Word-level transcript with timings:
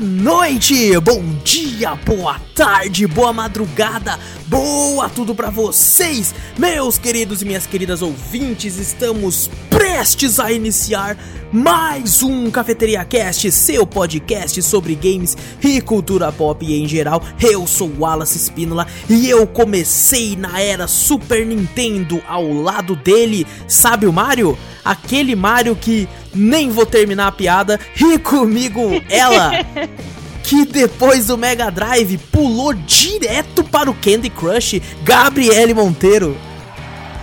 noite, 0.00 0.98
bom 1.00 1.22
dia, 1.44 1.63
boa 2.06 2.40
tarde, 2.54 3.04
boa 3.04 3.32
madrugada, 3.32 4.16
boa 4.46 5.08
tudo 5.08 5.34
para 5.34 5.50
vocês, 5.50 6.32
meus 6.56 6.98
queridos 6.98 7.42
e 7.42 7.44
minhas 7.44 7.66
queridas 7.66 8.00
ouvintes. 8.00 8.78
Estamos 8.78 9.50
prestes 9.68 10.38
a 10.38 10.52
iniciar 10.52 11.18
mais 11.50 12.22
um 12.22 12.48
Cafeteria 12.48 13.04
Cast, 13.04 13.50
seu 13.50 13.84
podcast 13.84 14.62
sobre 14.62 14.94
games 14.94 15.36
e 15.60 15.80
cultura 15.80 16.30
pop 16.30 16.64
em 16.64 16.86
geral. 16.86 17.20
Eu 17.42 17.66
sou 17.66 17.92
Wallace 17.98 18.38
Spínola 18.38 18.86
e 19.10 19.28
eu 19.28 19.44
comecei 19.44 20.36
na 20.36 20.60
era 20.60 20.86
Super 20.86 21.44
Nintendo 21.44 22.22
ao 22.28 22.52
lado 22.52 22.94
dele, 22.94 23.44
sabe 23.66 24.06
o 24.06 24.12
Mario? 24.12 24.56
Aquele 24.84 25.34
Mario 25.34 25.74
que 25.74 26.08
nem 26.32 26.70
vou 26.70 26.86
terminar 26.86 27.26
a 27.26 27.32
piada, 27.32 27.80
e 28.00 28.18
comigo 28.18 28.80
ela, 29.08 29.50
que 30.44 30.66
depois 30.66 31.26
do 31.26 31.38
Mega 31.38 31.70
Drive 31.70 32.18
pulou 32.30 32.74
direto 32.74 33.64
para 33.64 33.90
o 33.90 33.94
Candy 33.94 34.28
Crush, 34.28 34.80
Gabriele 35.02 35.72
Monteiro. 35.72 36.36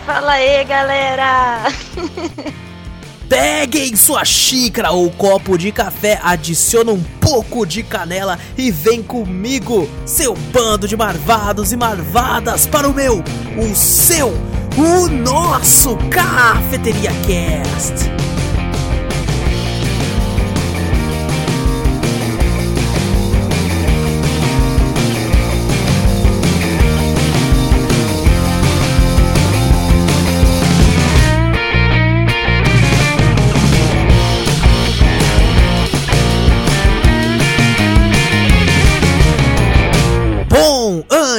Fala 0.05 0.33
aí, 0.33 0.65
galera! 0.65 1.63
Peguem 3.29 3.95
sua 3.95 4.25
xícara 4.25 4.91
ou 4.91 5.09
copo 5.11 5.57
de 5.57 5.71
café, 5.71 6.19
adiciona 6.21 6.91
um 6.91 7.01
pouco 7.21 7.65
de 7.65 7.81
canela 7.81 8.37
e 8.57 8.69
vem 8.71 9.01
comigo, 9.01 9.87
seu 10.05 10.33
bando 10.51 10.85
de 10.85 10.97
marvados 10.97 11.71
e 11.71 11.77
marvadas, 11.77 12.65
para 12.65 12.89
o 12.89 12.93
meu, 12.93 13.23
o 13.57 13.73
seu, 13.73 14.33
o 14.77 15.07
nosso 15.07 15.95
Cafeteria 16.09 17.11
Cast. 17.25 18.40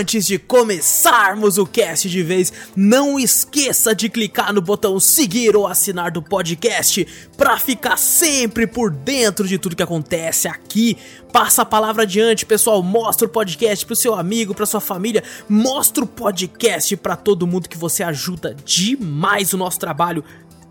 Antes 0.02 0.26
de 0.26 0.36
começarmos 0.36 1.58
o 1.58 1.64
cast 1.64 2.10
de 2.10 2.24
vez, 2.24 2.52
não 2.74 3.20
esqueça 3.20 3.94
de 3.94 4.08
clicar 4.08 4.52
no 4.52 4.60
botão 4.60 4.98
seguir 4.98 5.54
ou 5.54 5.64
assinar 5.64 6.10
do 6.10 6.20
podcast 6.20 7.06
para 7.36 7.56
ficar 7.56 7.96
sempre 7.96 8.66
por 8.66 8.90
dentro 8.90 9.46
de 9.46 9.58
tudo 9.58 9.76
que 9.76 9.82
acontece 9.82 10.48
aqui. 10.48 10.98
Passa 11.32 11.62
a 11.62 11.64
palavra 11.64 12.02
adiante, 12.02 12.44
pessoal. 12.44 12.82
Mostra 12.82 13.28
o 13.28 13.30
podcast 13.30 13.86
pro 13.86 13.94
seu 13.94 14.12
amigo, 14.12 14.56
pra 14.56 14.66
sua 14.66 14.80
família. 14.80 15.22
Mostra 15.48 16.02
o 16.02 16.08
podcast 16.08 16.96
para 16.96 17.14
todo 17.14 17.46
mundo 17.46 17.68
que 17.68 17.78
você 17.78 18.02
ajuda 18.02 18.56
demais 18.64 19.52
o 19.52 19.56
nosso 19.56 19.78
trabalho. 19.78 20.24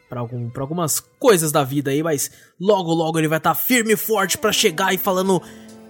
Pra, 0.09 0.19
algum, 0.19 0.49
pra 0.49 0.63
algumas 0.63 0.99
coisas 1.19 1.51
da 1.51 1.63
vida 1.63 1.91
aí, 1.91 2.03
mas 2.03 2.31
logo 2.59 2.93
logo 2.93 3.17
ele 3.17 3.27
vai 3.27 3.37
estar 3.39 3.55
tá 3.55 3.55
firme 3.55 3.93
e 3.93 3.97
forte 3.97 4.37
para 4.37 4.51
chegar 4.51 4.93
e 4.93 4.97
falando. 4.97 5.41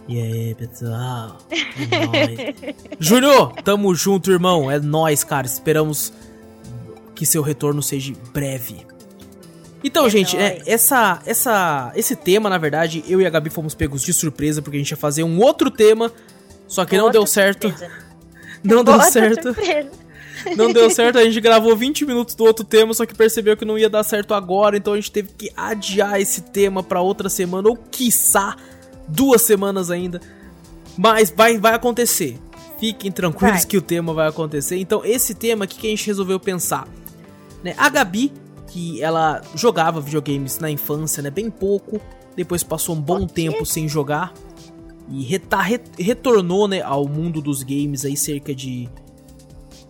E 0.08 0.22
aí, 0.22 0.56
pessoal? 0.56 1.38
É 1.50 2.76
Júlio, 3.00 3.48
tamo 3.64 3.94
junto, 3.96 4.32
irmão. 4.32 4.70
É 4.70 4.80
nós, 4.80 5.24
cara. 5.24 5.48
Esperamos 5.48 6.12
que 7.16 7.26
seu 7.26 7.42
retorno 7.42 7.82
seja 7.82 8.14
breve. 8.34 8.86
Então, 9.84 10.06
é 10.06 10.10
gente, 10.10 10.38
é, 10.38 10.62
essa, 10.66 11.22
essa, 11.26 11.92
esse 11.96 12.16
tema, 12.16 12.50
na 12.50 12.58
verdade, 12.58 13.04
eu 13.08 13.20
e 13.22 13.26
a 13.26 13.30
Gabi 13.30 13.50
fomos 13.50 13.76
pegos 13.76 14.02
de 14.02 14.14
surpresa, 14.14 14.62
porque 14.62 14.78
a 14.78 14.80
gente 14.80 14.92
ia 14.92 14.98
fazer 14.98 15.24
um 15.24 15.40
outro 15.42 15.70
tema, 15.70 16.12
só 16.68 16.86
que 16.86 16.98
não 16.98 17.12
deu 17.12 17.26
certo. 17.26 17.74
Não 18.64 18.82
deu 18.82 19.02
certo. 19.02 19.54
Surpresa. 19.54 19.92
Não 20.56 20.72
deu 20.72 20.90
certo, 20.90 21.18
a 21.18 21.24
gente 21.26 21.42
gravou 21.42 21.76
20 21.76 22.06
minutos 22.06 22.34
do 22.34 22.46
outro 22.46 22.64
tema, 22.64 22.94
só 22.94 23.06
que 23.06 23.14
percebeu 23.14 23.58
que 23.58 23.66
não 23.66 23.78
ia 23.78 23.90
dar 23.90 24.04
certo 24.04 24.34
agora, 24.34 24.78
então 24.78 24.94
a 24.94 24.96
gente 24.96 25.12
teve 25.12 25.30
que 25.38 25.52
adiar 25.56 26.22
esse 26.22 26.44
tema 26.44 26.82
para 26.82 27.02
outra 27.02 27.28
semana, 27.28 27.68
ou 27.68 27.76
quiçá 27.76 28.56
duas 29.08 29.42
semanas 29.42 29.90
ainda. 29.90 30.22
Mas 30.98 31.32
vai, 31.36 31.58
vai 31.58 31.74
acontecer. 31.74 32.40
Fiquem 32.80 33.12
tranquilos 33.12 33.60
vai. 33.60 33.66
que 33.66 33.78
o 33.78 33.82
tema 33.82 34.14
vai 34.14 34.28
acontecer. 34.28 34.78
Então, 34.78 35.04
esse 35.04 35.34
tema 35.34 35.66
aqui 35.66 35.78
que 35.78 35.88
a 35.88 35.90
gente 35.90 36.06
resolveu 36.06 36.40
pensar. 36.40 36.88
Né? 37.64 37.74
A 37.78 37.90
Gabi 37.90 38.32
que 38.74 39.04
ela 39.04 39.40
jogava 39.54 40.02
videogames 40.02 40.58
na 40.58 40.70
infância, 40.70 41.22
né? 41.22 41.30
Bem 41.30 41.52
pouco. 41.52 42.02
Depois 42.36 42.64
passou 42.64 42.96
um 42.96 43.00
bom 43.00 43.28
tempo 43.28 43.64
sem 43.68 43.88
jogar. 43.88 44.34
E 45.08 45.24
reta, 45.24 45.62
re, 45.62 45.80
retornou, 46.00 46.68
né, 46.68 46.82
ao 46.82 47.08
mundo 47.08 47.40
dos 47.40 47.62
games 47.62 48.04
aí 48.04 48.18
cerca 48.18 48.56
de 48.56 48.90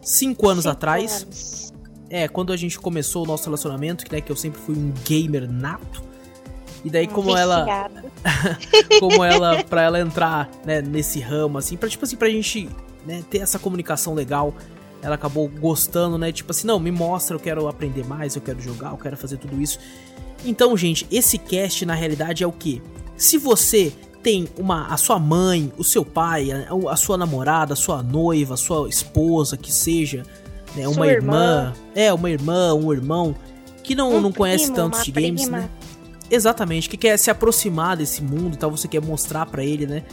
5 0.02 0.50
anos 0.50 0.64
cinco 0.66 0.74
atrás. 0.74 1.24
Anos. 1.24 1.74
É, 2.10 2.28
quando 2.28 2.52
a 2.52 2.58
gente 2.58 2.78
começou 2.78 3.24
o 3.24 3.26
nosso 3.26 3.46
relacionamento, 3.46 4.04
que, 4.04 4.12
né, 4.12 4.20
que 4.20 4.30
eu 4.30 4.36
sempre 4.36 4.60
fui 4.60 4.76
um 4.76 4.92
gamer 5.06 5.50
nato. 5.50 6.04
E 6.84 6.90
daí 6.90 7.08
como 7.08 7.36
ela 7.36 7.90
como 9.00 9.24
ela 9.24 9.64
para 9.64 9.84
ela 9.84 10.00
entrar, 10.00 10.50
né, 10.66 10.82
nesse 10.82 11.20
ramo 11.20 11.58
assim, 11.58 11.78
para 11.78 11.88
tipo 11.88 12.04
assim 12.04 12.16
pra 12.16 12.30
gente, 12.30 12.70
né, 13.06 13.24
ter 13.30 13.40
essa 13.40 13.58
comunicação 13.58 14.14
legal, 14.14 14.54
ela 15.02 15.16
acabou 15.16 15.48
gostando, 15.48 16.18
né? 16.18 16.32
Tipo 16.32 16.52
assim, 16.52 16.66
não, 16.66 16.80
me 16.80 16.92
mostra, 16.92 17.36
eu 17.36 17.40
quero 17.40 17.68
aprender 17.68 18.06
mais, 18.06 18.36
eu 18.36 18.42
quero 18.42 18.60
jogar, 18.62 18.92
eu 18.92 18.98
quero 18.98 19.18
fazer 19.18 19.38
tudo 19.38 19.62
isso. 19.62 19.80
Então, 20.46 20.76
gente, 20.78 21.06
esse 21.12 21.38
cast 21.38 21.86
na 21.86 21.94
realidade 21.94 22.44
é 22.44 22.48
o 22.48 22.52
que? 22.52 22.82
Se 23.16 23.38
você 23.38 23.94
tem 24.22 24.48
uma 24.58 24.88
a 24.88 24.98
sua 24.98 25.20
mãe, 25.20 25.72
o 25.78 25.84
seu 25.84 26.06
pai, 26.06 26.52
a, 26.52 26.68
a 26.90 26.96
sua 26.96 27.18
namorada, 27.18 27.74
a 27.74 27.76
sua 27.76 28.02
noiva, 28.02 28.54
a 28.54 28.58
sua 28.58 28.88
esposa, 28.88 29.58
que 29.58 29.72
seja, 29.72 30.24
né, 30.76 30.88
uma 30.88 31.06
irmã, 31.08 31.74
irmã, 31.74 31.74
é, 31.94 32.14
uma 32.14 32.30
irmã, 32.30 32.74
um 32.74 32.94
irmão 32.94 33.36
que 33.84 33.94
não, 33.94 34.16
um 34.16 34.22
não 34.22 34.32
conhece 34.32 34.66
primo, 34.66 34.76
tantos 34.78 35.04
de 35.04 35.12
games, 35.12 35.42
prima. 35.44 35.58
né? 35.60 35.70
Exatamente, 36.36 36.90
que 36.90 36.98
quer 36.98 37.18
se 37.18 37.30
aproximar 37.30 37.96
desse 37.98 38.24
mundo, 38.24 38.58
tal, 38.58 38.72
você 38.72 38.88
quer 38.88 39.02
mostrar 39.02 39.46
para 39.46 39.64
ele, 39.64 39.86
né? 39.86 40.04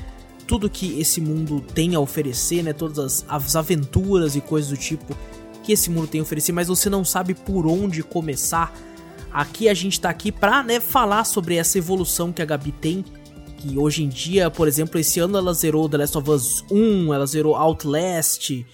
tudo 0.51 0.69
que 0.69 0.99
esse 1.01 1.21
mundo 1.21 1.61
tem 1.61 1.95
a 1.95 2.01
oferecer, 2.01 2.65
né? 2.65 2.73
Todas 2.73 2.99
as, 2.99 3.25
as 3.29 3.55
aventuras 3.55 4.35
e 4.35 4.41
coisas 4.41 4.69
do 4.69 4.77
tipo 4.77 5.17
que 5.63 5.73
esse 5.73 5.89
mundo 5.89 6.09
tem 6.09 6.21
a 6.21 6.25
oferecer, 6.25 6.51
mas 6.51 6.67
você 6.67 6.91
não 6.91 7.05
sabe 7.05 7.35
por 7.35 7.69
onde 7.69 8.03
começar. 8.03 8.75
Aqui 9.33 9.69
a 9.69 9.75
gente 9.75 10.01
tá 10.01 10.11
aqui 10.11 10.33
pra, 10.33 10.65
né, 10.65 10.81
falar 10.81 11.23
sobre 11.23 11.55
essa 11.55 11.79
evolução 11.79 12.33
que 12.33 12.43
a 12.43 12.45
Gabi 12.45 12.73
tem, 12.73 13.05
que 13.59 13.79
hoje 13.79 14.03
em 14.03 14.09
dia, 14.09 14.51
por 14.51 14.67
exemplo, 14.67 14.99
esse 14.99 15.21
ano 15.21 15.39
ela 15.39 15.55
zerou 15.55 15.89
The 15.89 15.99
Last 15.99 16.19
of 16.19 16.29
Us 16.29 16.65
1, 16.69 17.15
ela 17.15 17.27
zerou 17.27 17.55
Outlast. 17.55 18.51
E 18.51 18.67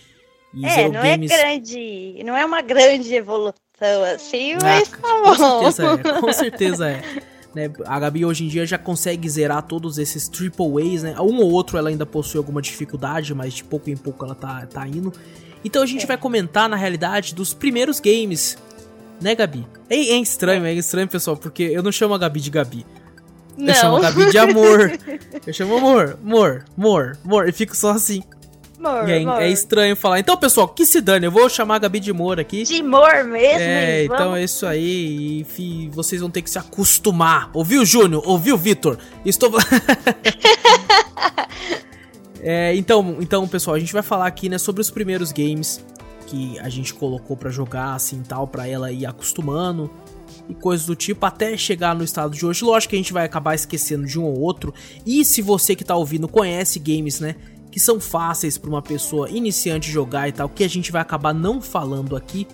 É, 0.65 0.71
zerou 0.71 0.93
não 0.93 1.03
games... 1.03 1.31
é 1.31 1.37
grande. 1.37 2.23
Não 2.25 2.35
é 2.35 2.47
uma 2.47 2.63
grande 2.63 3.15
evolução 3.15 3.53
assim, 4.15 4.55
Ah, 4.55 4.59
mas 4.63 4.89
tá 4.89 4.97
com 4.97 5.23
bom. 5.37 5.71
certeza 5.71 5.93
é, 5.93 6.21
com 6.21 6.33
certeza 6.33 6.89
é. 6.89 7.03
Né, 7.57 7.73
a 7.87 7.99
Gabi 7.99 8.23
hoje 8.23 8.45
em 8.45 8.49
dia 8.49 8.67
já 8.67 8.77
consegue 8.77 9.27
zerar 9.31 9.63
todos 9.63 9.97
esses 9.97 10.29
triple 10.29 10.67
A's, 10.95 11.03
né? 11.03 11.15
Um 11.19 11.39
ou 11.41 11.51
outro 11.51 11.79
ela 11.79 11.89
ainda 11.89 12.05
possui 12.05 12.37
alguma 12.37 12.61
dificuldade, 12.61 13.33
mas 13.33 13.55
de 13.55 13.65
pouco 13.65 13.89
em 13.89 13.97
pouco 13.97 14.27
ela 14.27 14.35
tá, 14.35 14.67
tá 14.67 14.87
indo. 14.87 15.11
Então 15.65 15.83
a 15.83 15.87
gente 15.87 16.05
É. 16.05 16.07
vai 16.07 16.19
comentar, 16.19 16.69
na 16.69 16.77
realidade, 16.77 17.35
dos 17.35 17.55
primeiros 17.55 17.99
games, 17.99 18.59
né, 19.23 19.35
Gabi? 19.35 19.67
É, 19.89 19.97
é 19.97 20.19
estranho, 20.19 20.67
é 20.67 20.75
estranho, 20.75 21.09
pessoal, 21.09 21.35
porque 21.35 21.63
eu 21.63 21.83
não 21.83 21.91
chamo 21.91 22.13
a 22.13 22.19
Gabi 22.19 22.41
de 22.41 22.51
Gabi. 22.51 22.85
Eu 23.59 23.75
chamo 23.75 23.97
a 23.97 24.01
Não, 24.03 24.03
Gabi 24.03 24.31
de 24.31 24.37
amor. 24.37 24.93
Eu 25.47 25.53
chamo 25.55 25.79
amor, 25.79 26.19
amor, 26.23 26.65
amor, 26.77 27.19
amor. 27.25 27.49
E 27.49 27.53
fico 27.53 27.75
só 27.75 27.93
assim. 27.93 28.23
Amor, 28.79 29.09
E 29.09 29.13
é, 29.13 29.23
amor. 29.23 29.43
é 29.43 29.51
estranho 29.51 29.95
falar. 29.97 30.19
Então, 30.19 30.37
pessoal, 30.37 30.67
que 30.69 30.85
se 30.87 31.01
dane, 31.01 31.27
eu 31.27 31.31
vou 31.31 31.49
chamar 31.49 31.77
a 31.77 31.79
Gabi 31.81 32.01
de 32.01 32.11
amor 32.11 32.41
aqui. 32.41 32.63
De 32.65 32.81
amor 32.81 33.25
mesmo, 33.25 33.61
É, 33.61 34.01
hein? 34.01 34.05
então 34.07 34.19
Vamos- 34.19 34.39
é 34.39 34.45
isso 34.45 34.67
aí. 34.67 35.41
E 35.41 35.45
fi- 35.45 35.89
vocês 35.93 36.21
vão 36.21 36.31
ter 36.31 36.43
que 36.43 36.51
se 36.51 36.59
acostumar. 36.59 37.51
Ouviu, 37.55 37.85
Júnior? 37.85 38.23
Ouviu, 38.27 38.57
Vitor? 38.57 38.99
Estou. 39.25 39.51
é, 42.41 42.75
então, 42.77 43.17
então, 43.21 43.47
pessoal, 43.49 43.77
a 43.77 43.81
gente 43.81 43.93
vai 43.93 44.03
falar 44.03 44.27
aqui, 44.27 44.49
né, 44.49 44.59
sobre 44.59 44.81
os 44.81 44.91
primeiros 44.91 45.33
games 45.33 45.85
que 46.27 46.59
a 46.59 46.69
gente 46.69 46.93
colocou 46.93 47.37
pra 47.37 47.51
jogar, 47.51 47.95
assim, 47.95 48.23
tal, 48.27 48.47
pra 48.49 48.67
ela 48.67 48.91
ir 48.91 49.07
acostumando 49.07 49.89
e 50.49 50.55
coisas 50.55 50.87
do 50.87 50.95
tipo, 50.97 51.25
até 51.25 51.57
chegar 51.57 51.95
no 51.95 52.03
estado 52.05 52.35
de 52.35 52.45
hoje. 52.45 52.65
Lógico 52.65 52.91
que 52.91 52.97
a 52.97 52.99
gente 52.99 53.13
vai 53.13 53.25
acabar 53.25 53.55
esquecendo 53.55 54.07
de 54.07 54.19
um 54.19 54.25
ou 54.25 54.41
outro. 54.41 54.75
E 55.05 55.25
se 55.25 55.41
você 55.41 55.75
que 55.77 55.85
tá 55.85 55.95
ouvindo 55.97 56.27
conhece 56.29 56.79
games, 56.79 57.21
né, 57.21 57.37
que 57.77 57.81
são 57.81 58.01
fáceis 58.01 58.57
pra 58.57 58.71
uma 58.71 58.81
pessoa 58.81 59.29
iniciante 59.29 59.91
jogar 59.91 60.27
e 60.31 60.33
tal, 60.33 60.49
que 60.49 60.65
a 60.65 60.69
gente 60.69 60.91
vai 60.91 61.03
acabar 61.03 61.35
não 61.35 61.61
falando 61.61 62.17
aqui, 62.17 62.47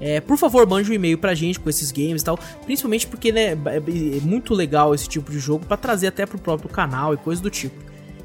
é, 0.00 0.20
por 0.20 0.38
favor, 0.38 0.64
mande 0.68 0.88
um 0.88 0.94
e-mail 0.94 1.18
pra 1.18 1.34
gente 1.34 1.58
com 1.58 1.68
esses 1.68 1.90
games 1.90 2.22
e 2.22 2.24
tal. 2.24 2.38
Principalmente 2.64 3.08
porque 3.08 3.32
né, 3.32 3.46
é 3.46 3.56
é 3.56 4.20
muito 4.20 4.54
legal 4.54 4.94
esse 4.94 5.08
tipo 5.08 5.32
de 5.32 5.40
jogo 5.40 5.66
pra 5.66 5.76
trazer 5.76 6.06
até 6.06 6.24
pro 6.24 6.38
próprio 6.38 6.68
canal 6.68 7.12
e 7.12 7.16
coisa 7.16 7.42
do 7.42 7.50
tipo. 7.50 7.74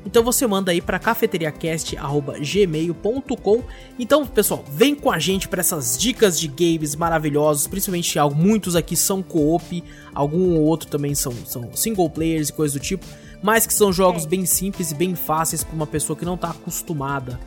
Então 0.06 0.24
você 0.24 0.46
manda 0.48 0.72
aí 0.72 0.82
pra 0.82 0.98
cafeteriacast.gmail.com. 1.00 3.64
Então, 4.00 4.26
pessoal, 4.26 4.64
vem 4.72 4.96
com 4.96 5.12
a 5.12 5.20
gente 5.20 5.48
pra 5.48 5.60
essas 5.62 5.98
dicas 5.98 6.40
de 6.40 6.48
games 6.48 6.96
maravilhosos. 6.96 7.68
Principalmente 7.68 8.18
al- 8.18 8.34
muitos 8.34 8.76
aqui 8.76 8.96
são 8.96 9.22
co-op, 9.22 9.84
algum 10.14 10.56
ou 10.56 10.62
outro 10.64 10.88
também 10.90 11.14
são, 11.16 11.34
são 11.46 11.70
single 11.76 12.10
players 12.10 12.50
e 12.50 12.54
coisa 12.54 12.80
do 12.80 12.84
tipo. 12.84 13.06
Mas 13.44 13.66
que 13.66 13.74
são 13.74 13.92
jogos 13.92 14.26
É. 14.26 14.28
bem 14.28 14.46
simples 14.46 14.92
e 14.92 14.96
bem 14.96 15.16
fáceis 15.16 15.64
pra 15.64 15.74
uma 15.76 15.88
pessoa 15.88 16.16
que 16.18 16.24
não 16.26 16.38
tá 16.38 16.50
acostumada 16.52 17.40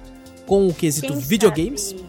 com 0.47 0.67
o 0.69 0.75
quesito 0.75 1.07
Quem 1.09 1.19
videogames. 1.19 1.81
sabe- 1.83 2.05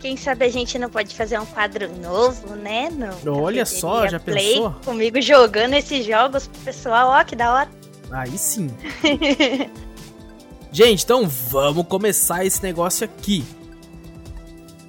Quem 0.00 0.16
sabe 0.16 0.44
a 0.44 0.48
gente 0.48 0.76
não 0.80 0.90
pode 0.90 1.14
fazer 1.14 1.38
um 1.38 1.46
quadro 1.46 1.88
novo, 2.00 2.56
né? 2.56 2.90
No 3.22 3.40
Olha 3.40 3.64
só, 3.64 4.08
já 4.08 4.18
Play, 4.18 4.54
pensou? 4.54 4.74
Comigo 4.84 5.20
jogando 5.22 5.74
esses 5.74 6.04
jogos 6.04 6.48
pessoal, 6.64 7.10
ó, 7.10 7.22
que 7.24 7.36
da 7.36 7.54
hora. 7.54 7.68
Aí 8.12 8.36
sim. 8.36 8.70
Gente, 10.70 11.04
então 11.04 11.28
vamos 11.28 11.86
começar 11.86 12.46
esse 12.46 12.62
negócio 12.62 13.04
aqui. 13.04 13.44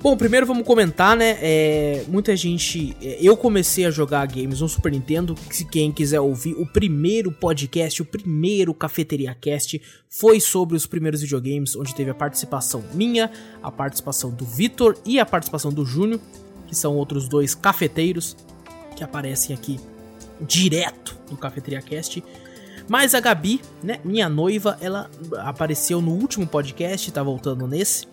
Bom, 0.02 0.18
primeiro 0.18 0.46
vamos 0.46 0.66
comentar, 0.66 1.16
né? 1.16 1.38
é, 1.42 2.04
muita 2.10 2.36
gente. 2.36 2.94
é, 3.02 3.20
eu 3.22 3.38
comecei 3.38 3.86
a 3.86 3.92
jogar 3.92 4.26
games 4.28 4.60
no 4.60 4.68
Super 4.68 4.92
Nintendo. 4.92 5.34
Se 5.50 5.64
quem 5.64 5.94
quiser 5.94 6.20
ouvir, 6.20 6.56
o 6.56 6.66
primeiro 6.66 7.32
podcast, 7.32 8.02
o 8.02 8.06
primeiro 8.06 8.74
Cafeteria 8.74 9.34
Cast, 9.34 9.82
foi 10.10 10.42
sobre 10.42 10.76
os 10.76 10.86
primeiros 10.86 11.22
videogames, 11.22 11.74
onde 11.78 11.96
teve 11.96 12.12
a 12.12 12.14
participação 12.14 12.84
minha, 12.94 13.32
a 13.62 13.72
participação 13.72 14.30
do 14.30 14.44
Vitor 14.44 14.98
e 15.06 15.22
a 15.22 15.26
participação 15.26 15.72
do 15.72 15.86
Júnior, 15.86 16.20
que 16.68 16.76
são 16.76 16.98
outros 16.98 17.30
dois 17.30 17.56
cafeteiros 17.56 18.36
que 18.98 19.06
aparecem 19.06 19.56
aqui 19.56 19.80
direto 20.42 21.18
no 21.32 21.38
Cafeteria 21.38 21.82
Cast. 21.82 22.22
Mas 22.88 23.16
a 23.16 23.20
Gabi, 23.20 23.62
né, 23.82 24.00
minha 24.04 24.28
noiva, 24.28 24.78
ela 24.82 25.10
apareceu 25.40 26.02
no 26.02 26.12
último 26.12 26.46
podcast, 26.46 27.12
tá 27.12 27.24
voltando 27.24 27.68
nesse. 27.68 28.08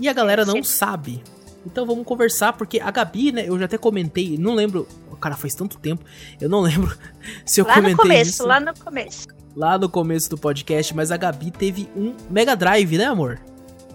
E 0.00 0.08
a 0.08 0.12
galera 0.12 0.44
não 0.44 0.62
sabe. 0.62 1.22
Então 1.66 1.86
vamos 1.86 2.04
conversar, 2.04 2.52
porque 2.54 2.80
a 2.80 2.90
Gabi, 2.90 3.32
né, 3.32 3.48
eu 3.48 3.58
já 3.58 3.64
até 3.64 3.78
comentei, 3.78 4.36
não 4.38 4.54
lembro. 4.54 4.86
Cara, 5.20 5.36
faz 5.36 5.54
tanto 5.54 5.78
tempo, 5.78 6.04
eu 6.38 6.50
não 6.50 6.60
lembro 6.60 6.94
se 7.46 7.60
eu 7.60 7.64
lá 7.64 7.76
no 7.76 7.82
comentei 7.82 8.02
começo, 8.02 8.30
isso 8.30 8.46
lá 8.46 8.60
no 8.60 8.74
começo. 8.78 9.28
lá 9.56 9.78
no 9.78 9.88
começo 9.88 10.28
do 10.28 10.36
podcast, 10.36 10.94
mas 10.94 11.10
a 11.10 11.16
Gabi 11.16 11.50
teve 11.50 11.88
um 11.96 12.14
Mega 12.28 12.54
Drive, 12.54 12.98
né, 12.98 13.06
amor? 13.06 13.40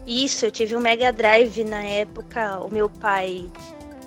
Isso, 0.07 0.45
eu 0.45 0.51
tive 0.51 0.75
um 0.75 0.79
Mega 0.79 1.13
Drive 1.13 1.63
na 1.65 1.83
época. 1.83 2.59
O 2.61 2.73
meu 2.73 2.89
pai 2.89 3.45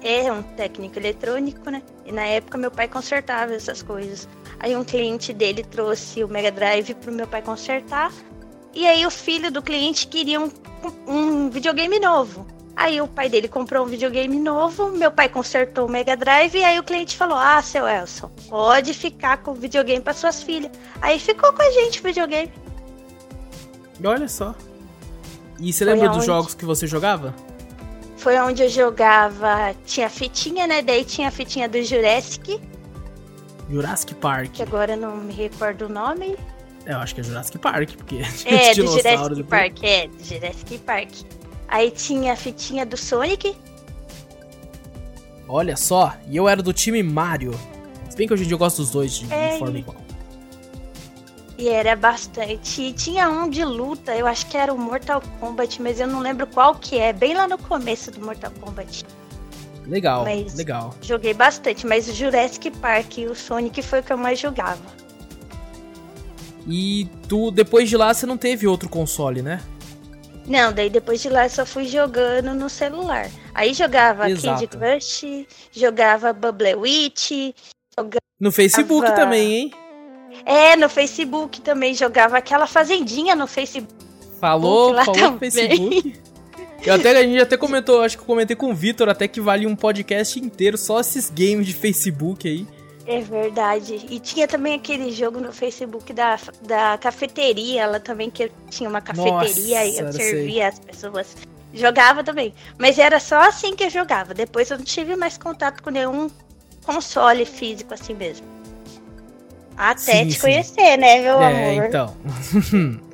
é 0.03 0.33
um 0.33 0.43
técnico 0.43 0.99
eletrônico, 0.99 1.71
né? 1.71 1.81
E 2.05 2.11
na 2.11 2.25
época 2.25 2.59
meu 2.59 2.73
pai 2.73 2.89
consertava 2.89 3.55
essas 3.55 3.83
coisas. 3.85 4.29
Aí 4.63 4.77
um 4.77 4.85
cliente 4.85 5.33
dele 5.33 5.65
trouxe 5.65 6.23
o 6.23 6.29
Mega 6.29 6.53
Drive 6.53 6.95
pro 6.95 7.11
meu 7.11 7.27
pai 7.27 7.43
consertar. 7.43 8.13
E 8.73 8.87
aí 8.87 9.05
o 9.05 9.11
filho 9.11 9.51
do 9.51 9.61
cliente 9.61 10.07
queria 10.07 10.41
um, 10.41 10.49
um 11.07 11.51
videogame 11.51 11.99
novo. 11.99 12.47
Aí 12.77 13.01
o 13.01 13.09
pai 13.09 13.29
dele 13.29 13.49
comprou 13.49 13.85
um 13.85 13.89
videogame 13.89 14.39
novo, 14.39 14.89
meu 14.93 15.11
pai 15.11 15.29
consertou 15.29 15.87
o 15.87 15.91
Mega 15.91 16.17
Drive 16.17 16.55
e 16.57 16.65
aí 16.65 16.79
o 16.79 16.83
cliente 16.85 17.17
falou: 17.17 17.37
"Ah, 17.37 17.61
seu 17.61 17.87
Elson, 17.87 18.31
pode 18.49 18.95
ficar 18.95 19.39
com 19.39 19.51
o 19.51 19.55
videogame 19.55 20.01
para 20.01 20.15
suas 20.15 20.43
filhas". 20.43 20.71
Aí 21.01 21.19
ficou 21.19 21.53
com 21.53 21.61
a 21.61 21.71
gente 21.71 22.01
o 22.01 22.05
videogame. 22.05 22.51
E 24.01 24.07
olha 24.07 24.29
só. 24.29 24.55
E 25.59 25.73
você 25.73 25.85
Foi 25.85 25.93
lembra 25.93 26.09
dos 26.09 26.19
aonde? 26.19 26.27
jogos 26.27 26.55
que 26.55 26.65
você 26.65 26.87
jogava? 26.87 27.35
Foi 28.17 28.39
onde 28.39 28.63
eu 28.63 28.69
jogava, 28.69 29.75
tinha 29.85 30.09
fitinha, 30.09 30.67
né? 30.67 30.81
Daí 30.81 31.05
tinha 31.05 31.29
a 31.29 31.31
fitinha 31.31 31.69
do 31.69 31.83
Jurassic, 31.83 32.61
Jurassic 33.73 34.15
Park. 34.17 34.53
que 34.53 34.63
agora 34.63 34.93
eu 34.93 34.97
não 34.99 35.17
me 35.17 35.33
recordo 35.33 35.87
o 35.87 35.89
nome. 35.89 36.37
Eu 36.85 36.99
acho 36.99 37.15
que 37.15 37.21
é 37.21 37.25
Jurassic 37.25 37.59
Park, 37.59 37.91
porque 37.97 38.17
É, 38.45 38.75
do 38.75 38.87
Jurassic 38.87 39.35
depois- 39.35 39.47
Park, 39.49 39.83
é, 39.85 40.07
do 40.09 40.23
Jurassic 40.25 40.79
Park. 40.79 41.11
Aí 41.69 41.91
tinha 41.91 42.33
a 42.35 42.37
fitinha 42.37 42.85
do 42.85 42.97
Sonic, 42.97 43.57
Olha 45.49 45.77
só, 45.77 46.15
e 46.29 46.37
eu 46.37 46.49
era 46.49 46.63
do 46.63 46.73
time 46.73 47.03
Mario. 47.03 47.53
Se 48.09 48.17
bem 48.17 48.27
que 48.27 48.33
hoje 48.33 48.45
em 48.45 48.47
dia 48.47 48.55
eu 48.55 48.59
gosto 48.59 48.79
dos 48.79 48.91
dois 48.91 49.13
de, 49.13 49.33
É, 49.33 49.59
forma 49.59 49.79
igual. 49.79 49.97
e 51.59 51.69
era 51.69 51.95
bastante. 51.95 52.81
E 52.83 52.93
tinha 52.93 53.29
um 53.29 53.49
de 53.51 53.63
luta, 53.65 54.15
eu 54.17 54.27
acho 54.27 54.47
que 54.47 54.57
era 54.57 54.73
o 54.73 54.79
Mortal 54.79 55.23
Kombat, 55.41 55.81
mas 55.83 56.01
eu 56.01 56.07
não 56.07 56.21
lembro 56.21 56.47
qual 56.47 56.75
que 56.75 56.99
é, 56.99 57.13
bem 57.13 57.35
lá 57.35 57.47
no 57.47 57.59
começo 57.59 58.11
do 58.11 58.25
Mortal 58.25 58.51
Kombat. 58.61 59.05
Legal, 59.87 60.25
Mas- 60.25 60.55
legal. 60.55 60.95
Joguei 61.03 61.35
bastante, 61.35 61.87
mas 61.87 62.09
o 62.09 62.13
Jurassic 62.13 62.71
Park 62.71 63.19
e 63.19 63.27
o 63.27 63.35
Sonic 63.35 63.83
foi 63.83 64.01
o 64.01 64.03
que 64.03 64.13
eu 64.13 64.17
mais 64.19 64.39
jogava. 64.39 64.81
E 66.69 67.09
tu, 67.29 67.51
depois 67.51 67.89
de 67.89 67.97
lá, 67.97 68.15
você 68.15 68.25
não 68.25 68.37
teve 68.37 68.67
outro 68.67 68.89
console, 68.89 69.43
né? 69.43 69.61
Não, 70.47 70.73
daí 70.73 70.89
depois 70.91 71.21
de 71.21 71.29
lá 71.29 71.47
eu 71.47 71.51
só 71.51 71.67
fui 71.67 71.87
jogando 71.87 72.55
no 72.55 72.69
celular. 72.69 73.29
Aí 73.55 73.75
jogava 73.75 74.31
Exato. 74.31 74.61
Candy 74.61 74.67
Crush, 74.69 75.47
jogava 75.73 76.33
Bubble 76.33 76.75
Witch, 76.77 77.31
No 78.41 78.51
Facebook 78.53 79.07
também, 79.15 79.53
hein? 79.55 79.71
é, 80.45 80.77
no 80.77 80.89
Facebook 80.89 81.61
também 81.61 81.95
jogava 81.95 82.39
aquela 82.39 82.67
fazendinha 82.67 83.35
no 83.37 83.47
Facebook. 83.47 83.93
Falou, 84.41 84.93
lá 84.93 85.05
falou 85.05 85.21
no 85.21 85.39
também. 85.39 85.51
Facebook. 85.51 86.21
Eu 86.85 86.95
até, 86.95 87.11
a 87.17 87.23
gente 87.23 87.41
até 87.41 87.57
comentou, 87.57 88.03
acho 88.03 88.17
que 88.17 88.23
eu 88.23 88.27
comentei 88.27 88.57
com 88.57 88.71
o 88.71 88.75
Vitor 88.75 89.09
até 89.09 89.29
que 89.29 89.41
vale 89.41 89.67
um 89.67 89.77
podcast 89.77 90.39
inteiro 90.39 90.77
só 90.77 91.01
esses 91.01 91.31
games 91.31 91.67
de 91.67 91.75
Facebook 91.75 92.49
aí. 92.49 92.67
É 93.07 93.21
verdade. 93.21 94.07
E 94.09 94.19
tinha 94.21 94.47
também 94.47 94.75
aquele 94.75 95.13
jogo 95.13 95.41
no 95.41 95.53
Facebook 95.53 96.13
da, 96.13 96.39
da 96.63 96.99
cafeteria, 96.99 97.83
ela 97.83 98.01
também 98.01 98.31
que 98.31 98.51
tinha 98.71 98.89
uma 98.89 99.01
cafeteria 99.01 99.85
e 99.87 99.99
eu 99.99 100.05
Nossa, 100.05 100.19
servia 100.19 100.69
as 100.69 100.79
pessoas. 100.79 101.37
Jogava 101.73 102.23
também. 102.23 102.55
Mas 102.79 102.99
era 102.99 103.19
só 103.19 103.41
assim 103.41 103.75
que 103.75 103.85
eu 103.85 103.91
jogava. 103.91 104.35
Depois 104.35 104.71
eu 104.71 104.79
não 104.79 104.85
tive 104.85 105.17
mais 105.17 105.39
contato 105.39 105.83
com 105.83 105.91
nenhum 105.91 106.29
console 106.85 107.45
físico 107.45 107.95
assim 107.95 108.15
mesmo. 108.15 108.47
Até 109.77 110.23
Sim, 110.23 110.29
te 110.29 110.35
sim. 110.35 110.41
conhecer, 110.41 110.97
né, 110.99 111.23
meu 111.23 111.41
é, 111.41 111.75
amor? 111.75 111.85
então. 111.87 112.17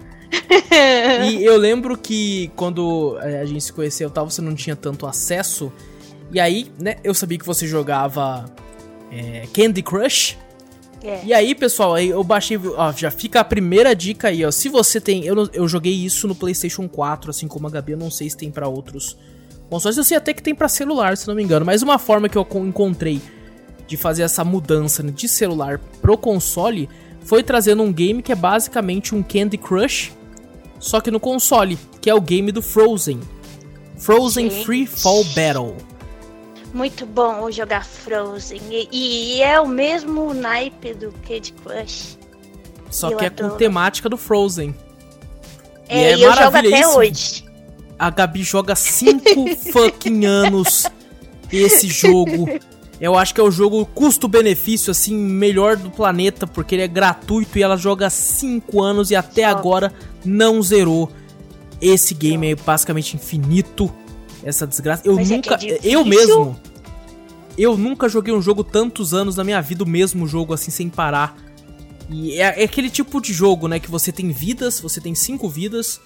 e 1.30 1.44
eu 1.44 1.56
lembro 1.56 1.96
que 1.96 2.50
quando 2.56 3.18
é, 3.22 3.40
a 3.40 3.44
gente 3.44 3.62
se 3.64 3.72
conheceu, 3.72 4.10
tal, 4.10 4.28
você 4.28 4.42
não 4.42 4.54
tinha 4.54 4.76
tanto 4.76 5.06
acesso. 5.06 5.72
E 6.32 6.38
aí, 6.38 6.70
né, 6.80 6.96
eu 7.02 7.14
sabia 7.14 7.38
que 7.38 7.46
você 7.46 7.66
jogava 7.66 8.44
é, 9.10 9.46
Candy 9.52 9.82
Crush. 9.82 10.36
É. 11.02 11.20
E 11.24 11.32
aí, 11.32 11.54
pessoal, 11.54 11.94
aí 11.94 12.08
eu 12.08 12.22
baixei, 12.24 12.58
ó, 12.76 12.92
já 12.92 13.10
fica 13.10 13.40
a 13.40 13.44
primeira 13.44 13.94
dica 13.94 14.28
aí, 14.28 14.44
ó. 14.44 14.50
Se 14.50 14.68
você 14.68 15.00
tem, 15.00 15.24
eu, 15.24 15.48
eu 15.52 15.68
joguei 15.68 15.92
isso 15.94 16.26
no 16.26 16.34
PlayStation 16.34 16.88
4, 16.88 17.30
assim 17.30 17.46
como 17.46 17.66
a 17.66 17.70
Gabi, 17.70 17.92
eu 17.92 17.98
não 17.98 18.10
sei 18.10 18.28
se 18.28 18.36
tem 18.36 18.50
pra 18.50 18.68
outros 18.68 19.16
consoles. 19.70 19.96
Eu 19.96 20.04
sei 20.04 20.16
até 20.16 20.34
que 20.34 20.42
tem 20.42 20.54
pra 20.54 20.68
celular, 20.68 21.16
se 21.16 21.26
não 21.28 21.34
me 21.34 21.42
engano. 21.42 21.64
Mas 21.64 21.82
uma 21.82 21.98
forma 21.98 22.28
que 22.28 22.36
eu 22.36 22.44
co- 22.44 22.58
encontrei 22.64 23.20
de 23.86 23.96
fazer 23.96 24.22
essa 24.22 24.44
mudança 24.44 25.02
de 25.02 25.28
celular 25.28 25.80
pro 26.02 26.18
console 26.18 26.88
foi 27.24 27.42
trazendo 27.42 27.82
um 27.82 27.92
game 27.92 28.20
que 28.22 28.32
é 28.32 28.34
basicamente 28.34 29.14
um 29.14 29.22
Candy 29.22 29.56
Crush, 29.56 30.12
só 30.78 31.00
que 31.00 31.10
no 31.10 31.20
console, 31.20 31.78
que 32.00 32.08
é 32.08 32.14
o 32.14 32.20
game 32.20 32.52
do 32.52 32.62
Frozen. 32.62 33.20
Frozen 33.96 34.50
Gente. 34.50 34.64
Free 34.64 34.86
Fall 34.86 35.24
Battle. 35.34 35.76
Muito 36.72 37.06
bom 37.06 37.50
jogar 37.50 37.84
Frozen. 37.84 38.60
E, 38.70 38.88
e 38.92 39.42
é 39.42 39.60
o 39.60 39.66
mesmo 39.66 40.32
naipe 40.34 40.94
do 40.94 41.12
Candy 41.26 41.52
Crush. 41.52 42.18
Só 42.90 43.10
Eu 43.10 43.18
que 43.18 43.24
é 43.24 43.30
com 43.30 43.44
adoro. 43.44 43.58
temática 43.58 44.08
do 44.08 44.16
Frozen. 44.16 44.74
E 45.88 45.94
É, 45.94 46.12
é 46.12 46.16
e 46.16 46.22
eu 46.22 46.32
jogo 46.34 46.56
até 46.56 46.86
hoje. 46.86 47.44
A 47.98 48.10
Gabi 48.10 48.42
joga 48.42 48.76
5 48.76 49.56
fucking 49.72 50.24
anos 50.24 50.86
esse 51.50 51.88
jogo. 51.88 52.46
Eu 53.00 53.16
acho 53.16 53.32
que 53.32 53.40
é 53.40 53.44
o 53.44 53.50
jogo 53.50 53.86
custo-benefício, 53.86 54.90
assim, 54.90 55.14
melhor 55.16 55.76
do 55.76 55.90
planeta, 55.90 56.46
porque 56.46 56.74
ele 56.74 56.82
é 56.82 56.88
gratuito 56.88 57.56
e 57.58 57.62
ela 57.62 57.76
joga 57.76 58.10
5 58.10 58.82
anos 58.82 59.10
e 59.10 59.16
até 59.16 59.44
agora 59.44 59.92
não 60.24 60.60
zerou. 60.60 61.10
Esse 61.80 62.12
game 62.12 62.50
é 62.50 62.56
basicamente 62.56 63.14
infinito. 63.14 63.92
Essa 64.42 64.66
desgraça. 64.66 65.02
Eu 65.04 65.14
Mas 65.14 65.30
é 65.30 65.36
nunca. 65.36 65.58
que 65.58 65.72
é 65.72 65.78
eu 65.82 66.04
mesmo. 66.04 66.58
Eu 67.56 67.76
nunca 67.76 68.08
joguei 68.08 68.32
um 68.32 68.42
jogo 68.42 68.62
tantos 68.64 69.14
anos 69.14 69.36
na 69.36 69.44
minha 69.44 69.60
vida, 69.60 69.84
o 69.84 69.88
mesmo 69.88 70.26
jogo, 70.26 70.52
assim, 70.52 70.70
sem 70.70 70.88
parar. 70.88 71.36
E 72.10 72.40
é, 72.40 72.62
é 72.62 72.64
aquele 72.64 72.90
tipo 72.90 73.20
de 73.20 73.32
jogo, 73.32 73.68
né? 73.68 73.78
Que 73.78 73.90
você 73.90 74.10
tem 74.10 74.30
vidas, 74.30 74.80
você 74.80 75.00
tem 75.00 75.14
cinco 75.14 75.48
vidas. 75.48 76.00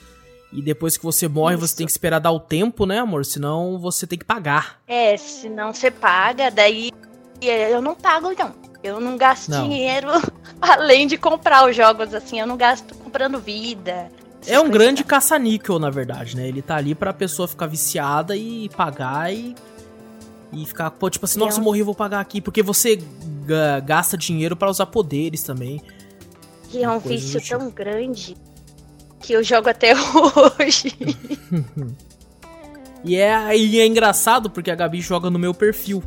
E 0.52 0.60
depois 0.60 0.96
que 0.98 1.04
você 1.04 1.26
morre, 1.28 1.56
você 1.56 1.66
Isso. 1.66 1.76
tem 1.76 1.86
que 1.86 1.92
esperar 1.92 2.18
dar 2.18 2.30
o 2.30 2.38
tempo, 2.40 2.84
né, 2.84 2.98
amor? 2.98 3.24
Senão 3.24 3.78
você 3.78 4.06
tem 4.06 4.18
que 4.18 4.24
pagar. 4.24 4.80
É, 4.86 5.16
se 5.16 5.48
não 5.48 5.72
você 5.72 5.90
paga, 5.90 6.50
daí 6.50 6.90
eu 7.40 7.80
não 7.80 7.94
pago, 7.94 8.30
não. 8.38 8.52
Eu 8.82 9.00
não 9.00 9.16
gasto 9.16 9.48
Não. 9.48 9.68
dinheiro 9.68 10.08
além 10.60 11.06
de 11.06 11.16
comprar 11.16 11.68
os 11.68 11.74
jogos, 11.76 12.12
assim. 12.12 12.40
Eu 12.40 12.46
não 12.46 12.56
gasto 12.56 12.94
comprando 12.96 13.38
vida. 13.38 14.10
É 14.46 14.58
um 14.58 14.68
grande 14.68 15.04
caça-níquel, 15.04 15.78
na 15.78 15.88
verdade, 15.88 16.36
né? 16.36 16.48
Ele 16.48 16.60
tá 16.60 16.74
ali 16.76 16.94
pra 16.94 17.12
pessoa 17.12 17.46
ficar 17.46 17.66
viciada 17.68 18.36
e 18.36 18.68
pagar 18.76 19.32
e. 19.32 19.54
E 20.52 20.66
ficar, 20.66 20.90
pô, 20.90 21.08
tipo 21.08 21.24
assim, 21.24 21.40
é 21.40 21.44
nossa, 21.44 21.60
um- 21.60 21.64
morri, 21.64 21.82
vou 21.82 21.94
pagar 21.94 22.20
aqui. 22.20 22.40
Porque 22.40 22.62
você 22.62 22.96
ga- 23.46 23.80
gasta 23.80 24.18
dinheiro 24.18 24.54
pra 24.56 24.68
usar 24.68 24.84
poderes 24.86 25.42
também. 25.44 25.80
Que 26.68 26.82
é 26.84 26.90
um 26.90 26.98
vício 26.98 27.40
tipo. 27.40 27.58
tão 27.58 27.70
grande 27.70 28.36
que 29.22 29.32
eu 29.32 29.42
jogo 29.42 29.68
até 29.70 29.94
hoje. 30.60 30.94
E 33.04 33.16
é, 33.16 33.56
e 33.56 33.80
é 33.80 33.84
engraçado 33.86 34.48
porque 34.48 34.70
a 34.70 34.76
Gabi 34.76 35.00
joga 35.00 35.28
no 35.28 35.36
meu 35.36 35.52
perfil. 35.52 36.02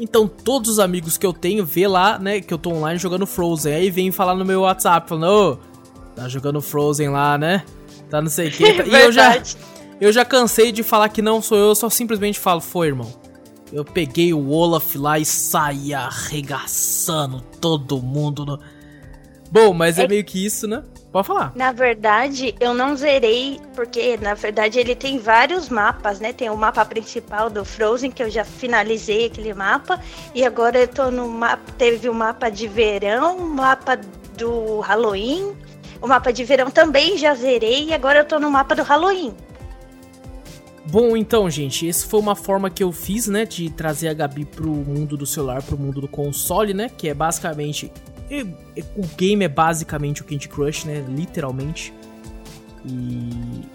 Então 0.00 0.26
todos 0.26 0.70
os 0.70 0.78
amigos 0.78 1.18
que 1.18 1.26
eu 1.26 1.32
tenho 1.34 1.62
vê 1.62 1.86
lá, 1.86 2.18
né, 2.18 2.40
que 2.40 2.54
eu 2.54 2.56
tô 2.56 2.70
online 2.70 2.98
jogando 2.98 3.26
Frozen. 3.26 3.74
Aí 3.74 3.90
vem 3.90 4.10
falar 4.10 4.34
no 4.34 4.46
meu 4.46 4.62
WhatsApp, 4.62 5.06
falando, 5.06 5.30
ô, 5.30 5.58
tá 6.16 6.26
jogando 6.26 6.62
Frozen 6.62 7.10
lá, 7.10 7.36
né? 7.36 7.64
Tá 8.08 8.22
não 8.22 8.30
sei 8.30 8.48
o 8.48 8.50
que. 8.50 8.64
E 8.82 8.94
eu 8.94 9.12
já, 9.12 9.42
eu 10.00 10.10
já 10.10 10.24
cansei 10.24 10.72
de 10.72 10.82
falar 10.82 11.10
que 11.10 11.20
não 11.20 11.42
sou 11.42 11.58
eu, 11.58 11.66
eu 11.66 11.74
só 11.74 11.90
simplesmente 11.90 12.38
falo, 12.38 12.62
foi, 12.62 12.86
irmão. 12.86 13.12
Eu 13.70 13.84
peguei 13.84 14.32
o 14.32 14.48
Olaf 14.48 14.96
lá 14.96 15.18
e 15.18 15.26
saí 15.26 15.92
arregaçando 15.92 17.42
todo 17.60 18.00
mundo. 18.00 18.46
No... 18.46 18.58
Bom, 19.52 19.74
mas 19.74 19.98
é, 19.98 20.04
É- 20.04 20.08
meio 20.08 20.24
que 20.24 20.42
isso, 20.42 20.66
né? 20.66 20.82
Pode 21.10 21.26
falar. 21.26 21.52
Na 21.54 21.72
verdade, 21.72 22.54
eu 22.60 22.74
não 22.74 22.94
zerei, 22.94 23.58
porque 23.74 24.18
na 24.18 24.34
verdade 24.34 24.78
ele 24.78 24.94
tem 24.94 25.18
vários 25.18 25.70
mapas, 25.70 26.20
né? 26.20 26.32
Tem 26.34 26.50
o 26.50 26.56
mapa 26.56 26.84
principal 26.84 27.48
do 27.48 27.64
Frozen, 27.64 28.10
que 28.10 28.22
eu 28.22 28.28
já 28.28 28.44
finalizei 28.44 29.26
aquele 29.26 29.54
mapa, 29.54 29.98
e 30.34 30.44
agora 30.44 30.80
eu 30.80 30.88
tô 30.88 31.10
no 31.10 31.26
mapa. 31.26 31.72
Teve 31.78 32.08
o 32.10 32.14
mapa 32.14 32.50
de 32.50 32.68
verão, 32.68 33.38
o 33.38 33.48
mapa 33.48 33.98
do 34.36 34.80
Halloween. 34.80 35.56
O 36.00 36.06
mapa 36.06 36.32
de 36.32 36.44
verão 36.44 36.70
também 36.70 37.16
já 37.16 37.34
zerei, 37.34 37.86
e 37.86 37.94
agora 37.94 38.20
eu 38.20 38.24
tô 38.24 38.38
no 38.38 38.50
mapa 38.50 38.76
do 38.76 38.82
Halloween. 38.82 39.34
Bom, 40.84 41.16
então, 41.16 41.50
gente, 41.50 41.88
essa 41.88 42.06
foi 42.06 42.20
uma 42.20 42.36
forma 42.36 42.70
que 42.70 42.82
eu 42.82 42.92
fiz, 42.92 43.26
né, 43.26 43.44
de 43.44 43.68
trazer 43.68 44.08
a 44.08 44.14
Gabi 44.14 44.44
pro 44.44 44.68
mundo 44.68 45.16
do 45.16 45.26
celular, 45.26 45.62
pro 45.62 45.76
mundo 45.76 46.00
do 46.00 46.08
console, 46.08 46.72
né, 46.74 46.90
que 46.96 47.08
é 47.08 47.14
basicamente... 47.14 47.90
e- 48.30 48.46
e- 48.76 48.84
O 48.96 49.06
game 49.16 49.44
é 49.44 49.48
basicamente 49.48 50.22
o 50.22 50.24
Candy 50.24 50.48
Crush, 50.48 50.84
né, 50.84 51.04
literalmente. 51.08 51.92
E, 52.86 53.30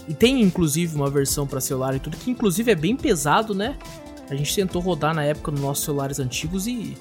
e 0.09 0.13
tem, 0.13 0.41
inclusive, 0.41 0.95
uma 0.95 1.09
versão 1.09 1.45
pra 1.45 1.59
celular 1.59 1.95
e 1.95 1.99
tudo, 1.99 2.17
que 2.17 2.31
inclusive 2.31 2.71
é 2.71 2.75
bem 2.75 2.95
pesado, 2.95 3.53
né? 3.53 3.77
A 4.29 4.35
gente 4.35 4.55
tentou 4.55 4.81
rodar 4.81 5.13
na 5.13 5.23
época 5.23 5.51
nos 5.51 5.59
nossos 5.61 5.83
celulares 5.83 6.19
antigos 6.19 6.65
e 6.67 6.95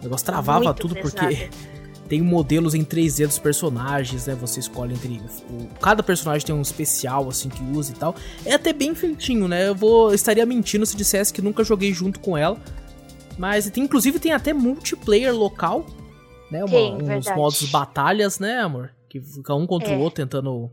o 0.00 0.02
negócio 0.04 0.26
travava 0.26 0.64
Muito 0.64 0.76
tudo, 0.80 0.94
pesado. 0.94 1.14
porque 1.26 1.48
tem 2.08 2.20
modelos 2.20 2.74
em 2.74 2.84
3D 2.84 3.26
dos 3.26 3.38
personagens, 3.38 4.26
né? 4.26 4.34
Você 4.40 4.60
escolhe 4.60 4.94
entre. 4.94 5.20
o- 5.50 5.66
cada 5.80 6.02
personagem 6.02 6.46
tem 6.46 6.54
um 6.54 6.60
especial, 6.62 7.28
assim, 7.28 7.48
que 7.48 7.62
usa 7.76 7.92
e 7.92 7.94
tal. 7.94 8.14
É 8.44 8.52
até 8.52 8.72
bem 8.72 8.94
feitinho, 8.94 9.48
né? 9.48 9.68
Eu 9.68 9.74
vou. 9.74 10.12
estaria 10.14 10.44
mentindo 10.44 10.84
se 10.84 10.96
dissesse 10.96 11.32
que 11.32 11.40
nunca 11.40 11.64
joguei 11.64 11.92
junto 11.92 12.20
com 12.20 12.36
ela. 12.36 12.58
Mas 13.38 13.68
tem, 13.70 13.84
inclusive 13.84 14.18
tem 14.18 14.32
até 14.32 14.52
multiplayer 14.52 15.34
local, 15.34 15.84
né? 16.50 16.60
Uma- 16.64 16.68
Tem, 16.70 16.94
uns 16.96 17.06
verdade. 17.06 17.36
modos 17.38 17.62
batalhas, 17.70 18.38
né, 18.38 18.58
amor? 18.60 18.90
Que 19.08 19.20
fica 19.20 19.54
um 19.54 19.66
contra 19.66 19.90
o 19.90 19.92
É. 19.92 19.96
outro 19.98 20.24
tentando 20.24 20.70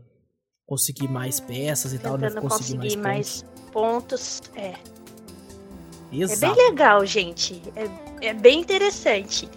conseguir 0.66 1.08
mais 1.08 1.40
peças 1.40 1.92
e 1.92 1.98
tal, 1.98 2.16
né? 2.18 2.28
Tentando 2.28 2.42
Conseguir, 2.48 2.76
conseguir 2.76 2.96
mais, 2.96 3.42
mais 3.42 3.72
pontos. 3.72 4.42
É. 4.54 4.70
pontos. 4.72 4.94
É 6.12 6.16
Exato. 6.16 6.54
bem 6.54 6.66
legal, 6.70 7.04
gente. 7.04 7.60
É, 7.74 8.28
é 8.28 8.34
bem 8.34 8.60
interessante. 8.60 9.48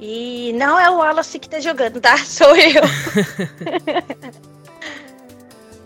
E 0.00 0.52
não 0.54 0.78
é 0.78 0.88
o 0.90 0.98
Wallace 0.98 1.38
que 1.38 1.48
tá 1.48 1.58
jogando, 1.60 2.00
tá? 2.00 2.16
Sou 2.24 2.54
eu. 2.56 2.82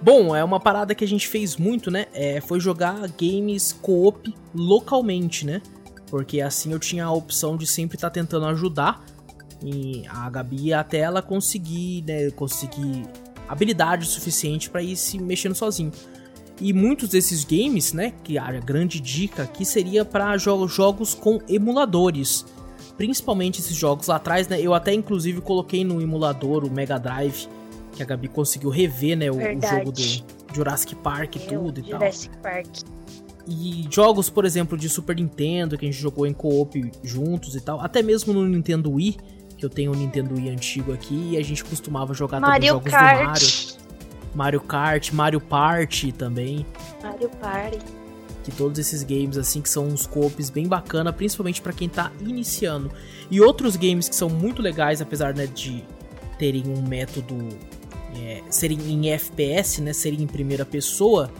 Bom, 0.00 0.34
é 0.34 0.42
uma 0.42 0.58
parada 0.58 0.94
que 0.94 1.04
a 1.04 1.08
gente 1.08 1.28
fez 1.28 1.56
muito, 1.56 1.90
né? 1.90 2.06
É, 2.12 2.40
foi 2.40 2.58
jogar 2.58 2.98
games 3.10 3.72
co-op 3.72 4.34
localmente, 4.54 5.46
né? 5.46 5.62
Porque 6.08 6.40
assim 6.40 6.72
eu 6.72 6.78
tinha 6.78 7.04
a 7.04 7.12
opção 7.12 7.56
de 7.56 7.66
sempre 7.66 7.96
estar 7.96 8.10
tentando 8.10 8.46
ajudar 8.46 9.02
e 9.64 10.04
a 10.08 10.28
Gabi 10.28 10.72
até 10.72 10.98
ela 10.98 11.22
conseguir, 11.22 12.04
né? 12.06 12.30
Conseguir 12.30 13.06
habilidade 13.48 14.06
suficiente 14.06 14.68
pra 14.70 14.82
ir 14.82 14.96
se 14.96 15.18
mexendo 15.18 15.54
sozinho. 15.54 15.92
E 16.60 16.72
muitos 16.72 17.08
desses 17.08 17.44
games, 17.44 17.92
né? 17.92 18.12
Que 18.22 18.38
a 18.38 18.50
grande 18.52 19.00
dica 19.00 19.44
aqui 19.44 19.64
seria 19.64 20.04
para 20.04 20.36
jo 20.36 20.66
jogos 20.68 21.14
com 21.14 21.40
emuladores. 21.48 22.44
Principalmente 22.96 23.60
esses 23.60 23.76
jogos 23.76 24.08
lá 24.08 24.16
atrás, 24.16 24.48
né? 24.48 24.60
Eu 24.60 24.74
até 24.74 24.92
inclusive 24.92 25.40
coloquei 25.40 25.84
no 25.84 26.00
emulador 26.00 26.64
o 26.64 26.70
Mega 26.70 26.98
Drive, 26.98 27.48
que 27.92 28.02
a 28.02 28.06
Gabi 28.06 28.28
conseguiu 28.28 28.70
rever, 28.70 29.16
né? 29.16 29.30
O, 29.30 29.36
o 29.36 29.40
jogo 29.40 29.92
do 29.92 30.54
Jurassic 30.54 30.94
Park 30.96 31.36
e 31.36 31.38
tudo 31.40 31.80
e 31.80 31.82
tal. 31.82 32.00
Jurassic 32.00 32.36
Park. 32.38 32.68
E 33.46 33.88
jogos, 33.90 34.30
por 34.30 34.44
exemplo, 34.44 34.78
de 34.78 34.88
Super 34.88 35.16
Nintendo, 35.16 35.76
que 35.76 35.84
a 35.84 35.90
gente 35.90 36.00
jogou 36.00 36.26
em 36.26 36.32
co-op 36.32 36.92
juntos 37.02 37.56
e 37.56 37.60
tal. 37.60 37.80
Até 37.80 38.00
mesmo 38.02 38.32
no 38.32 38.46
Nintendo 38.46 38.92
Wii, 38.92 39.16
eu 39.64 39.70
tenho 39.70 39.92
um 39.92 39.94
Nintendo 39.94 40.34
Wii 40.34 40.50
antigo 40.50 40.92
aqui, 40.92 41.30
e 41.32 41.36
a 41.36 41.42
gente 41.42 41.64
costumava 41.64 42.14
jogar 42.14 42.38
também 42.38 42.50
Mario 42.50 42.68
jogos 42.68 42.84
do 42.84 42.90
Kart. 42.90 43.24
Mario. 43.24 43.82
Mario 44.34 44.60
Kart, 44.60 45.12
Mario 45.12 45.40
Party 45.40 46.12
também. 46.12 46.66
Mario 47.02 47.28
Party. 47.40 47.78
Que 48.44 48.50
todos 48.50 48.78
esses 48.78 49.02
games, 49.02 49.36
assim, 49.36 49.60
que 49.60 49.68
são 49.68 49.86
uns 49.86 50.06
co-ops 50.06 50.50
bem 50.50 50.66
bacana, 50.66 51.12
principalmente 51.12 51.60
pra 51.62 51.72
quem 51.72 51.88
tá 51.88 52.10
iniciando. 52.20 52.90
E 53.30 53.40
outros 53.40 53.76
games 53.76 54.08
que 54.08 54.16
são 54.16 54.28
muito 54.28 54.60
legais, 54.60 55.00
apesar 55.00 55.34
né, 55.34 55.46
de 55.46 55.84
terem 56.38 56.64
um 56.66 56.82
método. 56.82 57.36
é, 58.16 58.42
serem 58.50 58.78
em 58.90 59.10
FPS, 59.10 59.80
né? 59.80 59.92
Serem 59.92 60.22
em 60.22 60.26
primeira 60.26 60.64
pessoa. 60.64 61.30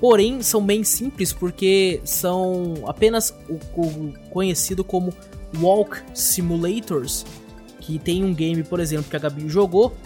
Porém, 0.00 0.42
são 0.42 0.64
bem 0.64 0.82
simples 0.84 1.32
porque 1.32 2.00
são 2.04 2.74
apenas 2.86 3.34
o, 3.48 3.80
o 3.80 4.12
conhecido 4.30 4.82
como 4.82 5.14
Walk 5.58 5.98
Simulators. 6.14 7.24
Que 7.80 7.98
tem 7.98 8.24
um 8.24 8.34
game, 8.34 8.62
por 8.62 8.78
exemplo, 8.80 9.10
que 9.10 9.16
a 9.16 9.18
Gabi 9.18 9.48
jogou 9.48 9.96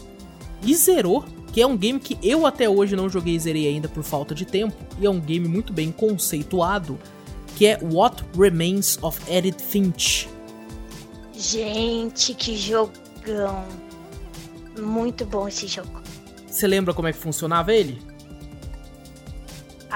e 0.62 0.75
zerou. 0.75 1.25
Que 1.52 1.61
é 1.61 1.66
um 1.66 1.76
game 1.76 2.00
que 2.00 2.19
eu 2.23 2.47
até 2.47 2.69
hoje 2.69 2.97
não 2.97 3.09
joguei 3.09 3.37
e 3.37 3.38
zerei 3.38 3.69
ainda 3.69 3.88
por 3.88 4.02
falta 4.02 4.35
de 4.35 4.45
tempo. 4.45 4.76
E 4.99 5.07
é 5.07 5.11
um 5.11 5.21
game 5.21 5.47
muito 5.47 5.73
bem 5.73 5.93
conceituado. 5.93 6.99
Que 7.57 7.66
é 7.66 7.78
What 7.83 8.25
Remains 8.37 8.99
of 9.02 9.21
Edith 9.31 9.61
Finch. 9.61 10.28
Gente, 11.33 12.35
que 12.35 12.57
jogão. 12.57 13.64
Muito 14.78 15.25
bom 15.25 15.47
esse 15.47 15.66
jogo. 15.66 16.02
Você 16.47 16.66
lembra 16.66 16.95
como 16.95 17.09
é 17.09 17.12
que 17.12 17.19
funcionava 17.19 17.73
ele? 17.73 18.00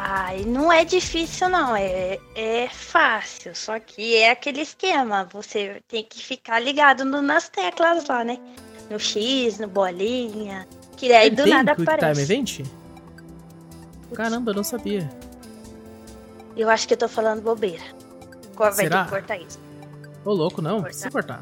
Ai, 0.00 0.44
não 0.44 0.72
é 0.72 0.84
difícil 0.84 1.48
não, 1.48 1.74
é, 1.74 2.20
é 2.36 2.68
fácil, 2.68 3.52
só 3.56 3.80
que 3.80 4.14
é 4.14 4.30
aquele 4.30 4.60
esquema, 4.60 5.28
você 5.32 5.82
tem 5.88 6.04
que 6.04 6.22
ficar 6.24 6.60
ligado 6.60 7.04
no- 7.04 7.20
nas 7.20 7.48
teclas 7.48 8.06
lá, 8.06 8.22
né? 8.22 8.38
No 8.88 9.00
X, 9.00 9.58
no 9.58 9.66
bolinha, 9.66 10.68
que 10.96 11.12
aí 11.12 11.26
Ele 11.26 11.36
do 11.36 11.46
nada 11.46 11.74
Quick 11.74 11.84
Time 11.84 11.94
aparece. 11.96 12.20
Event? 12.22 12.60
Caramba, 14.14 14.52
eu 14.52 14.54
não 14.54 14.62
sabia. 14.62 15.10
Eu 16.56 16.70
acho 16.70 16.86
que 16.86 16.94
eu 16.94 16.98
tô 16.98 17.08
falando 17.08 17.42
bobeira. 17.42 17.82
Vai 18.56 18.70
ter 18.70 18.76
Será? 18.76 19.02
que 19.04 19.10
cortar 19.10 19.36
isso. 19.36 19.58
Ô, 20.24 20.32
louco, 20.32 20.62
não. 20.62 20.74
Cortar. 20.76 20.84
Precisa 20.88 21.10
cortar. 21.10 21.40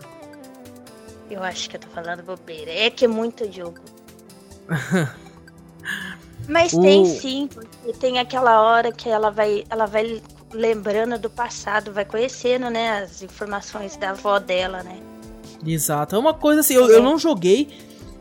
Eu 1.30 1.42
acho 1.42 1.68
que 1.68 1.76
eu 1.76 1.80
tô 1.80 1.88
falando 1.88 2.22
bobeira. 2.22 2.70
É 2.70 2.88
que 2.88 3.04
é 3.04 3.08
muito 3.08 3.50
jogo. 3.52 3.80
Mas 6.48 6.72
o... 6.72 6.80
tem 6.80 7.04
sim, 7.04 7.48
porque 7.52 7.75
tem 7.92 8.18
aquela 8.18 8.62
hora 8.62 8.92
que 8.92 9.08
ela 9.08 9.30
vai, 9.30 9.64
ela 9.68 9.86
vai 9.86 10.22
lembrando 10.52 11.18
do 11.18 11.28
passado, 11.28 11.92
vai 11.92 12.04
conhecendo, 12.04 12.70
né, 12.70 13.02
as 13.02 13.22
informações 13.22 13.96
da 13.96 14.10
avó 14.10 14.38
dela, 14.38 14.82
né? 14.82 14.98
Exato. 15.64 16.14
É 16.14 16.18
uma 16.18 16.34
coisa 16.34 16.60
assim, 16.60 16.74
eu, 16.74 16.88
eu 16.90 17.02
não 17.02 17.18
joguei. 17.18 17.68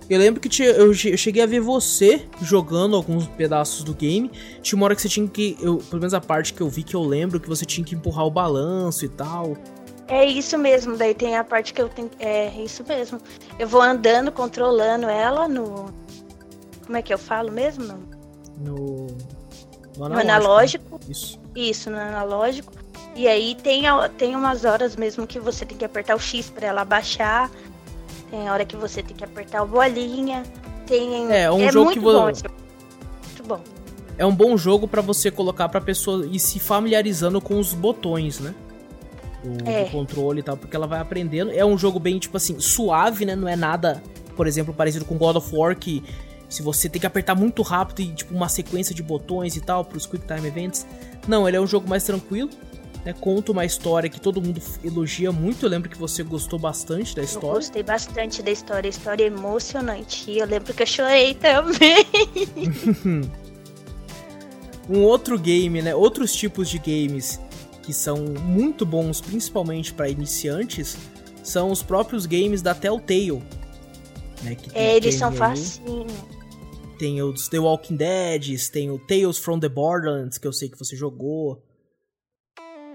Eu 0.09 0.19
lembro 0.19 0.39
que 0.39 0.47
tinha, 0.47 0.69
eu, 0.69 0.87
eu 0.87 1.17
cheguei 1.17 1.41
a 1.41 1.47
ver 1.47 1.59
você 1.59 2.27
jogando 2.41 2.95
alguns 2.95 3.27
pedaços 3.27 3.83
do 3.83 3.93
game. 3.93 4.29
Tinha 4.61 4.77
uma 4.77 4.85
hora 4.85 4.95
que 4.95 5.01
você 5.01 5.09
tinha 5.09 5.27
que. 5.27 5.57
Eu, 5.59 5.77
pelo 5.77 5.99
menos 5.99 6.13
a 6.13 6.21
parte 6.21 6.53
que 6.53 6.61
eu 6.61 6.69
vi 6.69 6.83
que 6.83 6.95
eu 6.95 7.01
lembro, 7.01 7.39
que 7.39 7.49
você 7.49 7.65
tinha 7.65 7.83
que 7.83 7.95
empurrar 7.95 8.25
o 8.25 8.31
balanço 8.31 9.03
e 9.03 9.09
tal. 9.09 9.57
É 10.07 10.23
isso 10.23 10.57
mesmo, 10.57 10.95
daí 10.95 11.15
tem 11.15 11.35
a 11.35 11.43
parte 11.43 11.73
que 11.73 11.81
eu 11.81 11.89
tenho. 11.89 12.11
É 12.19 12.49
isso 12.61 12.83
mesmo. 12.87 13.19
Eu 13.57 13.67
vou 13.67 13.81
andando, 13.81 14.31
controlando 14.31 15.07
ela 15.07 15.47
no. 15.47 15.91
Como 16.85 16.97
é 16.97 17.01
que 17.01 17.11
eu 17.11 17.17
falo 17.17 17.51
mesmo? 17.51 17.97
No. 18.59 19.07
No 19.97 20.05
analógico. 20.05 20.25
No 20.25 20.31
analógico. 20.31 20.95
Né? 20.95 20.99
Isso. 21.09 21.39
Isso, 21.55 21.89
no 21.89 21.97
analógico. 21.97 22.73
E 23.15 23.27
aí 23.27 23.55
tem, 23.55 23.83
tem 24.17 24.35
umas 24.35 24.65
horas 24.65 24.95
mesmo 24.95 25.25
que 25.25 25.39
você 25.39 25.65
tem 25.65 25.77
que 25.77 25.85
apertar 25.85 26.15
o 26.15 26.19
X 26.19 26.49
para 26.49 26.67
ela 26.67 26.83
baixar. 26.83 27.49
Tem 28.29 28.49
hora 28.49 28.65
que 28.65 28.75
você 28.75 29.01
tem 29.01 29.15
que 29.15 29.23
apertar 29.23 29.63
o 29.63 29.67
bolinha. 29.67 30.43
Tem. 30.85 31.31
É, 31.31 31.49
um 31.49 31.61
é 31.61 31.71
jogo 31.71 31.91
que 31.91 31.99
você. 31.99 32.43
Muito 32.47 33.43
bom. 33.45 33.61
É 34.17 34.25
um 34.25 34.35
bom 34.35 34.57
jogo 34.57 34.87
para 34.87 35.01
você 35.01 35.31
colocar 35.31 35.69
pra 35.69 35.79
pessoa 35.79 36.25
ir 36.25 36.39
se 36.39 36.59
familiarizando 36.59 37.39
com 37.39 37.59
os 37.59 37.73
botões, 37.73 38.39
né? 38.39 38.53
O, 39.43 39.69
é. 39.69 39.85
controle 39.85 40.39
e 40.39 40.43
tal, 40.43 40.57
porque 40.57 40.75
ela 40.75 40.87
vai 40.87 40.99
aprendendo. 40.99 41.51
É 41.51 41.65
um 41.65 41.77
jogo 41.77 41.99
bem, 41.99 42.17
tipo 42.19 42.35
assim, 42.35 42.59
suave, 42.59 43.25
né? 43.25 43.35
Não 43.35 43.47
é 43.47 43.55
nada, 43.55 44.01
por 44.35 44.47
exemplo, 44.47 44.73
parecido 44.73 45.05
com 45.05 45.17
God 45.17 45.35
of 45.37 45.55
War, 45.55 45.77
que 45.77 46.03
se 46.49 46.61
você 46.61 46.87
tem 46.87 46.99
que 46.99 47.07
apertar 47.07 47.35
muito 47.35 47.61
rápido 47.61 48.01
e, 48.01 48.13
tipo, 48.13 48.33
uma 48.33 48.49
sequência 48.49 48.93
de 48.93 49.03
botões 49.03 49.55
e 49.55 49.61
tal, 49.61 49.83
pros 49.83 50.05
Quick 50.05 50.25
Time 50.25 50.47
Events. 50.47 50.85
Não, 51.27 51.47
ele 51.47 51.57
é 51.57 51.61
um 51.61 51.67
jogo 51.67 51.89
mais 51.89 52.03
tranquilo 52.03 52.49
né, 53.05 53.13
conta 53.13 53.51
uma 53.51 53.63
história 53.63 54.09
que 54.09 54.19
todo 54.19 54.41
mundo 54.41 54.59
elogia 54.83 55.31
muito. 55.31 55.63
Eu 55.63 55.69
lembro 55.69 55.87
que 55.87 55.97
você 55.97 56.23
gostou 56.23 56.57
bastante 56.57 57.15
da 57.15 57.21
história. 57.21 57.47
Eu 57.47 57.53
gostei 57.53 57.83
bastante 57.83 58.41
da 58.41 58.51
história, 58.51 58.87
a 58.87 58.89
história 58.89 59.23
é 59.23 59.27
emocionante. 59.27 60.31
E 60.31 60.39
eu 60.39 60.47
lembro 60.47 60.73
que 60.73 60.81
eu 60.81 60.87
chorei 60.87 61.35
também. 61.35 62.07
um 64.89 65.03
outro 65.03 65.37
game, 65.37 65.83
né? 65.83 65.93
Outros 65.93 66.33
tipos 66.33 66.67
de 66.67 66.79
games 66.79 67.39
que 67.83 67.93
são 67.93 68.17
muito 68.17 68.83
bons, 68.83 69.21
principalmente 69.21 69.93
para 69.93 70.09
iniciantes, 70.09 70.97
são 71.43 71.69
os 71.69 71.83
próprios 71.83 72.25
games 72.25 72.63
da 72.63 72.73
Telltale. 72.73 73.43
Né, 74.43 74.57
é, 74.73 74.95
eles 74.95 75.15
são 75.15 75.31
facinho. 75.31 76.07
Tem 76.97 77.21
os 77.21 77.47
The 77.49 77.59
Walking 77.59 77.95
Dead, 77.95 78.57
tem 78.71 78.89
o 78.89 78.97
Tales 78.97 79.37
from 79.37 79.59
the 79.59 79.67
Borderlands, 79.67 80.37
que 80.37 80.47
eu 80.47 80.53
sei 80.53 80.69
que 80.69 80.77
você 80.77 80.95
jogou 80.95 81.61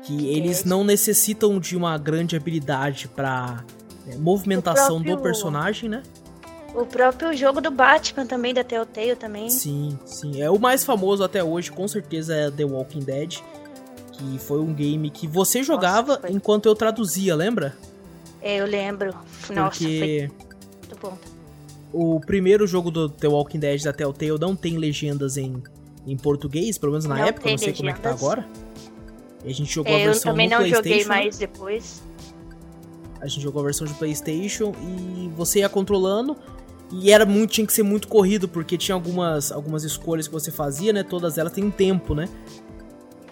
que 0.03 0.29
eles 0.29 0.65
não 0.65 0.83
necessitam 0.83 1.59
de 1.59 1.77
uma 1.77 1.97
grande 1.99 2.37
habilidade 2.37 3.09
para 3.09 3.65
é, 4.07 4.17
movimentação 4.17 4.97
próprio, 4.97 5.17
do 5.17 5.23
personagem, 5.23 5.89
né? 5.89 6.03
O 6.75 6.87
próprio 6.87 7.37
jogo 7.37 7.61
do 7.61 7.71
Batman 7.71 8.27
também, 8.27 8.55
da 8.55 8.63
Telltale 8.63 9.17
também. 9.17 9.51
Sim, 9.51 9.99
sim. 10.05 10.41
É 10.41 10.51
o 10.51 10.59
mais 10.59 10.85
famoso 10.85 11.23
até 11.23 11.43
hoje, 11.43 11.71
com 11.71 11.87
certeza 11.87 12.35
é 12.35 12.51
The 12.51 12.65
Walking 12.65 13.01
Dead, 13.01 13.39
que 14.13 14.39
foi 14.39 14.61
um 14.61 14.73
game 14.73 15.11
que 15.11 15.27
você 15.27 15.63
jogava 15.63 16.15
Nossa, 16.17 16.33
enquanto 16.33 16.67
eu 16.67 16.75
traduzia, 16.75 17.35
lembra? 17.35 17.77
É, 18.41 18.57
eu 18.57 18.67
lembro. 18.67 19.15
Nossa, 19.51 19.79
Porque... 19.79 20.29
foi 20.29 20.47
muito 20.79 20.99
bom. 21.01 21.19
O 21.93 22.21
primeiro 22.21 22.67
jogo 22.67 22.91
do 22.91 23.09
The 23.09 23.29
Walking 23.29 23.59
Dead 23.59 23.83
da 23.83 23.93
Telltale 23.93 24.39
não 24.39 24.55
tem 24.55 24.79
legendas 24.79 25.37
em, 25.37 25.63
em 26.07 26.17
português, 26.17 26.79
pelo 26.79 26.93
menos 26.93 27.05
na 27.05 27.17
não 27.17 27.25
época, 27.25 27.51
não 27.51 27.59
sei 27.59 27.69
legendas. 27.69 27.79
como 27.79 27.91
é 27.91 27.93
que 27.93 28.01
tá 28.01 28.11
agora. 28.11 28.47
E 29.45 29.51
a 29.51 29.55
gente 29.55 29.73
jogou 29.73 29.93
é, 29.93 30.03
a 30.03 30.07
versão 30.07 30.31
eu 30.31 30.35
também 30.35 30.49
não 30.49 30.67
joguei 30.67 31.05
mais 31.05 31.39
depois. 31.39 32.03
A 33.21 33.27
gente 33.27 33.43
jogou 33.43 33.61
a 33.61 33.65
versão 33.65 33.87
de 33.87 33.95
PlayStation 33.95 34.73
e 34.83 35.29
você 35.37 35.61
ia 35.61 35.69
controlando 35.69 36.37
e 36.93 37.13
era 37.13 37.25
muito 37.25 37.53
tinha 37.53 37.67
que 37.67 37.73
ser 37.73 37.83
muito 37.83 38.09
corrido 38.09 38.49
porque 38.49 38.77
tinha 38.77 38.95
algumas 38.95 39.53
algumas 39.53 39.85
escolhas 39.85 40.27
que 40.27 40.33
você 40.33 40.51
fazia, 40.51 40.93
né? 40.93 41.03
Todas 41.03 41.39
elas 41.39 41.53
têm 41.53 41.65
um 41.65 41.71
tempo, 41.71 42.15
né? 42.15 42.29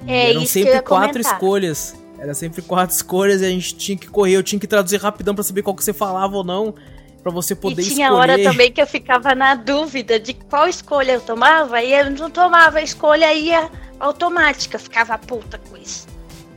E 0.07 0.13
é, 0.13 0.31
eram 0.31 0.47
sempre 0.47 0.81
quatro 0.83 1.21
escolhas. 1.21 1.95
Era 2.19 2.35
sempre 2.35 2.63
quatro 2.63 2.95
escolhas 2.97 3.43
e 3.43 3.47
a 3.47 3.51
gente 3.51 3.77
tinha 3.77 3.97
que 3.97 4.09
correr, 4.09 4.37
eu 4.37 4.43
tinha 4.43 4.59
que 4.59 4.67
traduzir 4.67 4.99
rapidão 4.99 5.35
para 5.35 5.45
saber 5.45 5.63
qual 5.63 5.75
que 5.75 5.85
você 5.85 5.93
falava 5.93 6.37
ou 6.37 6.45
não, 6.45 6.75
para 7.23 7.33
você 7.33 7.55
poder 7.55 7.83
e 7.83 7.85
tinha 7.85 8.09
escolher. 8.09 8.33
hora 8.33 8.43
também 8.43 8.73
que 8.73 8.81
eu 8.81 8.87
ficava 8.87 9.35
na 9.35 9.55
dúvida 9.55 10.19
de 10.19 10.35
qual 10.35 10.69
escolha 10.69 11.13
eu 11.13 11.21
tomava 11.21 11.83
e 11.83 11.93
eu 11.93 12.11
não 12.11 12.31
tomava 12.31 12.79
a 12.79 12.83
escolha 12.83 13.33
ia 13.35 13.71
automática, 13.99 14.79
ficava 14.79 15.19
puta 15.19 15.59
com 15.59 15.77
isso. 15.77 16.07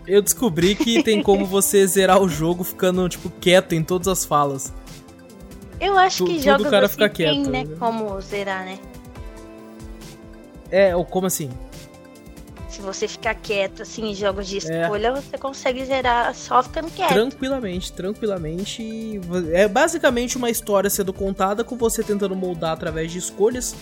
Eu 0.08 0.22
descobri 0.22 0.76
que 0.76 1.02
tem 1.04 1.22
como 1.24 1.46
você 1.46 1.86
zerar 1.86 2.22
o 2.22 2.30
jogo 2.30 2.64
ficando, 2.64 3.08
tipo, 3.10 3.30
quieto 3.30 3.74
em 3.74 3.84
todas 3.84 4.08
as 4.08 4.26
falas. 4.26 4.74
Eu 5.80 5.98
acho 5.98 6.20
tu, 6.20 6.26
que 6.26 6.40
jogos 6.40 6.70
cara 6.70 6.86
assim 6.86 6.94
fica 6.94 7.10
quieto, 7.10 7.34
tem, 7.34 7.44
né, 7.48 7.64
né, 7.64 7.76
como 7.80 8.20
zerar, 8.22 8.64
né? 8.64 8.78
É, 10.70 10.96
ou 10.96 11.04
como 11.04 11.28
assim? 11.28 11.50
Se 12.72 12.82
você 12.82 13.08
ficar 13.08 13.36
quieto, 13.36 13.82
assim, 13.82 14.12
em 14.12 14.16
jogos 14.16 14.48
de 14.48 14.56
é. 14.56 14.82
escolha, 14.82 15.08
é. 15.08 15.12
você 15.12 15.38
consegue 15.38 15.86
zerar 15.86 16.34
só 16.34 16.64
ficando 16.64 16.90
quieto. 16.90 17.10
Tranquilamente, 17.10 17.92
tranquilamente. 17.92 19.20
É 19.52 19.68
basicamente 19.68 20.38
uma 20.38 20.50
história 20.50 20.90
sendo 20.90 21.12
contada 21.12 21.64
com 21.64 21.78
você 21.78 22.02
tentando 22.02 22.36
moldar 22.36 22.72
através 22.72 23.12
de 23.12 23.20
escolhas 23.20 23.76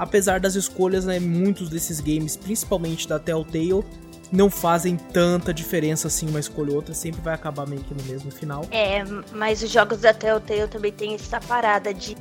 apesar 0.00 0.40
das 0.40 0.54
escolhas, 0.54 1.04
né, 1.04 1.20
muitos 1.20 1.68
desses 1.68 2.00
games, 2.00 2.34
principalmente 2.34 3.06
da 3.06 3.18
Telltale, 3.18 3.84
não 4.32 4.48
fazem 4.48 4.96
tanta 4.96 5.52
diferença 5.52 6.08
assim 6.08 6.26
uma 6.26 6.40
escolha 6.40 6.70
ou 6.70 6.76
outra, 6.76 6.94
sempre 6.94 7.20
vai 7.20 7.34
acabar 7.34 7.66
meio 7.66 7.82
que 7.82 7.92
no 7.92 8.02
mesmo 8.04 8.30
final. 8.30 8.66
É, 8.70 9.04
mas 9.32 9.62
os 9.62 9.70
jogos 9.70 10.00
da 10.00 10.14
Telltale 10.14 10.68
também 10.68 10.90
tem 10.90 11.14
essa 11.14 11.38
parada 11.38 11.92
de, 11.92 12.16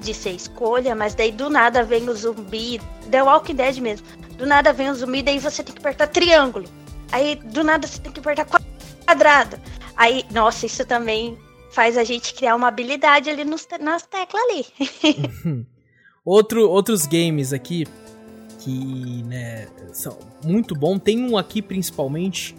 de 0.00 0.14
ser 0.14 0.30
escolha, 0.30 0.94
mas 0.94 1.14
daí 1.14 1.30
do 1.30 1.50
nada 1.50 1.82
vem 1.82 2.08
o 2.08 2.14
zumbi, 2.14 2.80
The 3.10 3.22
Walking 3.22 3.54
Dead 3.54 3.78
mesmo, 3.78 4.06
do 4.36 4.46
nada 4.46 4.72
vem 4.72 4.90
o 4.90 4.94
zumbi, 4.94 5.22
daí 5.22 5.38
você 5.38 5.62
tem 5.62 5.74
que 5.74 5.80
apertar 5.80 6.08
triângulo, 6.08 6.68
aí 7.12 7.36
do 7.36 7.62
nada 7.62 7.86
você 7.86 8.00
tem 8.00 8.12
que 8.12 8.20
apertar 8.20 8.46
quadrado, 9.06 9.58
aí, 9.96 10.24
nossa, 10.32 10.66
isso 10.66 10.84
também 10.84 11.38
faz 11.70 11.96
a 11.96 12.04
gente 12.04 12.34
criar 12.34 12.56
uma 12.56 12.68
habilidade 12.68 13.30
ali 13.30 13.44
nos, 13.44 13.66
nas 13.80 14.04
teclas 14.04 14.42
ali. 14.42 15.66
Outro, 16.24 16.68
outros 16.68 17.06
games 17.06 17.50
aqui 17.50 17.86
que 18.60 19.22
né, 19.24 19.66
são 19.92 20.18
muito 20.44 20.74
bom. 20.74 20.98
Tem 20.98 21.18
um 21.24 21.36
aqui 21.36 21.62
principalmente. 21.62 22.54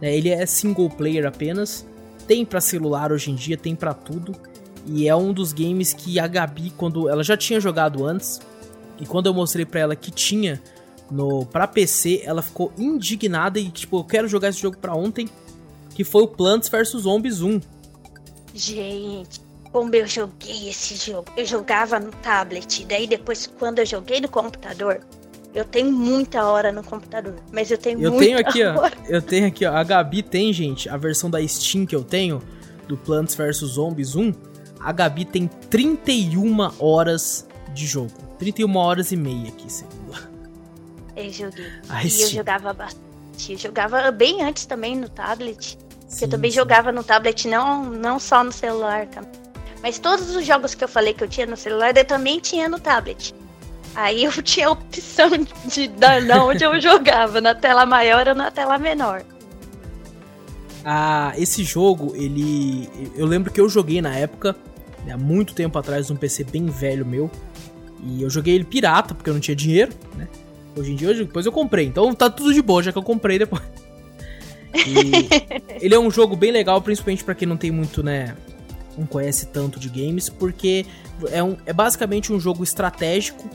Né, 0.00 0.16
ele 0.16 0.30
é 0.30 0.44
single 0.46 0.88
player 0.88 1.26
apenas. 1.26 1.86
Tem 2.26 2.44
para 2.44 2.60
celular 2.60 3.12
hoje 3.12 3.30
em 3.30 3.34
dia, 3.34 3.56
tem 3.56 3.76
para 3.76 3.92
tudo. 3.92 4.34
E 4.86 5.08
é 5.08 5.16
um 5.16 5.32
dos 5.32 5.52
games 5.52 5.92
que 5.92 6.18
a 6.18 6.26
Gabi, 6.26 6.70
quando 6.76 7.08
ela 7.08 7.22
já 7.24 7.36
tinha 7.36 7.58
jogado 7.60 8.04
antes, 8.06 8.40
e 9.00 9.06
quando 9.06 9.26
eu 9.26 9.34
mostrei 9.34 9.64
para 9.64 9.80
ela 9.80 9.96
que 9.96 10.10
tinha 10.10 10.60
no 11.10 11.46
para 11.46 11.66
PC, 11.66 12.22
ela 12.24 12.42
ficou 12.42 12.72
indignada 12.76 13.58
e 13.58 13.70
tipo, 13.70 13.98
eu 13.98 14.04
quero 14.04 14.28
jogar 14.28 14.48
esse 14.48 14.60
jogo 14.60 14.76
para 14.78 14.94
ontem, 14.94 15.28
que 15.94 16.04
foi 16.04 16.22
o 16.22 16.28
Plants 16.28 16.68
vs 16.68 17.02
Zombies 17.02 17.40
1. 17.40 17.60
Gente, 18.54 19.40
como 19.72 19.94
eu 19.94 20.06
joguei 20.06 20.68
esse 20.68 20.94
jogo. 20.94 21.26
Eu 21.36 21.44
jogava 21.44 21.98
no 21.98 22.10
tablet, 22.10 22.84
daí 22.86 23.06
depois 23.06 23.46
quando 23.58 23.80
eu 23.80 23.86
joguei 23.86 24.20
no 24.20 24.28
computador, 24.28 25.00
eu 25.54 25.64
tenho 25.64 25.90
muita 25.92 26.44
hora 26.44 26.72
no 26.72 26.82
computador, 26.82 27.34
mas 27.52 27.70
eu 27.70 27.78
tenho 27.78 28.00
eu 28.00 28.10
muita 28.10 28.24
tenho 28.24 28.38
aqui, 28.38 28.62
hora. 28.64 28.92
ó. 28.96 29.04
Eu 29.08 29.22
tenho 29.22 29.46
aqui, 29.46 29.64
ó. 29.64 29.72
A 29.72 29.82
Gabi 29.84 30.22
tem, 30.22 30.52
gente, 30.52 30.88
a 30.88 30.96
versão 30.96 31.30
da 31.30 31.46
Steam 31.46 31.86
que 31.86 31.94
eu 31.94 32.02
tenho 32.02 32.42
do 32.88 32.96
Plants 32.96 33.34
vs 33.34 33.58
Zombies 33.58 34.14
1. 34.14 34.32
A 34.84 34.92
Gabi 34.92 35.24
tem 35.24 35.48
31 35.70 36.70
horas 36.78 37.48
de 37.72 37.86
jogo. 37.86 38.12
31 38.38 38.76
horas 38.76 39.12
e 39.12 39.16
meia 39.16 39.48
aqui, 39.48 39.72
segundo. 39.72 40.14
Eu 41.16 41.32
joguei. 41.32 41.66
A 41.88 42.04
e 42.04 42.10
Steam. 42.10 42.28
eu 42.28 42.34
jogava 42.36 42.72
bastante. 42.74 43.52
Eu 43.52 43.58
jogava 43.58 44.10
bem 44.10 44.42
antes 44.42 44.66
também 44.66 44.94
no 44.94 45.08
tablet. 45.08 45.78
Sim, 46.06 46.26
eu 46.26 46.30
também 46.30 46.50
sim. 46.50 46.56
jogava 46.56 46.92
no 46.92 47.02
tablet, 47.02 47.48
não, 47.48 47.84
não 47.84 48.18
só 48.18 48.44
no 48.44 48.52
celular 48.52 49.06
também. 49.06 49.32
Mas 49.82 49.98
todos 49.98 50.36
os 50.36 50.44
jogos 50.44 50.74
que 50.74 50.84
eu 50.84 50.88
falei 50.88 51.14
que 51.14 51.24
eu 51.24 51.28
tinha 51.28 51.46
no 51.46 51.56
celular, 51.56 51.96
eu 51.96 52.04
também 52.04 52.38
tinha 52.38 52.68
no 52.68 52.78
tablet. 52.78 53.34
Aí 53.94 54.24
eu 54.24 54.32
tinha 54.42 54.68
a 54.68 54.72
opção 54.72 55.30
de 55.64 55.88
dar 55.88 56.20
onde 56.42 56.62
eu 56.62 56.78
jogava, 56.78 57.40
na 57.40 57.54
tela 57.54 57.86
maior 57.86 58.28
ou 58.28 58.34
na 58.34 58.50
tela 58.50 58.76
menor. 58.76 59.24
Ah, 60.84 61.32
esse 61.36 61.64
jogo, 61.64 62.12
ele. 62.14 62.88
Eu 63.16 63.24
lembro 63.24 63.50
que 63.50 63.58
eu 63.58 63.68
joguei 63.70 64.02
na 64.02 64.14
época, 64.14 64.54
né, 65.04 65.12
há 65.12 65.18
muito 65.18 65.54
tempo 65.54 65.78
atrás, 65.78 66.10
num 66.10 66.16
PC 66.16 66.44
bem 66.44 66.66
velho 66.66 67.04
meu. 67.04 67.30
E 68.02 68.22
eu 68.22 68.28
joguei 68.28 68.54
ele 68.54 68.64
pirata, 68.64 69.14
porque 69.14 69.30
eu 69.30 69.34
não 69.34 69.40
tinha 69.40 69.56
dinheiro, 69.56 69.92
né? 70.16 70.28
Hoje 70.76 70.92
em 70.92 70.96
dia, 70.96 71.14
depois 71.14 71.46
eu 71.46 71.52
comprei. 71.52 71.86
Então 71.86 72.14
tá 72.14 72.28
tudo 72.28 72.52
de 72.52 72.60
boa, 72.60 72.82
já 72.82 72.92
que 72.92 72.98
eu 72.98 73.02
comprei 73.02 73.38
depois. 73.38 73.62
E 74.74 75.80
ele 75.84 75.94
é 75.94 75.98
um 75.98 76.10
jogo 76.10 76.36
bem 76.36 76.50
legal, 76.50 76.82
principalmente 76.82 77.24
para 77.24 77.34
quem 77.34 77.46
não 77.48 77.56
tem 77.56 77.70
muito, 77.70 78.02
né? 78.02 78.34
não 78.96 79.06
conhece 79.06 79.46
tanto 79.46 79.78
de 79.78 79.88
games, 79.88 80.28
porque 80.28 80.86
é, 81.30 81.42
um, 81.42 81.56
é 81.66 81.72
basicamente 81.72 82.32
um 82.32 82.40
jogo 82.40 82.62
estratégico, 82.62 83.48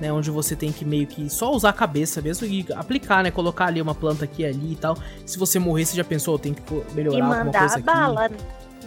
né? 0.00 0.12
Onde 0.12 0.30
você 0.30 0.54
tem 0.56 0.72
que 0.72 0.84
meio 0.84 1.06
que 1.06 1.28
só 1.30 1.52
usar 1.52 1.70
a 1.70 1.72
cabeça 1.72 2.20
mesmo 2.20 2.46
e 2.46 2.66
aplicar, 2.74 3.22
né? 3.22 3.30
Colocar 3.30 3.66
ali 3.66 3.80
uma 3.80 3.94
planta 3.94 4.24
aqui 4.24 4.44
ali 4.44 4.72
e 4.72 4.76
tal. 4.76 4.96
Se 5.24 5.38
você 5.38 5.58
morrer, 5.58 5.86
você 5.86 5.96
já 5.96 6.04
pensou, 6.04 6.38
tem 6.38 6.54
que 6.54 6.62
melhorar 6.94 7.18
e 7.18 7.20
alguma 7.20 7.44
coisa 7.52 7.74
aqui. 7.74 7.82
bala 7.82 8.30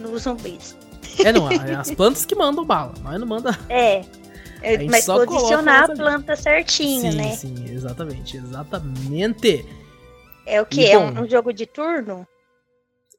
nos 0.00 0.22
zumbis. 0.22 0.76
É, 1.24 1.32
não, 1.32 1.50
é 1.50 1.74
as 1.74 1.90
plantas 1.90 2.24
que 2.24 2.34
mandam 2.34 2.64
bala, 2.64 2.94
mas 3.02 3.18
não 3.18 3.26
manda. 3.26 3.58
É. 3.68 4.04
é 4.62 4.84
mas 4.84 5.04
posicionar 5.06 5.90
a 5.90 5.94
planta 5.94 6.36
certinho, 6.36 7.12
sim, 7.12 7.16
né? 7.16 7.32
Sim, 7.32 7.64
exatamente, 7.70 8.36
exatamente. 8.36 9.66
É 10.46 10.60
o 10.60 10.66
que? 10.66 10.86
É 10.86 10.98
um, 10.98 11.22
um 11.22 11.28
jogo 11.28 11.52
de 11.52 11.66
turno? 11.66 12.26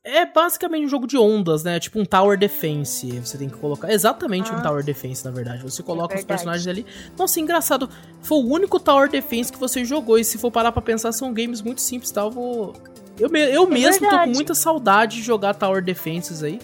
É 0.09 0.25
basicamente 0.25 0.85
um 0.85 0.89
jogo 0.89 1.05
de 1.05 1.17
ondas, 1.17 1.65
né? 1.65 1.81
Tipo 1.81 1.99
um 1.99 2.05
Tower 2.05 2.39
Defense. 2.39 3.19
Você 3.19 3.37
tem 3.37 3.49
que 3.49 3.57
colocar. 3.57 3.91
Exatamente 3.91 4.49
ah, 4.49 4.55
um 4.55 4.61
Tower 4.61 4.81
Defense, 4.81 5.25
na 5.25 5.31
verdade. 5.31 5.61
Você 5.63 5.83
coloca 5.83 6.15
é 6.15 6.19
os 6.19 6.23
personagens 6.23 6.65
ali. 6.65 6.85
Nossa, 7.17 7.41
engraçado. 7.41 7.89
Foi 8.21 8.37
o 8.37 8.47
único 8.47 8.79
Tower 8.79 9.09
Defense 9.09 9.51
que 9.51 9.59
você 9.59 9.83
jogou. 9.83 10.17
E 10.17 10.23
se 10.23 10.37
for 10.37 10.49
parar 10.49 10.71
pra 10.71 10.81
pensar, 10.81 11.11
são 11.11 11.33
games 11.33 11.61
muito 11.61 11.81
simples, 11.81 12.09
tá? 12.09 12.21
Eu 12.21 12.31
vou. 12.31 12.73
Eu, 13.19 13.29
me... 13.29 13.41
eu 13.41 13.65
é 13.65 13.67
mesmo 13.67 13.99
verdade. 13.99 14.23
tô 14.23 14.29
com 14.29 14.35
muita 14.35 14.55
saudade 14.55 15.17
de 15.17 15.23
jogar 15.23 15.53
Tower 15.55 15.83
Defenses 15.83 16.41
aí. 16.41 16.57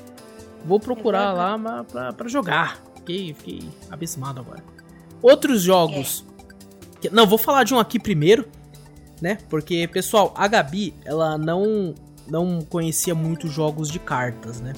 Vou 0.65 0.79
procurar 0.79 1.33
lá 1.33 1.83
pra, 1.83 2.13
pra 2.13 2.27
jogar. 2.27 2.81
Fiquei, 2.95 3.33
fiquei 3.33 3.69
abismado 3.91 4.39
agora. 4.39 4.63
Outros 5.21 5.61
jogos. 5.61 6.25
É. 6.39 7.01
Que... 7.01 7.09
Não, 7.09 7.27
vou 7.27 7.37
falar 7.37 7.63
de 7.63 7.73
um 7.73 7.79
aqui 7.79 7.99
primeiro, 7.99 8.47
né? 9.21 9.37
Porque, 9.49 9.87
pessoal, 9.87 10.33
a 10.37 10.47
Gabi, 10.47 10.93
ela 11.05 11.37
não 11.37 11.93
não 12.27 12.61
conhecia 12.61 13.13
muito 13.13 13.47
jogos 13.47 13.89
de 13.89 13.99
cartas, 13.99 14.61
né? 14.61 14.73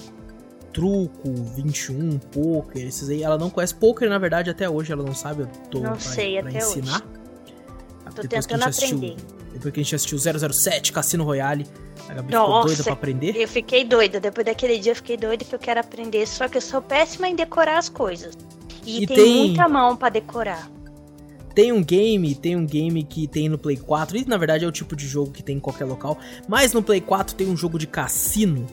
Truco, 0.73 1.31
21, 1.55 2.17
poker, 2.17 2.85
esses 2.85 3.09
aí. 3.09 3.23
Ela 3.23 3.37
não 3.37 3.49
conhece 3.49 3.75
poker, 3.75 4.09
na 4.09 4.17
verdade, 4.17 4.49
até 4.49 4.69
hoje 4.69 4.91
ela 4.91 5.03
não 5.03 5.13
sabe. 5.13 5.43
Eu 5.43 5.47
tô 5.69 5.79
não 5.79 5.91
pra, 5.91 5.99
sei, 5.99 6.39
pra 6.39 6.49
até 6.49 6.57
ensinar. 6.57 6.95
Hoje. 6.95 7.15
Tô 8.15 8.21
depois 8.21 8.45
tentando 8.45 8.63
aprender. 8.63 9.13
Assistiu, 9.13 9.34
depois 9.55 9.73
que 9.73 9.79
a 9.79 9.83
gente 9.83 9.95
assistiu 9.95 10.17
007, 10.19 10.91
Cassino 10.91 11.23
Royale, 11.23 11.65
a 12.09 12.13
Gabi 12.13 12.33
Nossa, 12.33 12.45
ficou 12.45 12.65
doida 12.65 12.83
pra 12.83 12.93
aprender. 12.93 13.35
Eu 13.35 13.47
fiquei 13.47 13.85
doida. 13.85 14.19
Depois 14.19 14.45
daquele 14.45 14.77
dia 14.77 14.91
eu 14.91 14.95
fiquei 14.95 15.17
doida 15.17 15.45
que 15.45 15.55
eu 15.55 15.59
quero 15.59 15.79
aprender. 15.79 16.27
Só 16.27 16.47
que 16.47 16.57
eu 16.57 16.61
sou 16.61 16.81
péssima 16.81 17.29
em 17.29 17.35
decorar 17.35 17.77
as 17.77 17.87
coisas. 17.87 18.37
E, 18.85 19.03
e 19.03 19.07
tem, 19.07 19.15
tem 19.15 19.47
muita 19.47 19.67
mão 19.67 19.95
para 19.95 20.09
decorar. 20.09 20.69
Tem 21.55 21.71
um 21.71 21.81
game, 21.81 22.35
tem 22.35 22.55
um 22.57 22.65
game 22.65 23.01
que 23.01 23.27
tem 23.27 23.47
no 23.47 23.57
Play 23.57 23.77
4, 23.77 24.17
e 24.17 24.25
na 24.25 24.35
verdade 24.35 24.65
é 24.65 24.67
o 24.67 24.71
tipo 24.73 24.93
de 24.93 25.07
jogo 25.07 25.31
que 25.31 25.41
tem 25.41 25.55
em 25.55 25.59
qualquer 25.59 25.85
local, 25.85 26.17
mas 26.49 26.73
no 26.73 26.83
Play 26.83 26.99
4 26.99 27.33
tem 27.33 27.47
um 27.47 27.55
jogo 27.55 27.79
de 27.79 27.87
cassino, 27.87 28.67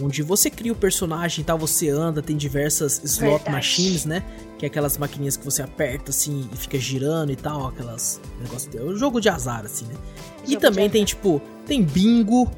onde 0.00 0.22
você 0.22 0.50
cria 0.50 0.72
o 0.72 0.76
personagem 0.76 1.42
e 1.42 1.44
tal, 1.44 1.58
você 1.58 1.88
anda, 1.88 2.22
tem 2.22 2.36
diversas 2.36 3.00
slot 3.04 3.30
verdade. 3.30 3.50
machines, 3.50 4.04
né? 4.04 4.22
Que 4.58 4.66
é 4.66 4.68
aquelas 4.68 4.96
maquininhas 4.96 5.36
que 5.36 5.44
você 5.44 5.62
aperta 5.62 6.10
assim 6.10 6.48
e 6.52 6.56
fica 6.56 6.78
girando 6.78 7.32
e 7.32 7.36
tal, 7.36 7.66
aquelas 7.66 8.20
negócios. 8.40 8.74
É 8.74 8.82
um 8.82 8.96
jogo 8.96 9.20
de 9.20 9.28
azar, 9.28 9.64
assim, 9.64 9.86
né? 9.86 9.94
Jogo 10.38 10.52
e 10.52 10.56
também 10.56 10.88
tem, 10.88 11.04
tipo, 11.04 11.42
tem 11.66 11.82
bingo, 11.82 12.50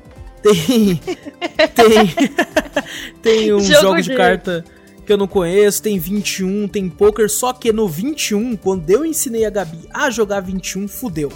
tem. 0.42 1.01
tem. 1.75 2.14
tem 3.23 3.53
um 3.55 3.61
jogo, 3.61 3.81
jogo 3.81 4.03
de, 4.03 4.11
de 4.11 4.16
carta 4.16 4.64
que 5.05 5.12
eu 5.12 5.18
não 5.18 5.27
conheço, 5.27 5.83
tem 5.83 5.99
21, 5.99 6.66
tem 6.68 6.88
poker, 6.88 7.29
só 7.29 7.53
que 7.53 7.73
no 7.73 7.87
21, 7.87 8.57
quando 8.57 8.88
eu 8.88 9.05
ensinei 9.05 9.44
a 9.44 9.51
Gabi 9.51 9.87
a 9.92 10.09
jogar 10.11 10.40
21, 10.40 10.88
fudeu. 10.88 11.31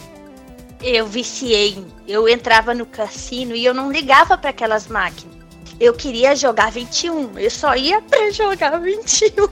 Eu 0.83 1.07
viciei, 1.07 1.77
eu 2.07 2.29
entrava 2.29 2.73
no 2.73 2.87
cassino 2.87 3.55
e 3.55 3.65
eu 3.65 3.75
não 3.75 3.91
ligava 3.91 4.39
para 4.39 4.51
aquelas 4.51 4.87
máquinas. 4.87 5.38
Eu 5.81 5.95
queria 5.95 6.35
jogar 6.35 6.73
21, 6.73 7.39
eu 7.39 7.51
só 7.51 7.77
ia 7.77 8.03
pra 8.09 8.31
jogar 8.31 8.79
21. 8.79 9.49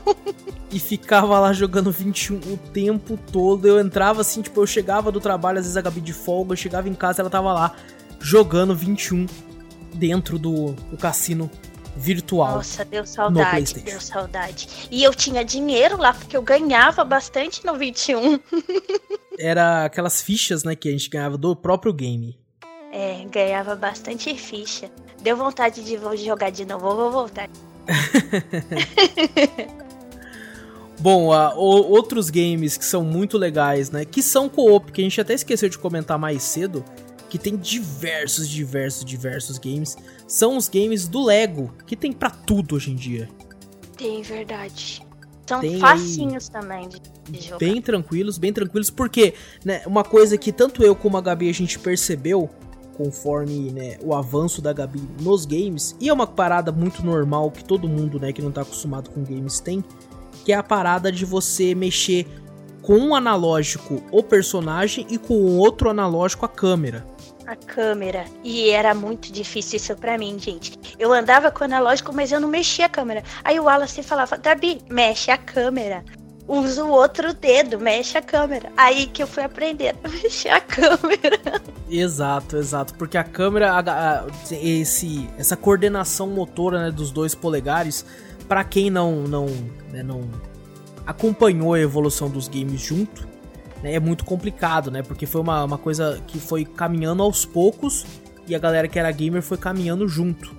E 0.71 0.79
ficava 0.79 1.39
lá 1.39 1.53
jogando 1.53 1.93
21 1.93 2.37
o 2.37 2.57
tempo 2.73 3.19
todo. 3.31 3.67
Eu 3.67 3.79
entrava 3.79 4.21
assim, 4.21 4.43
tipo, 4.43 4.61
eu 4.61 4.67
chegava 4.67 5.12
do 5.12 5.21
trabalho, 5.21 5.59
às 5.59 5.65
vezes 5.65 5.77
a 5.77 5.81
Gabi 5.81 6.01
de 6.01 6.12
folga, 6.12 6.53
eu 6.53 6.57
chegava 6.57 6.89
em 6.89 6.95
casa, 6.95 7.23
ela 7.23 7.31
tava 7.31 7.53
lá 7.53 7.75
jogando 8.21 8.75
21 8.75 9.27
dentro 9.95 10.39
do, 10.39 10.73
do 10.73 10.97
cassino 10.97 11.51
virtual. 11.97 12.57
Nossa, 12.57 12.85
deu 12.85 13.07
saudade, 13.07 13.75
deu 13.81 14.01
saudade. 14.01 14.89
E 14.91 15.03
eu 15.03 15.15
tinha 15.15 15.45
dinheiro 15.45 15.97
lá, 15.97 16.12
porque 16.12 16.37
eu 16.37 16.43
ganhava 16.43 17.05
bastante 17.05 17.65
no 17.65 17.75
21. 17.75 18.39
Era 19.39 19.87
aquelas 19.87 20.21
fichas, 20.21 20.65
né, 20.65 20.75
que 20.75 20.89
a 20.89 20.93
gente 20.93 21.09
ganhava 21.09 21.39
do 21.39 21.55
próprio 21.57 21.93
game. 21.93 22.39
É, 22.93 23.25
ganhava 23.31 23.75
bastante 23.75 24.35
ficha. 24.35 24.91
Deu 25.27 25.37
vontade 25.37 25.83
de 25.83 25.99
jogar 26.25 26.51
de 26.51 26.65
novo, 26.65 26.95
vou 26.95 27.11
voltar. 27.11 27.51
Bom, 31.01 31.35
uh, 31.35 31.59
outros 31.59 32.31
games 32.31 32.77
que 32.77 32.85
são 32.85 33.03
muito 33.03 33.37
legais, 33.37 33.91
né? 33.91 34.05
Que 34.05 34.23
são 34.23 34.49
co-op, 34.49 34.93
que 34.93 35.01
a 35.01 35.05
gente 35.05 35.21
até 35.21 35.35
esqueceu 35.35 35.69
de 35.69 35.79
comentar 35.79 36.17
mais 36.17 36.45
cedo 36.45 36.85
que 37.29 37.41
tem 37.41 37.57
diversos, 37.57 38.49
diversos, 38.49 39.05
diversos 39.05 39.59
games, 39.59 39.97
são 40.29 40.57
os 40.57 40.69
games 40.69 41.09
do 41.09 41.25
Lego, 41.25 41.75
que 41.85 41.97
tem 41.97 42.12
para 42.12 42.31
tudo 42.31 42.77
hoje 42.77 42.93
em 42.93 42.95
dia. 42.95 43.29
Tem, 43.97 44.23
verdade. 44.23 45.05
São 45.45 45.59
tem 45.59 45.81
facinhos 45.81 46.49
aí, 46.55 46.61
também 46.61 46.89
de, 46.89 47.01
de 47.29 47.41
jogar. 47.41 47.59
Bem 47.59 47.83
tranquilos, 47.83 48.39
bem 48.39 48.53
tranquilos, 48.53 48.91
porque 48.91 49.35
né, 49.65 49.83
uma 49.87 50.05
coisa 50.05 50.39
que 50.39 50.53
tanto 50.53 50.85
eu 50.85 50.95
como 50.95 51.17
a 51.17 51.21
Gabi 51.21 51.51
a 51.51 51.53
gente 51.53 51.81
percebeu 51.81 52.49
conforme 52.97 53.71
né, 53.73 53.99
o 54.03 54.15
avanço 54.15 54.61
da 54.63 54.73
Gabi 54.73 55.03
nos 55.21 55.45
games, 55.45 55.95
e 56.01 56.09
é 56.09 56.13
uma 56.13 56.27
parada 56.27 56.73
muito 56.73 57.05
normal 57.05 57.51
que 57.51 57.65
todo 57.65 57.89
mundo 57.89 58.19
né, 58.19 58.33
que 58.33 58.43
não 58.43 58.51
tá 58.51 58.63
acostumado 58.63 59.11
com 59.11 59.23
games 59.23 59.61
tem, 59.61 59.85
que 60.45 60.53
é 60.53 60.57
a 60.57 60.63
parada 60.63 61.11
de 61.11 61.25
você 61.25 61.75
mexer 61.75 62.27
com 62.83 62.97
um 62.99 63.15
analógico 63.15 64.03
o 64.13 64.23
personagem 64.23 65.07
e 65.11 65.19
com 65.19 65.57
outro 65.59 65.91
analógico 65.91 66.45
a 66.45 66.49
câmera 66.49 67.05
a 67.47 67.55
câmera. 67.55 68.25
E 68.43 68.71
era 68.71 68.95
muito 68.95 69.33
difícil 69.33 69.77
isso 69.77 69.95
pra 69.97 70.19
mim, 70.19 70.37
gente. 70.39 70.77
Eu 70.99 71.13
andava 71.13 71.51
com 71.51 71.61
o 71.61 71.65
analógico, 71.65 72.13
mas 72.13 72.33
eu 72.33 72.41
não 72.41 72.49
mexia 72.49 72.87
a 72.87 72.89
câmera. 72.89 73.23
Aí 73.45 73.59
o 73.61 73.65
Wallace 73.65 74.03
falava, 74.03 74.37
Gabi, 74.37 74.81
mexe 74.91 75.31
a 75.31 75.39
câmera. 75.39 76.05
Usa 76.49 76.85
o 76.85 76.91
outro 76.91 77.33
dedo, 77.35 77.79
mexe 77.79 78.19
a 78.19 78.23
câmera. 78.23 78.73
Aí 78.77 79.07
que 79.07 79.23
eu 79.23 79.27
fui 79.27 79.43
aprender 79.43 79.95
a 80.03 80.09
mexer 80.11 80.51
a 80.51 80.61
câmera. 80.61 81.56
Exato, 81.88 82.57
exato. 82.57 82.94
Porque 82.94 83.16
a 83.16 83.25
câmera, 83.25 83.72
a, 83.72 84.20
a, 84.20 84.27
esse, 84.51 85.29
essa 85.38 85.57
coordenação 85.57 86.29
motora 86.29 86.85
né, 86.85 86.90
dos 86.90 87.11
dois 87.11 87.35
polegares, 87.35 88.05
para 88.49 88.64
quem 88.64 88.90
não, 88.90 89.22
não, 89.22 89.46
né, 89.92 90.03
não 90.03 90.29
acompanhou 91.07 91.75
a 91.75 91.81
evolução 91.81 92.29
dos 92.29 92.49
games 92.49 92.81
junto, 92.81 93.27
né, 93.83 93.94
é 93.94 94.01
muito 94.01 94.25
complicado, 94.25 94.90
né? 94.90 95.03
Porque 95.03 95.27
foi 95.27 95.40
uma, 95.40 95.64
uma 95.64 95.79
coisa 95.79 96.20
que 96.27 96.38
foi 96.38 96.64
caminhando 96.64 97.22
aos 97.22 97.44
poucos 97.44 98.05
e 98.49 98.55
a 98.55 98.59
galera 98.59 98.88
que 98.88 98.99
era 98.99 99.11
gamer 99.11 99.42
foi 99.42 99.57
caminhando 99.57 100.09
junto. 100.09 100.55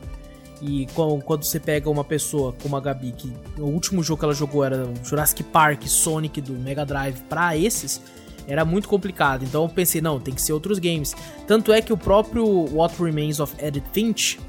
E 0.61 0.87
quando 1.23 1.43
você 1.43 1.59
pega 1.59 1.87
uma 1.87 2.03
pessoa 2.03 2.51
como 2.63 2.75
a 2.75 2.79
Gabi, 2.79 3.11
que 3.11 3.31
o 3.59 3.65
último 3.65 4.01
jogo 4.01 4.19
que 4.19 4.25
ela 4.25 4.33
jogou 4.33 4.63
era 4.63 4.89
Jurassic 5.03 5.43
Park, 5.43 5.83
Sonic 5.85 6.41
do 6.41 6.53
Mega 6.53 6.83
Drive 6.83 7.21
para 7.29 7.55
esses, 7.55 8.01
era 8.47 8.63
muito 8.63 8.87
complicado. 8.87 9.43
Então 9.43 9.63
eu 9.63 9.69
pensei, 9.69 10.01
não, 10.01 10.19
tem 10.19 10.33
que 10.33 10.41
ser 10.41 10.53
outros 10.53 10.79
games. 10.79 11.15
Tanto 11.45 11.71
é 11.73 11.81
que 11.81 11.91
o 11.91 11.97
próprio 11.97 12.45
What 12.73 13.01
Remains 13.01 13.39
of 13.39 13.53
Edith 13.59 13.83
Finch, 13.91 14.39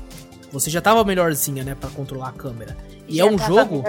você 0.53 0.71
já 0.71 0.81
tava 0.81 1.05
melhorzinha, 1.05 1.65
né, 1.65 1.75
para 1.75 1.91
controlar 1.91 2.29
a 2.29 2.33
câmera. 2.33 2.77
E 3.09 3.17
já 3.17 3.27
é 3.27 3.31
um 3.31 3.39
jogo. 3.39 3.83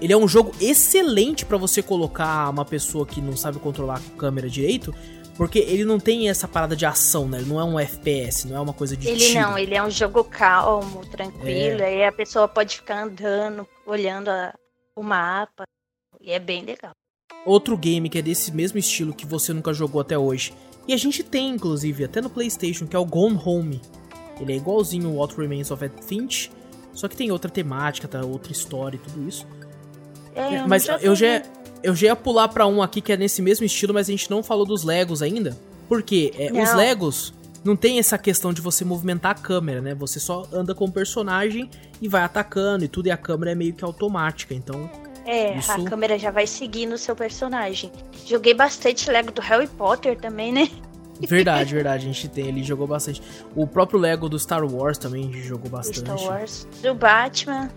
Ele 0.00 0.12
é 0.12 0.16
um 0.16 0.28
jogo 0.28 0.52
excelente 0.60 1.44
para 1.44 1.56
você 1.56 1.82
colocar 1.82 2.50
uma 2.50 2.64
pessoa 2.64 3.06
que 3.06 3.20
não 3.20 3.34
sabe 3.34 3.58
controlar 3.58 3.96
a 3.96 4.18
câmera 4.18 4.48
direito, 4.48 4.94
porque 5.36 5.58
ele 5.58 5.84
não 5.84 5.98
tem 5.98 6.28
essa 6.28 6.46
parada 6.46 6.76
de 6.76 6.84
ação, 6.84 7.26
né? 7.26 7.38
Ele 7.38 7.48
não 7.48 7.58
é 7.58 7.64
um 7.64 7.80
FPS, 7.80 8.46
não 8.46 8.56
é 8.56 8.60
uma 8.60 8.74
coisa 8.74 8.94
de 8.94 9.08
Ele 9.08 9.18
tiro. 9.18 9.40
não, 9.40 9.58
ele 9.58 9.74
é 9.74 9.82
um 9.82 9.90
jogo 9.90 10.22
calmo, 10.22 11.04
tranquilo, 11.06 11.82
é. 11.82 11.86
aí 11.86 12.04
a 12.04 12.12
pessoa 12.12 12.46
pode 12.46 12.76
ficar 12.76 13.04
andando, 13.04 13.66
olhando 13.86 14.28
a, 14.28 14.54
o 14.94 15.02
mapa, 15.02 15.64
e 16.20 16.30
é 16.30 16.38
bem 16.38 16.62
legal. 16.62 16.92
Outro 17.46 17.78
game 17.78 18.10
que 18.10 18.18
é 18.18 18.22
desse 18.22 18.52
mesmo 18.52 18.78
estilo 18.78 19.14
que 19.14 19.24
você 19.24 19.52
nunca 19.52 19.72
jogou 19.72 20.00
até 20.00 20.18
hoje, 20.18 20.52
e 20.86 20.92
a 20.92 20.96
gente 20.96 21.22
tem 21.22 21.50
inclusive 21.50 22.04
até 22.04 22.20
no 22.20 22.28
PlayStation, 22.28 22.86
que 22.86 22.94
é 22.94 22.98
o 22.98 23.04
Gone 23.04 23.40
Home. 23.42 23.80
Ele 24.40 24.52
é 24.52 24.56
igualzinho 24.56 25.08
o 25.08 25.16
What 25.16 25.36
Remains 25.36 25.70
of 25.70 25.82
Edith 25.82 26.02
Finch, 26.04 26.50
só 26.92 27.08
que 27.08 27.16
tem 27.16 27.30
outra 27.30 27.50
temática, 27.50 28.06
tá? 28.06 28.24
outra 28.24 28.52
história 28.52 28.96
e 28.96 28.98
tudo 28.98 29.26
isso. 29.26 29.46
É, 30.34 30.60
eu 30.60 30.68
mas 30.68 30.86
eu 31.00 31.14
já, 31.14 31.42
eu 31.82 31.94
já 31.94 32.08
ia 32.08 32.16
pular 32.16 32.48
pra 32.48 32.66
um 32.66 32.82
aqui 32.82 33.00
que 33.00 33.12
é 33.12 33.16
nesse 33.16 33.40
mesmo 33.40 33.64
estilo, 33.64 33.94
mas 33.94 34.08
a 34.08 34.10
gente 34.10 34.30
não 34.30 34.42
falou 34.42 34.66
dos 34.66 34.82
Legos 34.84 35.22
ainda. 35.22 35.56
Porque 35.88 36.32
é, 36.36 36.52
os 36.52 36.74
Legos 36.74 37.32
não 37.64 37.76
tem 37.76 37.98
essa 37.98 38.18
questão 38.18 38.52
de 38.52 38.60
você 38.60 38.84
movimentar 38.84 39.32
a 39.32 39.34
câmera, 39.34 39.80
né? 39.80 39.94
Você 39.94 40.20
só 40.20 40.46
anda 40.52 40.74
com 40.74 40.84
o 40.84 40.92
personagem 40.92 41.70
e 42.00 42.08
vai 42.08 42.22
atacando 42.22 42.84
e 42.84 42.88
tudo, 42.88 43.06
e 43.06 43.10
a 43.10 43.16
câmera 43.16 43.52
é 43.52 43.54
meio 43.54 43.72
que 43.72 43.84
automática, 43.84 44.54
então. 44.54 44.90
É, 45.26 45.58
isso... 45.58 45.72
a 45.72 45.82
câmera 45.82 46.18
já 46.18 46.30
vai 46.30 46.46
seguindo 46.46 46.92
o 46.92 46.98
seu 46.98 47.16
personagem. 47.16 47.90
Joguei 48.24 48.54
bastante 48.54 49.10
Lego 49.10 49.32
do 49.32 49.40
Harry 49.42 49.66
Potter 49.66 50.16
também, 50.16 50.52
né? 50.52 50.70
Verdade, 51.20 51.74
verdade. 51.74 52.04
A 52.04 52.12
gente 52.12 52.28
tem, 52.28 52.46
ele 52.46 52.62
jogou 52.62 52.86
bastante. 52.86 53.20
O 53.54 53.66
próprio 53.66 53.98
Lego 53.98 54.28
do 54.28 54.38
Star 54.38 54.64
Wars 54.64 54.96
também 54.96 55.32
jogou 55.42 55.68
bastante. 55.68 55.98
Star 55.98 56.22
Wars. 56.22 56.66
Do 56.80 56.94
Batman. 56.94 57.70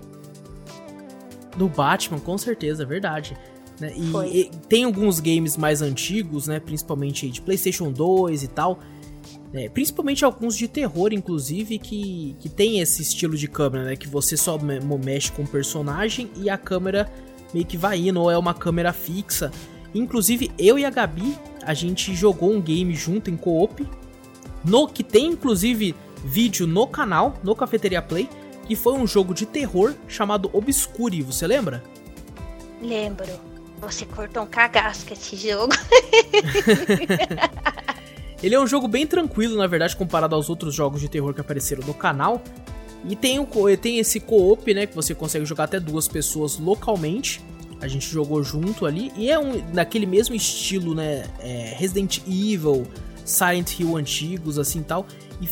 Do 1.58 1.68
Batman, 1.68 2.20
com 2.20 2.38
certeza, 2.38 2.86
verdade. 2.86 3.36
Né? 3.80 3.94
E, 3.96 4.42
e, 4.42 4.52
tem 4.68 4.84
alguns 4.84 5.20
games 5.20 5.58
mais 5.58 5.82
antigos, 5.82 6.48
né? 6.48 6.60
Principalmente 6.60 7.28
de 7.30 7.42
PlayStation 7.42 7.92
2 7.92 8.44
e 8.44 8.48
tal. 8.48 8.80
Né? 9.52 9.68
Principalmente 9.70 10.24
alguns 10.24 10.56
de 10.56 10.68
terror, 10.68 11.12
inclusive, 11.12 11.80
que, 11.80 12.36
que 12.40 12.48
tem 12.48 12.80
esse 12.80 13.02
estilo 13.02 13.36
de 13.36 13.48
câmera, 13.48 13.86
né? 13.86 13.96
Que 13.96 14.08
você 14.08 14.38
só 14.38 14.60
mexe 15.04 15.32
com 15.32 15.42
o 15.42 15.48
personagem 15.48 16.30
e 16.36 16.50
a 16.50 16.58
câmera 16.58 17.12
meio 17.54 17.66
que 17.66 17.78
vai 17.78 18.00
indo, 18.00 18.22
ou 18.22 18.32
é 18.32 18.38
uma 18.38 18.54
câmera 18.54 18.94
fixa. 18.94 19.52
Inclusive, 19.94 20.52
eu 20.58 20.78
e 20.78 20.86
a 20.86 20.90
Gabi, 20.90 21.38
a 21.64 21.74
gente 21.74 22.16
jogou 22.16 22.54
um 22.54 22.62
game 22.62 22.94
junto 22.96 23.30
em 23.30 23.38
co-op. 23.38 23.88
No, 24.64 24.88
que 24.88 25.04
tem 25.04 25.28
inclusive 25.28 25.96
vídeo 26.24 26.68
no 26.68 26.86
canal, 26.86 27.38
no 27.44 27.56
Cafeteria 27.56 28.02
Play, 28.02 28.30
que 28.68 28.76
foi 28.76 28.94
um 28.94 29.08
jogo 29.08 29.34
de 29.34 29.46
terror 29.46 29.94
chamado 30.08 30.50
Obscure, 30.54 31.22
você 31.22 31.48
lembra? 31.48 31.84
Lembro. 32.82 33.50
Você 33.82 34.06
cortou 34.06 34.44
um 34.44 34.46
cagaço 34.46 35.06
com 35.06 35.14
esse 35.14 35.38
jogo. 35.38 35.74
Ele 38.44 38.56
é 38.56 38.60
um 38.60 38.68
jogo 38.68 38.88
bem 38.88 39.08
tranquilo, 39.08 39.58
na 39.58 39.68
verdade, 39.68 39.96
comparado 39.96 40.36
aos 40.36 40.50
outros 40.50 40.74
jogos 40.74 41.02
de 41.02 41.10
terror 41.10 41.34
que 41.34 41.42
apareceram 41.42 41.86
no 41.86 41.94
canal. 41.94 42.42
E 43.08 43.16
tem, 43.16 43.40
o, 43.40 43.48
tem 43.78 44.00
esse 44.00 44.20
co-op, 44.20 44.74
né, 44.74 44.86
que 44.86 44.96
você 44.96 45.16
consegue 45.16 45.46
jogar 45.46 45.66
até 45.66 45.80
duas 45.80 46.08
pessoas 46.08 46.58
localmente. 46.58 47.42
A 47.82 47.88
gente 47.88 48.10
jogou 48.10 48.44
junto 48.44 48.86
ali. 48.86 49.12
E 49.16 49.32
é 49.32 49.40
um 49.40 49.64
naquele 49.74 50.06
mesmo 50.06 50.36
estilo, 50.36 50.94
né, 50.94 51.26
é 51.40 51.76
Resident 51.78 52.20
Evil, 52.28 52.86
Silent 53.24 53.80
Hill 53.80 53.96
antigos, 53.96 54.60
assim 54.60 54.84
tal. 54.84 55.06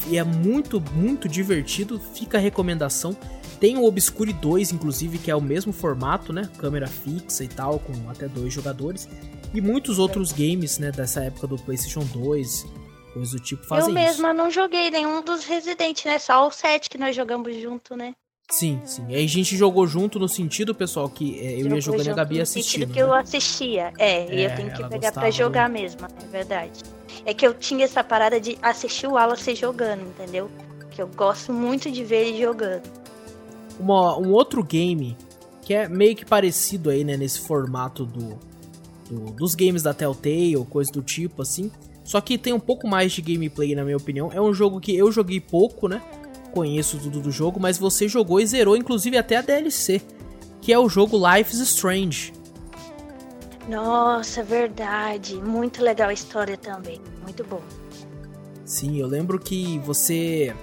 E 0.09 0.17
é 0.17 0.23
muito, 0.23 0.83
muito 0.93 1.29
divertido. 1.29 1.99
Fica 2.13 2.37
a 2.37 2.41
recomendação. 2.41 3.15
Tem 3.59 3.77
o 3.77 3.85
Obscure 3.85 4.33
2, 4.33 4.73
inclusive, 4.73 5.17
que 5.17 5.31
é 5.31 5.35
o 5.35 5.41
mesmo 5.41 5.71
formato, 5.71 6.31
né? 6.31 6.49
Câmera 6.57 6.87
fixa 6.87 7.43
e 7.43 7.47
tal, 7.47 7.79
com 7.79 8.09
até 8.09 8.27
dois 8.27 8.53
jogadores. 8.53 9.07
E 9.53 9.61
muitos 9.61 9.97
outros 9.97 10.31
games, 10.31 10.77
né, 10.77 10.91
dessa 10.91 11.21
época 11.21 11.47
do 11.47 11.55
PlayStation 11.55 12.01
2, 12.13 12.65
coisas 13.17 13.31
do 13.31 13.39
tipo, 13.39 13.65
fazem 13.65 13.89
Eu 13.89 13.93
mesma 13.93 14.29
isso. 14.29 14.37
não 14.37 14.51
joguei 14.51 14.89
nenhum 14.91 15.21
dos 15.21 15.45
Resident, 15.45 16.05
né? 16.05 16.19
Só 16.19 16.47
o 16.47 16.51
7 16.51 16.89
que 16.89 16.97
nós 16.97 17.15
jogamos 17.15 17.55
junto, 17.55 17.95
né? 17.95 18.13
Sim, 18.49 18.81
sim. 18.85 19.05
Aí 19.09 19.25
a 19.25 19.27
gente 19.27 19.57
jogou 19.57 19.85
junto 19.85 20.17
no 20.17 20.29
sentido, 20.29 20.73
pessoal, 20.73 21.09
que 21.09 21.37
é, 21.39 21.55
eu 21.55 21.63
Jogou 21.63 21.75
ia 21.75 21.81
jogando 21.81 22.05
e 22.05 22.09
a 22.09 22.13
Gabi 22.13 22.41
assistindo. 22.41 22.81
No 22.81 22.87
sentido 22.87 22.93
que 22.93 22.99
né? 22.99 23.05
eu 23.05 23.13
assistia. 23.13 23.93
É, 23.97 24.21
é, 24.21 24.35
e 24.35 24.43
eu 24.43 24.55
tenho 24.55 24.73
que 24.73 24.83
pegar 24.87 25.11
pra 25.11 25.29
jogar 25.29 25.67
do... 25.67 25.73
mesmo, 25.73 26.01
é 26.05 26.27
verdade. 26.27 26.81
É 27.25 27.33
que 27.33 27.45
eu 27.45 27.53
tinha 27.53 27.83
essa 27.83 28.03
parada 28.03 28.39
de 28.39 28.57
assistir 28.61 29.07
o 29.07 29.13
Wallace 29.13 29.53
jogando, 29.53 30.01
entendeu? 30.01 30.49
Que 30.91 31.01
eu 31.01 31.07
gosto 31.07 31.51
muito 31.51 31.91
de 31.91 32.05
ver 32.05 32.27
ele 32.27 32.41
jogando. 32.41 32.83
Uma, 33.77 34.17
um 34.17 34.31
outro 34.31 34.63
game 34.63 35.17
que 35.61 35.73
é 35.73 35.89
meio 35.89 36.15
que 36.15 36.25
parecido 36.25 36.89
aí, 36.89 37.03
né, 37.03 37.17
nesse 37.17 37.41
formato 37.41 38.05
do, 38.05 38.39
do, 39.09 39.31
dos 39.33 39.53
games 39.53 39.83
da 39.83 39.93
Telltale, 39.93 40.55
coisa 40.69 40.89
do 40.89 41.01
tipo, 41.01 41.41
assim. 41.41 41.69
Só 42.07 42.21
que 42.21 42.37
tem 42.37 42.53
um 42.53 42.59
pouco 42.59 42.87
mais 42.87 43.11
de 43.11 43.21
gameplay, 43.21 43.75
na 43.75 43.83
minha 43.83 43.97
opinião. 43.97 44.31
É 44.31 44.39
um 44.39 44.53
jogo 44.53 44.79
que 44.79 44.95
eu 44.95 45.11
joguei 45.11 45.41
pouco, 45.41 45.89
né? 45.89 46.01
Conheço 46.53 46.97
tudo 46.97 47.19
do 47.19 47.29
jogo, 47.29 47.59
mas 47.59 47.77
você 47.77 48.07
jogou 48.07 48.39
e 48.39 48.47
zerou, 48.47 48.77
inclusive 48.77 49.17
até 49.17 49.35
a 49.35 49.41
DLC, 49.41 50.01
que 50.61 50.71
é 50.71 50.79
o 50.79 50.87
jogo 50.87 51.17
Life 51.17 51.53
is 51.53 51.59
Strange. 51.59 52.31
Nossa, 53.67 54.41
verdade. 54.41 55.35
Muito 55.35 55.83
legal 55.83 56.07
a 56.07 56.13
história 56.13 56.55
também. 56.55 57.01
Muito 57.23 57.43
bom. 57.43 57.61
Sim, 58.63 58.97
eu 58.97 59.05
lembro 59.05 59.37
que 59.37 59.77
você. 59.79 60.55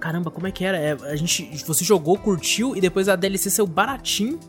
Caramba, 0.00 0.30
como 0.30 0.46
é 0.46 0.50
que 0.50 0.64
era? 0.64 0.78
É, 0.78 0.92
a 0.92 1.14
gente, 1.14 1.62
você 1.66 1.84
jogou, 1.84 2.16
curtiu 2.16 2.74
e 2.74 2.80
depois 2.80 3.06
a 3.06 3.16
DLC 3.16 3.50
saiu 3.50 3.66
baratinho. 3.66 4.40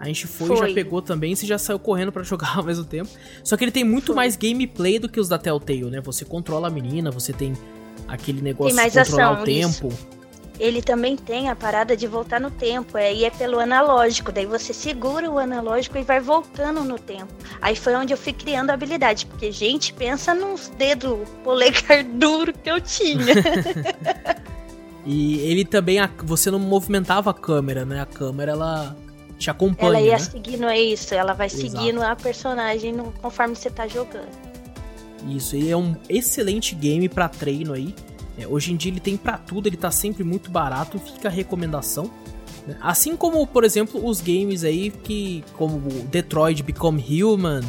A 0.00 0.06
gente 0.06 0.26
foi, 0.26 0.48
foi. 0.48 0.68
já 0.68 0.74
pegou 0.74 1.02
também, 1.02 1.36
você 1.36 1.46
já 1.46 1.58
saiu 1.58 1.78
correndo 1.78 2.10
para 2.10 2.22
jogar 2.24 2.56
ao 2.56 2.64
mesmo 2.64 2.84
tempo. 2.84 3.10
Só 3.44 3.56
que 3.56 3.62
ele 3.62 3.70
tem 3.70 3.84
muito 3.84 4.06
foi. 4.06 4.16
mais 4.16 4.34
gameplay 4.34 4.98
do 4.98 5.08
que 5.08 5.20
os 5.20 5.28
da 5.28 5.38
Telltale, 5.38 5.84
né? 5.84 6.00
Você 6.00 6.24
controla 6.24 6.68
a 6.68 6.70
menina, 6.70 7.10
você 7.10 7.32
tem 7.32 7.52
aquele 8.08 8.40
negócio 8.40 8.74
de 8.74 8.82
controlar 8.82 9.30
ação, 9.30 9.42
o 9.42 9.44
tempo. 9.44 9.88
Isso 9.88 10.20
ele 10.60 10.82
também 10.82 11.16
tem 11.16 11.48
a 11.48 11.56
parada 11.56 11.96
de 11.96 12.06
voltar 12.06 12.38
no 12.38 12.50
tempo, 12.50 12.98
aí 12.98 13.24
é 13.24 13.30
pelo 13.30 13.58
analógico, 13.58 14.30
daí 14.30 14.44
você 14.44 14.74
segura 14.74 15.28
o 15.30 15.38
analógico 15.38 15.96
e 15.96 16.02
vai 16.02 16.20
voltando 16.20 16.84
no 16.84 16.98
tempo. 16.98 17.32
Aí 17.62 17.74
foi 17.74 17.94
onde 17.94 18.12
eu 18.12 18.18
fui 18.18 18.34
criando 18.34 18.68
a 18.68 18.74
habilidade, 18.74 19.24
porque 19.24 19.50
gente, 19.50 19.94
pensa 19.94 20.34
nos 20.34 20.68
dedos 20.76 21.26
polegar 21.42 22.04
duro 22.12 22.52
que 22.52 22.70
eu 22.70 22.78
tinha. 22.78 23.34
e 25.06 25.40
ele 25.40 25.64
também, 25.64 25.98
você 26.22 26.50
não 26.50 26.58
movimentava 26.58 27.30
a 27.30 27.34
câmera, 27.34 27.86
né? 27.86 28.02
A 28.02 28.06
câmera, 28.06 28.52
ela 28.52 28.94
te 29.40 29.50
acompanha, 29.50 29.88
Ela 29.88 30.00
ia 30.02 30.12
né? 30.12 30.18
seguindo 30.18 30.64
é 30.66 30.78
isso, 30.78 31.14
ela 31.14 31.32
vai 31.32 31.46
Exato. 31.46 31.62
seguindo 31.62 32.02
a 32.02 32.14
personagem 32.14 32.94
conforme 33.22 33.56
você 33.56 33.70
tá 33.70 33.88
jogando. 33.88 34.28
Isso, 35.28 35.56
e 35.56 35.70
é 35.70 35.76
um 35.76 35.96
excelente 36.08 36.74
game 36.74 37.08
para 37.08 37.28
treino 37.28 37.72
aí. 37.72 37.94
É, 38.38 38.46
hoje 38.46 38.72
em 38.72 38.76
dia 38.76 38.92
ele 38.92 39.00
tem 39.00 39.16
para 39.16 39.38
tudo, 39.38 39.66
ele 39.66 39.76
tá 39.76 39.90
sempre 39.90 40.22
muito 40.22 40.50
barato, 40.50 40.98
fica 40.98 41.28
a 41.28 41.30
recomendação. 41.30 42.10
Né? 42.66 42.76
Assim 42.82 43.16
como, 43.16 43.46
por 43.46 43.64
exemplo, 43.64 44.06
os 44.06 44.20
games 44.20 44.62
aí 44.62 44.90
que 44.90 45.42
como 45.56 45.80
Detroit 46.04 46.62
Become 46.62 47.02
Human, 47.02 47.62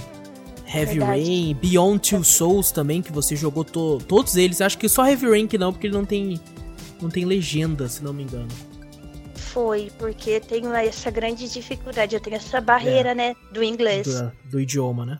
Heavy 0.68 1.00
Verdade. 1.00 1.24
Rain, 1.24 1.54
Beyond 1.56 2.10
Two 2.10 2.24
Souls 2.24 2.72
também 2.72 3.02
que 3.02 3.12
você 3.12 3.36
jogou 3.36 3.64
to 3.64 4.00
todos 4.08 4.36
eles. 4.36 4.60
Acho 4.62 4.78
que 4.78 4.88
só 4.90 5.06
Heavy 5.08 5.30
Rain 5.30 5.48
que 5.48 5.58
não, 5.58 5.72
porque 5.72 5.88
ele 5.88 5.94
não 5.94 6.06
tem 6.06 6.40
não 7.02 7.10
tem 7.10 7.26
legenda, 7.26 7.88
se 7.88 8.04
não 8.04 8.14
me 8.14 8.24
engano. 8.24 8.48
Foi, 9.52 9.92
porque 10.00 10.40
tenho 10.40 10.74
essa 10.74 11.12
grande 11.12 11.50
dificuldade, 11.50 12.16
eu 12.16 12.22
tenho 12.22 12.38
essa 12.38 12.62
barreira, 12.62 13.12
é. 13.12 13.16
né, 13.16 13.36
do 13.52 13.62
inglês. 13.62 14.08
Do, 14.08 14.32
do 14.52 14.60
idioma, 14.62 15.06
né? 15.06 15.20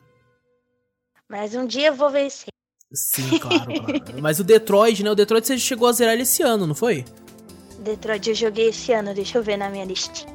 Mas 1.30 1.54
um 1.54 1.66
dia 1.66 1.88
eu 1.88 1.96
vou 1.96 2.10
vencer. 2.10 2.48
Sim, 2.94 3.40
claro, 3.40 3.66
claro. 3.66 4.02
Mas 4.22 4.40
o 4.40 4.44
Detroit, 4.44 5.04
né? 5.04 5.12
O 5.12 5.16
Detroit 5.16 5.46
você 5.46 5.58
chegou 5.58 5.88
a 5.88 5.92
zerar 5.92 6.14
ele 6.14 6.24
esse 6.24 6.42
ano, 6.44 6.66
não 6.66 6.76
foi? 6.76 7.04
Detroit 7.80 8.30
eu 8.30 8.36
joguei 8.36 8.70
esse 8.70 8.94
ano, 8.94 9.14
deixa 9.14 9.38
eu 9.38 9.44
ver 9.44 9.58
na 9.58 9.70
minha 9.70 9.86
lista. 9.86 10.26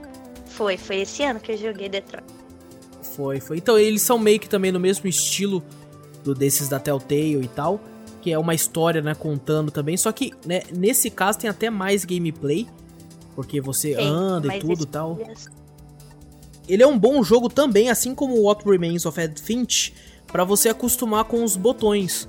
Foi, 0.47 0.77
foi 0.77 0.97
esse 1.01 1.23
ano 1.23 1.41
que 1.41 1.53
eu 1.53 1.57
joguei 1.57 1.89
Detroit. 1.89 2.27
Foi, 3.03 3.41
foi. 3.41 3.57
Então 3.57 3.79
eles 3.79 4.03
são 4.03 4.19
meio 4.19 4.39
que 4.39 4.49
também 4.49 4.73
no 4.73 4.81
mesmo 4.81 5.09
estilo 5.09 5.63
do 6.23 6.35
desses 6.35 6.69
da 6.69 6.79
Telltale 6.79 7.43
e 7.43 7.49
tal, 7.49 7.81
que 8.21 8.31
é 8.31 8.39
uma 8.39 8.55
história, 8.55 9.01
né, 9.01 9.15
contando 9.15 9.71
também, 9.71 9.97
só 9.97 10.11
que, 10.13 10.33
né, 10.45 10.63
nesse 10.75 11.11
caso 11.11 11.39
tem 11.39 11.49
até 11.49 11.71
mais 11.71 12.05
gameplay, 12.05 12.67
porque 13.37 13.61
você 13.61 13.95
Sim, 13.95 14.01
anda 14.01 14.57
e 14.57 14.59
tudo 14.59 14.85
e 14.85 14.87
tal. 14.87 15.19
Ele 16.67 16.83
é 16.83 16.87
um 16.87 16.99
bom 16.99 17.23
jogo 17.23 17.49
também, 17.49 17.91
assim 17.91 18.15
como 18.15 18.43
What 18.43 18.69
Remains 18.69 19.05
of 19.05 19.21
Ed 19.21 19.41
Finch, 19.41 19.95
para 20.27 20.43
você 20.43 20.71
acostumar 20.71 21.25
com 21.25 21.45
os 21.45 21.55
botões. 21.55 22.27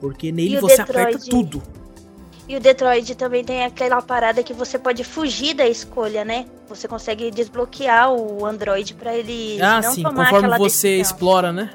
Porque 0.00 0.30
nele 0.30 0.58
você 0.60 0.78
Detroit, 0.78 1.00
aperta 1.00 1.28
tudo. 1.28 1.62
E 2.48 2.56
o 2.56 2.60
Detroit 2.60 3.14
também 3.16 3.44
tem 3.44 3.64
aquela 3.64 4.00
parada 4.00 4.42
que 4.42 4.52
você 4.52 4.78
pode 4.78 5.02
fugir 5.02 5.54
da 5.54 5.66
escolha, 5.66 6.24
né? 6.24 6.46
Você 6.68 6.86
consegue 6.86 7.30
desbloquear 7.30 8.12
o 8.12 8.46
Android 8.46 8.94
para 8.94 9.14
ele 9.14 9.60
ah, 9.60 9.80
não 9.82 9.92
sim, 9.92 10.02
tomar 10.02 10.30
conforme 10.30 10.58
você 10.58 10.88
decisão. 10.88 11.00
explora, 11.00 11.52
né? 11.52 11.70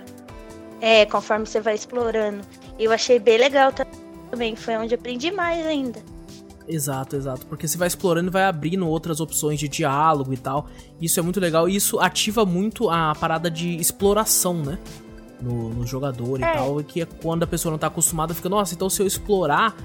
É, 0.80 1.06
conforme 1.06 1.46
você 1.46 1.60
vai 1.60 1.76
explorando. 1.76 2.42
Eu 2.80 2.92
achei 2.92 3.20
bem 3.20 3.38
legal 3.38 3.74
também, 4.32 4.56
foi 4.56 4.78
onde 4.78 4.96
aprendi 4.96 5.32
mais 5.32 5.66
ainda. 5.66 6.02
Exato, 6.70 7.16
exato. 7.16 7.48
Porque 7.48 7.68
você 7.68 7.78
vai 7.78 7.88
explorando 7.88 8.30
e 8.30 8.32
vai 8.32 8.44
abrindo 8.44 8.88
outras 8.88 9.20
opções 9.20 9.60
de 9.60 9.68
diálogo 9.68 10.32
e 10.32 10.38
tal. 10.38 10.68
Isso 11.02 11.20
é 11.20 11.24
muito 11.24 11.40
legal. 11.40 11.68
E 11.68 11.76
isso 11.76 12.00
ativa 12.00 12.46
muito 12.46 12.90
a 12.90 13.16
parada 13.16 13.50
de 13.50 13.76
exploração, 13.78 14.54
né? 14.54 14.78
no, 15.42 15.70
no 15.70 15.88
jogador 15.88 16.42
é. 16.42 16.44
e 16.44 16.54
tal, 16.54 16.84
que 16.84 17.02
é 17.02 17.06
quando 17.06 17.44
a 17.44 17.48
pessoa 17.48 17.72
não 17.72 17.80
tá 17.80 17.88
acostumada, 17.88 18.34
fica, 18.34 18.50
nossa, 18.50 18.74
então 18.74 18.90
se 18.90 19.02
eu 19.02 19.08
explorar 19.08 19.76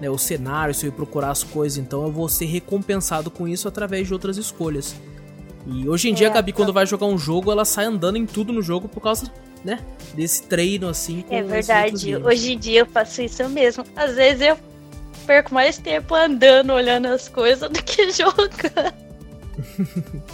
né, 0.00 0.08
o 0.08 0.18
cenário, 0.18 0.74
se 0.74 0.86
eu 0.86 0.92
procurar 0.92 1.30
as 1.30 1.42
coisas, 1.42 1.78
então 1.78 2.04
eu 2.04 2.12
vou 2.12 2.28
ser 2.28 2.46
recompensado 2.46 3.30
com 3.30 3.46
isso 3.46 3.68
através 3.68 4.06
de 4.06 4.12
outras 4.12 4.36
escolhas. 4.36 4.94
E 5.66 5.88
hoje 5.88 6.08
em 6.08 6.12
é, 6.12 6.14
dia 6.14 6.28
a 6.28 6.30
Gabi, 6.30 6.52
quando 6.52 6.72
vai 6.72 6.86
jogar 6.86 7.06
um 7.06 7.18
jogo, 7.18 7.50
ela 7.50 7.64
sai 7.64 7.84
andando 7.84 8.16
em 8.16 8.24
tudo 8.24 8.52
no 8.52 8.62
jogo 8.62 8.88
por 8.88 9.00
causa, 9.00 9.30
né, 9.64 9.80
desse 10.14 10.42
treino 10.44 10.88
assim. 10.88 11.24
é 11.28 11.42
verdade, 11.42 12.16
hoje 12.16 12.52
em 12.52 12.58
dia 12.58 12.80
eu 12.80 12.86
faço 12.86 13.20
isso 13.20 13.46
mesmo. 13.48 13.84
Às 13.94 14.14
vezes 14.14 14.42
eu 14.42 14.56
perco 15.30 15.54
mais 15.54 15.78
tempo 15.78 16.12
andando, 16.12 16.72
olhando 16.72 17.06
as 17.06 17.28
coisas 17.28 17.70
do 17.70 17.80
que 17.80 18.04
jogando. 18.10 18.92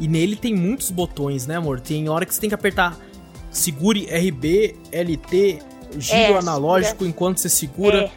e 0.00 0.08
nele 0.08 0.34
tem 0.34 0.54
muitos 0.54 0.90
botões, 0.90 1.46
né, 1.46 1.56
amor? 1.56 1.78
Tem 1.78 2.08
hora 2.08 2.24
que 2.24 2.34
você 2.34 2.40
tem 2.40 2.48
que 2.48 2.54
apertar 2.54 2.96
segure 3.50 4.06
RB, 4.06 4.74
LT, 4.90 5.58
giro 5.98 6.16
é, 6.16 6.38
analógico 6.38 6.92
segura. 6.92 7.10
enquanto 7.10 7.38
você 7.38 7.50
segura. 7.50 8.04
É. 8.04 8.10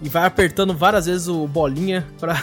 E 0.00 0.08
vai 0.08 0.24
apertando 0.24 0.72
várias 0.72 1.06
vezes 1.06 1.26
o 1.26 1.48
bolinha 1.48 2.06
pra. 2.20 2.40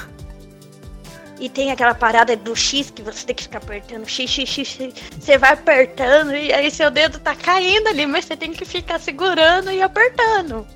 E 1.40 1.48
tem 1.48 1.72
aquela 1.72 1.96
parada 1.96 2.36
do 2.36 2.54
X 2.54 2.92
que 2.92 3.02
você 3.02 3.26
tem 3.26 3.34
que 3.34 3.44
ficar 3.44 3.60
apertando 3.60 4.06
X, 4.10 4.30
X, 4.30 4.50
X, 4.50 4.68
X. 4.68 4.94
Você 5.18 5.38
vai 5.38 5.54
apertando 5.54 6.36
e 6.36 6.52
aí 6.52 6.70
seu 6.70 6.92
dedo 6.92 7.18
tá 7.18 7.34
caindo 7.34 7.88
ali, 7.88 8.06
mas 8.06 8.26
você 8.26 8.36
tem 8.36 8.52
que 8.52 8.66
ficar 8.66 9.00
segurando 9.00 9.72
e 9.72 9.82
apertando. 9.82 10.68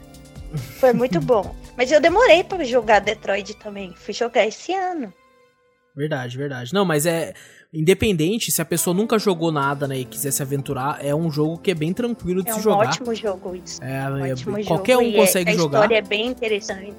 Foi 0.58 0.94
muito 0.94 1.20
bom. 1.20 1.56
Mas 1.78 1.92
eu 1.92 2.02
demorei 2.02 2.44
para 2.44 2.64
jogar 2.64 3.00
Detroit 3.00 3.54
também. 3.56 3.94
Fui 3.96 4.14
jogar 4.14 4.46
esse 4.46 4.74
ano. 4.74 5.14
Verdade, 5.96 6.38
verdade. 6.38 6.74
Não, 6.74 6.86
mas 6.86 7.06
é. 7.06 7.34
Independente, 7.72 8.52
se 8.52 8.62
a 8.62 8.66
pessoa 8.66 8.96
nunca 8.96 9.20
jogou 9.20 9.52
nada, 9.52 9.88
né, 9.88 10.00
e 10.00 10.06
quiser 10.06 10.32
se 10.32 10.42
aventurar, 10.42 11.06
é 11.06 11.14
um 11.14 11.30
jogo 11.30 11.60
que 11.60 11.70
é 11.70 11.76
bem 11.76 11.94
tranquilo 11.94 12.42
de 12.42 12.50
é 12.50 12.54
se 12.54 12.62
jogar. 12.62 12.86
É 12.86 12.88
um 12.88 12.90
ótimo 12.90 13.16
jogo 13.16 13.56
isso. 13.56 13.84
É, 13.84 14.10
um 14.10 14.26
é 14.26 14.34
ótimo 14.34 14.66
qualquer 14.66 14.94
jogo, 14.94 15.08
um 15.08 15.14
consegue 15.14 15.52
é, 15.52 15.54
jogar. 15.54 15.80
A 15.80 15.82
história 15.84 15.98
é 15.98 16.02
bem 16.02 16.28
interessante. 16.28 16.94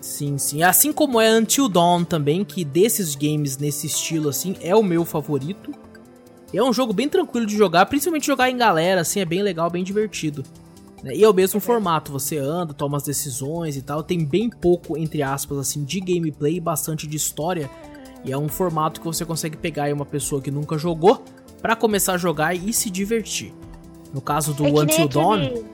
Sim, 0.00 0.38
sim. 0.38 0.62
Assim 0.62 0.92
como 0.92 1.20
é 1.20 1.30
Until 1.30 1.68
Dawn 1.68 2.04
também, 2.04 2.42
que 2.42 2.64
desses 2.64 3.14
games 3.14 3.58
nesse 3.58 3.86
estilo 3.86 4.30
assim 4.30 4.56
é 4.62 4.74
o 4.74 4.82
meu 4.82 5.04
favorito. 5.04 5.72
É 6.54 6.62
um 6.62 6.72
jogo 6.72 6.92
bem 6.92 7.08
tranquilo 7.08 7.46
de 7.46 7.56
jogar, 7.56 7.86
principalmente 7.86 8.26
jogar 8.26 8.50
em 8.50 8.56
galera, 8.56 9.00
assim, 9.00 9.20
é 9.20 9.24
bem 9.24 9.42
legal, 9.42 9.70
bem 9.70 9.82
divertido. 9.82 10.42
E 11.04 11.24
é 11.24 11.28
o 11.28 11.32
mesmo 11.32 11.58
formato, 11.58 12.12
você 12.12 12.38
anda, 12.38 12.72
toma 12.72 12.96
as 12.96 13.02
decisões 13.02 13.76
e 13.76 13.82
tal, 13.82 14.02
tem 14.02 14.24
bem 14.24 14.48
pouco, 14.48 14.96
entre 14.96 15.22
aspas, 15.22 15.58
assim, 15.58 15.84
de 15.84 15.98
gameplay 15.98 16.56
e 16.56 16.60
bastante 16.60 17.06
de 17.06 17.16
história. 17.16 17.68
E 18.24 18.30
é 18.30 18.38
um 18.38 18.48
formato 18.48 19.00
que 19.00 19.06
você 19.06 19.24
consegue 19.24 19.56
pegar 19.56 19.84
aí 19.84 19.92
uma 19.92 20.06
pessoa 20.06 20.40
que 20.40 20.50
nunca 20.50 20.78
jogou 20.78 21.24
para 21.60 21.74
começar 21.74 22.14
a 22.14 22.18
jogar 22.18 22.54
e 22.54 22.72
se 22.72 22.88
divertir. 22.88 23.52
No 24.14 24.20
caso 24.20 24.52
do 24.52 24.66
é 24.66 24.70
Until 24.70 25.08
Dawn. 25.08 25.64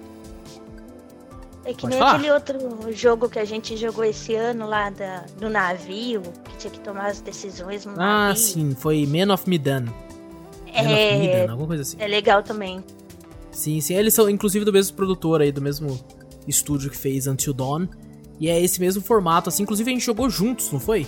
É 1.64 1.74
que 1.74 1.86
nem 1.86 1.98
falar. 1.98 2.12
aquele 2.12 2.30
outro 2.32 2.92
jogo 2.92 3.28
que 3.28 3.38
a 3.38 3.44
gente 3.44 3.76
jogou 3.76 4.02
esse 4.02 4.34
ano 4.34 4.66
lá 4.66 4.88
da, 4.88 5.26
do 5.38 5.50
navio, 5.50 6.22
que 6.44 6.56
tinha 6.56 6.70
que 6.70 6.80
tomar 6.80 7.08
as 7.08 7.20
decisões 7.20 7.84
no 7.84 7.92
ah, 7.92 8.28
navio. 8.28 8.42
Sim, 8.42 8.74
foi 8.74 9.04
Man 9.04 9.34
of 9.34 9.48
Medan. 9.48 9.84
É, 10.72 11.18
Medan, 11.18 11.50
alguma 11.50 11.68
coisa 11.68 11.82
assim. 11.82 11.96
É 12.00 12.06
legal 12.06 12.42
também. 12.42 12.82
Sim, 13.58 13.80
sim. 13.80 13.94
Eles 13.94 14.14
são 14.14 14.30
inclusive 14.30 14.64
do 14.64 14.72
mesmo 14.72 14.96
produtor 14.96 15.40
aí, 15.40 15.50
do 15.50 15.60
mesmo 15.60 15.98
estúdio 16.46 16.88
que 16.88 16.96
fez 16.96 17.26
Until 17.26 17.52
Dawn. 17.52 17.88
E 18.38 18.48
é 18.48 18.62
esse 18.62 18.78
mesmo 18.78 19.02
formato, 19.02 19.48
assim. 19.48 19.64
Inclusive 19.64 19.90
a 19.90 19.94
gente 19.94 20.06
jogou 20.06 20.30
juntos, 20.30 20.70
não 20.70 20.78
foi? 20.78 21.04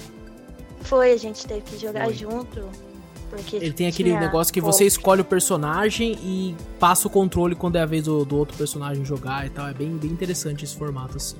Foi, 0.80 1.12
a 1.12 1.16
gente 1.16 1.46
teve 1.46 1.60
que 1.60 1.78
jogar 1.78 2.06
foi. 2.06 2.14
junto. 2.14 2.68
Porque 3.30 3.54
Ele 3.54 3.72
tem 3.72 3.86
aquele 3.86 4.18
negócio 4.18 4.52
que 4.52 4.60
você 4.60 4.84
escolhe 4.84 5.20
o 5.20 5.24
personagem 5.24 6.18
e 6.20 6.56
passa 6.80 7.06
o 7.06 7.10
controle 7.10 7.54
quando 7.54 7.76
é 7.76 7.82
a 7.82 7.86
vez 7.86 8.02
do, 8.02 8.24
do 8.24 8.36
outro 8.36 8.58
personagem 8.58 9.04
jogar 9.04 9.46
e 9.46 9.50
tal. 9.50 9.68
É 9.68 9.72
bem, 9.72 9.88
bem 9.96 10.10
interessante 10.10 10.64
esse 10.64 10.74
formato, 10.74 11.18
assim. 11.18 11.36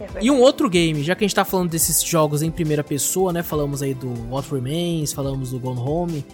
É 0.00 0.08
e 0.20 0.28
um 0.28 0.40
outro 0.40 0.68
game, 0.68 1.04
já 1.04 1.14
que 1.14 1.24
a 1.24 1.28
gente 1.28 1.36
tá 1.36 1.44
falando 1.44 1.70
desses 1.70 2.02
jogos 2.02 2.42
em 2.42 2.50
primeira 2.50 2.82
pessoa, 2.82 3.32
né? 3.32 3.44
Falamos 3.44 3.80
aí 3.80 3.94
do 3.94 4.12
What 4.28 4.52
Remains, 4.52 5.12
falamos 5.12 5.52
do 5.52 5.60
Gone 5.60 5.78
Home. 5.78 6.24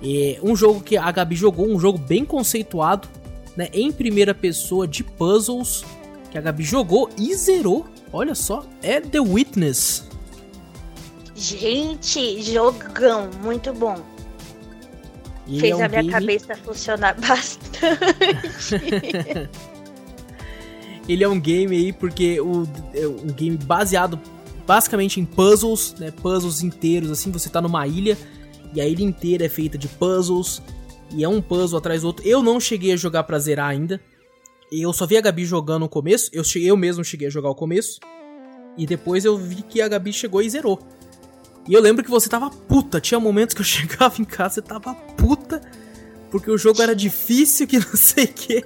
E 0.00 0.38
um 0.42 0.54
jogo 0.54 0.80
que 0.80 0.96
a 0.96 1.10
Gabi 1.10 1.34
jogou, 1.34 1.66
um 1.68 1.78
jogo 1.78 1.98
bem 1.98 2.24
conceituado, 2.24 3.08
né? 3.56 3.68
Em 3.72 3.90
primeira 3.90 4.34
pessoa 4.34 4.86
de 4.86 5.02
puzzles, 5.02 5.84
que 6.30 6.38
a 6.38 6.40
Gabi 6.40 6.62
jogou 6.62 7.08
e 7.18 7.34
zerou. 7.34 7.86
Olha 8.12 8.34
só, 8.34 8.64
é 8.82 9.00
The 9.00 9.20
Witness. 9.20 10.04
Gente, 11.34 12.42
jogão, 12.42 13.30
muito 13.42 13.72
bom. 13.72 13.96
E 15.46 15.60
Fez 15.60 15.72
é 15.72 15.76
um 15.76 15.84
a 15.84 15.88
minha 15.88 16.02
game... 16.02 16.12
cabeça 16.12 16.56
funcionar 16.56 17.14
bastante. 17.20 17.68
Ele 21.08 21.22
é 21.22 21.28
um 21.28 21.38
game 21.38 21.76
aí 21.76 21.92
porque 21.92 22.40
o, 22.40 22.66
é 22.92 23.06
um 23.06 23.28
game 23.28 23.56
baseado 23.56 24.18
basicamente 24.66 25.20
em 25.20 25.24
puzzles, 25.24 25.94
né? 25.98 26.10
Puzzles 26.10 26.62
inteiros, 26.62 27.10
assim, 27.10 27.30
você 27.30 27.48
tá 27.48 27.60
numa 27.60 27.86
ilha 27.86 28.18
e 28.76 28.80
a 28.80 28.86
ilha 28.86 29.02
inteira 29.02 29.46
é 29.46 29.48
feita 29.48 29.78
de 29.78 29.88
puzzles 29.88 30.62
e 31.10 31.24
é 31.24 31.28
um 31.28 31.40
puzzle 31.40 31.78
atrás 31.78 32.02
do 32.02 32.08
outro. 32.08 32.28
Eu 32.28 32.42
não 32.42 32.60
cheguei 32.60 32.92
a 32.92 32.96
jogar 32.96 33.24
pra 33.24 33.38
zerar 33.38 33.70
ainda. 33.70 33.98
Eu 34.70 34.92
só 34.92 35.06
vi 35.06 35.16
a 35.16 35.20
Gabi 35.22 35.46
jogando 35.46 35.82
no 35.82 35.88
começo. 35.88 36.28
Eu, 36.30 36.44
cheguei, 36.44 36.70
eu 36.70 36.76
mesmo 36.76 37.02
cheguei 37.02 37.26
a 37.26 37.30
jogar 37.30 37.48
o 37.48 37.54
começo. 37.54 37.98
E 38.76 38.84
depois 38.84 39.24
eu 39.24 39.38
vi 39.38 39.62
que 39.62 39.80
a 39.80 39.88
Gabi 39.88 40.12
chegou 40.12 40.42
e 40.42 40.50
zerou. 40.50 40.78
E 41.66 41.72
eu 41.72 41.80
lembro 41.80 42.04
que 42.04 42.10
você 42.10 42.28
tava 42.28 42.50
puta. 42.50 43.00
Tinha 43.00 43.18
momentos 43.18 43.54
que 43.54 43.62
eu 43.62 43.64
chegava 43.66 44.20
em 44.20 44.26
casa, 44.26 44.56
você 44.56 44.62
tava 44.62 44.94
puta. 44.94 45.62
Porque 46.30 46.50
o 46.50 46.58
jogo 46.58 46.82
era 46.82 46.94
difícil, 46.94 47.66
que 47.66 47.78
não 47.78 47.96
sei 47.96 48.24
o 48.24 48.34
quê. 48.34 48.62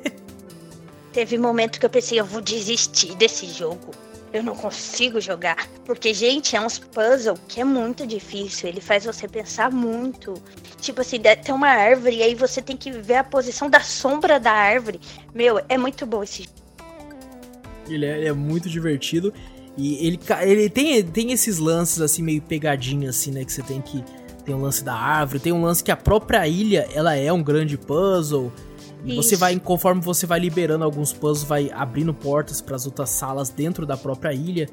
Teve 1.12 1.38
momento 1.38 1.78
que 1.78 1.86
eu 1.86 1.90
pensei, 1.90 2.18
eu 2.18 2.24
vou 2.24 2.40
desistir 2.40 3.14
desse 3.14 3.46
jogo. 3.46 3.92
Eu 4.32 4.42
não 4.42 4.54
consigo 4.54 5.20
jogar. 5.20 5.68
Porque, 5.84 6.14
gente, 6.14 6.54
é 6.54 6.60
uns 6.60 6.78
puzzle 6.78 7.36
que 7.48 7.60
é 7.60 7.64
muito 7.64 8.06
difícil. 8.06 8.68
Ele 8.68 8.80
faz 8.80 9.04
você 9.04 9.26
pensar 9.26 9.70
muito. 9.70 10.34
Tipo 10.80 11.00
assim, 11.00 11.18
tem 11.20 11.54
uma 11.54 11.68
árvore 11.68 12.16
e 12.16 12.22
aí 12.22 12.34
você 12.34 12.62
tem 12.62 12.76
que 12.76 12.90
ver 12.90 13.16
a 13.16 13.24
posição 13.24 13.68
da 13.68 13.80
sombra 13.80 14.38
da 14.38 14.52
árvore. 14.52 15.00
Meu, 15.34 15.60
é 15.68 15.76
muito 15.76 16.06
bom 16.06 16.22
esse. 16.22 16.48
Ele 17.88 18.06
é, 18.06 18.18
ele 18.18 18.28
é 18.28 18.32
muito 18.32 18.68
divertido. 18.68 19.34
E 19.76 20.06
ele, 20.06 20.20
ele 20.42 20.70
tem, 20.70 21.02
tem 21.02 21.32
esses 21.32 21.58
lances 21.58 22.00
assim, 22.00 22.22
meio 22.22 22.42
pegadinha, 22.42 23.10
assim, 23.10 23.30
né? 23.30 23.44
Que 23.44 23.52
você 23.52 23.62
tem 23.62 23.80
que. 23.80 24.04
Tem 24.44 24.54
um 24.54 24.62
lance 24.62 24.82
da 24.82 24.94
árvore, 24.94 25.38
tem 25.38 25.52
um 25.52 25.62
lance 25.62 25.84
que 25.84 25.90
a 25.90 25.96
própria 25.96 26.46
ilha 26.48 26.88
ela 26.94 27.14
é 27.14 27.32
um 27.32 27.42
grande 27.42 27.76
puzzle. 27.76 28.52
E 29.04 29.16
você 29.16 29.36
vai, 29.36 29.58
conforme 29.58 30.00
você 30.00 30.26
vai 30.26 30.38
liberando 30.38 30.84
alguns 30.84 31.12
puzzles, 31.12 31.48
vai 31.48 31.70
abrindo 31.70 32.12
portas 32.12 32.60
para 32.60 32.76
as 32.76 32.86
outras 32.86 33.10
salas 33.10 33.48
dentro 33.48 33.86
da 33.86 33.96
própria 33.96 34.32
ilha. 34.32 34.68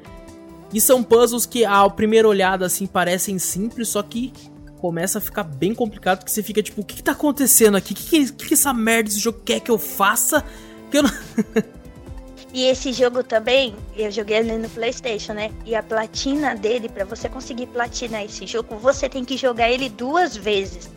E 0.72 0.80
são 0.80 1.02
puzzles 1.02 1.46
que, 1.46 1.64
à 1.64 1.88
primeira 1.88 2.28
olhada, 2.28 2.66
assim, 2.66 2.86
parecem 2.86 3.38
simples, 3.38 3.88
só 3.88 4.02
que 4.02 4.32
começa 4.78 5.18
a 5.18 5.20
ficar 5.20 5.42
bem 5.42 5.74
complicado, 5.74 6.18
porque 6.18 6.30
você 6.30 6.42
fica 6.42 6.62
tipo, 6.62 6.82
o 6.82 6.84
que, 6.84 6.96
que 6.96 7.02
tá 7.02 7.12
acontecendo 7.12 7.76
aqui? 7.76 7.92
O 7.92 7.96
que, 7.96 8.04
que, 8.04 8.32
que, 8.32 8.46
que 8.48 8.54
essa 8.54 8.72
merda 8.72 9.04
desse 9.04 9.18
jogo 9.18 9.40
quer 9.44 9.60
que 9.60 9.70
eu 9.70 9.78
faça? 9.78 10.44
Que 10.90 10.98
eu 10.98 11.02
não. 11.02 11.10
E 12.52 12.64
esse 12.64 12.94
jogo 12.94 13.22
também, 13.22 13.76
eu 13.94 14.10
joguei 14.10 14.38
ele 14.38 14.56
no 14.56 14.70
PlayStation, 14.70 15.34
né? 15.34 15.52
E 15.66 15.74
a 15.74 15.82
platina 15.82 16.54
dele, 16.54 16.88
para 16.88 17.04
você 17.04 17.28
conseguir 17.28 17.66
platinar 17.66 18.24
esse 18.24 18.46
jogo, 18.46 18.76
você 18.76 19.06
tem 19.06 19.22
que 19.22 19.36
jogar 19.36 19.70
ele 19.70 19.90
duas 19.90 20.34
vezes. 20.34 20.88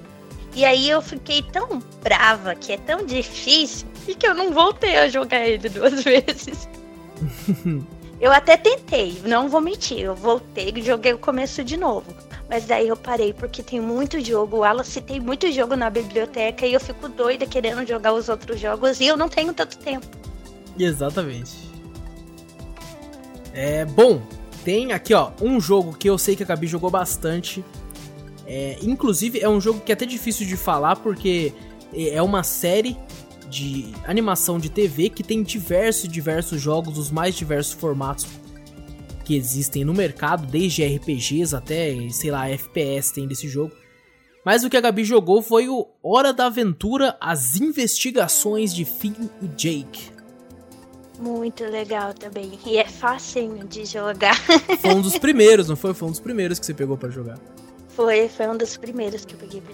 E 0.53 0.65
aí 0.65 0.89
eu 0.89 1.01
fiquei 1.01 1.41
tão 1.41 1.79
brava, 2.03 2.55
que 2.55 2.73
é 2.73 2.77
tão 2.77 3.05
difícil, 3.05 3.87
e 4.07 4.15
que 4.15 4.27
eu 4.27 4.33
não 4.33 4.51
voltei 4.51 4.97
a 4.97 5.07
jogar 5.07 5.47
ele 5.47 5.67
duas 5.69 6.03
vezes. 6.03 6.67
eu 8.19 8.31
até 8.31 8.57
tentei, 8.57 9.21
não 9.25 9.47
vou 9.47 9.61
mentir, 9.61 9.99
eu 9.99 10.15
voltei 10.15 10.73
e 10.75 10.81
joguei 10.81 11.13
o 11.13 11.17
começo 11.17 11.63
de 11.63 11.77
novo. 11.77 12.13
Mas 12.49 12.65
daí 12.65 12.89
eu 12.89 12.97
parei 12.97 13.31
porque 13.31 13.63
tem 13.63 13.79
muito 13.79 14.19
jogo. 14.19 14.57
O 14.57 14.59
Wallace 14.59 14.99
tem 14.99 15.21
muito 15.21 15.49
jogo 15.53 15.77
na 15.77 15.89
biblioteca 15.89 16.65
e 16.65 16.73
eu 16.73 16.81
fico 16.81 17.07
doida 17.07 17.45
querendo 17.45 17.87
jogar 17.87 18.11
os 18.11 18.27
outros 18.27 18.59
jogos 18.59 18.99
e 18.99 19.05
eu 19.05 19.15
não 19.15 19.29
tenho 19.29 19.53
tanto 19.53 19.77
tempo. 19.77 20.05
Exatamente. 20.77 21.53
É 23.53 23.85
bom. 23.85 24.21
Tem 24.65 24.91
aqui, 24.91 25.13
ó, 25.13 25.31
um 25.41 25.61
jogo 25.61 25.93
que 25.93 26.09
eu 26.09 26.17
sei 26.17 26.35
que 26.35 26.43
a 26.43 26.45
Gabi 26.45 26.67
jogou 26.67 26.89
bastante. 26.89 27.63
É, 28.53 28.77
inclusive, 28.83 29.39
é 29.39 29.47
um 29.47 29.61
jogo 29.61 29.79
que 29.79 29.93
é 29.93 29.95
até 29.95 30.05
difícil 30.05 30.45
de 30.45 30.57
falar 30.57 30.97
porque 30.97 31.53
é 31.95 32.21
uma 32.21 32.43
série 32.43 32.97
de 33.49 33.93
animação 34.05 34.59
de 34.59 34.69
TV 34.69 35.07
que 35.07 35.23
tem 35.23 35.41
diversos 35.41 36.09
diversos 36.09 36.59
jogos, 36.59 36.97
os 36.97 37.09
mais 37.09 37.33
diversos 37.33 37.71
formatos 37.71 38.27
que 39.23 39.37
existem 39.37 39.85
no 39.85 39.93
mercado, 39.93 40.45
desde 40.45 40.83
RPGs 40.83 41.55
até, 41.55 41.95
sei 42.09 42.29
lá, 42.29 42.49
FPS 42.49 43.13
tem 43.13 43.25
desse 43.25 43.47
jogo. 43.47 43.71
Mas 44.43 44.65
o 44.65 44.69
que 44.69 44.75
a 44.75 44.81
Gabi 44.81 45.05
jogou 45.05 45.41
foi 45.41 45.69
o 45.69 45.87
Hora 46.03 46.33
da 46.33 46.47
Aventura, 46.47 47.15
as 47.21 47.55
investigações 47.55 48.75
de 48.75 48.83
Finn 48.83 49.29
e 49.41 49.47
Jake. 49.47 50.11
Muito 51.17 51.63
legal 51.63 52.13
também. 52.13 52.59
E 52.65 52.75
é 52.75 52.85
facinho 52.85 53.65
de 53.65 53.85
jogar. 53.85 54.35
Foi 54.81 54.93
um 54.93 55.01
dos 55.01 55.17
primeiros, 55.17 55.69
não 55.69 55.77
foi? 55.77 55.93
Foi 55.93 56.09
um 56.09 56.11
dos 56.11 56.19
primeiros 56.19 56.59
que 56.59 56.65
você 56.65 56.73
pegou 56.73 56.97
para 56.97 57.09
jogar. 57.09 57.39
Foi, 57.95 58.29
foi 58.29 58.47
um 58.47 58.57
dos 58.57 58.77
primeiros 58.77 59.25
que 59.25 59.33
eu 59.33 59.39
peguei 59.39 59.61
pra. 59.61 59.73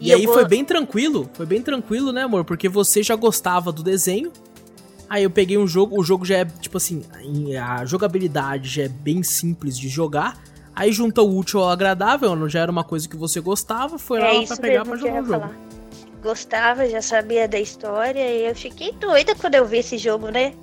E, 0.00 0.08
e 0.08 0.12
aí 0.12 0.26
vou... 0.26 0.34
foi 0.34 0.44
bem 0.46 0.64
tranquilo, 0.64 1.28
foi 1.34 1.46
bem 1.46 1.62
tranquilo, 1.62 2.12
né, 2.12 2.22
amor? 2.22 2.44
Porque 2.44 2.68
você 2.68 3.02
já 3.02 3.14
gostava 3.14 3.72
do 3.72 3.82
desenho. 3.82 4.32
Aí 5.08 5.22
eu 5.22 5.30
peguei 5.30 5.58
um 5.58 5.66
jogo, 5.66 6.00
o 6.00 6.02
jogo 6.02 6.24
já 6.24 6.38
é, 6.38 6.44
tipo 6.44 6.76
assim, 6.76 7.04
a 7.62 7.84
jogabilidade 7.84 8.68
já 8.68 8.82
é 8.84 8.88
bem 8.88 9.22
simples 9.22 9.78
de 9.78 9.88
jogar. 9.88 10.42
Aí 10.74 10.90
junta 10.90 11.22
o 11.22 11.38
útil 11.38 11.60
ao 11.60 11.70
agradável, 11.70 12.48
já 12.48 12.60
era 12.60 12.70
uma 12.70 12.82
coisa 12.82 13.08
que 13.08 13.16
você 13.16 13.40
gostava, 13.40 13.98
foi 13.98 14.20
é 14.20 14.40
lá 14.40 14.46
pra 14.46 14.56
pegar 14.56 14.84
pra 14.84 14.96
jogar 14.96 15.22
o 15.22 15.26
jogo. 15.26 15.40
Falar 15.40 15.74
gostava, 16.24 16.88
já 16.88 17.02
sabia 17.02 17.46
da 17.46 17.60
história 17.60 18.26
e 18.26 18.48
eu 18.48 18.54
fiquei 18.54 18.92
doida 18.92 19.34
quando 19.34 19.56
eu 19.56 19.66
vi 19.66 19.78
esse 19.78 19.98
jogo, 19.98 20.30
né? 20.30 20.54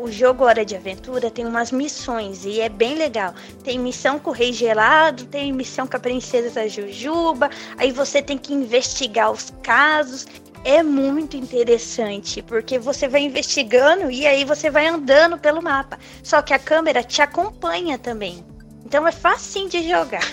O 0.00 0.10
jogo 0.10 0.44
Hora 0.44 0.64
de 0.64 0.74
Aventura 0.74 1.30
tem 1.30 1.44
umas 1.44 1.70
missões 1.70 2.46
e 2.46 2.58
é 2.58 2.70
bem 2.70 2.94
legal. 2.94 3.34
Tem 3.62 3.78
missão 3.78 4.18
com 4.18 4.30
o 4.30 4.32
Rei 4.32 4.50
Gelado, 4.50 5.26
tem 5.26 5.52
missão 5.52 5.86
com 5.86 5.94
a 5.94 6.00
Princesa 6.00 6.66
Jujuba, 6.66 7.50
aí 7.76 7.92
você 7.92 8.22
tem 8.22 8.38
que 8.38 8.54
investigar 8.54 9.30
os 9.30 9.52
casos. 9.62 10.26
É 10.64 10.82
muito 10.82 11.36
interessante, 11.36 12.40
porque 12.40 12.78
você 12.78 13.08
vai 13.08 13.20
investigando 13.20 14.10
e 14.10 14.26
aí 14.26 14.42
você 14.42 14.70
vai 14.70 14.86
andando 14.86 15.36
pelo 15.36 15.60
mapa. 15.60 15.98
Só 16.22 16.40
que 16.40 16.54
a 16.54 16.58
câmera 16.58 17.02
te 17.02 17.20
acompanha 17.20 17.98
também. 17.98 18.42
Então 18.86 19.06
é 19.06 19.12
facinho 19.12 19.68
de 19.68 19.86
jogar. 19.86 20.24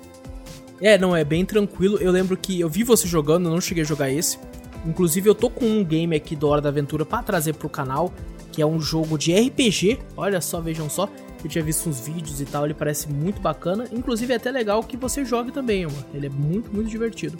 É, 0.80 0.98
não, 0.98 1.16
é 1.16 1.24
bem 1.24 1.46
tranquilo. 1.46 1.96
Eu 1.98 2.10
lembro 2.10 2.36
que 2.36 2.60
eu 2.60 2.68
vi 2.68 2.82
você 2.82 3.06
jogando, 3.08 3.48
eu 3.48 3.52
não 3.52 3.60
cheguei 3.60 3.84
a 3.84 3.86
jogar 3.86 4.10
esse. 4.10 4.38
Inclusive, 4.86 5.28
eu 5.28 5.34
tô 5.34 5.48
com 5.48 5.64
um 5.64 5.84
game 5.84 6.14
aqui 6.14 6.36
do 6.36 6.48
Hora 6.48 6.60
da 6.60 6.68
Aventura 6.68 7.04
para 7.04 7.22
trazer 7.22 7.54
pro 7.54 7.68
canal, 7.68 8.12
que 8.52 8.60
é 8.60 8.66
um 8.66 8.80
jogo 8.80 9.18
de 9.18 9.34
RPG. 9.34 9.98
Olha 10.16 10.40
só, 10.40 10.60
vejam 10.60 10.88
só. 10.90 11.08
Eu 11.42 11.50
tinha 11.50 11.62
visto 11.62 11.88
uns 11.88 12.00
vídeos 12.00 12.40
e 12.40 12.46
tal, 12.46 12.64
ele 12.64 12.72
parece 12.72 13.10
muito 13.10 13.40
bacana. 13.40 13.86
Inclusive 13.92 14.32
é 14.32 14.36
até 14.36 14.50
legal 14.50 14.82
que 14.82 14.96
você 14.96 15.24
jogue 15.24 15.52
também, 15.52 15.86
mano. 15.86 16.04
Ele 16.14 16.26
é 16.26 16.30
muito, 16.30 16.72
muito 16.72 16.88
divertido. 16.88 17.38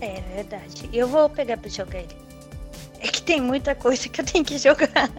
É 0.00 0.20
verdade. 0.34 0.88
Eu 0.92 1.06
vou 1.06 1.28
pegar 1.28 1.56
pra 1.56 1.68
jogar 1.68 1.98
ele. 1.98 2.16
É 3.00 3.08
que 3.08 3.22
tem 3.22 3.40
muita 3.40 3.74
coisa 3.74 4.08
que 4.08 4.20
eu 4.20 4.24
tenho 4.24 4.44
que 4.44 4.58
jogar. 4.58 5.10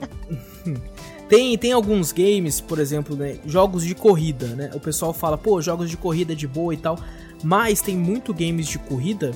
tem, 1.30 1.58
tem 1.58 1.72
alguns 1.72 2.12
games, 2.12 2.60
por 2.60 2.80
exemplo, 2.80 3.16
né, 3.16 3.40
jogos 3.46 3.84
de 3.84 3.96
corrida, 3.96 4.48
né? 4.48 4.72
O 4.74 4.80
pessoal 4.80 5.14
fala, 5.14 5.38
pô, 5.38 5.62
jogos 5.62 5.90
de 5.90 5.96
corrida 5.96 6.34
é 6.34 6.36
de 6.36 6.48
boa 6.48 6.74
e 6.74 6.78
tal. 6.78 7.00
Mas 7.44 7.82
tem 7.82 7.96
muito 7.96 8.34
games 8.34 8.68
de 8.68 8.80
corrida 8.80 9.32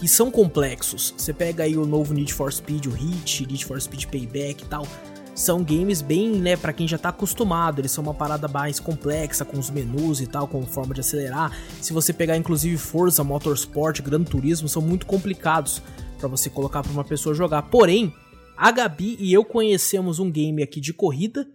que 0.00 0.08
são 0.08 0.30
complexos. 0.30 1.14
Você 1.14 1.30
pega 1.30 1.64
aí 1.64 1.76
o 1.76 1.84
novo 1.84 2.14
Need 2.14 2.32
for 2.32 2.50
Speed, 2.50 2.86
o 2.86 2.90
Hit, 2.90 3.46
Need 3.46 3.66
for 3.66 3.78
Speed 3.78 4.06
Payback 4.06 4.64
e 4.64 4.66
tal. 4.66 4.86
São 5.34 5.62
games 5.62 6.00
bem, 6.00 6.30
né, 6.30 6.56
para 6.56 6.72
quem 6.72 6.88
já 6.88 6.96
tá 6.96 7.10
acostumado, 7.10 7.80
eles 7.80 7.90
são 7.90 8.02
uma 8.02 8.14
parada 8.14 8.48
mais 8.48 8.80
complexa 8.80 9.44
com 9.44 9.58
os 9.58 9.68
menus 9.68 10.20
e 10.22 10.26
tal, 10.26 10.48
com 10.48 10.66
forma 10.66 10.94
de 10.94 11.00
acelerar. 11.00 11.54
Se 11.82 11.92
você 11.92 12.14
pegar 12.14 12.36
inclusive 12.38 12.78
Forza 12.78 13.22
Motorsport, 13.22 14.00
Gran 14.00 14.24
Turismo, 14.24 14.68
são 14.68 14.80
muito 14.80 15.04
complicados 15.04 15.82
para 16.18 16.28
você 16.28 16.48
colocar 16.48 16.82
para 16.82 16.92
uma 16.92 17.04
pessoa 17.04 17.34
jogar. 17.34 17.62
Porém, 17.64 18.12
a 18.56 18.70
Gabi 18.70 19.18
e 19.20 19.32
eu 19.32 19.44
conhecemos 19.44 20.18
um 20.18 20.30
game 20.30 20.62
aqui 20.62 20.80
de 20.80 20.94
corrida 20.94 21.46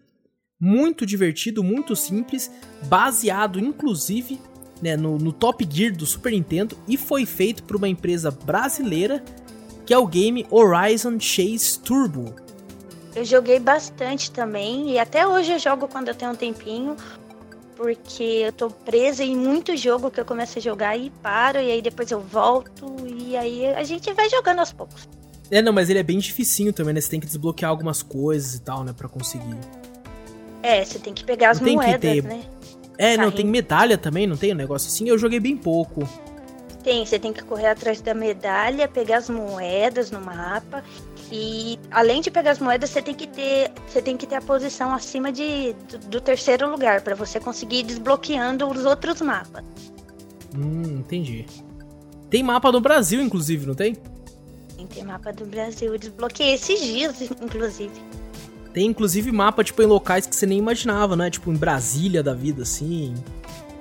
muito 0.59 1.03
divertido, 1.03 1.63
muito 1.63 1.95
simples, 1.95 2.51
baseado 2.87 3.59
inclusive 3.59 4.39
né, 4.81 4.95
no, 4.95 5.17
no 5.17 5.31
Top 5.31 5.67
Gear 5.69 5.95
do 5.95 6.05
Super 6.05 6.31
Nintendo 6.31 6.77
e 6.87 6.97
foi 6.97 7.25
feito 7.25 7.63
por 7.63 7.75
uma 7.75 7.87
empresa 7.87 8.31
brasileira 8.31 9.23
que 9.85 9.93
é 9.93 9.97
o 9.97 10.07
game 10.07 10.45
Horizon 10.49 11.19
Chase 11.19 11.79
Turbo. 11.79 12.33
Eu 13.15 13.23
joguei 13.23 13.59
bastante 13.59 14.31
também 14.31 14.91
e 14.91 14.99
até 14.99 15.25
hoje 15.25 15.53
eu 15.53 15.59
jogo 15.59 15.87
quando 15.87 16.09
eu 16.09 16.15
tenho 16.15 16.31
um 16.31 16.35
tempinho, 16.35 16.97
porque 17.75 18.23
eu 18.23 18.51
tô 18.51 18.69
presa 18.69 19.23
em 19.23 19.35
muito 19.35 19.77
jogo 19.77 20.09
que 20.09 20.19
eu 20.19 20.25
começo 20.25 20.57
a 20.57 20.61
jogar 20.61 20.97
e 20.97 21.09
paro, 21.21 21.59
e 21.59 21.71
aí 21.71 21.81
depois 21.81 22.09
eu 22.11 22.19
volto, 22.19 22.95
e 23.05 23.37
aí 23.37 23.67
a 23.67 23.83
gente 23.83 24.11
vai 24.13 24.29
jogando 24.29 24.59
aos 24.59 24.73
poucos. 24.73 25.07
É, 25.51 25.61
não, 25.61 25.71
mas 25.71 25.89
ele 25.89 25.99
é 25.99 26.03
bem 26.03 26.17
dificinho 26.17 26.73
também, 26.73 26.93
né? 26.93 26.99
Você 26.99 27.09
tem 27.09 27.19
que 27.19 27.27
desbloquear 27.27 27.69
algumas 27.69 28.01
coisas 28.01 28.55
e 28.55 28.61
tal, 28.61 28.83
né, 28.83 28.93
pra 28.93 29.07
conseguir. 29.07 29.57
É, 30.63 30.83
você 30.83 30.97
tem 30.97 31.13
que 31.13 31.23
pegar 31.23 31.51
as 31.51 31.61
não 31.61 31.73
moedas, 31.73 31.99
ter... 31.99 32.23
né? 32.23 32.43
É, 32.97 33.17
não, 33.17 33.31
tem 33.31 33.45
medalha 33.45 33.97
também, 33.97 34.25
não 34.25 34.37
tem 34.37 34.53
um 34.53 34.55
negócio 34.55 34.87
assim? 34.87 35.07
Eu 35.09 35.17
joguei 35.17 35.39
bem 35.39 35.57
pouco. 35.57 36.07
Tem, 36.83 37.05
você 37.05 37.17
tem 37.17 37.33
que 37.33 37.43
correr 37.43 37.67
atrás 37.67 37.99
da 37.99 38.13
medalha, 38.13 38.87
pegar 38.87 39.17
as 39.17 39.29
moedas 39.29 40.11
no 40.11 40.21
mapa. 40.21 40.83
E 41.31 41.79
além 41.89 42.21
de 42.21 42.29
pegar 42.29 42.51
as 42.51 42.59
moedas, 42.59 42.91
você 42.91 43.01
tem 43.01 43.15
que 43.15 43.25
ter, 43.25 43.71
você 43.87 44.01
tem 44.01 44.15
que 44.15 44.27
ter 44.27 44.35
a 44.35 44.41
posição 44.41 44.93
acima 44.93 45.31
de, 45.31 45.73
do, 45.89 45.97
do 45.97 46.21
terceiro 46.21 46.69
lugar 46.69 47.01
para 47.01 47.15
você 47.15 47.39
conseguir 47.39 47.77
ir 47.77 47.83
desbloqueando 47.83 48.69
os 48.69 48.85
outros 48.85 49.19
mapas. 49.21 49.63
Hum, 50.55 50.99
entendi. 50.99 51.45
Tem 52.29 52.43
mapa 52.43 52.71
do 52.71 52.79
Brasil, 52.79 53.21
inclusive, 53.21 53.65
não 53.65 53.73
tem? 53.73 53.95
Tem, 54.75 54.85
tem 54.85 55.03
mapa 55.03 55.33
do 55.33 55.45
Brasil. 55.45 55.93
Eu 55.93 55.97
desbloqueei 55.97 56.53
esses 56.53 56.79
dias, 56.79 57.21
inclusive. 57.41 57.91
Tem 58.75 58.87
inclusive 58.87 59.31
mapa, 59.31 59.63
tipo, 59.63 59.81
em 59.81 59.85
locais 59.85 60.27
que 60.27 60.35
você 60.35 60.45
nem 60.45 60.57
imaginava, 60.57 61.15
né? 61.15 61.29
Tipo, 61.29 61.49
em 61.49 61.55
Brasília 61.55 62.21
da 62.21 62.33
vida, 62.33 62.63
assim. 62.63 63.15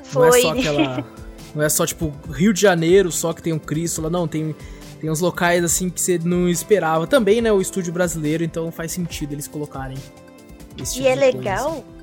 Foi. 0.04 0.28
Não 0.28 0.36
é 0.36 0.40
só 0.40 0.50
aquela. 0.52 1.06
não 1.52 1.62
é 1.64 1.68
só, 1.68 1.84
tipo, 1.84 2.12
Rio 2.30 2.52
de 2.52 2.60
Janeiro 2.60 3.10
só 3.10 3.32
que 3.32 3.42
tem 3.42 3.52
um 3.52 3.58
Cristo 3.58 4.00
lá, 4.02 4.08
não. 4.08 4.28
Tem, 4.28 4.54
tem 5.00 5.10
uns 5.10 5.18
locais, 5.18 5.64
assim, 5.64 5.90
que 5.90 6.00
você 6.00 6.16
não 6.22 6.48
esperava. 6.48 7.08
Também, 7.08 7.42
né? 7.42 7.50
O 7.50 7.60
estúdio 7.60 7.92
brasileiro, 7.92 8.44
então 8.44 8.70
faz 8.70 8.92
sentido 8.92 9.32
eles 9.32 9.48
colocarem. 9.48 9.98
Esse 10.80 10.94
tipo 10.94 11.06
e 11.06 11.08
é 11.08 11.16
legal. 11.16 11.70
Coisa. 11.72 11.94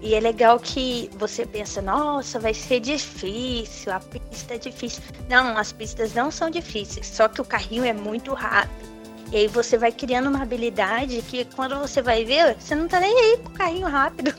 E 0.00 0.14
é 0.14 0.20
legal 0.20 0.60
que 0.60 1.10
você 1.18 1.44
pensa, 1.44 1.82
nossa, 1.82 2.38
vai 2.38 2.54
ser 2.54 2.78
difícil, 2.78 3.92
a 3.92 3.98
pista 3.98 4.54
é 4.54 4.58
difícil. 4.58 5.02
Não, 5.28 5.58
as 5.58 5.72
pistas 5.72 6.14
não 6.14 6.30
são 6.30 6.48
difíceis, 6.48 7.08
só 7.08 7.26
que 7.26 7.40
o 7.40 7.44
carrinho 7.44 7.82
é 7.82 7.92
muito 7.92 8.32
rápido. 8.34 8.95
E 9.32 9.36
aí 9.36 9.48
você 9.48 9.76
vai 9.76 9.90
criando 9.90 10.28
uma 10.28 10.42
habilidade 10.42 11.22
que 11.22 11.44
quando 11.44 11.78
você 11.78 12.00
vai 12.00 12.24
ver, 12.24 12.56
você 12.58 12.74
não 12.74 12.86
tá 12.86 13.00
nem 13.00 13.12
aí 13.12 13.38
pro 13.38 13.52
carrinho 13.52 13.88
rápido. 13.88 14.34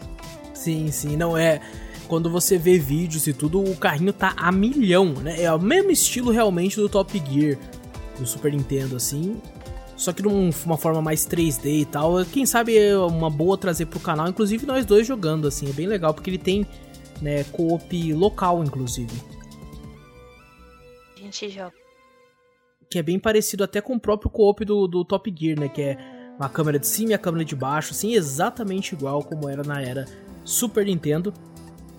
Sim, 0.54 0.90
sim, 0.92 1.18
não 1.18 1.38
é. 1.38 1.62
Quando 2.08 2.30
você 2.30 2.58
vê 2.58 2.80
vídeos 2.80 3.28
e 3.28 3.34
tudo, 3.34 3.62
o 3.62 3.76
carrinho 3.76 4.14
tá 4.14 4.34
a 4.38 4.52
milhão, 4.52 5.08
né? 5.14 5.42
É 5.42 5.54
o 5.54 5.60
mesmo 5.60 5.92
estilo 5.92 6.32
realmente 6.32 6.78
do 6.78 6.88
Top 6.88 7.12
Gear 7.30 7.58
do 8.18 8.26
Super 8.26 8.54
Nintendo, 8.54 8.96
assim. 8.96 9.42
Só 9.98 10.14
que 10.14 10.22
de 10.22 10.28
uma 10.28 10.78
forma 10.78 11.02
mais 11.02 11.28
3D 11.28 11.82
e 11.82 11.86
tal. 11.86 12.24
Quem 12.26 12.46
sabe 12.46 12.78
é 12.78 12.98
uma 12.98 13.30
boa 13.30 13.58
trazer 13.58 13.88
pro 13.88 14.00
canal, 14.00 14.28
inclusive 14.28 14.66
nós 14.66 14.86
dois 14.86 15.06
jogando, 15.06 15.48
assim. 15.48 15.70
É 15.70 15.74
bem 15.74 15.88
legal, 15.88 16.14
porque 16.14 16.30
ele 16.30 16.38
tem 16.38 16.66
né, 17.22 17.44
co-op 17.46 18.14
local, 18.14 18.64
inclusive. 18.64 19.12
A 21.16 21.20
gente 21.20 21.50
joga 21.50 21.87
que 22.90 22.98
é 22.98 23.04
bem 23.04 23.20
parecido 23.20 23.64
até 23.64 23.82
com 23.82 23.96
o 23.96 24.00
próprio 24.00 24.30
co-op 24.30 24.64
do, 24.64 24.88
do 24.88 25.04
Top 25.04 25.34
Gear, 25.36 25.60
né? 25.60 25.68
Que 25.68 25.82
é 25.82 25.98
uma 26.40 26.50
câmera 26.50 26.80
de 26.80 26.88
cima 26.88 27.12
e 27.12 27.14
a 27.14 27.18
câmera 27.18 27.44
de 27.44 27.56
baixo, 27.56 27.92
assim, 27.92 28.14
exatamente 28.14 28.94
igual 28.94 29.24
como 29.24 29.50
era 29.50 29.64
na 29.64 29.82
era 29.82 30.06
Super 30.46 30.86
Nintendo. 30.86 31.34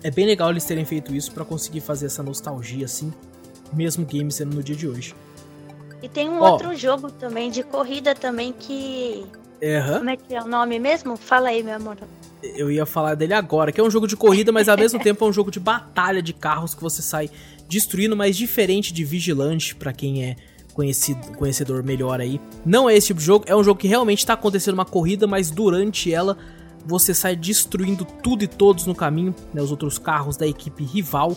É 0.01 0.09
bem 0.09 0.25
legal 0.25 0.49
eles 0.49 0.63
terem 0.63 0.85
feito 0.85 1.13
isso 1.13 1.31
para 1.31 1.43
conseguir 1.43 1.81
fazer 1.81 2.05
essa 2.05 2.23
nostalgia, 2.23 2.85
assim, 2.85 3.13
mesmo 3.73 4.05
game 4.05 4.31
sendo 4.31 4.55
no 4.55 4.63
dia 4.63 4.75
de 4.75 4.87
hoje. 4.87 5.13
E 6.01 6.07
tem 6.07 6.29
um 6.29 6.39
outro 6.39 6.73
jogo 6.75 7.11
também 7.11 7.51
de 7.51 7.61
corrida 7.61 8.15
também 8.15 8.53
que. 8.57 9.25
Uhum. 9.61 9.97
Como 9.97 10.09
é 10.09 10.15
que 10.15 10.33
é 10.33 10.41
o 10.41 10.47
nome 10.47 10.79
mesmo? 10.79 11.17
Fala 11.17 11.49
aí, 11.49 11.61
meu 11.61 11.75
amor. 11.75 11.97
Eu 12.41 12.71
ia 12.71 12.85
falar 12.85 13.15
dele 13.15 13.33
agora, 13.33 13.73
que 13.73 13.81
é 13.81 13.83
um 13.83 13.91
jogo 13.91 14.07
de 14.07 14.15
corrida, 14.15 14.49
mas 14.49 14.69
ao 14.69 14.77
mesmo 14.77 14.97
tempo 15.03 15.25
é 15.25 15.27
um 15.27 15.33
jogo 15.33 15.51
de 15.51 15.59
batalha 15.59 16.21
de 16.21 16.31
carros 16.31 16.73
que 16.73 16.81
você 16.81 17.01
sai 17.01 17.29
destruindo, 17.67 18.15
mas 18.15 18.37
diferente 18.37 18.93
de 18.93 19.03
Vigilante, 19.03 19.75
para 19.75 19.91
quem 19.91 20.23
é 20.23 20.37
conhecido, 20.79 21.19
conhecedor 21.35 21.83
melhor 21.83 22.21
aí. 22.21 22.39
Não 22.65 22.89
é 22.89 22.95
esse 22.95 23.07
tipo 23.07 23.19
de 23.19 23.25
jogo, 23.25 23.43
é 23.45 23.53
um 23.53 23.61
jogo 23.61 23.81
que 23.81 23.87
realmente 23.87 24.19
está 24.19 24.31
acontecendo 24.31 24.75
uma 24.75 24.85
corrida, 24.85 25.27
mas 25.27 25.51
durante 25.51 26.13
ela 26.13 26.37
você 26.85 27.13
sai 27.13 27.35
destruindo 27.35 28.05
tudo 28.05 28.45
e 28.45 28.47
todos 28.47 28.85
no 28.85 28.95
caminho, 28.95 29.35
né, 29.53 29.61
os 29.61 29.71
outros 29.71 29.99
carros 29.99 30.37
da 30.37 30.47
equipe 30.47 30.85
rival, 30.85 31.35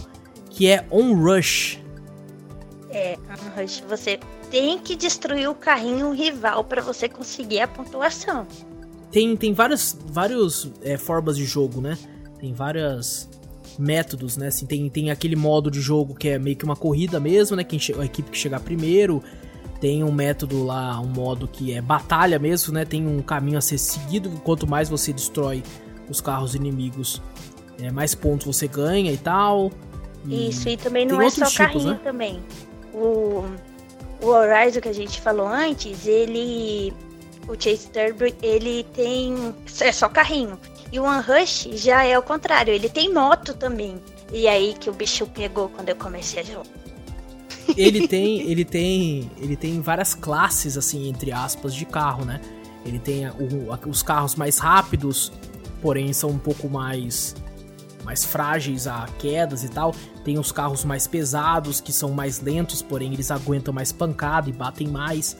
que 0.49 0.69
é 0.69 0.87
On 0.93 1.15
Rush. 1.15 1.81
É, 2.89 3.19
On 3.19 3.61
Rush, 3.61 3.83
você 3.89 4.21
tem 4.49 4.79
que 4.79 4.95
destruir 4.95 5.51
o 5.51 5.57
carrinho 5.57 6.13
rival 6.13 6.63
para 6.63 6.81
você 6.81 7.09
conseguir 7.09 7.63
a 7.63 7.67
pontuação. 7.67 8.47
Tem, 9.11 9.37
tem 9.37 9.53
várias, 9.53 9.99
várias 10.07 10.71
é, 10.83 10.97
formas 10.97 11.37
de 11.37 11.45
jogo, 11.45 11.81
né? 11.81 11.99
Tem 12.39 12.55
várias 12.55 13.29
métodos, 13.79 14.37
né? 14.37 14.49
Assim, 14.49 14.67
tem, 14.67 14.89
tem 14.89 15.11
aquele 15.11 15.37
modo 15.37 15.71
de 15.71 15.81
jogo 15.81 16.15
que 16.15 16.29
é 16.29 16.39
meio 16.39 16.57
que 16.57 16.65
uma 16.65 16.77
corrida 16.77 17.19
mesmo, 17.19 17.57
né? 17.57 17.65
Quem 17.65 17.79
a 17.99 18.05
equipe 18.05 18.31
que 18.31 18.39
chegar 18.39 18.61
primeiro. 18.61 19.23
Tem 19.81 20.05
um 20.05 20.13
método 20.13 20.65
lá, 20.65 21.01
um 21.01 21.09
modo 21.09 21.49
que 21.49 21.75
é 21.75 21.81
batalha 21.81 22.39
mesmo, 22.39 22.73
né? 22.73 22.85
Tem 22.85 23.05
um 23.05 23.21
caminho 23.21 23.59
a 23.59 23.61
ser 23.61 23.79
seguido. 23.79 24.31
Quanto 24.45 24.67
mais 24.67 24.89
você 24.89 25.13
destrói 25.13 25.63
os 26.09 26.21
carros 26.21 26.55
inimigos, 26.55 27.21
é, 27.81 27.91
mais 27.91 28.15
pontos 28.15 28.47
você 28.47 28.69
ganha 28.69 29.11
e 29.11 29.17
tal. 29.17 29.73
E 30.27 30.51
Isso, 30.51 30.69
e 30.69 30.77
também 30.77 31.05
não 31.05 31.21
é 31.21 31.29
só 31.29 31.47
tipos, 31.47 31.57
carrinho 31.57 31.91
né? 31.91 32.01
também. 32.05 32.43
O, 32.95 33.45
o 34.21 34.27
Horizon 34.27 34.81
que 34.81 34.89
a 34.89 34.95
gente 34.95 35.21
falou 35.21 35.49
antes, 35.49 36.07
ele. 36.07 36.93
O 37.49 37.61
Chase 37.61 37.89
Turbo, 37.91 38.33
ele 38.41 38.85
tem. 38.95 39.53
É 39.81 39.91
só 39.91 40.09
carrinho. 40.09 40.59
E 40.93 41.01
o 41.01 41.05
One 41.05 41.23
Rush 41.23 41.69
já 41.73 42.05
é 42.05 42.19
o 42.19 42.23
contrário, 42.23 42.73
ele 42.73 42.89
tem 42.89 43.13
moto 43.13 43.55
também. 43.55 43.99
E 44.31 44.47
aí 44.47 44.75
que 44.79 44.91
o 44.91 44.93
bicho 44.93 45.27
pegou 45.27 45.71
quando 45.71 45.89
eu 45.89 45.97
comecei 45.97 46.41
a 46.41 46.45
jogar. 46.45 46.67
Ele 47.75 48.07
tem, 48.09 48.43
ele 48.43 48.65
tem, 48.65 49.31
ele 49.39 49.57
tem 49.57 49.81
várias 49.81 50.15
classes 50.15 50.77
assim 50.77 51.09
entre 51.09 51.33
aspas 51.33 51.75
de 51.75 51.87
carro, 51.87 52.27
né? 52.27 52.41
Ele 52.85 52.99
tem 52.99 53.27
o, 53.29 53.89
os 53.89 54.03
carros 54.03 54.35
mais 54.35 54.59
rápidos, 54.59 55.33
porém 55.81 56.13
são 56.13 56.29
um 56.29 56.39
pouco 56.39 56.69
mais 56.69 57.35
mais 58.05 58.25
frágeis 58.25 58.87
a 58.87 59.07
quedas 59.19 59.65
e 59.65 59.69
tal. 59.69 59.95
Tem 60.25 60.39
os 60.39 60.53
carros 60.53 60.85
mais 60.85 61.07
pesados 61.07 61.81
que 61.81 61.93
são 61.93 62.11
mais 62.11 62.41
lentos, 62.41 62.83
porém 62.83 63.13
eles 63.13 63.31
aguentam 63.31 63.73
mais 63.73 63.93
pancada 63.93 64.51
e 64.51 64.53
batem 64.53 64.89
mais. 64.89 65.37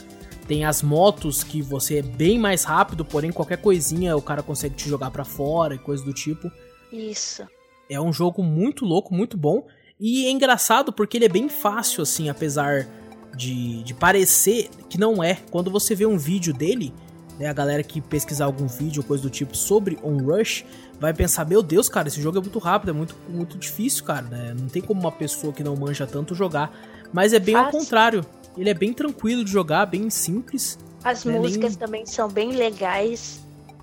Tem 0.47 0.65
as 0.65 0.83
motos 0.83 1.45
que 1.45 1.63
você 1.63 1.99
é 1.99 2.03
bem 2.03 2.39
mais 2.39 2.65
rápido, 2.65 3.05
porém 3.05 3.31
qualquer 3.31 3.59
coisinha 3.59 4.17
o 4.17 4.23
cara 4.23 4.43
consegue 4.43 4.75
te 4.75 4.89
jogar 4.89 5.11
para 5.11 5.25
fora 5.25 5.75
e 5.75 5.79
coisa 5.79 6.05
do 6.05 6.13
tipo. 6.13 6.51
Isso. 6.93 7.47
É 7.89 8.01
um 8.01 8.13
jogo 8.13 8.43
muito 8.43 8.85
louco, 8.85 9.15
muito 9.15 9.37
bom. 9.37 9.67
E 10.01 10.27
é 10.27 10.31
engraçado 10.31 10.93
porque 10.93 11.17
ele 11.17 11.27
é 11.27 11.29
bem 11.29 11.49
fácil, 11.49 12.03
assim, 12.03 12.29
apesar 12.29 12.89
de, 13.37 13.83
de 13.83 13.95
parecer 13.95 14.69
que 14.89 14.99
não 14.99 15.23
é. 15.23 15.39
Quando 15.51 15.71
você 15.71 15.95
vê 15.95 16.07
um 16.07 16.19
vídeo 16.19 16.53
dele, 16.53 16.93
né, 17.39 17.47
a 17.47 17.53
galera 17.53 17.83
que 17.83 18.01
pesquisar 18.01 18.47
algum 18.47 18.67
vídeo 18.67 19.03
ou 19.03 19.07
coisa 19.07 19.23
do 19.23 19.31
tipo 19.31 19.57
sobre 19.57 19.99
On 20.03 20.17
Rush 20.19 20.65
vai 20.99 21.15
pensar: 21.15 21.47
Meu 21.47 21.63
Deus, 21.63 21.89
cara, 21.89 22.09
esse 22.09 22.21
jogo 22.21 22.39
é 22.39 22.41
muito 22.41 22.59
rápido, 22.59 22.91
é 22.91 22.93
muito, 22.93 23.17
muito 23.29 23.57
difícil, 23.57 24.05
cara. 24.05 24.23
Né? 24.23 24.55
Não 24.59 24.69
tem 24.69 24.83
como 24.83 25.01
uma 25.01 25.13
pessoa 25.13 25.53
que 25.53 25.63
não 25.63 25.77
manja 25.77 26.07
tanto 26.07 26.35
jogar. 26.35 26.73
Mas 27.13 27.33
é 27.33 27.39
bem 27.39 27.55
Fácil. 27.55 27.67
ao 27.67 27.73
contrário. 27.73 28.27
Ele 28.57 28.71
é 28.71 28.75
bem 28.75 28.93
tranquilo 28.93 29.45
de 29.45 29.51
jogar, 29.51 29.87
bem 29.87 30.11
simples. 30.11 30.79
As 31.03 31.25
né? 31.25 31.39
músicas 31.39 31.71
Nem... 31.71 31.79
também 31.79 32.07
são 32.07 32.29
bem 32.29 32.53
legais. 32.53 33.41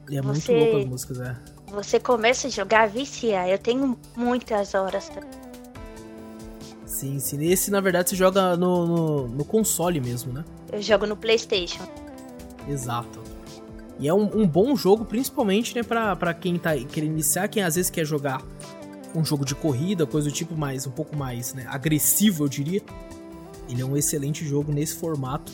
E 0.09 0.17
é 0.17 0.21
muito 0.21 0.51
louco 0.51 0.77
as 0.77 0.85
músicas, 0.85 1.19
é. 1.19 1.35
Você 1.67 1.99
começa 1.99 2.47
a 2.47 2.49
jogar, 2.49 2.87
vicia. 2.87 3.47
Eu 3.47 3.57
tenho 3.57 3.97
muitas 4.15 4.73
horas 4.73 5.07
também. 5.09 5.29
Sim, 6.85 7.19
sim. 7.19 7.45
Esse, 7.45 7.69
na 7.69 7.79
verdade, 7.79 8.09
você 8.09 8.15
joga 8.15 8.57
no, 8.57 8.85
no, 8.85 9.27
no, 9.27 9.45
console 9.45 10.01
mesmo, 10.01 10.33
né? 10.33 10.43
Eu 10.71 10.81
jogo 10.81 11.05
no 11.05 11.15
PlayStation. 11.15 11.87
Exato. 12.67 13.21
E 13.99 14.07
é 14.07 14.13
um, 14.13 14.41
um 14.41 14.47
bom 14.47 14.75
jogo, 14.75 15.05
principalmente, 15.05 15.75
né, 15.75 15.83
pra, 15.83 16.15
pra 16.15 16.33
quem 16.33 16.57
tá 16.57 16.75
querendo 16.75 17.11
iniciar, 17.11 17.47
quem 17.47 17.63
às 17.63 17.75
vezes 17.75 17.91
quer 17.91 18.05
jogar 18.05 18.41
um 19.13 19.23
jogo 19.23 19.45
de 19.45 19.53
corrida, 19.55 20.05
coisa 20.05 20.29
do 20.29 20.33
tipo 20.33 20.55
mais, 20.55 20.87
um 20.87 20.91
pouco 20.91 21.15
mais, 21.15 21.53
né, 21.53 21.65
agressivo, 21.69 22.45
eu 22.45 22.49
diria. 22.49 22.81
Ele 23.69 23.81
é 23.81 23.85
um 23.85 23.95
excelente 23.95 24.45
jogo 24.45 24.71
nesse 24.71 24.95
formato. 24.95 25.51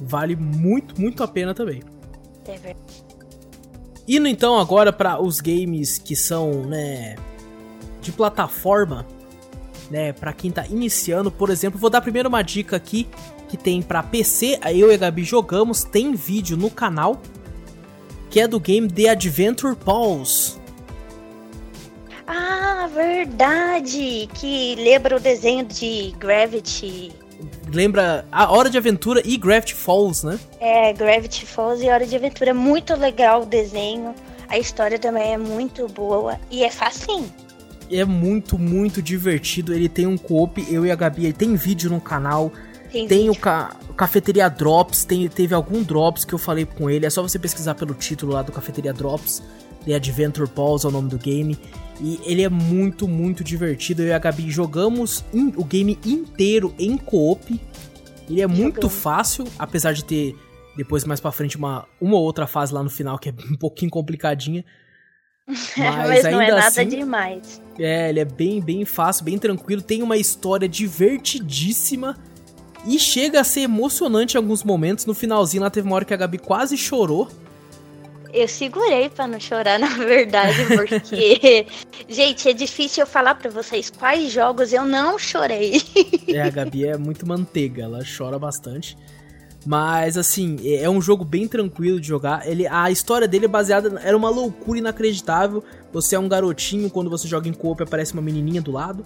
Vale 0.00 0.34
muito, 0.34 1.00
muito 1.00 1.22
a 1.22 1.28
pena 1.28 1.54
também. 1.54 1.82
É 2.46 2.52
verdade. 2.52 3.04
Indo 4.06 4.26
então 4.26 4.58
agora 4.58 4.90
para 4.90 5.20
os 5.20 5.40
games 5.40 5.98
que 5.98 6.16
são, 6.16 6.64
né, 6.64 7.16
de 8.00 8.10
plataforma, 8.10 9.06
né, 9.90 10.14
para 10.14 10.32
quem 10.32 10.50
tá 10.50 10.66
iniciando, 10.66 11.30
por 11.30 11.50
exemplo, 11.50 11.78
vou 11.78 11.90
dar 11.90 12.00
primeiro 12.00 12.28
uma 12.28 12.40
dica 12.40 12.76
aqui 12.76 13.06
que 13.48 13.56
tem 13.56 13.82
para 13.82 14.02
PC, 14.02 14.60
eu 14.74 14.90
e 14.90 14.94
a 14.94 14.96
Gabi 14.96 15.24
jogamos, 15.24 15.84
tem 15.84 16.14
vídeo 16.14 16.56
no 16.56 16.70
canal, 16.70 17.20
que 18.30 18.40
é 18.40 18.48
do 18.48 18.58
game 18.60 18.88
The 18.88 19.10
Adventure 19.10 19.74
Pulse. 19.76 20.58
Ah, 22.26 22.88
verdade, 22.94 24.28
que 24.34 24.74
lembra 24.76 25.16
o 25.16 25.20
desenho 25.20 25.64
de 25.64 26.14
Gravity 26.18 27.12
lembra 27.70 28.26
a 28.30 28.50
Hora 28.50 28.70
de 28.70 28.78
Aventura 28.78 29.22
e 29.24 29.36
Gravity 29.36 29.74
Falls, 29.74 30.24
né? 30.24 30.38
É, 30.60 30.92
Gravity 30.92 31.46
Falls 31.46 31.84
e 31.84 31.88
Hora 31.88 32.06
de 32.06 32.16
Aventura. 32.16 32.52
Muito 32.54 32.94
legal 32.94 33.42
o 33.42 33.46
desenho. 33.46 34.14
A 34.48 34.58
história 34.58 34.98
também 34.98 35.34
é 35.34 35.38
muito 35.38 35.86
boa 35.88 36.38
e 36.50 36.64
é 36.64 36.70
facinho. 36.70 37.30
É 37.90 38.04
muito, 38.04 38.58
muito 38.58 39.00
divertido. 39.00 39.74
Ele 39.74 39.88
tem 39.88 40.06
um 40.06 40.16
coop, 40.16 40.64
eu 40.72 40.84
e 40.84 40.90
a 40.90 40.94
Gabi, 40.94 41.32
tem 41.32 41.54
vídeo 41.54 41.90
no 41.90 42.00
canal. 42.00 42.52
Tem, 42.90 43.06
tem 43.06 43.30
o, 43.30 43.34
ca 43.34 43.76
Cafeteria 43.96 44.48
Drops, 44.48 45.04
tem, 45.04 45.28
teve 45.28 45.54
algum 45.54 45.82
Drops 45.82 46.24
que 46.24 46.32
eu 46.32 46.38
falei 46.38 46.64
com 46.64 46.88
ele. 46.88 47.04
É 47.04 47.10
só 47.10 47.22
você 47.22 47.38
pesquisar 47.38 47.74
pelo 47.74 47.94
título 47.94 48.32
lá 48.32 48.42
do 48.42 48.52
Cafeteria 48.52 48.92
Drops. 48.92 49.42
The 49.84 49.94
Adventure 49.94 50.48
Pause 50.48 50.86
é 50.86 50.88
o 50.88 50.92
nome 50.92 51.08
do 51.08 51.18
game. 51.18 51.58
E 52.00 52.20
ele 52.24 52.42
é 52.42 52.48
muito, 52.48 53.08
muito 53.08 53.42
divertido. 53.42 54.02
Eu 54.02 54.08
e 54.08 54.12
a 54.12 54.18
Gabi 54.18 54.50
jogamos 54.50 55.24
in, 55.32 55.52
o 55.56 55.64
game 55.64 55.98
inteiro 56.04 56.74
em 56.78 56.96
co-op. 56.96 57.60
Ele 58.28 58.40
é 58.40 58.46
muito 58.46 58.88
fácil, 58.88 59.44
apesar 59.58 59.92
de 59.92 60.04
ter 60.04 60.36
depois 60.76 61.04
mais 61.04 61.18
para 61.18 61.32
frente 61.32 61.56
uma, 61.56 61.88
uma 62.00 62.16
outra 62.16 62.46
fase 62.46 62.72
lá 62.72 62.82
no 62.82 62.90
final 62.90 63.18
que 63.18 63.30
é 63.30 63.34
um 63.50 63.56
pouquinho 63.56 63.90
complicadinha. 63.90 64.64
Mas, 65.48 65.76
Mas 65.76 66.24
não 66.24 66.40
é 66.40 66.50
nada 66.50 66.66
assim, 66.68 66.88
demais. 66.88 67.60
É, 67.78 68.10
ele 68.10 68.20
é 68.20 68.24
bem, 68.24 68.60
bem 68.60 68.84
fácil, 68.84 69.24
bem 69.24 69.38
tranquilo. 69.38 69.80
Tem 69.80 70.02
uma 70.02 70.16
história 70.16 70.68
divertidíssima. 70.68 72.16
E 72.86 72.98
chega 72.98 73.40
a 73.40 73.44
ser 73.44 73.62
emocionante 73.62 74.36
em 74.36 74.38
alguns 74.38 74.62
momentos. 74.62 75.04
No 75.04 75.14
finalzinho 75.14 75.62
lá 75.62 75.70
teve 75.70 75.86
uma 75.86 75.96
hora 75.96 76.04
que 76.04 76.14
a 76.14 76.16
Gabi 76.16 76.38
quase 76.38 76.76
chorou. 76.76 77.28
Eu 78.32 78.46
segurei 78.46 79.08
para 79.08 79.26
não 79.26 79.40
chorar, 79.40 79.78
na 79.80 79.88
verdade, 79.88 80.64
porque, 80.66 81.66
gente, 82.08 82.48
é 82.48 82.52
difícil 82.52 83.02
eu 83.02 83.06
falar 83.06 83.34
para 83.34 83.50
vocês 83.50 83.90
quais 83.90 84.30
jogos 84.32 84.72
eu 84.72 84.84
não 84.84 85.18
chorei. 85.18 85.82
é, 86.28 86.42
a 86.42 86.50
Gabi 86.50 86.86
é 86.86 86.96
muito 86.96 87.26
manteiga, 87.26 87.84
ela 87.84 88.00
chora 88.04 88.38
bastante. 88.38 88.96
Mas 89.66 90.16
assim, 90.16 90.56
é, 90.62 90.84
é 90.84 90.90
um 90.90 91.00
jogo 91.00 91.24
bem 91.24 91.46
tranquilo 91.48 92.00
de 92.00 92.08
jogar. 92.08 92.46
Ele, 92.46 92.66
a 92.66 92.90
história 92.90 93.26
dele 93.26 93.46
é 93.46 93.48
baseada. 93.48 94.00
Era 94.02 94.16
uma 94.16 94.30
loucura 94.30 94.78
inacreditável. 94.78 95.62
Você 95.92 96.14
é 96.14 96.18
um 96.18 96.28
garotinho, 96.28 96.88
quando 96.88 97.10
você 97.10 97.26
joga 97.26 97.48
em 97.48 97.52
coop, 97.52 97.82
aparece 97.82 98.12
uma 98.12 98.22
menininha 98.22 98.62
do 98.62 98.70
lado. 98.70 99.04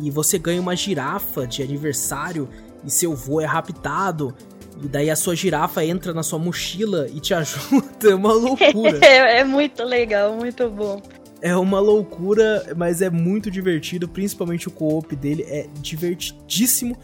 E 0.00 0.10
você 0.10 0.38
ganha 0.38 0.60
uma 0.60 0.76
girafa 0.76 1.46
de 1.46 1.62
aniversário. 1.62 2.48
E 2.84 2.90
seu 2.90 3.14
vô 3.14 3.40
é 3.40 3.44
raptado. 3.44 4.34
E 4.82 4.88
daí 4.88 5.10
a 5.10 5.16
sua 5.16 5.36
girafa 5.36 5.84
entra 5.84 6.14
na 6.14 6.22
sua 6.22 6.38
mochila 6.38 7.06
e 7.12 7.20
te 7.20 7.32
ajuda. 7.34 8.10
É 8.10 8.14
uma 8.14 8.32
loucura. 8.32 8.98
é, 9.04 9.40
é 9.40 9.44
muito 9.44 9.84
legal, 9.84 10.34
muito 10.34 10.68
bom. 10.70 11.00
É 11.42 11.56
uma 11.56 11.80
loucura, 11.80 12.74
mas 12.76 13.00
é 13.00 13.08
muito 13.08 13.50
divertido. 13.50 14.08
Principalmente 14.08 14.68
o 14.68 14.70
co-op 14.70 15.14
dele 15.16 15.44
é 15.48 15.66
divertidíssimo. 15.80 16.96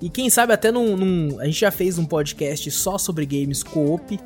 E 0.00 0.08
quem 0.08 0.28
sabe 0.28 0.52
até 0.52 0.70
num, 0.70 0.96
num, 0.96 1.40
A 1.40 1.44
gente 1.44 1.60
já 1.60 1.70
fez 1.70 1.98
um 1.98 2.04
podcast 2.04 2.70
só 2.70 2.98
sobre 2.98 3.24
games 3.24 3.62
co-op. 3.62 4.18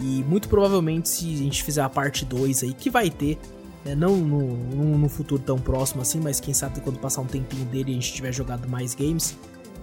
E 0.00 0.04
muito 0.24 0.48
provavelmente, 0.48 1.08
se 1.08 1.32
a 1.32 1.36
gente 1.36 1.62
fizer 1.62 1.82
a 1.82 1.88
parte 1.88 2.24
2 2.24 2.64
aí, 2.64 2.72
que 2.72 2.90
vai 2.90 3.10
ter, 3.10 3.38
né, 3.84 3.94
não 3.94 4.16
no, 4.16 4.56
no, 4.56 4.98
no, 4.98 5.08
futuro 5.08 5.40
tão 5.40 5.58
próximo 5.58 6.02
assim, 6.02 6.18
mas 6.18 6.40
quem 6.40 6.54
sabe 6.54 6.80
quando 6.80 6.98
passar 6.98 7.20
um 7.20 7.26
tempinho 7.26 7.64
dele 7.66 7.90
e 7.90 7.92
a 7.92 7.94
gente 7.94 8.12
tiver 8.12 8.32
jogado 8.32 8.68
mais 8.68 8.94
games, 8.94 9.36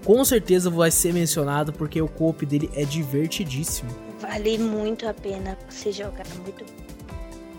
com 0.04 0.24
certeza 0.26 0.70
vai 0.70 0.92
ser 0.92 1.14
mencionado 1.14 1.74
porque 1.74 2.02
o 2.02 2.08
coop 2.08 2.46
dele 2.46 2.70
é 2.74 2.84
divertidíssimo. 2.84 3.90
Vale 4.20 4.58
muito 4.58 5.08
a 5.08 5.14
pena 5.14 5.58
você 5.70 5.92
jogar, 5.92 6.26
muito 6.44 6.66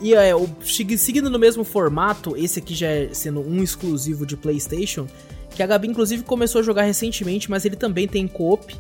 e 0.03 0.15
é, 0.15 0.35
o, 0.35 0.49
seguindo 0.63 1.29
no 1.29 1.39
mesmo 1.39 1.63
formato, 1.63 2.35
esse 2.35 2.59
aqui 2.59 2.75
já 2.75 2.87
é 2.89 3.11
sendo 3.13 3.41
um 3.41 3.63
exclusivo 3.63 4.25
de 4.25 4.35
PlayStation, 4.35 5.07
que 5.51 5.63
a 5.63 5.67
Gabi 5.67 5.89
inclusive 5.89 6.23
começou 6.23 6.61
a 6.61 6.65
jogar 6.65 6.85
recentemente, 6.85 7.51
mas 7.51 7.67
ele 7.67 7.77
também 7.77 8.09
tem 8.09 8.27
co-op 8.27 8.75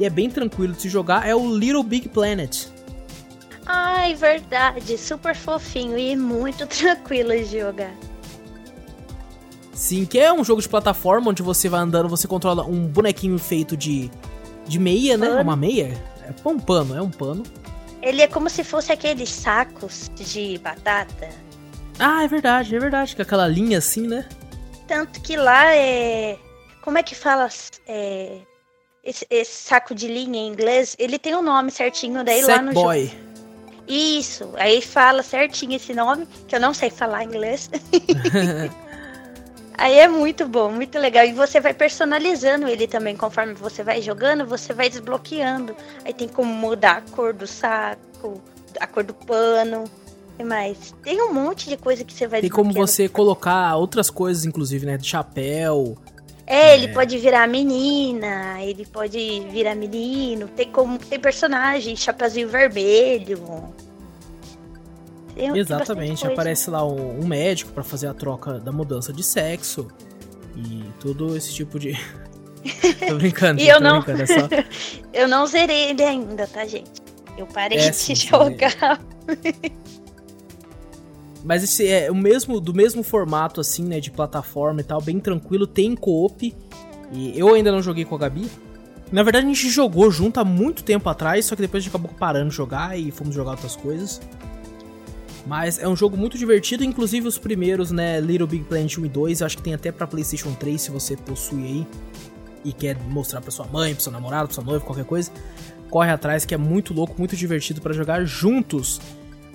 e 0.00 0.06
é 0.06 0.10
bem 0.10 0.30
tranquilo 0.30 0.72
de 0.72 0.82
se 0.82 0.88
jogar, 0.88 1.28
é 1.28 1.34
o 1.34 1.54
Little 1.56 1.82
Big 1.82 2.08
Planet. 2.08 2.68
Ai, 3.66 4.14
verdade, 4.14 4.96
super 4.96 5.36
fofinho 5.36 5.98
e 5.98 6.16
muito 6.16 6.64
tranquilo 6.66 7.32
de 7.32 7.60
jogar. 7.60 7.94
Sim, 9.72 10.04
que 10.04 10.18
é 10.18 10.32
um 10.32 10.44
jogo 10.44 10.60
de 10.60 10.68
plataforma 10.68 11.30
onde 11.30 11.42
você 11.42 11.68
vai 11.68 11.80
andando, 11.80 12.08
você 12.08 12.28
controla 12.28 12.64
um 12.64 12.86
bonequinho 12.86 13.38
feito 13.38 13.76
de, 13.76 14.10
de 14.66 14.78
meia, 14.78 15.16
né? 15.16 15.30
Uma 15.40 15.56
meia? 15.56 15.96
É 16.24 16.48
um 16.48 16.58
pano, 16.58 16.96
é 16.96 17.02
um 17.02 17.10
pano. 17.10 17.42
Ele 18.02 18.20
é 18.20 18.26
como 18.26 18.50
se 18.50 18.62
fosse 18.64 18.92
aqueles 18.92 19.30
sacos 19.30 20.10
de 20.14 20.58
batata. 20.58 21.28
Ah, 21.98 22.24
é 22.24 22.28
verdade, 22.28 22.74
é 22.74 22.78
verdade. 22.78 23.14
Com 23.16 23.22
aquela 23.22 23.46
linha 23.46 23.78
assim, 23.78 24.06
né? 24.06 24.28
Tanto 24.86 25.20
que 25.20 25.36
lá 25.36 25.74
é. 25.74 26.38
Como 26.82 26.98
é 26.98 27.02
que 27.02 27.14
fala? 27.14 27.48
É... 27.86 28.38
Esse, 29.04 29.26
esse, 29.30 29.68
saco 29.68 29.94
de 29.94 30.06
linha 30.06 30.38
em 30.38 30.48
inglês, 30.48 30.94
ele 30.98 31.18
tem 31.18 31.34
o 31.34 31.38
um 31.38 31.42
nome 31.42 31.72
certinho 31.72 32.22
daí 32.22 32.42
Sack 32.42 32.52
lá 32.52 32.62
no 32.62 32.72
boy. 32.72 33.06
jogo. 33.06 33.32
Isso, 33.88 34.50
aí 34.56 34.80
fala 34.80 35.24
certinho 35.24 35.74
esse 35.74 35.92
nome, 35.92 36.26
que 36.46 36.54
eu 36.54 36.60
não 36.60 36.72
sei 36.72 36.88
falar 36.88 37.24
inglês. 37.24 37.68
Aí 39.82 39.98
é 39.98 40.06
muito 40.06 40.46
bom, 40.46 40.70
muito 40.70 40.96
legal. 40.96 41.24
E 41.24 41.32
você 41.32 41.58
vai 41.58 41.74
personalizando 41.74 42.68
ele 42.68 42.86
também, 42.86 43.16
conforme 43.16 43.52
você 43.52 43.82
vai 43.82 44.00
jogando, 44.00 44.46
você 44.46 44.72
vai 44.72 44.88
desbloqueando. 44.88 45.74
Aí 46.04 46.14
tem 46.14 46.28
como 46.28 46.54
mudar 46.54 46.98
a 46.98 47.10
cor 47.10 47.32
do 47.32 47.48
saco, 47.48 48.40
a 48.78 48.86
cor 48.86 49.02
do 49.02 49.12
pano. 49.12 49.82
E 50.38 50.44
mais. 50.44 50.94
Tem 51.02 51.20
um 51.20 51.34
monte 51.34 51.68
de 51.68 51.76
coisa 51.76 52.04
que 52.04 52.12
você 52.12 52.28
vai 52.28 52.40
Tem 52.40 52.48
como 52.48 52.72
você 52.72 53.08
colocar 53.08 53.74
outras 53.74 54.08
coisas, 54.08 54.44
inclusive, 54.44 54.86
né? 54.86 54.96
De 54.96 55.08
chapéu. 55.08 55.98
É, 56.46 56.68
é, 56.70 56.74
ele 56.76 56.86
pode 56.86 57.18
virar 57.18 57.48
menina, 57.48 58.62
ele 58.62 58.86
pode 58.86 59.40
virar 59.50 59.74
menino. 59.74 60.46
Tem 60.46 60.70
como 60.70 60.96
tem 60.96 61.18
personagem, 61.18 61.96
chapeuzinho 61.96 62.48
vermelho. 62.48 63.42
Tem, 65.50 65.58
Exatamente, 65.58 66.22
tem 66.22 66.32
aparece 66.32 66.70
lá 66.70 66.86
um, 66.86 67.20
um 67.20 67.26
médico 67.26 67.72
para 67.72 67.82
fazer 67.82 68.06
a 68.06 68.14
troca 68.14 68.60
da 68.60 68.70
mudança 68.70 69.12
de 69.12 69.24
sexo 69.24 69.88
e 70.56 70.84
todo 71.00 71.36
esse 71.36 71.52
tipo 71.52 71.78
de. 71.80 71.98
tô 73.08 73.16
brincando, 73.16 73.60
e 73.60 73.68
eu 73.68 73.80
não... 73.80 73.98
É 73.98 74.26
só... 74.26 74.48
eu 75.12 75.26
não 75.26 75.44
zerei 75.46 75.90
ele 75.90 76.02
ainda, 76.02 76.46
tá, 76.46 76.64
gente? 76.64 76.92
Eu 77.36 77.46
parei 77.46 77.78
é, 77.78 77.90
de 77.90 77.96
sim, 77.96 78.14
jogar. 78.14 79.00
Mas 81.42 81.64
esse 81.64 81.88
é 81.88 82.08
o 82.08 82.14
mesmo 82.14 82.60
do 82.60 82.72
mesmo 82.72 83.02
formato 83.02 83.60
assim, 83.60 83.84
né, 83.84 83.98
de 83.98 84.12
plataforma 84.12 84.80
e 84.80 84.84
tal, 84.84 85.00
bem 85.00 85.18
tranquilo, 85.18 85.66
tem 85.66 85.96
co-op. 85.96 86.54
E 87.10 87.36
eu 87.36 87.52
ainda 87.52 87.72
não 87.72 87.82
joguei 87.82 88.04
com 88.04 88.14
a 88.14 88.18
Gabi. 88.18 88.48
Na 89.10 89.24
verdade, 89.24 89.44
a 89.44 89.48
gente 89.48 89.68
jogou 89.68 90.10
junto 90.10 90.38
há 90.38 90.44
muito 90.44 90.84
tempo 90.84 91.08
atrás, 91.08 91.46
só 91.46 91.56
que 91.56 91.62
depois 91.62 91.82
a 91.82 91.84
gente 91.84 91.94
acabou 91.94 92.16
parando 92.16 92.50
de 92.50 92.56
jogar 92.56 92.96
e 92.96 93.10
fomos 93.10 93.34
jogar 93.34 93.50
outras 93.52 93.74
coisas. 93.74 94.20
Mas 95.46 95.78
é 95.78 95.88
um 95.88 95.96
jogo 95.96 96.16
muito 96.16 96.38
divertido, 96.38 96.84
inclusive 96.84 97.26
os 97.26 97.36
primeiros, 97.36 97.90
né, 97.90 98.20
Little 98.20 98.46
Big 98.46 98.64
Planet 98.64 98.96
1 98.96 99.06
e 99.06 99.08
2, 99.08 99.42
acho 99.42 99.56
que 99.56 99.62
tem 99.62 99.74
até 99.74 99.90
para 99.90 100.06
PlayStation 100.06 100.54
3 100.54 100.80
se 100.80 100.90
você 100.90 101.16
possui 101.16 101.64
aí 101.64 101.86
e 102.64 102.72
quer 102.72 102.96
mostrar 103.08 103.40
para 103.40 103.50
sua 103.50 103.66
mãe, 103.66 103.92
para 103.92 104.02
seu 104.02 104.12
namorado, 104.12 104.46
para 104.46 104.54
sua 104.54 104.64
noiva, 104.64 104.84
qualquer 104.84 105.04
coisa. 105.04 105.32
Corre 105.90 106.10
atrás 106.10 106.44
que 106.44 106.54
é 106.54 106.56
muito 106.56 106.94
louco, 106.94 107.14
muito 107.18 107.36
divertido 107.36 107.80
para 107.80 107.92
jogar 107.92 108.24
juntos. 108.24 109.00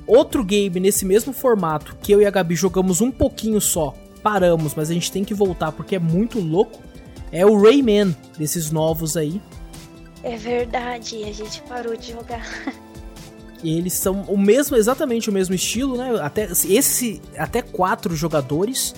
Outro 0.05 0.43
game 0.43 0.79
nesse 0.79 1.05
mesmo 1.05 1.33
formato 1.33 1.95
que 2.01 2.11
eu 2.11 2.21
e 2.21 2.25
a 2.25 2.29
Gabi 2.29 2.55
jogamos 2.55 3.01
um 3.01 3.11
pouquinho 3.11 3.59
só, 3.61 3.93
paramos, 4.21 4.75
mas 4.75 4.89
a 4.89 4.93
gente 4.93 5.11
tem 5.11 5.23
que 5.23 5.33
voltar 5.33 5.71
porque 5.71 5.95
é 5.95 5.99
muito 5.99 6.39
louco, 6.39 6.81
é 7.31 7.45
o 7.45 7.61
Rayman 7.61 8.15
desses 8.37 8.71
novos 8.71 9.15
aí. 9.15 9.41
É 10.23 10.35
verdade, 10.35 11.23
a 11.23 11.31
gente 11.31 11.61
parou 11.63 11.95
de 11.95 12.11
jogar. 12.11 12.45
Eles 13.63 13.93
são 13.93 14.21
o 14.21 14.37
mesmo, 14.37 14.77
exatamente 14.77 15.29
o 15.29 15.33
mesmo 15.33 15.55
estilo, 15.55 15.97
né? 15.97 16.19
Até 16.21 16.43
esse, 16.51 17.21
até 17.37 17.61
quatro 17.61 18.15
jogadores. 18.15 18.93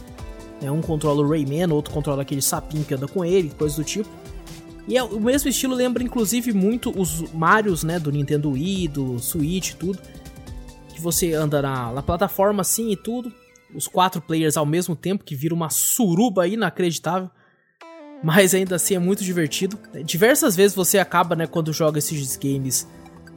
Né? 0.62 0.70
Um 0.70 0.82
controla 0.82 1.22
o 1.22 1.30
Rayman, 1.30 1.72
outro 1.72 1.93
controla 1.93 2.22
aquele 2.22 2.41
sapinho 2.41 2.84
que 2.84 2.93
anda 2.93 3.07
com 3.07 3.24
ele, 3.24 3.51
coisa 3.57 3.76
do 3.78 3.84
tipo. 3.84 4.10
E 4.88 4.97
é, 4.97 5.03
o 5.03 5.20
mesmo 5.20 5.49
estilo 5.49 5.76
lembra 5.76 6.03
inclusive 6.03 6.51
muito 6.51 6.89
os 6.89 7.32
Marios, 7.32 7.84
né, 7.84 7.99
do 7.99 8.12
Nintendo 8.12 8.51
Wii, 8.51 8.88
do 8.88 9.20
Switch, 9.20 9.74
tudo. 9.76 9.99
Que 10.89 10.99
você 10.99 11.34
anda 11.34 11.62
na, 11.62 11.93
na 11.93 12.01
plataforma 12.01 12.62
assim 12.62 12.91
e 12.91 12.97
tudo. 12.97 13.32
Os 13.74 13.88
quatro 13.88 14.20
players 14.20 14.57
ao 14.57 14.66
mesmo 14.66 14.95
tempo, 14.95 15.24
que 15.24 15.36
vira 15.36 15.53
uma 15.53 15.70
suruba 15.70 16.47
inacreditável. 16.47 17.30
Mas 18.24 18.53
ainda 18.53 18.76
assim 18.76 18.95
é 18.95 18.99
muito 18.99 19.24
divertido. 19.24 19.80
Diversas 20.03 20.55
vezes 20.55 20.76
você 20.76 20.97
acaba, 20.97 21.36
né, 21.36 21.47
quando 21.47 21.72
joga 21.72 21.99
esses 21.99 22.36
games 22.36 22.88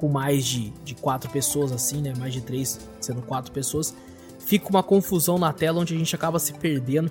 com 0.02 0.08
mais 0.08 0.44
de, 0.44 0.70
de 0.84 0.96
quatro 0.96 1.30
pessoas, 1.30 1.70
assim, 1.70 2.02
né? 2.02 2.12
Mais 2.18 2.32
de 2.32 2.40
três, 2.40 2.80
sendo 3.00 3.22
quatro 3.22 3.52
pessoas. 3.52 3.94
Fica 4.40 4.68
uma 4.68 4.82
confusão 4.82 5.38
na 5.38 5.52
tela 5.52 5.80
onde 5.80 5.94
a 5.94 5.96
gente 5.96 6.12
acaba 6.12 6.40
se 6.40 6.52
perdendo. 6.54 7.08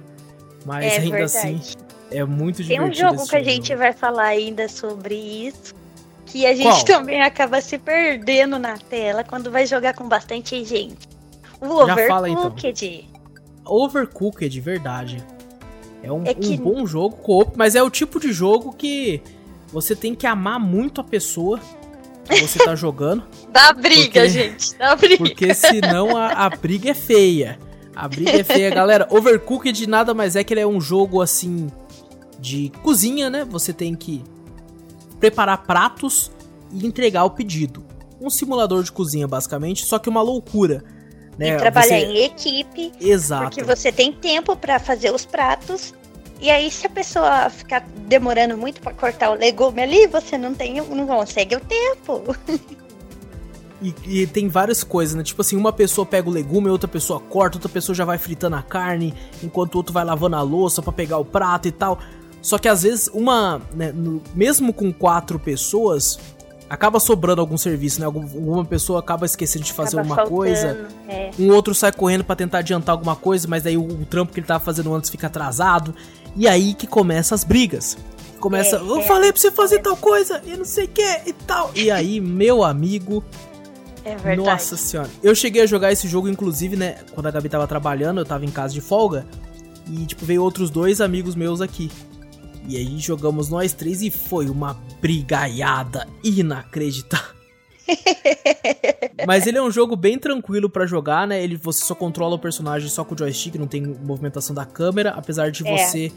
Mas 0.65 0.83
é 0.83 0.97
ainda 0.97 1.17
verdade. 1.19 1.37
assim, 1.37 1.61
é 2.11 2.25
muito 2.25 2.61
divertido. 2.61 2.93
Tem 2.93 3.05
um 3.07 3.11
jogo 3.15 3.29
que 3.29 3.35
a 3.37 3.41
gente 3.41 3.73
vai 3.73 3.93
falar 3.93 4.25
ainda 4.25 4.67
sobre 4.67 5.15
isso. 5.15 5.73
Que 6.25 6.45
a 6.45 6.53
gente 6.53 6.65
Qual? 6.65 6.83
também 6.83 7.21
acaba 7.21 7.61
se 7.61 7.77
perdendo 7.77 8.59
na 8.59 8.77
tela 8.77 9.23
quando 9.23 9.49
vai 9.49 9.65
jogar 9.65 9.93
com 9.93 10.09
bastante 10.09 10.61
gente. 10.65 11.07
O 11.61 11.67
Overcooked. 11.67 12.07
Fala, 12.09 12.29
então. 12.29 12.53
Overcooked, 13.65 14.59
verdade. 14.59 15.25
É 16.03 16.11
um, 16.11 16.25
é 16.25 16.33
que... 16.33 16.55
um 16.55 16.57
bom 16.57 16.85
jogo 16.85 17.15
co 17.15 17.53
mas 17.55 17.73
é 17.73 17.81
o 17.81 17.89
tipo 17.89 18.19
de 18.19 18.33
jogo 18.33 18.73
que 18.73 19.21
você 19.71 19.95
tem 19.95 20.13
que 20.13 20.27
amar 20.27 20.59
muito 20.59 20.99
a 20.99 21.03
pessoa 21.05 21.57
você 22.39 22.59
tá 22.59 22.75
jogando. 22.75 23.23
Dá 23.49 23.73
briga, 23.73 24.21
porque, 24.21 24.29
gente. 24.29 24.77
Dá 24.77 24.95
briga. 24.95 25.17
Porque 25.17 25.53
senão 25.53 26.15
a, 26.15 26.27
a 26.45 26.49
briga 26.49 26.91
é 26.91 26.93
feia. 26.93 27.59
A 27.95 28.07
briga 28.07 28.32
é 28.32 28.43
feia, 28.43 28.69
galera. 28.69 29.07
Overcooked 29.09 29.88
nada 29.88 30.13
mais 30.13 30.36
é 30.36 30.43
que 30.43 30.53
ele 30.53 30.61
é 30.61 30.67
um 30.67 30.79
jogo 30.79 31.21
assim 31.21 31.67
de 32.39 32.71
cozinha, 32.82 33.29
né? 33.29 33.45
Você 33.45 33.73
tem 33.73 33.95
que 33.95 34.23
preparar 35.19 35.63
pratos 35.63 36.32
e 36.71 36.86
entregar 36.86 37.23
o 37.25 37.29
pedido. 37.32 37.86
Um 38.19 38.29
simulador 38.29 38.84
de 38.84 38.91
cozinha, 38.91 39.27
basicamente, 39.27 39.86
só 39.86 39.99
que 39.99 40.09
uma 40.09 40.21
loucura. 40.21 40.84
Né? 41.38 41.49
E 41.49 41.57
trabalhar 41.57 41.99
você... 41.99 42.05
em 42.05 42.23
equipe. 42.23 42.91
Exato. 42.99 43.43
Porque 43.43 43.63
você 43.63 43.91
tem 43.91 44.11
tempo 44.11 44.55
para 44.55 44.79
fazer 44.79 45.11
os 45.11 45.25
pratos. 45.25 45.93
E 46.41 46.49
aí, 46.49 46.71
se 46.71 46.87
a 46.87 46.89
pessoa 46.89 47.49
ficar 47.51 47.85
demorando 48.07 48.57
muito 48.57 48.81
para 48.81 48.91
cortar 48.93 49.29
o 49.29 49.35
legume 49.35 49.83
ali, 49.83 50.07
você 50.07 50.39
não 50.39 50.55
tem, 50.55 50.81
não 50.81 51.05
consegue 51.05 51.55
o 51.55 51.59
tempo. 51.59 52.35
E, 53.83 53.95
e, 54.05 54.27
tem 54.27 54.47
várias 54.47 54.83
coisas, 54.83 55.15
né? 55.15 55.23
Tipo 55.23 55.41
assim, 55.41 55.57
uma 55.57 55.73
pessoa 55.73 56.05
pega 56.05 56.29
o 56.29 56.31
legume, 56.31 56.69
outra 56.69 56.87
pessoa 56.87 57.19
corta, 57.19 57.57
outra 57.57 57.67
pessoa 57.67 57.95
já 57.95 58.05
vai 58.05 58.19
fritando 58.19 58.55
a 58.55 58.61
carne, 58.61 59.11
enquanto 59.41 59.73
o 59.73 59.77
outro 59.79 59.91
vai 59.91 60.05
lavando 60.05 60.35
a 60.35 60.41
louça 60.43 60.83
para 60.83 60.93
pegar 60.93 61.17
o 61.17 61.25
prato 61.25 61.67
e 61.67 61.71
tal. 61.71 61.97
Só 62.43 62.59
que 62.59 62.67
às 62.67 62.83
vezes 62.83 63.09
uma, 63.11 63.59
né, 63.73 63.91
no, 63.91 64.21
mesmo 64.35 64.71
com 64.71 64.93
quatro 64.93 65.39
pessoas, 65.39 66.19
acaba 66.71 67.01
sobrando 67.01 67.41
algum 67.41 67.57
serviço, 67.57 67.99
né? 67.99 68.05
Alguma 68.05 68.63
pessoa 68.63 68.99
acaba 68.99 69.25
esquecendo 69.25 69.65
de 69.65 69.73
fazer 69.73 69.99
acaba 69.99 70.01
alguma 70.01 70.15
faltando, 70.15 70.37
coisa. 70.37 70.87
É. 71.09 71.31
Um 71.37 71.51
outro 71.51 71.75
sai 71.75 71.91
correndo 71.91 72.23
para 72.23 72.35
tentar 72.35 72.59
adiantar 72.59 72.93
alguma 72.93 73.13
coisa, 73.13 73.45
mas 73.45 73.63
daí 73.63 73.75
o, 73.75 73.83
o, 73.83 74.05
trampo 74.05 74.31
que 74.31 74.39
ele 74.39 74.47
tava 74.47 74.63
fazendo 74.63 74.93
antes 74.93 75.09
fica 75.09 75.27
atrasado. 75.27 75.93
E 76.36 76.47
aí 76.47 76.73
que 76.73 76.88
começa 76.88 77.36
as 77.36 77.43
brigas. 77.43 77.97
Começa, 78.39 78.77
é, 78.77 78.79
eu 78.79 78.99
é, 78.99 79.03
falei 79.03 79.32
pra 79.32 79.39
você 79.39 79.51
fazer 79.51 79.79
tal 79.79 79.95
coisa 79.95 80.41
e 80.45 80.57
não 80.57 80.65
sei 80.65 80.86
o 80.86 80.88
que 80.88 81.21
e 81.27 81.34
tal. 81.45 81.71
E 81.75 81.91
aí, 81.91 82.19
meu 82.19 82.63
amigo. 82.63 83.23
É 84.03 84.15
verdade. 84.15 84.49
Nossa 84.49 84.75
senhora. 84.75 85.09
Eu 85.21 85.36
cheguei 85.36 85.61
a 85.61 85.65
jogar 85.67 85.91
esse 85.91 86.07
jogo, 86.07 86.27
inclusive, 86.27 86.75
né? 86.75 86.97
Quando 87.13 87.27
a 87.27 87.32
Gabi 87.32 87.49
tava 87.49 87.67
trabalhando, 87.67 88.19
eu 88.19 88.25
tava 88.25 88.43
em 88.45 88.49
casa 88.49 88.73
de 88.73 88.82
folga. 88.82 89.27
E, 89.88 90.05
tipo, 90.05 90.25
veio 90.25 90.41
outros 90.41 90.71
dois 90.71 90.99
amigos 90.99 91.36
meus 91.36 91.61
aqui. 91.61 91.91
E 92.67 92.77
aí 92.77 92.97
jogamos 92.99 93.49
nós 93.49 93.73
três 93.73 94.01
e 94.01 94.09
foi 94.09 94.49
uma 94.49 94.79
brigaiada 94.99 96.07
inacreditável. 96.23 97.40
Mas 99.25 99.47
ele 99.47 99.57
é 99.57 99.61
um 99.61 99.71
jogo 99.71 99.95
bem 99.95 100.17
tranquilo 100.17 100.69
para 100.69 100.86
jogar, 100.86 101.27
né? 101.27 101.43
Ele 101.43 101.55
você 101.55 101.84
só 101.84 101.95
controla 101.95 102.36
o 102.36 102.39
personagem 102.39 102.89
só 102.89 103.03
com 103.03 103.15
o 103.15 103.17
joystick, 103.17 103.55
não 103.55 103.67
tem 103.67 103.82
movimentação 103.82 104.55
da 104.55 104.65
câmera, 104.65 105.11
apesar 105.11 105.51
de 105.51 105.67
é. 105.67 105.77
você 105.77 106.11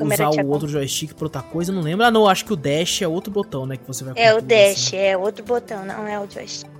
usar 0.00 0.30
o 0.30 0.48
outro 0.48 0.68
joystick 0.68 1.14
pra 1.14 1.26
outra 1.26 1.42
coisa, 1.42 1.72
não 1.72 1.82
lembro. 1.82 2.04
Ah, 2.04 2.10
não, 2.10 2.28
acho 2.28 2.44
que 2.44 2.52
o 2.52 2.56
dash 2.56 3.02
é 3.02 3.08
outro 3.08 3.32
botão, 3.32 3.66
né, 3.66 3.76
que 3.76 3.86
você 3.86 4.04
vai 4.04 4.14
É 4.16 4.34
o 4.34 4.40
dash, 4.40 4.88
assim. 4.88 4.96
é 4.96 5.16
outro 5.16 5.44
botão, 5.44 5.84
não 5.84 6.06
é 6.06 6.18
o 6.18 6.30
joystick. 6.30 6.70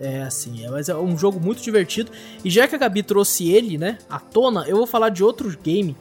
É, 0.00 0.22
assim, 0.22 0.64
é, 0.64 0.70
mas 0.70 0.88
é 0.88 0.94
um 0.94 1.18
jogo 1.18 1.40
muito 1.40 1.60
divertido. 1.60 2.12
E 2.44 2.50
já 2.50 2.68
que 2.68 2.74
a 2.74 2.78
Gabi 2.78 3.02
trouxe 3.02 3.50
ele, 3.50 3.76
né, 3.76 3.98
à 4.08 4.20
tona, 4.20 4.64
eu 4.68 4.76
vou 4.76 4.86
falar 4.86 5.08
de 5.08 5.24
outro 5.24 5.56
game 5.60 5.96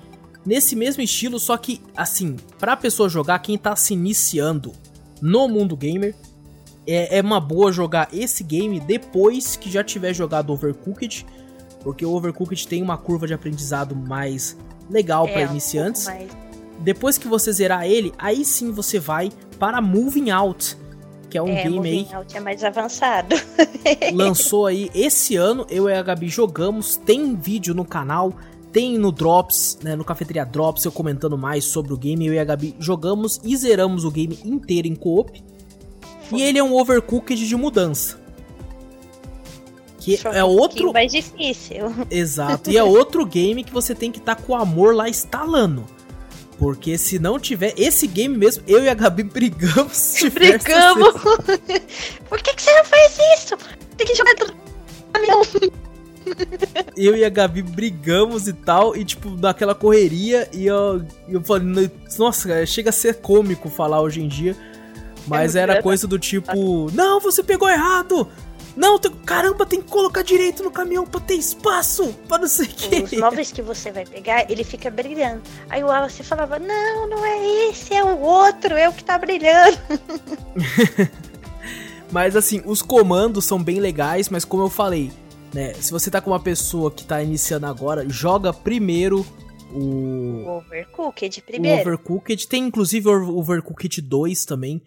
nesse 0.46 0.76
mesmo 0.76 1.02
estilo, 1.02 1.40
só 1.40 1.58
que, 1.58 1.82
assim, 1.96 2.38
pra 2.60 2.78
pessoa 2.78 3.10
jogar, 3.10 3.40
quem 3.40 3.58
tá 3.58 3.76
se 3.76 3.94
iniciando 3.94 4.72
no 5.22 5.48
mundo 5.48 5.76
gamer, 5.76 6.16
é, 6.88 7.18
é 7.18 7.22
uma 7.22 7.40
boa 7.40 7.72
jogar 7.72 8.10
esse 8.14 8.44
game 8.44 8.80
depois 8.80 9.56
que 9.56 9.70
já 9.70 9.84
tiver 9.84 10.14
jogado 10.14 10.52
Overcooked, 10.54 11.26
porque 11.82 12.06
o 12.06 12.12
Overcooked 12.12 12.68
tem 12.68 12.82
uma 12.82 12.98
curva 12.98 13.28
de 13.28 13.34
aprendizado 13.34 13.96
mais 13.96 14.58
legal 14.90 15.28
é, 15.28 15.34
para 15.34 15.42
iniciantes. 15.44 16.08
Um 16.08 16.48
depois 16.80 17.18
que 17.18 17.28
você 17.28 17.52
zerar 17.52 17.86
ele, 17.86 18.14
aí 18.18 18.46
sim 18.46 18.72
você 18.72 19.00
vai 19.00 19.32
para 19.60 19.82
Moving 19.82 20.30
Out, 20.30 20.78
que 21.30 21.38
é 21.38 21.42
um 21.42 21.50
é, 21.50 21.64
game 21.64 21.76
Moving 21.76 22.08
aí. 22.10 22.16
Out 22.16 22.38
é 22.38 22.40
mais 22.40 22.64
avançado. 22.64 23.36
lançou 24.14 24.68
aí 24.68 24.90
esse 24.94 25.36
ano, 25.36 25.66
eu 25.70 25.90
e 25.90 25.94
a 25.94 26.04
Gabi 26.04 26.30
jogamos, 26.30 26.96
tem 26.98 27.36
vídeo 27.36 27.74
no 27.74 27.84
canal, 27.84 28.34
tem 28.72 28.98
no 28.98 29.12
Drops, 29.12 29.80
né, 29.82 29.96
no 29.96 30.06
Cafeteria 30.06 30.46
Drops, 30.46 30.86
eu 30.86 30.92
comentando 30.92 31.38
mais 31.38 31.66
sobre 31.66 31.94
o 31.94 31.98
game. 31.98 32.26
Eu 32.28 32.34
e 32.34 32.40
a 32.40 32.46
Gabi 32.46 32.76
jogamos 32.80 33.40
e 33.44 33.56
zeramos 33.58 34.06
o 34.06 34.12
game 34.12 34.38
inteiro 34.46 34.88
em 34.88 34.96
co-op. 34.96 35.44
E 36.32 36.42
ele 36.42 36.58
é 36.58 36.64
um 36.64 36.76
overcooked 36.76 37.48
de 37.48 37.56
mudança. 37.56 38.20
Que 40.00 40.18
Só 40.18 40.32
é 40.32 40.44
um 40.44 40.48
outro. 40.48 40.94
mais 40.94 41.12
difícil. 41.12 41.94
Exato. 42.10 42.70
E 42.70 42.78
é 42.78 42.84
outro 42.84 43.26
game 43.26 43.64
que 43.64 43.74
você 43.74 43.94
tem 43.94 44.12
que 44.12 44.20
estar 44.20 44.36
tá 44.36 44.42
com 44.42 44.54
o 44.54 44.56
amor 44.56 44.96
lá 44.96 45.10
instalando. 45.10 45.86
Porque 46.58 46.98
se 46.98 47.20
não 47.20 47.40
tiver 47.40 47.74
esse 47.78 48.08
game 48.08 48.36
mesmo, 48.36 48.64
eu 48.68 48.84
e 48.84 48.90
a 48.90 48.94
Gabi 48.94 49.24
brigamos. 49.24 50.16
Brigamos! 50.34 51.14
Por 52.28 52.42
que, 52.42 52.54
que 52.54 52.62
você 52.62 52.74
não 52.74 52.86
fez 52.86 53.18
isso? 53.36 53.58
Tem 53.96 54.08
que 54.08 54.16
jogar 54.16 54.34
eu 56.96 57.16
e 57.16 57.24
a 57.24 57.30
Gabi 57.30 57.62
brigamos 57.62 58.48
e 58.48 58.54
tal, 58.54 58.96
e 58.96 59.06
tipo, 59.06 59.30
naquela 59.30 59.76
correria, 59.76 60.50
e 60.52 60.66
eu, 60.66 61.02
eu 61.30 61.42
falei, 61.44 61.90
nossa, 62.18 62.66
chega 62.66 62.90
a 62.90 62.94
ser 62.94 63.16
cômico 63.16 63.70
falar 63.70 64.02
hoje 64.02 64.22
em 64.22 64.28
dia, 64.28 64.56
mas 65.28 65.56
é 65.56 65.62
era 65.62 65.82
coisa 65.82 66.08
do 66.08 66.18
tipo, 66.18 66.92
não, 66.92 67.20
você 67.20 67.44
pegou 67.44 67.70
errado! 67.70 68.28
Não, 68.76 69.00
caramba, 69.26 69.66
tem 69.66 69.82
que 69.82 69.90
colocar 69.90 70.22
direito 70.22 70.62
no 70.62 70.70
caminhão 70.70 71.04
pra 71.04 71.20
ter 71.20 71.34
espaço, 71.34 72.14
pra 72.28 72.38
não 72.38 72.48
sei 72.48 72.68
o 72.68 72.70
que. 72.70 72.96
Os 73.02 73.12
móveis 73.14 73.52
que 73.52 73.64
você 73.64 73.92
vai 73.92 74.06
pegar, 74.06 74.50
ele 74.52 74.64
fica 74.64 74.92
brilhando. 74.92 75.42
Aí 75.68 75.84
o 75.84 75.88
Wallace 75.88 76.24
falava, 76.24 76.60
não, 76.60 77.10
não 77.10 77.26
é 77.26 77.70
esse, 77.70 77.96
é 77.96 78.04
o 78.04 78.20
outro, 78.20 78.76
é 78.76 78.88
o 78.88 78.94
que 78.94 79.04
tá 79.04 79.18
brilhando. 79.18 79.80
mas 82.12 82.36
assim, 82.36 82.62
os 82.66 82.84
comandos 82.84 83.46
são 83.46 83.62
bem 83.62 83.80
legais, 83.80 84.30
mas 84.30 84.46
como 84.46 84.62
eu 84.62 84.70
falei, 84.70 85.12
né? 85.52 85.74
Se 85.74 85.92
você 85.92 86.12
tá 86.12 86.22
com 86.22 86.30
uma 86.30 86.40
pessoa 86.40 86.92
que 86.92 87.04
tá 87.04 87.24
iniciando 87.24 87.66
agora, 87.66 88.08
joga 88.08 88.54
primeiro 88.54 89.26
o. 89.72 90.44
O 90.46 90.58
Overcooked 90.58 91.42
primeiro. 91.42 91.78
O 91.78 91.82
Overcooked. 91.82 92.48
Tem 92.48 92.64
inclusive 92.64 93.10
o 93.10 93.38
Overcooked 93.38 94.02
2 94.02 94.46
também. 94.46 94.82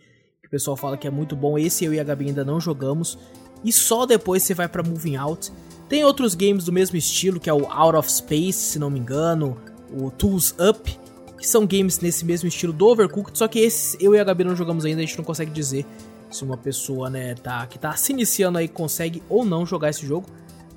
O 0.50 0.56
pessoal 0.58 0.76
fala 0.76 0.96
que 0.96 1.06
é 1.06 1.10
muito 1.10 1.36
bom. 1.36 1.56
Esse 1.56 1.84
eu 1.84 1.94
e 1.94 2.00
a 2.00 2.04
Gabi 2.04 2.26
ainda 2.26 2.44
não 2.44 2.60
jogamos. 2.60 3.16
E 3.64 3.72
só 3.72 4.04
depois 4.04 4.42
você 4.42 4.52
vai 4.52 4.68
para 4.68 4.82
Moving 4.82 5.14
Out. 5.14 5.52
Tem 5.88 6.04
outros 6.04 6.34
games 6.34 6.64
do 6.64 6.72
mesmo 6.72 6.96
estilo, 6.96 7.38
que 7.38 7.48
é 7.48 7.54
o 7.54 7.66
Out 7.70 7.96
of 7.96 8.10
Space, 8.10 8.58
se 8.58 8.78
não 8.78 8.90
me 8.90 8.98
engano. 8.98 9.56
O 9.96 10.10
Tools 10.10 10.54
Up. 10.58 10.98
Que 11.38 11.46
são 11.46 11.64
games 11.64 12.00
nesse 12.00 12.24
mesmo 12.24 12.48
estilo 12.48 12.72
do 12.72 12.86
Overcooked. 12.86 13.38
Só 13.38 13.46
que 13.46 13.60
esses 13.60 13.96
eu 14.00 14.14
e 14.14 14.18
a 14.18 14.24
Gabi 14.24 14.44
não 14.44 14.56
jogamos 14.56 14.84
ainda, 14.84 15.00
a 15.00 15.04
gente 15.04 15.16
não 15.16 15.24
consegue 15.24 15.52
dizer 15.52 15.86
se 16.28 16.44
uma 16.44 16.56
pessoa, 16.56 17.08
né, 17.08 17.34
tá, 17.34 17.66
que 17.66 17.78
tá 17.78 17.92
se 17.94 18.12
iniciando 18.12 18.58
aí 18.58 18.68
consegue 18.68 19.22
ou 19.28 19.44
não 19.44 19.64
jogar 19.64 19.90
esse 19.90 20.06
jogo 20.06 20.26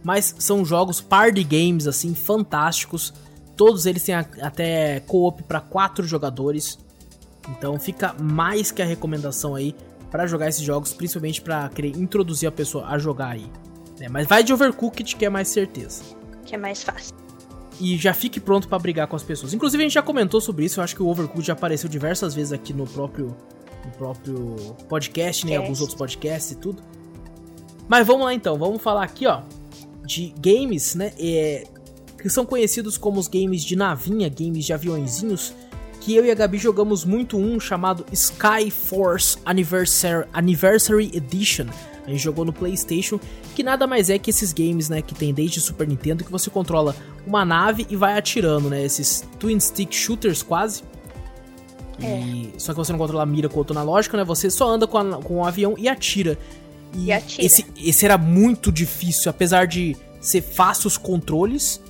mas 0.03 0.35
são 0.37 0.65
jogos 0.65 0.99
party 0.99 1.43
games 1.43 1.87
assim 1.87 2.13
fantásticos. 2.13 3.13
Todos 3.55 3.85
eles 3.85 4.03
têm 4.03 4.15
até 4.15 4.99
co-op 5.01 5.41
para 5.43 5.61
quatro 5.61 6.05
jogadores. 6.05 6.77
Então 7.49 7.79
fica 7.79 8.13
mais 8.19 8.71
que 8.71 8.81
a 8.81 8.85
recomendação 8.85 9.55
aí 9.55 9.75
para 10.09 10.27
jogar 10.27 10.47
esses 10.47 10.61
jogos, 10.61 10.93
principalmente 10.93 11.41
para 11.41 11.67
querer 11.69 11.97
introduzir 11.97 12.47
a 12.47 12.51
pessoa 12.51 12.85
a 12.87 12.97
jogar 12.97 13.29
aí. 13.29 13.49
É, 13.99 14.09
mas 14.09 14.27
vai 14.27 14.43
de 14.43 14.53
Overcooked 14.53 15.15
que 15.15 15.25
é 15.25 15.29
mais 15.29 15.47
certeza. 15.47 16.03
Que 16.45 16.55
é 16.55 16.57
mais 16.57 16.83
fácil. 16.83 17.15
E 17.79 17.97
já 17.97 18.13
fique 18.13 18.39
pronto 18.39 18.67
para 18.67 18.77
brigar 18.79 19.07
com 19.07 19.15
as 19.15 19.23
pessoas. 19.23 19.53
Inclusive 19.53 19.81
a 19.81 19.85
gente 19.85 19.93
já 19.93 20.01
comentou 20.01 20.39
sobre 20.39 20.65
isso, 20.65 20.79
eu 20.79 20.83
acho 20.83 20.95
que 20.95 21.03
o 21.03 21.07
Overcooked 21.07 21.47
já 21.47 21.53
apareceu 21.53 21.89
diversas 21.89 22.33
vezes 22.33 22.53
aqui 22.53 22.73
no 22.73 22.85
próprio 22.85 23.35
no 23.85 23.91
próprio 23.91 24.55
podcast, 24.87 25.45
né, 25.45 25.53
em 25.53 25.55
alguns 25.57 25.81
outros 25.81 25.97
podcasts 25.97 26.51
e 26.51 26.55
tudo. 26.55 26.81
Mas 27.87 28.07
vamos 28.07 28.25
lá 28.25 28.33
então, 28.33 28.57
vamos 28.57 28.81
falar 28.81 29.03
aqui, 29.03 29.27
ó, 29.27 29.41
de 30.05 30.33
games, 30.39 30.95
né? 30.95 31.11
É, 31.19 31.67
que 32.17 32.29
são 32.29 32.45
conhecidos 32.45 32.97
como 32.97 33.19
os 33.19 33.27
games 33.27 33.63
de 33.63 33.75
navinha, 33.75 34.29
games 34.29 34.65
de 34.65 34.71
aviãozinhos, 34.73 35.53
que 36.03 36.13
eu 36.13 36.25
e 36.25 36.31
a 36.31 36.35
Gabi 36.35 36.57
jogamos 36.57 37.05
muito 37.05 37.37
um 37.37 37.57
chamado 37.61 38.05
Sky 38.11 38.69
Force 38.69 39.37
Anniversary, 39.45 40.27
Anniversary 40.33 41.09
Edition. 41.13 41.67
A 42.05 42.09
gente 42.09 42.21
jogou 42.21 42.43
no 42.43 42.51
PlayStation, 42.51 43.17
que 43.55 43.63
nada 43.63 43.87
mais 43.87 44.09
é 44.09 44.19
que 44.19 44.29
esses 44.29 44.51
games, 44.51 44.89
né, 44.89 45.01
que 45.01 45.15
tem 45.15 45.33
desde 45.33 45.61
Super 45.61 45.87
Nintendo, 45.87 46.25
que 46.25 46.31
você 46.31 46.49
controla 46.49 46.93
uma 47.25 47.45
nave 47.45 47.87
e 47.89 47.95
vai 47.95 48.17
atirando, 48.17 48.69
né, 48.69 48.83
esses 48.83 49.23
twin 49.39 49.57
stick 49.57 49.93
shooters 49.93 50.43
quase. 50.43 50.83
É. 52.01 52.19
E, 52.19 52.53
só 52.57 52.73
que 52.73 52.79
você 52.79 52.91
não 52.91 52.99
controla 52.99 53.23
a 53.23 53.25
mira 53.25 53.47
com 53.47 53.55
o 53.55 53.59
outro 53.59 53.77
analógico, 53.77 54.17
né? 54.17 54.25
Você 54.25 54.49
só 54.49 54.67
anda 54.67 54.85
com, 54.85 54.97
a, 54.97 55.21
com 55.21 55.35
o 55.37 55.45
avião 55.45 55.75
e 55.77 55.87
atira. 55.87 56.37
E, 56.93 57.05
e 57.05 57.13
atira. 57.13 57.45
Esse, 57.45 57.65
esse 57.77 58.03
era 58.03 58.17
muito 58.17 58.73
difícil, 58.73 59.29
apesar 59.29 59.67
de 59.67 59.95
ser 60.19 60.41
fácil 60.41 60.87
os 60.87 60.97
controles. 60.97 61.81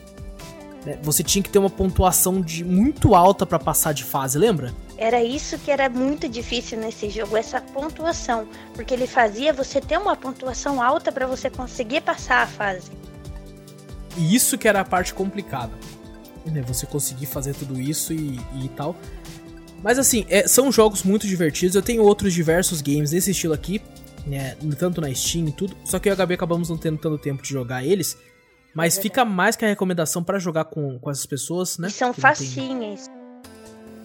Né, 0.86 1.00
você 1.02 1.24
tinha 1.24 1.42
que 1.42 1.50
ter 1.50 1.60
uma 1.60 1.70
pontuação 1.70 2.42
de 2.42 2.64
muito 2.64 3.16
alta 3.16 3.46
para 3.46 3.58
passar 3.58 3.94
de 3.94 4.04
fase, 4.04 4.38
lembra? 4.38 4.74
Era 4.98 5.24
isso 5.24 5.58
que 5.58 5.72
era 5.72 5.90
muito 5.90 6.28
difícil 6.28 6.78
nesse 6.78 7.10
jogo, 7.10 7.38
essa 7.38 7.60
pontuação, 7.62 8.48
porque 8.74 8.94
ele 8.94 9.08
fazia 9.08 9.54
você 9.54 9.82
ter 9.82 9.98
uma 9.98 10.16
pontuação 10.16 10.82
alta 10.82 11.12
para 11.12 11.26
você 11.26 11.50
conseguir 11.50 12.02
passar 12.02 12.44
a 12.44 12.48
fase. 12.48 12.92
E 14.18 14.36
isso 14.36 14.58
que 14.58 14.68
era 14.68 14.82
a 14.82 14.86
parte 14.86 15.14
complicada. 15.14 15.74
Né? 16.46 16.62
Você 16.68 16.86
conseguir 16.86 17.26
fazer 17.26 17.54
tudo 17.56 17.80
isso 17.80 18.14
e, 18.14 18.40
e 18.62 18.70
tal. 18.76 18.96
Mas 19.82 19.98
assim, 20.00 20.26
é, 20.30 20.48
são 20.48 20.72
jogos 20.72 21.04
muito 21.04 21.28
divertidos. 21.28 21.76
Eu 21.76 21.82
tenho 21.82 22.04
outros 22.04 22.34
diversos 22.34 22.82
games 22.82 23.12
desse 23.12 23.32
estilo 23.32 23.54
aqui, 23.54 23.82
né? 24.26 24.56
Tanto 24.78 25.02
na 25.02 25.14
Steam 25.14 25.48
e 25.48 25.52
tudo. 25.52 25.76
Só 25.84 26.00
que 26.00 26.08
eu 26.08 26.12
e 26.12 26.14
a 26.14 26.16
Gabi 26.16 26.36
acabamos 26.36 26.70
não 26.70 26.78
tendo 26.78 26.98
tanto 26.98 27.18
tempo 27.18 27.42
de 27.44 27.50
jogar 27.50 27.84
eles. 27.84 28.18
Mas 28.74 28.97
é 28.97 29.01
fica 29.01 29.24
mais 29.24 29.55
que 29.55 29.63
a 29.63 29.67
recomendação 29.67 30.24
para 30.24 30.39
jogar 30.39 30.65
com, 30.65 30.97
com 30.99 31.11
essas 31.11 31.26
pessoas, 31.26 31.78
né? 31.78 31.88
E 31.88 31.91
são 31.91 32.13
facinhas. 32.13 33.07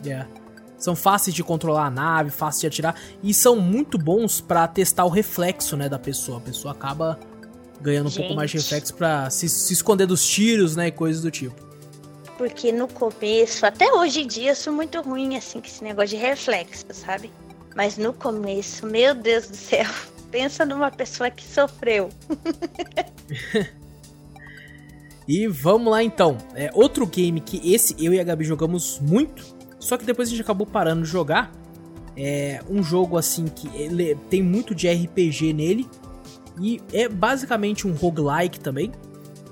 Tem... 0.02 0.12
Yeah. 0.12 0.28
São 0.76 0.94
fáceis 0.94 1.34
de 1.34 1.42
controlar 1.42 1.86
a 1.86 1.90
nave, 1.90 2.30
fáceis 2.30 2.60
de 2.60 2.66
atirar. 2.68 2.94
E 3.22 3.34
são 3.34 3.56
muito 3.56 3.98
bons 3.98 4.40
para 4.40 4.66
testar 4.68 5.04
o 5.04 5.08
reflexo, 5.08 5.76
né, 5.76 5.88
da 5.88 5.98
pessoa. 5.98 6.38
A 6.38 6.40
pessoa 6.40 6.72
acaba 6.72 7.18
ganhando 7.80 8.08
Gente. 8.08 8.18
um 8.18 8.22
pouco 8.22 8.36
mais 8.36 8.50
de 8.50 8.58
reflexo 8.58 8.94
pra 8.94 9.28
se, 9.30 9.48
se 9.48 9.72
esconder 9.72 10.06
dos 10.06 10.24
tiros, 10.24 10.76
né, 10.76 10.88
e 10.88 10.92
coisas 10.92 11.22
do 11.22 11.30
tipo. 11.30 11.66
Porque 12.36 12.70
no 12.70 12.86
começo, 12.86 13.66
até 13.66 13.92
hoje 13.92 14.22
em 14.22 14.26
dia, 14.26 14.52
eu 14.52 14.56
sou 14.56 14.72
muito 14.72 15.00
ruim, 15.00 15.36
assim, 15.36 15.60
com 15.60 15.66
esse 15.66 15.82
negócio 15.82 16.10
de 16.10 16.16
reflexo, 16.16 16.86
sabe? 16.92 17.32
Mas 17.74 17.96
no 17.96 18.12
começo, 18.12 18.86
meu 18.86 19.12
Deus 19.14 19.48
do 19.48 19.56
céu, 19.56 19.86
pensa 20.30 20.64
numa 20.64 20.90
pessoa 20.92 21.28
que 21.30 21.44
sofreu. 21.44 22.08
e 25.28 25.46
vamos 25.46 25.92
lá 25.92 26.02
então. 26.02 26.38
É 26.54 26.70
outro 26.72 27.06
game 27.06 27.38
que 27.38 27.60
esse 27.72 27.94
eu 28.02 28.14
e 28.14 28.18
a 28.18 28.24
Gabi 28.24 28.44
jogamos 28.44 28.98
muito, 28.98 29.44
só 29.78 29.98
que 29.98 30.06
depois 30.06 30.28
a 30.28 30.30
gente 30.30 30.40
acabou 30.40 30.66
parando 30.66 31.02
de 31.02 31.08
jogar. 31.08 31.52
É 32.16 32.60
um 32.68 32.82
jogo 32.82 33.18
assim 33.18 33.44
que 33.44 33.68
ele 33.74 34.14
tem 34.30 34.42
muito 34.42 34.74
de 34.74 34.88
RPG 34.88 35.52
nele 35.52 35.86
e 36.58 36.80
é 36.92 37.08
basicamente 37.08 37.86
um 37.86 37.92
roguelike 37.92 38.58
também. 38.58 38.90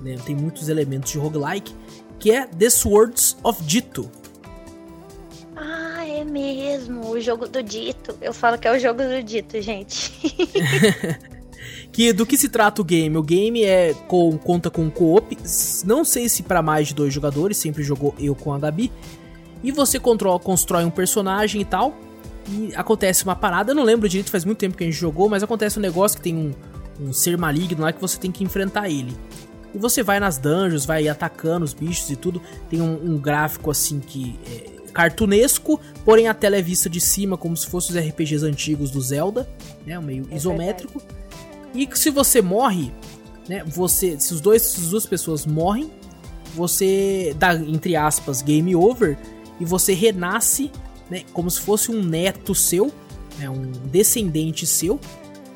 Né? 0.01 0.17
Tem 0.25 0.35
muitos 0.35 0.67
elementos 0.67 1.11
de 1.11 1.19
roguelike 1.19 1.73
que 2.19 2.31
é 2.31 2.47
The 2.47 2.71
Swords 2.71 3.37
of 3.43 3.63
Dito. 3.63 4.09
Ah, 5.55 6.05
é 6.07 6.25
mesmo, 6.25 7.11
o 7.11 7.21
jogo 7.21 7.47
do 7.47 7.61
Dito. 7.61 8.17
Eu 8.19 8.33
falo 8.33 8.57
que 8.57 8.67
é 8.67 8.75
o 8.75 8.79
jogo 8.79 9.03
do 9.03 9.21
Dito, 9.21 9.61
gente. 9.61 10.11
que 11.97 12.13
do 12.13 12.27
que 12.27 12.37
se 12.37 12.47
trata 12.47 12.79
o 12.79 12.85
game? 12.85 13.17
O 13.17 13.23
game 13.23 13.63
é 13.63 13.91
com, 14.07 14.37
conta 14.37 14.69
com 14.69 14.87
co-op, 14.87 15.35
não 15.83 16.05
sei 16.05 16.29
se 16.29 16.43
para 16.43 16.61
mais 16.61 16.89
de 16.89 16.93
dois 16.93 17.11
jogadores, 17.11 17.57
sempre 17.57 17.81
jogou 17.81 18.13
eu 18.19 18.35
com 18.35 18.53
a 18.53 18.59
Gabi. 18.59 18.91
E 19.63 19.71
você 19.71 19.99
controla, 19.99 20.37
constrói 20.37 20.85
um 20.85 20.91
personagem 20.91 21.59
e 21.59 21.65
tal. 21.65 21.97
E 22.49 22.71
acontece 22.75 23.23
uma 23.23 23.35
parada, 23.35 23.71
eu 23.71 23.75
não 23.75 23.81
lembro 23.81 24.07
direito, 24.07 24.29
faz 24.29 24.45
muito 24.45 24.59
tempo 24.59 24.77
que 24.77 24.83
a 24.83 24.85
gente 24.85 24.95
jogou, 24.95 25.27
mas 25.27 25.41
acontece 25.41 25.79
um 25.79 25.81
negócio 25.81 26.17
que 26.17 26.23
tem 26.23 26.35
um, 26.35 26.53
um 27.01 27.11
ser 27.11 27.35
maligno 27.35 27.81
lá 27.81 27.91
que 27.91 27.99
você 27.99 28.19
tem 28.19 28.31
que 28.31 28.43
enfrentar 28.43 28.87
ele. 28.87 29.17
E 29.73 29.79
você 29.79 30.03
vai 30.03 30.19
nas 30.19 30.37
dungeons, 30.37 30.85
vai 30.85 31.07
atacando 31.07 31.65
os 31.65 31.73
bichos 31.73 32.11
e 32.11 32.15
tudo. 32.15 32.39
Tem 32.69 32.79
um, 32.79 33.13
um 33.13 33.17
gráfico 33.17 33.71
assim 33.71 33.99
que 33.99 34.39
é 34.45 34.91
cartunesco, 34.91 35.79
porém 36.05 36.27
a 36.27 36.35
tela 36.35 36.57
é 36.57 36.61
vista 36.61 36.87
de 36.87 37.01
cima, 37.01 37.37
como 37.37 37.57
se 37.57 37.65
fossem 37.65 37.97
os 37.97 38.07
RPGs 38.07 38.45
antigos 38.45 38.91
do 38.91 39.01
Zelda, 39.01 39.49
né? 39.83 39.99
Meio 39.99 40.27
é 40.29 40.35
isométrico. 40.35 40.99
Verdade. 40.99 41.26
E 41.77 41.87
se 41.93 42.09
você 42.09 42.41
morre, 42.41 42.91
né? 43.47 43.63
Você, 43.65 44.19
se 44.19 44.33
os 44.33 44.41
dois, 44.41 44.63
se 44.63 44.81
as 44.81 44.89
duas 44.89 45.05
pessoas 45.05 45.45
morrem, 45.45 45.91
você 46.55 47.35
dá 47.37 47.53
entre 47.53 47.95
aspas 47.95 48.41
game 48.41 48.75
over 48.75 49.17
e 49.59 49.63
você 49.63 49.93
renasce, 49.93 50.71
né? 51.09 51.23
Como 51.31 51.49
se 51.51 51.61
fosse 51.61 51.91
um 51.91 52.03
neto 52.03 52.55
seu, 52.55 52.91
né? 53.37 53.47
Um 53.47 53.71
descendente 53.91 54.65
seu 54.65 54.99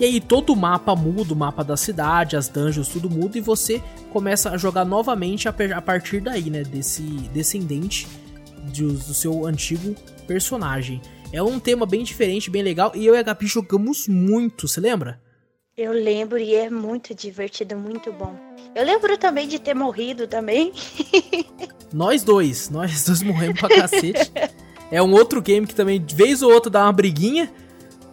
e 0.01 0.05
aí 0.05 0.19
todo 0.19 0.51
o 0.51 0.55
mapa 0.55 0.95
muda, 0.95 1.31
o 1.31 1.35
mapa 1.35 1.63
da 1.63 1.77
cidade, 1.77 2.35
as 2.35 2.47
dungeons, 2.47 2.87
tudo 2.87 3.07
muda 3.07 3.37
e 3.37 3.41
você 3.41 3.83
começa 4.11 4.49
a 4.49 4.57
jogar 4.57 4.83
novamente 4.83 5.47
a, 5.47 5.53
partir 5.81 6.21
daí, 6.21 6.49
né? 6.49 6.63
Desse 6.63 7.03
descendente 7.33 8.07
de, 8.71 8.83
do 8.83 9.13
seu 9.13 9.45
antigo 9.45 9.95
personagem. 10.25 11.01
É 11.31 11.41
um 11.43 11.59
tema 11.59 11.85
bem 11.85 12.03
diferente, 12.03 12.49
bem 12.49 12.63
legal. 12.63 12.91
E 12.95 13.05
eu 13.05 13.13
e 13.15 13.17
a 13.19 13.21
Gabi 13.21 13.45
jogamos 13.45 14.07
muito, 14.07 14.67
você 14.67 14.79
lembra? 14.79 15.19
Eu 15.81 15.93
lembro 15.93 16.37
e 16.37 16.53
é 16.53 16.69
muito 16.69 17.15
divertido, 17.15 17.75
muito 17.75 18.13
bom. 18.13 18.35
Eu 18.75 18.85
lembro 18.85 19.17
também 19.17 19.47
de 19.47 19.57
ter 19.57 19.73
morrido 19.73 20.27
também. 20.27 20.71
nós 21.91 22.23
dois, 22.23 22.69
nós 22.69 23.03
dois 23.03 23.23
morremos 23.23 23.59
pra 23.59 23.67
cacete. 23.67 24.31
É 24.91 25.01
um 25.01 25.11
outro 25.11 25.41
game 25.41 25.65
que 25.65 25.73
também, 25.73 25.99
de 25.99 26.13
vez 26.13 26.43
ou 26.43 26.53
outra, 26.53 26.69
dá 26.69 26.83
uma 26.83 26.93
briguinha. 26.93 27.51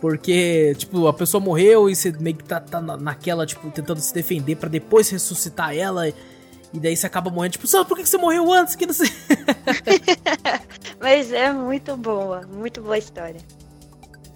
Porque, 0.00 0.74
tipo, 0.78 1.08
a 1.08 1.12
pessoa 1.12 1.44
morreu 1.44 1.90
e 1.90 1.94
você 1.94 2.10
meio 2.10 2.36
que 2.36 2.44
tá, 2.44 2.58
tá 2.58 2.80
naquela, 2.80 3.44
tipo, 3.44 3.70
tentando 3.70 4.00
se 4.00 4.14
defender 4.14 4.56
para 4.56 4.70
depois 4.70 5.10
ressuscitar 5.10 5.76
ela. 5.76 6.08
E 6.08 6.80
daí 6.80 6.96
você 6.96 7.06
acaba 7.06 7.30
morrendo, 7.30 7.52
tipo, 7.52 7.66
só 7.66 7.84
por 7.84 7.98
que 7.98 8.06
você 8.06 8.16
morreu 8.16 8.50
antes? 8.50 8.76
Que 8.76 8.86
não 8.86 8.94
sei. 8.94 9.10
Mas 10.98 11.30
é 11.32 11.52
muito 11.52 11.94
boa, 11.98 12.48
muito 12.50 12.80
boa 12.80 12.94
a 12.94 12.98
história. 12.98 13.57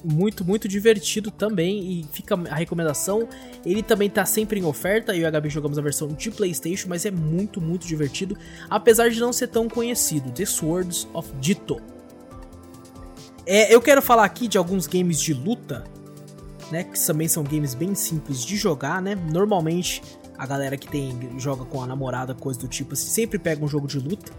Muito, 0.04 0.44
muito 0.44 0.66
divertido 0.68 1.30
também. 1.30 2.00
E 2.00 2.06
fica 2.12 2.34
a 2.50 2.54
recomendação. 2.54 3.28
Ele 3.64 3.82
também 3.82 4.10
tá 4.10 4.24
sempre 4.24 4.60
em 4.60 4.64
oferta. 4.64 5.14
Eu 5.14 5.22
e 5.22 5.24
a 5.24 5.30
Gabi 5.30 5.48
jogamos 5.48 5.78
a 5.78 5.82
versão 5.82 6.08
de 6.08 6.30
PlayStation, 6.30 6.88
mas 6.88 7.06
é 7.06 7.10
muito, 7.10 7.60
muito 7.60 7.86
divertido. 7.86 8.36
Apesar 8.68 9.10
de 9.10 9.20
não 9.20 9.32
ser 9.32 9.48
tão 9.48 9.68
conhecido. 9.68 10.30
The 10.30 10.44
Swords 10.46 11.06
of 11.12 11.30
Dito. 11.40 11.80
É, 13.44 13.74
eu 13.74 13.80
quero 13.80 14.00
falar 14.00 14.24
aqui 14.24 14.46
de 14.46 14.56
alguns 14.56 14.86
games 14.86 15.20
de 15.20 15.34
luta, 15.34 15.84
né? 16.70 16.84
Que 16.84 17.06
também 17.06 17.28
são 17.28 17.42
games 17.42 17.74
bem 17.74 17.94
simples 17.94 18.44
de 18.44 18.56
jogar, 18.56 19.02
né? 19.02 19.14
Normalmente 19.14 20.02
a 20.38 20.46
galera 20.46 20.76
que 20.76 20.88
tem 20.88 21.38
joga 21.38 21.64
com 21.64 21.82
a 21.82 21.86
namorada, 21.86 22.34
coisa 22.34 22.58
do 22.58 22.68
tipo, 22.68 22.94
assim, 22.94 23.08
sempre 23.08 23.38
pega 23.38 23.64
um 23.64 23.68
jogo 23.68 23.86
de 23.86 23.98
luta. 23.98 24.32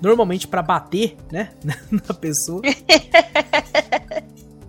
Normalmente 0.00 0.46
para 0.46 0.62
bater, 0.62 1.16
né? 1.32 1.50
Na 1.90 2.14
pessoa. 2.14 2.62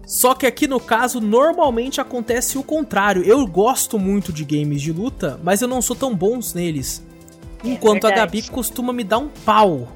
Só 0.09 0.33
que 0.33 0.47
aqui 0.47 0.65
no 0.67 0.79
caso, 0.79 1.21
normalmente 1.21 2.01
acontece 2.01 2.57
o 2.57 2.63
contrário. 2.63 3.21
Eu 3.21 3.45
gosto 3.45 3.99
muito 3.99 4.33
de 4.33 4.43
games 4.43 4.81
de 4.81 4.91
luta, 4.91 5.39
mas 5.43 5.61
eu 5.61 5.67
não 5.67 5.83
sou 5.83 5.95
tão 5.95 6.15
bons 6.15 6.55
neles. 6.55 7.03
É 7.63 7.69
Enquanto 7.69 8.07
a 8.07 8.09
Gabi 8.09 8.41
costuma 8.41 8.91
me 8.91 9.03
dar 9.03 9.19
um 9.19 9.27
pau 9.27 9.87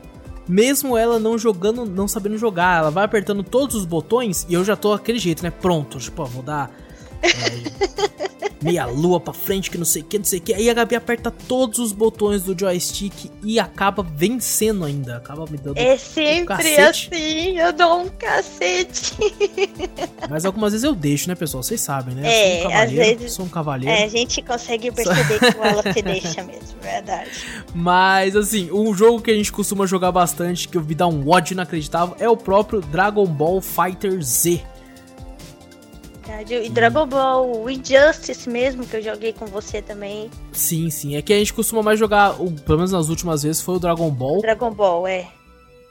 mesmo 0.48 0.98
ela 0.98 1.20
não 1.20 1.38
jogando, 1.38 1.86
não 1.86 2.06
sabendo 2.06 2.38
jogar, 2.38 2.80
ela 2.80 2.92
vai 2.92 3.06
apertando 3.06 3.44
todos 3.44 3.78
os 3.78 3.86
botões 3.86 4.46
e 4.50 4.54
eu 4.54 4.64
já 4.64 4.76
tô 4.76 4.92
aquele 4.92 5.18
jeito, 5.18 5.42
né? 5.42 5.50
Pronto, 5.50 5.98
tipo, 5.98 6.22
ó, 6.22 6.26
vou 6.26 6.44
dar 6.44 6.70
é, 7.22 8.23
meia 8.64 8.86
lua 8.86 9.20
pra 9.20 9.34
frente, 9.34 9.70
que 9.70 9.78
não 9.78 9.86
sei 9.86 10.02
o 10.02 10.06
que, 10.06 10.18
não 10.18 10.26
sei 10.26 10.40
o 10.40 10.42
que. 10.42 10.54
Aí 10.54 10.70
a 10.70 10.74
Gabi 10.74 10.96
aperta 10.96 11.30
todos 11.30 11.80
os 11.80 11.92
botões 11.92 12.44
do 12.44 12.58
joystick 12.58 13.32
e 13.44 13.60
acaba 13.60 14.04
vencendo 14.04 14.86
ainda. 14.86 15.18
Acaba 15.18 15.46
me 15.50 15.58
dando. 15.58 15.78
É 15.78 15.98
sempre 15.98 16.54
um 16.54 16.90
assim, 16.90 17.58
eu 17.58 17.74
dou 17.74 18.02
um 18.02 18.10
cacete. 18.10 19.14
Mas 20.30 20.46
algumas 20.46 20.72
vezes 20.74 20.84
eu 20.84 20.96
deixo, 20.96 21.28
né, 21.28 21.36
pessoal? 21.36 21.62
Vocês 21.62 21.82
sabem, 21.82 22.16
né? 22.16 22.22
É, 22.26 22.58
eu 22.58 22.62
sou 22.62 22.72
um 22.72 22.76
às 22.76 22.92
vezes. 22.92 23.32
Sou 23.34 23.46
um 23.46 23.50
cavaleiro. 23.50 23.94
É, 23.94 24.04
a 24.04 24.08
gente 24.08 24.42
consegue 24.42 24.92
perceber 24.92 25.40
que 25.40 25.58
ela 25.58 25.94
se 25.94 26.02
deixa 26.02 26.44
mesmo, 26.44 26.80
verdade. 26.82 27.30
Mas, 27.74 28.36
assim, 28.36 28.72
um 28.72 28.94
jogo 28.94 29.22
que 29.22 29.32
a 29.32 29.36
gente 29.36 29.52
costuma 29.52 29.86
jogar 29.86 30.12
bastante, 30.12 30.68
que 30.68 30.78
eu 30.78 30.82
vi 30.82 30.96
dar 30.96 31.08
um 31.08 31.30
ódio 31.30 31.54
inacreditável, 31.54 32.16
é 32.20 32.30
o 32.30 32.38
próprio 32.38 32.82
Dragon 32.82 33.26
Ball 33.26 33.62
Fighter 33.62 34.22
Z. 34.22 34.73
Verdade. 36.26 36.56
E 36.56 36.70
Dragon 36.70 37.06
Ball 37.06 37.70
Injustice 37.70 38.50
mesmo, 38.50 38.86
que 38.86 38.98
eu 38.98 39.04
joguei 39.04 39.34
com 39.34 39.46
você 39.46 39.82
também. 39.82 40.30
Sim, 40.52 40.90
sim. 40.90 41.16
É 41.16 41.22
que 41.22 41.34
a 41.34 41.38
gente 41.38 41.54
costuma 41.54 41.84
mais 41.84 42.00
jogar, 42.00 42.34
pelo 42.36 42.78
menos 42.78 42.92
nas 42.92 43.10
últimas 43.10 43.44
vezes, 43.44 43.62
foi 43.62 43.76
o 43.76 43.80
Dragon 43.80 44.10
Ball. 44.10 44.42
Dragon 44.42 44.72
Ball, 44.72 45.08
é. 45.08 45.28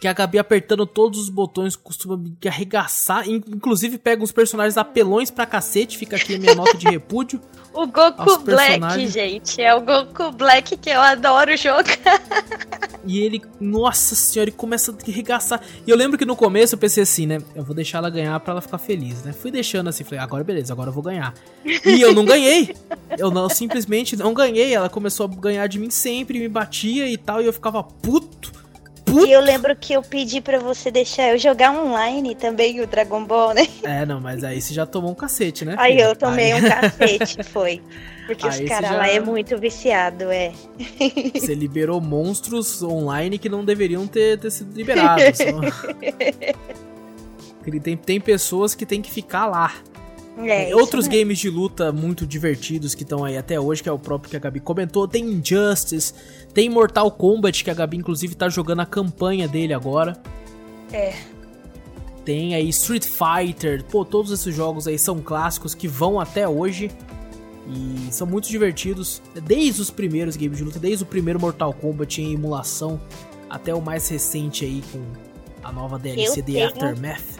Que 0.02 0.08
a 0.08 0.12
Gabi 0.12 0.36
apertando 0.36 0.84
todos 0.84 1.20
os 1.20 1.28
botões 1.28 1.76
costuma 1.76 2.16
me 2.16 2.36
arregaçar. 2.44 3.28
Inclusive 3.28 3.98
pega 3.98 4.20
uns 4.20 4.32
personagens 4.32 4.76
apelões 4.76 5.30
pra 5.30 5.46
cacete, 5.46 5.96
fica 5.96 6.16
aqui 6.16 6.34
a 6.34 6.38
minha 6.40 6.56
nota 6.56 6.76
de 6.76 6.88
repúdio. 6.88 7.40
O 7.74 7.86
Goku 7.86 8.38
Black, 8.40 9.08
gente, 9.08 9.58
é 9.62 9.74
o 9.74 9.80
Goku 9.80 10.30
Black 10.32 10.76
que 10.76 10.90
eu 10.90 11.00
adoro 11.00 11.56
jogar. 11.56 11.96
E 13.04 13.18
ele, 13.18 13.42
nossa 13.58 14.14
senhora, 14.14 14.50
ele 14.50 14.56
começa 14.56 14.92
a 14.92 15.10
arregaçar. 15.10 15.60
E 15.84 15.90
eu 15.90 15.96
lembro 15.96 16.16
que 16.16 16.24
no 16.24 16.36
começo 16.36 16.76
eu 16.76 16.78
pensei 16.78 17.02
assim, 17.02 17.26
né? 17.26 17.38
Eu 17.52 17.64
vou 17.64 17.74
deixar 17.74 17.98
ela 17.98 18.08
ganhar 18.08 18.38
pra 18.38 18.52
ela 18.52 18.60
ficar 18.60 18.78
feliz, 18.78 19.24
né? 19.24 19.32
Fui 19.32 19.50
deixando 19.50 19.88
assim, 19.88 20.04
falei, 20.04 20.20
agora 20.20 20.44
beleza, 20.44 20.72
agora 20.72 20.90
eu 20.90 20.92
vou 20.92 21.02
ganhar. 21.02 21.34
E 21.64 22.00
eu 22.00 22.12
não 22.14 22.24
ganhei. 22.24 22.76
Eu 23.18 23.28
não, 23.30 23.48
simplesmente 23.48 24.14
não 24.14 24.32
ganhei. 24.32 24.72
Ela 24.72 24.88
começou 24.88 25.26
a 25.26 25.28
ganhar 25.28 25.66
de 25.66 25.80
mim 25.80 25.90
sempre, 25.90 26.38
me 26.38 26.48
batia 26.48 27.08
e 27.08 27.16
tal, 27.16 27.42
e 27.42 27.46
eu 27.46 27.52
ficava 27.52 27.82
puto. 27.82 28.61
Puto. 29.12 29.26
E 29.26 29.32
eu 29.32 29.40
lembro 29.40 29.76
que 29.76 29.92
eu 29.92 30.02
pedi 30.02 30.40
para 30.40 30.58
você 30.58 30.90
deixar 30.90 31.28
eu 31.28 31.38
jogar 31.38 31.70
online 31.70 32.34
também 32.34 32.80
o 32.80 32.86
Dragon 32.86 33.22
Ball, 33.24 33.52
né? 33.52 33.68
É, 33.82 34.06
não, 34.06 34.18
mas 34.20 34.42
aí 34.42 34.60
você 34.60 34.72
já 34.72 34.86
tomou 34.86 35.10
um 35.10 35.14
cacete, 35.14 35.66
né? 35.66 35.74
Aí 35.78 36.00
eu 36.00 36.16
tomei 36.16 36.52
aí... 36.52 36.64
um 36.64 36.68
cacete, 36.68 37.42
foi. 37.44 37.82
Porque 38.26 38.46
aí 38.46 38.62
os 38.64 38.68
caras 38.68 38.90
já... 38.90 38.96
lá 38.96 39.08
é 39.08 39.20
muito 39.20 39.58
viciado, 39.58 40.30
é. 40.30 40.52
Você 41.34 41.54
liberou 41.54 42.00
monstros 42.00 42.82
online 42.82 43.36
que 43.36 43.50
não 43.50 43.62
deveriam 43.64 44.06
ter, 44.06 44.38
ter 44.38 44.50
sido 44.50 44.74
liberados. 44.74 45.38
tem, 47.82 47.96
tem 47.96 48.20
pessoas 48.20 48.74
que 48.74 48.86
tem 48.86 49.02
que 49.02 49.10
ficar 49.10 49.46
lá. 49.46 49.74
É, 50.38 50.74
outros 50.74 51.06
games 51.06 51.38
de 51.38 51.50
luta 51.50 51.92
muito 51.92 52.26
divertidos 52.26 52.94
que 52.94 53.02
estão 53.02 53.22
aí 53.24 53.36
até 53.36 53.60
hoje, 53.60 53.82
que 53.82 53.88
é 53.88 53.92
o 53.92 53.98
próprio 53.98 54.30
que 54.30 54.36
a 54.36 54.40
Gabi 54.40 54.60
comentou, 54.60 55.06
tem 55.06 55.24
Injustice, 55.24 56.14
tem 56.54 56.70
Mortal 56.70 57.10
Kombat, 57.10 57.62
que 57.62 57.70
a 57.70 57.74
Gabi 57.74 57.98
inclusive 57.98 58.34
tá 58.34 58.48
jogando 58.48 58.80
a 58.80 58.86
campanha 58.86 59.46
dele 59.46 59.74
agora. 59.74 60.16
É. 60.90 61.14
Tem 62.24 62.54
aí 62.54 62.68
Street 62.70 63.04
Fighter, 63.04 63.84
pô, 63.84 64.04
todos 64.04 64.30
esses 64.32 64.54
jogos 64.54 64.88
aí 64.88 64.98
são 64.98 65.20
clássicos 65.20 65.74
que 65.74 65.86
vão 65.86 66.18
até 66.18 66.48
hoje 66.48 66.90
e 67.68 68.12
são 68.12 68.26
muito 68.26 68.48
divertidos, 68.48 69.20
desde 69.44 69.82
os 69.82 69.90
primeiros 69.90 70.36
games 70.36 70.56
de 70.56 70.64
luta, 70.64 70.78
desde 70.78 71.04
o 71.04 71.06
primeiro 71.06 71.38
Mortal 71.38 71.74
Kombat 71.74 72.22
em 72.22 72.32
emulação 72.32 73.00
até 73.50 73.74
o 73.74 73.82
mais 73.82 74.08
recente 74.08 74.64
aí 74.64 74.82
com 74.90 75.02
a 75.62 75.70
nova 75.70 75.98
DLC 75.98 76.40
de 76.40 76.60
Aftermath. 76.62 77.38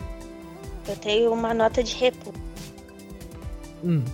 Eu 0.86 0.96
tenho 0.96 1.32
uma 1.32 1.54
nota 1.54 1.82
de 1.82 1.94
repúdio 1.94 2.51
Hum. 3.82 4.04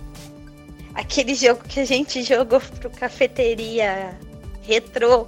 Aquele 0.93 1.35
jogo 1.35 1.61
que 1.67 1.79
a 1.79 1.85
gente 1.85 2.23
jogou 2.23 2.59
pro 2.59 2.89
cafeteria 2.89 4.17
retrô. 4.61 5.25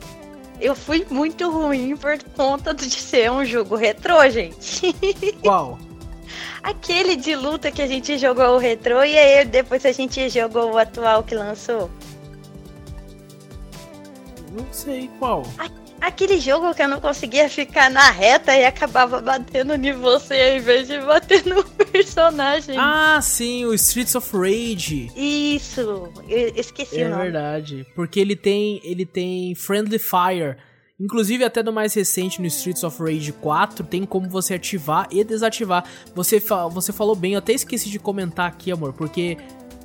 Eu 0.59 0.75
fui 0.75 1.05
muito 1.09 1.49
ruim 1.49 1.95
por 1.95 2.21
conta 2.35 2.73
de 2.73 2.89
ser 2.89 3.31
um 3.31 3.43
jogo 3.43 3.75
retrô, 3.75 4.29
gente. 4.29 4.93
Qual? 5.41 5.79
Aquele 6.61 7.15
de 7.15 7.35
luta 7.35 7.71
que 7.71 7.81
a 7.81 7.87
gente 7.87 8.17
jogou 8.17 8.55
o 8.55 8.57
retrô 8.57 9.03
e 9.03 9.17
aí 9.17 9.45
depois 9.45 9.83
a 9.85 9.91
gente 9.91 10.29
jogou 10.29 10.73
o 10.73 10.77
atual 10.77 11.23
que 11.23 11.33
lançou. 11.33 11.89
Não 14.51 14.65
sei 14.71 15.09
qual. 15.17 15.43
Aquele 16.01 16.39
jogo 16.39 16.73
que 16.73 16.81
eu 16.81 16.87
não 16.87 16.99
conseguia 16.99 17.47
ficar 17.47 17.91
na 17.91 18.09
reta 18.09 18.57
e 18.57 18.65
acabava 18.65 19.21
batendo 19.21 19.75
em 19.75 19.93
você 19.93 20.33
ao 20.33 20.57
invés 20.57 20.87
de 20.87 20.99
bater 20.99 21.45
no 21.45 21.63
personagem. 21.85 22.75
Ah, 22.75 23.19
sim, 23.21 23.65
o 23.65 23.73
Streets 23.75 24.15
of 24.15 24.35
Rage. 24.35 25.11
Isso, 25.15 26.11
eu 26.27 26.53
esqueci 26.55 26.99
é 26.99 27.05
o 27.05 27.09
nome. 27.11 27.21
É 27.21 27.23
verdade, 27.25 27.85
porque 27.95 28.19
ele 28.19 28.35
tem, 28.35 28.81
ele 28.83 29.05
tem 29.05 29.53
Friendly 29.53 29.99
Fire. 29.99 30.57
Inclusive, 30.99 31.43
até 31.43 31.61
no 31.61 31.71
mais 31.71 31.93
recente, 31.93 32.41
no 32.41 32.47
Streets 32.47 32.83
of 32.83 33.01
Rage 33.01 33.31
4, 33.33 33.85
tem 33.85 34.03
como 34.03 34.27
você 34.27 34.55
ativar 34.55 35.07
e 35.11 35.23
desativar. 35.23 35.83
Você, 36.15 36.39
fa 36.39 36.67
você 36.67 36.91
falou 36.91 37.15
bem, 37.15 37.33
eu 37.33 37.39
até 37.39 37.53
esqueci 37.53 37.89
de 37.89 37.99
comentar 37.99 38.47
aqui, 38.47 38.71
amor, 38.71 38.93
porque 38.93 39.37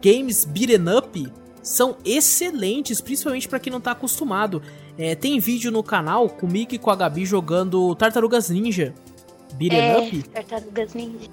games 0.02 0.46
beaten 0.46 0.96
up 0.96 1.32
são 1.62 1.96
excelentes, 2.04 3.00
principalmente 3.00 3.48
para 3.48 3.58
quem 3.58 3.72
não 3.72 3.80
tá 3.80 3.90
acostumado. 3.90 4.62
É, 4.98 5.14
tem 5.14 5.38
vídeo 5.38 5.70
no 5.70 5.82
canal 5.82 6.28
comigo 6.28 6.74
e 6.74 6.78
com 6.78 6.90
a 6.90 6.96
Gabi 6.96 7.26
jogando 7.26 7.94
Tartarugas 7.94 8.48
Ninja. 8.48 8.94
Beat'em 9.54 9.80
é, 9.80 9.98
Up. 9.98 10.22
Tartarugas 10.28 10.94
Ninja. 10.94 11.28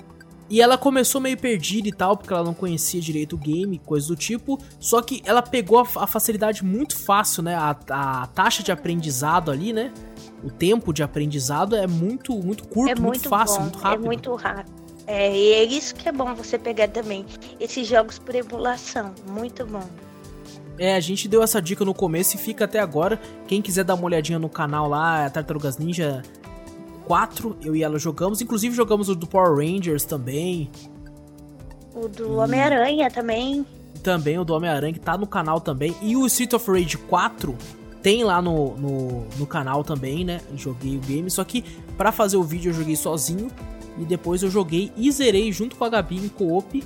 E 0.49 0.61
ela 0.61 0.77
começou 0.77 1.21
meio 1.21 1.37
perdida 1.37 1.87
e 1.87 1.91
tal, 1.91 2.17
porque 2.17 2.33
ela 2.33 2.43
não 2.43 2.53
conhecia 2.53 3.01
direito 3.01 3.33
o 3.33 3.37
game, 3.37 3.79
coisa 3.79 4.07
do 4.07 4.15
tipo. 4.15 4.59
Só 4.79 5.01
que 5.01 5.21
ela 5.25 5.41
pegou 5.41 5.79
a, 5.79 6.05
facilidade 6.05 6.63
muito 6.63 6.97
fácil, 6.97 7.41
né? 7.41 7.55
A, 7.55 7.75
a, 7.89 8.27
taxa 8.27 8.61
de 8.61 8.71
aprendizado 8.71 9.49
ali, 9.49 9.71
né? 9.71 9.91
O 10.43 10.51
tempo 10.51 10.93
de 10.93 11.01
aprendizado 11.01 11.75
é 11.75 11.87
muito, 11.87 12.33
muito 12.33 12.67
curto, 12.67 12.91
é 12.91 12.95
muito, 12.95 13.03
muito 13.03 13.29
fácil, 13.29 13.55
bom, 13.55 13.61
muito 13.63 13.79
rápido. 13.79 14.03
É 14.03 14.05
muito 14.05 14.35
rápido. 14.35 14.83
É, 15.07 15.35
e 15.35 15.53
é 15.53 15.63
isso 15.63 15.95
que 15.95 16.07
é 16.07 16.11
bom 16.11 16.33
você 16.35 16.57
pegar 16.57 16.89
também. 16.89 17.25
Esses 17.59 17.87
jogos 17.87 18.19
por 18.19 18.35
emulação, 18.35 19.13
muito 19.27 19.65
bom. 19.65 19.87
É, 20.77 20.95
a 20.95 20.99
gente 20.99 21.27
deu 21.27 21.43
essa 21.43 21.61
dica 21.61 21.85
no 21.85 21.93
começo 21.93 22.35
e 22.35 22.39
fica 22.39 22.65
até 22.65 22.79
agora. 22.79 23.19
Quem 23.47 23.61
quiser 23.61 23.83
dar 23.83 23.95
uma 23.95 24.05
olhadinha 24.05 24.39
no 24.39 24.49
canal 24.49 24.89
lá, 24.89 25.29
Tartarugas 25.29 25.77
Ninja 25.77 26.23
4, 27.05 27.57
eu 27.61 27.75
e 27.75 27.83
ela 27.83 27.99
jogamos. 27.99 28.41
Inclusive 28.41 28.75
jogamos 28.75 29.09
o 29.09 29.15
do 29.15 29.27
Power 29.27 29.55
Rangers 29.55 30.03
também. 30.03 30.69
O 31.93 32.07
do. 32.07 32.37
Homem-Aranha 32.37 33.09
também. 33.11 33.65
Também 34.01 34.37
o 34.39 34.43
do 34.43 34.53
Homem-Aranha, 34.53 34.93
que 34.93 34.99
tá 34.99 35.17
no 35.17 35.27
canal 35.27 35.61
também. 35.61 35.95
E 36.01 36.15
o 36.15 36.25
Street 36.25 36.53
of 36.53 36.69
Rage 36.69 36.97
4 36.97 37.55
tem 38.01 38.23
lá 38.23 38.41
no, 38.41 38.75
no, 38.75 39.27
no 39.37 39.47
canal 39.47 39.83
também, 39.83 40.25
né? 40.25 40.41
Joguei 40.55 40.97
o 40.97 40.99
game. 40.99 41.29
Só 41.29 41.43
que 41.43 41.63
para 41.97 42.11
fazer 42.11 42.37
o 42.37 42.43
vídeo 42.43 42.71
eu 42.71 42.73
joguei 42.73 42.95
sozinho. 42.95 43.49
E 43.97 44.05
depois 44.05 44.41
eu 44.41 44.49
joguei 44.49 44.91
e 44.97 45.11
zerei 45.11 45.51
junto 45.51 45.75
com 45.75 45.85
a 45.85 45.89
Gabi 45.89 46.17
em 46.17 46.27
co-op. 46.27 46.83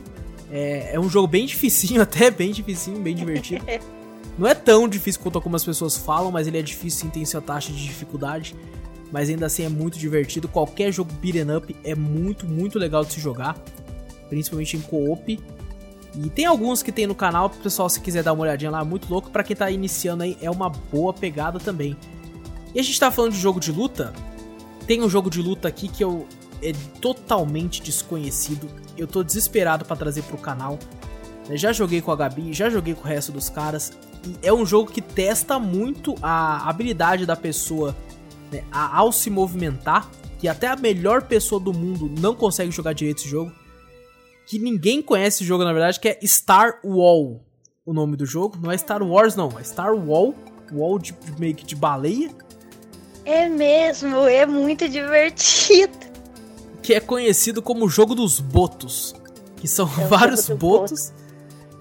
É, 0.51 0.95
é 0.95 0.99
um 0.99 1.09
jogo 1.09 1.27
bem 1.27 1.45
dificinho, 1.47 2.01
até 2.01 2.31
bem 2.31 2.51
dificinho, 2.51 2.99
bem 2.99 3.15
divertido. 3.15 3.65
Não 4.37 4.47
é 4.47 4.53
tão 4.53 4.87
difícil 4.87 5.19
quanto 5.21 5.37
algumas 5.37 5.63
pessoas 5.63 5.97
falam, 5.97 6.31
mas 6.31 6.45
ele 6.45 6.59
é 6.59 6.61
difícil 6.61 7.01
sim, 7.01 7.09
tem 7.09 7.25
sua 7.25 7.41
taxa 7.41 7.73
de 7.73 7.83
dificuldade. 7.83 8.55
Mas 9.11 9.29
ainda 9.29 9.45
assim 9.45 9.63
é 9.63 9.69
muito 9.69 9.97
divertido. 9.97 10.47
Qualquer 10.47 10.91
jogo 10.91 11.11
beat'em 11.13 11.55
up 11.55 11.75
é 11.83 11.95
muito, 11.95 12.45
muito 12.45 12.77
legal 12.77 13.03
de 13.03 13.13
se 13.13 13.21
jogar. 13.21 13.57
Principalmente 14.29 14.77
em 14.77 14.81
co-op. 14.81 15.39
E 16.15 16.29
tem 16.29 16.45
alguns 16.45 16.83
que 16.83 16.91
tem 16.91 17.07
no 17.07 17.15
canal, 17.15 17.49
pro 17.49 17.59
pessoal 17.59 17.89
se 17.89 18.01
quiser 18.01 18.23
dar 18.23 18.33
uma 18.33 18.43
olhadinha 18.43 18.71
lá, 18.71 18.83
muito 18.83 19.09
louco. 19.09 19.29
para 19.29 19.43
quem 19.43 19.55
tá 19.55 19.71
iniciando 19.71 20.23
aí, 20.23 20.37
é 20.41 20.51
uma 20.51 20.69
boa 20.69 21.13
pegada 21.13 21.59
também. 21.59 21.95
E 22.75 22.79
a 22.79 22.83
gente 22.83 22.99
tá 22.99 23.09
falando 23.09 23.31
de 23.31 23.39
jogo 23.39 23.59
de 23.59 23.71
luta. 23.71 24.13
Tem 24.85 25.01
um 25.01 25.09
jogo 25.09 25.29
de 25.29 25.41
luta 25.41 25.67
aqui 25.67 25.87
que 25.87 26.03
eu 26.03 26.27
é 26.61 26.73
totalmente 27.01 27.81
desconhecido. 27.81 28.69
Eu 28.97 29.07
tô 29.07 29.23
desesperado 29.23 29.85
para 29.85 29.95
trazer 29.95 30.23
pro 30.23 30.37
canal. 30.37 30.79
Já 31.51 31.71
joguei 31.71 32.01
com 32.01 32.11
a 32.11 32.15
Gabi, 32.15 32.53
já 32.53 32.69
joguei 32.69 32.93
com 32.93 33.01
o 33.01 33.07
resto 33.07 33.31
dos 33.31 33.49
caras. 33.49 33.93
E 34.25 34.47
é 34.47 34.53
um 34.53 34.65
jogo 34.65 34.91
que 34.91 35.01
testa 35.01 35.57
muito 35.57 36.15
a 36.21 36.67
habilidade 36.67 37.25
da 37.25 37.35
pessoa 37.35 37.95
né, 38.51 38.63
ao 38.71 39.11
se 39.11 39.29
movimentar. 39.29 40.09
Que 40.39 40.47
até 40.47 40.67
a 40.67 40.75
melhor 40.75 41.23
pessoa 41.23 41.59
do 41.59 41.73
mundo 41.73 42.11
não 42.19 42.35
consegue 42.35 42.71
jogar 42.71 42.93
direito 42.93 43.19
esse 43.19 43.29
jogo. 43.29 43.51
Que 44.45 44.59
ninguém 44.59 45.01
conhece 45.01 45.37
esse 45.37 45.45
jogo, 45.45 45.63
na 45.63 45.73
verdade, 45.73 45.99
que 45.99 46.09
é 46.09 46.19
Star 46.23 46.79
Wall. 46.83 47.43
O 47.85 47.93
nome 47.93 48.15
do 48.15 48.25
jogo. 48.25 48.57
Não 48.61 48.71
é 48.71 48.77
Star 48.77 49.01
Wars, 49.01 49.35
não. 49.35 49.57
É 49.57 49.63
Star 49.63 49.93
Wall. 49.93 50.35
Wall 50.71 50.99
de, 50.99 51.15
meio 51.39 51.55
que 51.55 51.65
de 51.65 51.75
baleia. 51.75 52.29
É 53.25 53.49
mesmo, 53.49 54.25
é 54.25 54.45
muito 54.45 54.87
divertido 54.87 56.06
que 56.87 56.93
é 56.93 57.01
conhecido 57.01 57.61
como 57.61 57.83
o 57.83 57.89
jogo 57.89 58.15
dos 58.15 58.39
botos, 58.39 59.13
que 59.57 59.67
são 59.67 59.85
é 59.99 60.07
vários 60.07 60.47
botos. 60.47 61.11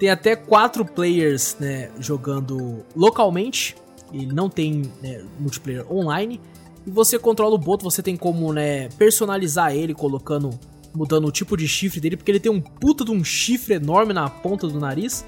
Tem 0.00 0.10
até 0.10 0.34
quatro 0.34 0.84
players 0.84 1.56
né, 1.60 1.92
jogando 2.00 2.84
localmente. 2.96 3.76
Ele 4.12 4.34
não 4.34 4.50
tem 4.50 4.82
né, 5.00 5.24
multiplayer 5.38 5.86
online. 5.88 6.40
E 6.84 6.90
você 6.90 7.20
controla 7.20 7.54
o 7.54 7.58
boto, 7.58 7.84
você 7.84 8.02
tem 8.02 8.16
como 8.16 8.52
né, 8.52 8.88
personalizar 8.98 9.76
ele, 9.76 9.94
colocando, 9.94 10.50
mudando 10.92 11.28
o 11.28 11.30
tipo 11.30 11.56
de 11.56 11.68
chifre 11.68 12.00
dele, 12.00 12.16
porque 12.16 12.32
ele 12.32 12.40
tem 12.40 12.50
um 12.50 12.60
puta 12.60 13.04
de 13.04 13.12
um 13.12 13.22
chifre 13.22 13.74
enorme 13.74 14.12
na 14.12 14.28
ponta 14.28 14.66
do 14.66 14.80
nariz. 14.80 15.24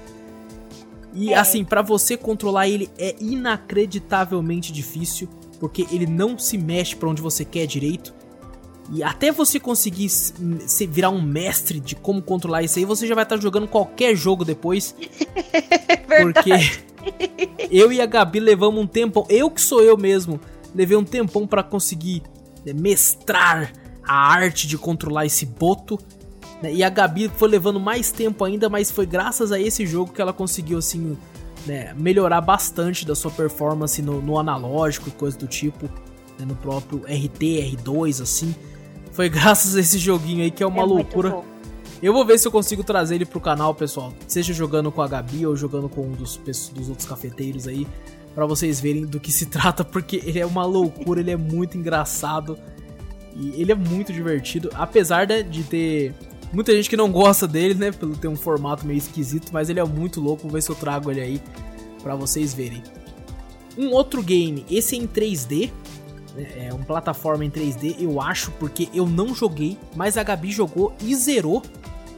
E 1.13 1.31
é. 1.31 1.37
assim, 1.37 1.63
para 1.63 1.81
você 1.81 2.17
controlar 2.17 2.67
ele 2.67 2.89
é 2.97 3.15
inacreditavelmente 3.21 4.73
difícil, 4.73 5.29
porque 5.57 5.87
ele 5.89 6.05
não 6.05 6.37
se 6.37 6.57
mexe 6.57 6.97
para 6.97 7.07
onde 7.07 7.21
você 7.21 7.45
quer 7.45 7.65
direito. 7.65 8.18
E 8.91 9.03
até 9.03 9.31
você 9.31 9.59
conseguir 9.59 10.09
se 10.09 10.87
virar 10.87 11.09
um 11.09 11.21
mestre 11.21 11.79
de 11.79 11.95
como 11.95 12.21
controlar 12.21 12.63
isso 12.63 12.79
aí, 12.79 12.85
você 12.85 13.05
já 13.05 13.13
vai 13.13 13.23
estar 13.23 13.39
jogando 13.39 13.67
qualquer 13.67 14.15
jogo 14.15 14.43
depois. 14.43 14.95
porque 16.21 16.51
eu 17.69 17.91
e 17.91 18.01
a 18.01 18.05
Gabi 18.05 18.39
levamos 18.39 18.81
um 18.81 18.87
tempão, 18.87 19.25
eu 19.29 19.51
que 19.51 19.61
sou 19.61 19.83
eu 19.83 19.95
mesmo, 19.95 20.39
levei 20.73 20.97
um 20.97 21.03
tempão 21.03 21.45
para 21.45 21.61
conseguir 21.61 22.23
né, 22.65 22.73
mestrar 22.73 23.71
a 24.03 24.13
arte 24.13 24.67
de 24.67 24.77
controlar 24.77 25.27
esse 25.27 25.45
boto. 25.45 25.99
Né, 26.61 26.73
e 26.73 26.83
a 26.83 26.89
Gabi 26.89 27.29
foi 27.37 27.47
levando 27.47 27.79
mais 27.79 28.11
tempo 28.11 28.43
ainda, 28.43 28.69
mas 28.69 28.89
foi 28.89 29.05
graças 29.05 29.51
a 29.51 29.59
esse 29.59 29.85
jogo 29.85 30.11
que 30.11 30.21
ela 30.21 30.33
conseguiu 30.33 30.79
assim 30.79 31.15
né, 31.67 31.93
melhorar 31.95 32.41
bastante 32.41 33.05
da 33.05 33.13
sua 33.13 33.29
performance 33.29 34.01
no, 34.01 34.19
no 34.19 34.39
analógico 34.39 35.09
e 35.09 35.11
coisa 35.11 35.37
do 35.37 35.45
tipo. 35.45 35.85
né, 36.39 36.45
no 36.45 36.55
próprio 36.55 37.03
RT, 37.03 37.77
R2, 37.77 38.23
assim. 38.23 38.55
Foi 39.11 39.29
graças 39.29 39.75
a 39.75 39.79
esse 39.79 39.97
joguinho 39.97 40.43
aí 40.43 40.51
que 40.51 40.63
é 40.63 40.67
uma 40.67 40.81
é 40.81 40.85
loucura. 40.85 41.41
Eu 42.01 42.13
vou 42.13 42.25
ver 42.25 42.39
se 42.39 42.47
eu 42.47 42.51
consigo 42.51 42.83
trazer 42.83 43.15
ele 43.15 43.25
pro 43.25 43.41
canal, 43.41 43.75
pessoal. 43.75 44.13
Seja 44.27 44.53
jogando 44.53 44.91
com 44.91 45.01
a 45.01 45.07
Gabi 45.07 45.45
ou 45.45 45.55
jogando 45.55 45.89
com 45.89 46.01
um 46.01 46.11
dos, 46.11 46.37
dos 46.37 46.89
outros 46.89 47.07
cafeteiros 47.07 47.67
aí. 47.67 47.85
para 48.33 48.45
vocês 48.45 48.79
verem 48.79 49.05
do 49.05 49.19
que 49.19 49.31
se 49.31 49.47
trata, 49.51 49.83
porque 49.83 50.21
ele 50.25 50.39
é 50.39 50.45
uma 50.45 50.65
loucura, 50.65 51.19
ele 51.19 51.31
é 51.31 51.37
muito 51.37 51.77
engraçado. 51.77 52.57
E 53.35 53.61
ele 53.61 53.71
é 53.71 53.75
muito 53.75 54.13
divertido. 54.13 54.69
Apesar 54.73 55.25
de 55.25 55.63
ter 55.63 56.13
muita 56.53 56.73
gente 56.73 56.89
que 56.89 56.97
não 56.97 57.11
gosta 57.11 57.47
dele, 57.47 57.73
né? 57.73 57.91
Pelo 57.91 58.15
ter 58.15 58.27
um 58.27 58.35
formato 58.35 58.85
meio 58.85 58.97
esquisito. 58.97 59.51
Mas 59.51 59.69
ele 59.69 59.79
é 59.79 59.83
muito 59.83 60.21
louco. 60.21 60.43
Vou 60.43 60.51
ver 60.51 60.63
se 60.63 60.69
eu 60.69 60.75
trago 60.75 61.11
ele 61.11 61.21
aí 61.21 61.41
para 62.01 62.15
vocês 62.15 62.53
verem. 62.53 62.81
Um 63.77 63.91
outro 63.91 64.21
game, 64.21 64.65
esse 64.69 64.95
é 64.95 64.99
em 64.99 65.07
3D, 65.07 65.67
né, 65.67 65.71
é 66.37 66.73
uma 66.73 66.85
plataforma 66.85 67.43
em 67.43 67.49
3D, 67.49 67.95
eu 67.99 68.21
acho, 68.21 68.51
porque 68.53 68.89
eu 68.93 69.05
não 69.05 69.33
joguei, 69.33 69.77
mas 69.95 70.17
a 70.17 70.23
Gabi 70.23 70.51
jogou 70.51 70.93
e 71.01 71.15
zerou. 71.15 71.61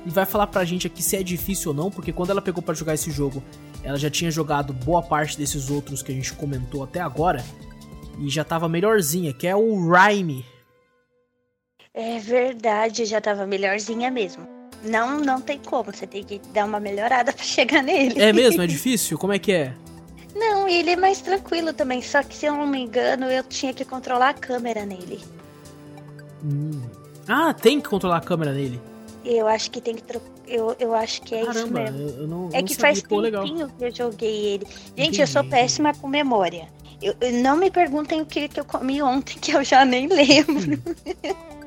E 0.05 0.09
vai 0.09 0.26
falar 0.26 0.47
pra 0.47 0.66
gente 0.66 0.88
aqui 0.88 1.03
se 1.03 1.16
é 1.16 1.22
difícil 1.22 1.72
ou 1.72 1.78
não, 1.78 1.91
porque 1.91 2.12
quando 2.12 2.32
ela 2.32 2.41
pegou 2.41 2.64
para 2.64 2.74
jogar 2.74 2.95
esse 2.95 3.12
jogo, 3.12 3.43
ela 3.84 3.97
já 3.97 4.09
tinha 4.09 4.32
jogado 4.32 4.74
boa 4.74 5.01
parte 5.01 5.38
desses 5.38 5.70
outros 5.70 6.01
que 6.01 6.12
a 6.12 6.16
gente 6.16 6.34
comentou 6.34 6.84
até 6.84 6.99
agora. 6.99 7.43
E 8.20 8.28
já 8.30 8.43
tava 8.43 8.68
melhorzinha, 8.68 9.32
que 9.34 9.47
é 9.47 9.55
o 9.55 9.91
Rhyme. 9.91 10.43
É 11.93 12.20
verdade, 12.20 13.05
já 13.05 13.22
tava 13.22 13.45
melhorzinha 13.45 14.09
mesmo. 14.09 14.47
Não, 14.84 15.20
não 15.20 15.39
tem 15.39 15.59
como, 15.59 15.91
você 15.93 16.07
tem 16.07 16.24
que 16.24 16.39
dar 16.51 16.66
uma 16.66 16.80
melhorada 16.80 17.32
para 17.34 17.43
chegar 17.43 17.84
nele. 17.84 18.20
É 18.20 18.34
mesmo? 18.34 18.62
É 18.62 18.68
difícil? 18.68 19.18
Como 19.18 19.34
é 19.34 19.39
que 19.39 19.51
é? 19.51 19.74
Não, 20.36 20.68
ele 20.68 20.92
é 20.92 20.96
mais 20.96 21.22
tranquilo 21.22 21.74
também. 21.74 22.02
Só 22.02 22.24
que 22.24 22.36
se 22.36 22.46
eu 22.46 22.56
não 22.56 22.68
me 22.68 22.80
engano, 22.80 23.26
eu 23.26 23.44
tinha 23.44 23.74
que 23.74 23.84
controlar 23.84 24.30
a 24.30 24.34
câmera 24.34 24.86
nele. 24.86 25.20
Hum. 26.44 26.82
Ah, 27.28 27.54
tem 27.54 27.80
que 27.80 27.90
controlar 27.90 28.18
a 28.18 28.22
câmera 28.22 28.54
nele. 28.54 28.82
Eu 29.24 29.48
acho 29.48 29.70
que 29.70 29.80
tem 29.80 29.96
que 29.96 30.04
eu, 30.48 30.76
eu 30.80 30.94
acho 30.94 31.22
que 31.22 31.34
é 31.34 31.46
Caramba, 31.46 31.60
isso 31.60 31.74
mesmo. 31.74 31.98
Eu, 32.00 32.10
eu 32.22 32.28
não, 32.28 32.50
é 32.52 32.58
não 32.58 32.64
que 32.64 32.76
faz 32.76 33.02
tempinho 33.02 33.70
que 33.70 33.86
eu 33.86 33.96
joguei 33.96 34.46
ele. 34.46 34.66
Gente, 34.66 34.92
Entendi. 34.98 35.22
eu 35.22 35.28
sou 35.28 35.44
péssima 35.44 35.94
com 35.94 36.08
memória. 36.08 36.68
Eu, 37.02 37.16
eu, 37.22 37.32
não 37.42 37.56
me 37.56 37.72
perguntem 37.72 38.22
o 38.22 38.26
que, 38.26 38.48
que 38.48 38.60
eu 38.60 38.66
comi 38.66 39.02
ontem, 39.02 39.38
que 39.40 39.52
eu 39.52 39.64
já 39.64 39.86
nem 39.86 40.08
lembro. 40.12 40.82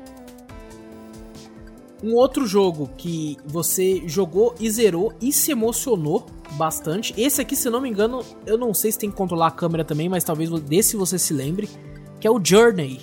um 2.03 2.13
outro 2.13 2.45
jogo 2.45 2.89
que 2.97 3.37
você 3.45 4.03
jogou 4.05 4.53
e 4.59 4.69
zerou 4.69 5.13
e 5.21 5.31
se 5.31 5.51
emocionou 5.51 6.25
bastante. 6.51 7.13
Esse 7.17 7.41
aqui, 7.41 7.55
se 7.55 7.67
eu 7.67 7.71
não 7.71 7.81
me 7.81 7.89
engano, 7.89 8.23
eu 8.45 8.57
não 8.57 8.73
sei 8.73 8.91
se 8.91 8.99
tem 8.99 9.09
que 9.09 9.15
controlar 9.15 9.47
a 9.47 9.51
câmera 9.51 9.83
também, 9.83 10.09
mas 10.09 10.23
talvez 10.23 10.49
desse 10.61 10.95
você 10.95 11.17
se 11.17 11.33
lembre, 11.33 11.69
que 12.19 12.27
é 12.27 12.31
o 12.31 12.39
Journey. 12.43 12.99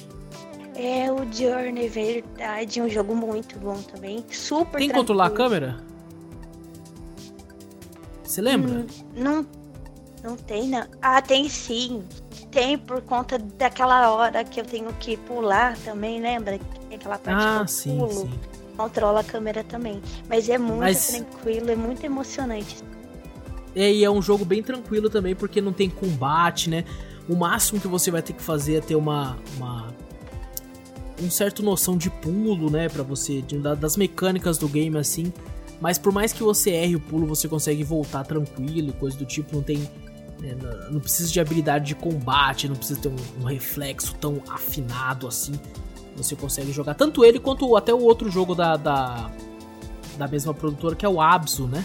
É 0.74 1.11
o 1.12 1.18
Journey, 1.32 1.88
verdade, 1.88 2.80
um 2.80 2.88
jogo 2.88 3.14
muito 3.14 3.59
bom 3.59 3.80
também, 3.82 4.24
super 4.30 4.78
Tem 4.78 4.88
que 4.88 4.95
controlar 4.95 5.26
a 5.26 5.30
câmera? 5.30 5.80
Você 8.24 8.40
lembra? 8.40 8.72
Hum, 8.72 8.86
não, 9.14 9.47
não 10.22 10.36
tem, 10.36 10.68
não. 10.68 10.86
Ah, 11.01 11.20
tem 11.20 11.49
sim. 11.49 12.03
Tem 12.51 12.78
por 12.78 13.03
conta 13.03 13.38
daquela 13.38 14.11
hora 14.11 14.45
que 14.45 14.61
eu 14.61 14.64
tenho 14.64 14.93
que 14.95 15.16
pular 15.16 15.76
também, 15.78 16.20
lembra? 16.20 16.59
Aquela 16.93 17.18
parte 17.18 17.45
ah, 17.45 17.57
que 17.57 17.62
eu 17.62 17.68
sim, 17.68 17.99
pulo. 17.99 18.11
sim. 18.11 18.40
Controla 18.77 19.20
a 19.20 19.25
câmera 19.25 19.62
também. 19.62 20.01
Mas 20.29 20.49
é 20.49 20.59
muito 20.59 20.81
Mas... 20.81 21.09
tranquilo, 21.09 21.70
é 21.70 21.77
muito 21.77 22.05
emocionante. 22.05 22.77
É, 23.75 23.91
e 23.91 24.05
é 24.05 24.11
um 24.11 24.20
jogo 24.20 24.45
bem 24.45 24.62
tranquilo 24.62 25.09
também, 25.09 25.35
porque 25.35 25.61
não 25.61 25.73
tem 25.73 25.89
combate, 25.89 26.68
né? 26.68 26.85
O 27.29 27.35
máximo 27.35 27.81
que 27.81 27.89
você 27.89 28.11
vai 28.11 28.23
ter 28.23 28.33
que 28.33 28.43
fazer 28.43 28.77
é 28.77 28.81
ter 28.81 28.97
uma. 28.97 29.39
uma 29.57 29.93
um 31.20 31.31
certo 31.31 31.62
noção 31.62 31.97
de 31.97 32.11
pulo, 32.11 32.70
né? 32.70 32.89
Pra 32.89 33.03
você. 33.03 33.41
De, 33.41 33.59
das 33.59 33.97
mecânicas 33.97 34.59
do 34.59 34.68
game 34.68 34.97
assim. 34.99 35.33
Mas 35.83 35.99
por 35.99 36.12
mais 36.12 36.33
que 36.33 36.45
você 36.45 36.70
erre 36.70 36.95
o 36.95 37.01
pulo, 37.01 37.27
você 37.27 37.49
consegue 37.49 37.83
voltar 37.83 38.23
tranquilo, 38.23 38.93
coisa 38.93 39.16
do 39.16 39.25
tipo, 39.25 39.57
não 39.57 39.62
tem. 39.64 39.79
Né, 40.41 40.57
não 40.91 41.01
precisa 41.01 41.29
de 41.29 41.41
habilidade 41.41 41.87
de 41.87 41.97
combate, 41.97 42.68
não 42.68 42.77
precisa 42.77 43.01
ter 43.01 43.09
um, 43.09 43.16
um, 43.41 43.45
reflexo 43.45 44.14
tão 44.20 44.41
afinado 44.49 45.27
assim. 45.27 45.53
Você 46.17 46.37
consegue 46.37 46.73
jogar 46.73 46.95
tanto 46.95 47.25
ele 47.25 47.39
quanto 47.39 47.77
até 47.77 47.93
o 47.93 48.01
outro 48.01 48.31
jogo 48.31 48.55
da, 48.55 48.77
da, 48.77 49.31
da 50.17 50.29
mesma 50.29 50.53
produtora, 50.53 50.95
que 50.95 51.05
é 51.05 51.09
o 51.09 51.21
Abzu, 51.21 51.67
né? 51.67 51.85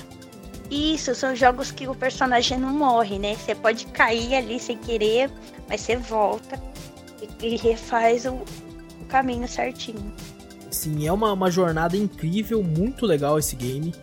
Isso, 0.69 1.15
são 1.15 1.35
jogos 1.35 1.71
que 1.71 1.87
o 1.87 1.95
personagem 1.95 2.59
não 2.59 2.73
morre, 2.73 3.17
né? 3.17 3.35
Você 3.35 3.55
pode 3.55 3.85
cair 3.87 4.35
ali 4.35 4.59
sem 4.59 4.77
querer, 4.77 5.31
mas 5.67 5.81
você 5.81 5.95
volta 5.95 6.61
e, 7.41 7.55
refaz 7.55 8.25
o, 8.25 8.33
o, 8.33 9.05
caminho 9.07 9.47
certinho. 9.47 10.13
Sim, 10.69 11.07
é 11.07 11.11
uma, 11.11 11.31
uma 11.31 11.49
jornada 11.49 11.95
incrível, 11.95 12.61
muito 12.61 13.05
legal 13.05 13.39
esse 13.39 13.55
game. 13.55 13.93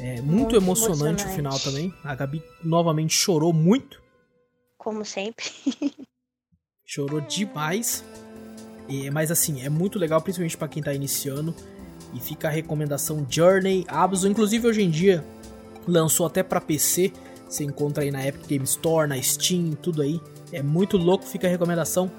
É 0.00 0.20
muito, 0.20 0.24
muito 0.24 0.56
emocionante, 0.56 1.22
emocionante 1.22 1.26
o 1.26 1.28
final 1.28 1.58
também. 1.60 1.94
A 2.02 2.14
Gabi 2.14 2.42
novamente 2.62 3.14
chorou 3.14 3.52
muito. 3.52 4.02
Como 4.76 5.04
sempre. 5.04 5.46
chorou 6.84 7.20
demais. 7.20 8.04
E, 8.88 9.10
mas 9.10 9.30
assim, 9.30 9.62
é 9.62 9.68
muito 9.68 9.98
legal, 9.98 10.20
principalmente 10.20 10.56
para 10.56 10.68
quem 10.68 10.82
tá 10.82 10.92
iniciando. 10.92 11.54
E 12.12 12.20
fica 12.20 12.48
a 12.48 12.50
recomendação 12.50 13.26
Journey, 13.28 13.84
Abzu. 13.88 14.28
Inclusive 14.28 14.68
hoje 14.68 14.82
em 14.82 14.90
dia 14.90 15.24
lançou 15.86 16.26
até 16.26 16.42
para 16.42 16.60
PC. 16.60 17.12
Você 17.48 17.64
encontra 17.64 18.04
aí 18.04 18.10
na 18.10 18.26
Epic 18.26 18.46
Game 18.46 18.64
Store, 18.64 19.08
na 19.08 19.20
Steam, 19.20 19.72
tudo 19.72 20.02
aí. 20.02 20.20
É 20.52 20.62
muito 20.62 20.96
louco, 20.96 21.24
fica 21.24 21.46
a 21.46 21.50
recomendação. 21.50 22.10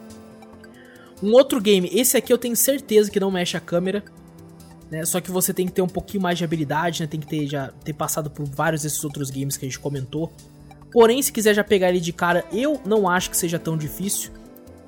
Um 1.23 1.31
outro 1.31 1.61
game, 1.61 1.89
esse 1.93 2.17
aqui 2.17 2.31
eu 2.31 2.37
tenho 2.37 2.55
certeza 2.55 3.09
que 3.09 3.19
não 3.19 3.31
mexe 3.31 3.55
a 3.55 3.59
câmera. 3.59 4.03
Né? 4.89 5.03
Só 5.05 5.19
que 5.19 5.31
você 5.31 5.53
tem 5.53 5.65
que 5.65 5.71
ter 5.71 5.81
um 5.81 5.87
pouquinho 5.87 6.21
mais 6.21 6.37
de 6.37 6.43
habilidade, 6.43 7.01
né? 7.01 7.07
Tem 7.07 7.19
que 7.19 7.27
ter, 7.27 7.47
já 7.47 7.69
ter 7.83 7.93
passado 7.93 8.29
por 8.29 8.45
vários 8.45 8.83
desses 8.83 9.03
outros 9.03 9.29
games 9.29 9.57
que 9.57 9.65
a 9.65 9.69
gente 9.69 9.79
comentou. 9.79 10.31
Porém, 10.91 11.21
se 11.21 11.31
quiser 11.31 11.53
já 11.53 11.63
pegar 11.63 11.89
ele 11.89 11.99
de 11.99 12.13
cara, 12.13 12.45
eu 12.51 12.79
não 12.85 13.09
acho 13.09 13.29
que 13.29 13.37
seja 13.37 13.57
tão 13.57 13.77
difícil. 13.77 14.31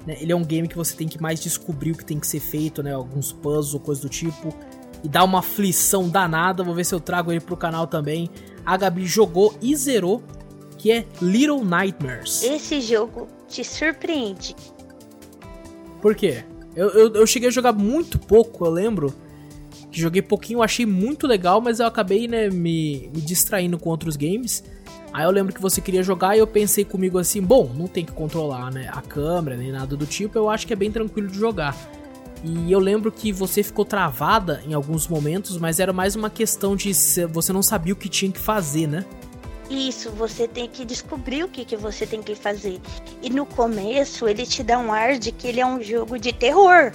Né? 0.08 0.18
Ele 0.20 0.32
é 0.32 0.36
um 0.36 0.44
game 0.44 0.68
que 0.68 0.76
você 0.76 0.96
tem 0.96 1.08
que 1.08 1.22
mais 1.22 1.40
descobrir 1.40 1.92
o 1.92 1.96
que 1.96 2.04
tem 2.04 2.20
que 2.20 2.26
ser 2.26 2.40
feito, 2.40 2.82
né? 2.82 2.94
Alguns 2.94 3.32
puzzles 3.32 3.76
ou 3.76 3.80
coisa 3.80 4.02
do 4.02 4.10
tipo. 4.10 4.52
E 5.04 5.08
dá 5.08 5.24
uma 5.24 5.40
aflição 5.40 6.10
danada. 6.10 6.64
Vou 6.64 6.74
ver 6.74 6.86
se 6.86 6.96
eu 6.96 7.00
trago 7.00 7.32
ele 7.32 7.42
pro 7.42 7.56
canal 7.56 7.86
também 7.86 8.32
a 8.68 8.76
Gabi 8.76 9.06
jogou 9.06 9.56
e 9.62 9.74
zerou, 9.78 10.22
que 10.78 10.92
é 10.92 11.06
Little 11.22 11.64
Nightmares. 11.64 12.44
Esse 12.44 12.82
jogo 12.82 13.30
te 13.48 13.64
surpreende. 13.64 14.54
Por 16.02 16.14
quê? 16.14 16.44
Eu, 16.76 16.90
eu, 16.90 17.14
eu 17.14 17.26
cheguei 17.26 17.48
a 17.48 17.52
jogar 17.52 17.72
muito 17.72 18.20
pouco, 18.20 18.66
eu 18.66 18.70
lembro. 18.70 19.14
Que 19.90 20.02
joguei 20.02 20.22
pouquinho, 20.22 20.62
achei 20.62 20.86
muito 20.86 21.26
legal, 21.26 21.62
mas 21.62 21.80
eu 21.80 21.88
acabei, 21.88 22.28
né, 22.28 22.50
me, 22.50 23.10
me 23.16 23.22
distraindo 23.22 23.80
com 23.80 23.90
outros 23.90 24.18
games. 24.18 24.62
Aí 25.18 25.24
eu 25.24 25.32
lembro 25.32 25.52
que 25.52 25.60
você 25.60 25.82
queria 25.82 26.04
jogar 26.04 26.36
e 26.36 26.40
eu 26.40 26.46
pensei 26.46 26.86
comigo 26.86 27.18
assim, 27.18 27.42
bom, 27.42 27.72
não 27.76 27.88
tem 27.88 28.06
que 28.06 28.12
controlar, 28.12 28.72
né, 28.72 28.88
a 28.94 29.02
câmera 29.02 29.58
nem 29.58 29.72
nada 29.72 29.98
do 29.98 30.06
tipo, 30.06 30.38
eu 30.38 30.48
acho 30.48 30.68
que 30.68 30.74
é 30.74 30.76
bem 30.76 30.92
tranquilo 30.92 31.28
de 31.28 31.40
jogar. 31.40 31.76
E 32.44 32.72
eu 32.72 32.78
lembro 32.78 33.12
que 33.12 33.32
você 33.32 33.64
ficou 33.64 33.84
travada 33.84 34.62
em 34.64 34.76
alguns 34.76 35.08
momentos, 35.08 35.58
mas 35.58 35.80
era 35.80 35.92
mais 35.92 36.16
uma 36.16 36.30
questão 36.30 36.76
de 36.76 36.92
você 37.34 37.52
não 37.52 37.64
sabia 37.64 37.94
o 37.94 37.96
que 37.96 38.08
tinha 38.08 38.32
que 38.32 38.38
fazer, 38.38 38.86
né? 38.86 39.04
Isso, 39.72 40.12
você 40.12 40.48
tem 40.48 40.70
que 40.70 40.86
descobrir 40.86 41.44
o 41.44 41.48
que, 41.48 41.66
que 41.66 41.76
você 41.76 42.06
tem 42.06 42.22
que 42.22 42.36
fazer. 42.36 42.80
E 43.20 43.32
no 43.32 43.44
começo 43.44 44.28
ele 44.28 44.46
te 44.46 44.62
dá 44.62 44.78
um 44.78 44.94
ar 44.94 45.18
de 45.18 45.32
que 45.32 45.48
ele 45.48 45.60
é 45.60 45.66
um 45.66 45.82
jogo 45.82 46.20
de 46.20 46.32
terror. 46.32 46.92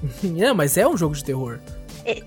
é, 0.38 0.50
mas 0.54 0.78
é 0.78 0.88
um 0.88 0.96
jogo 0.96 1.14
de 1.14 1.22
terror. 1.22 1.60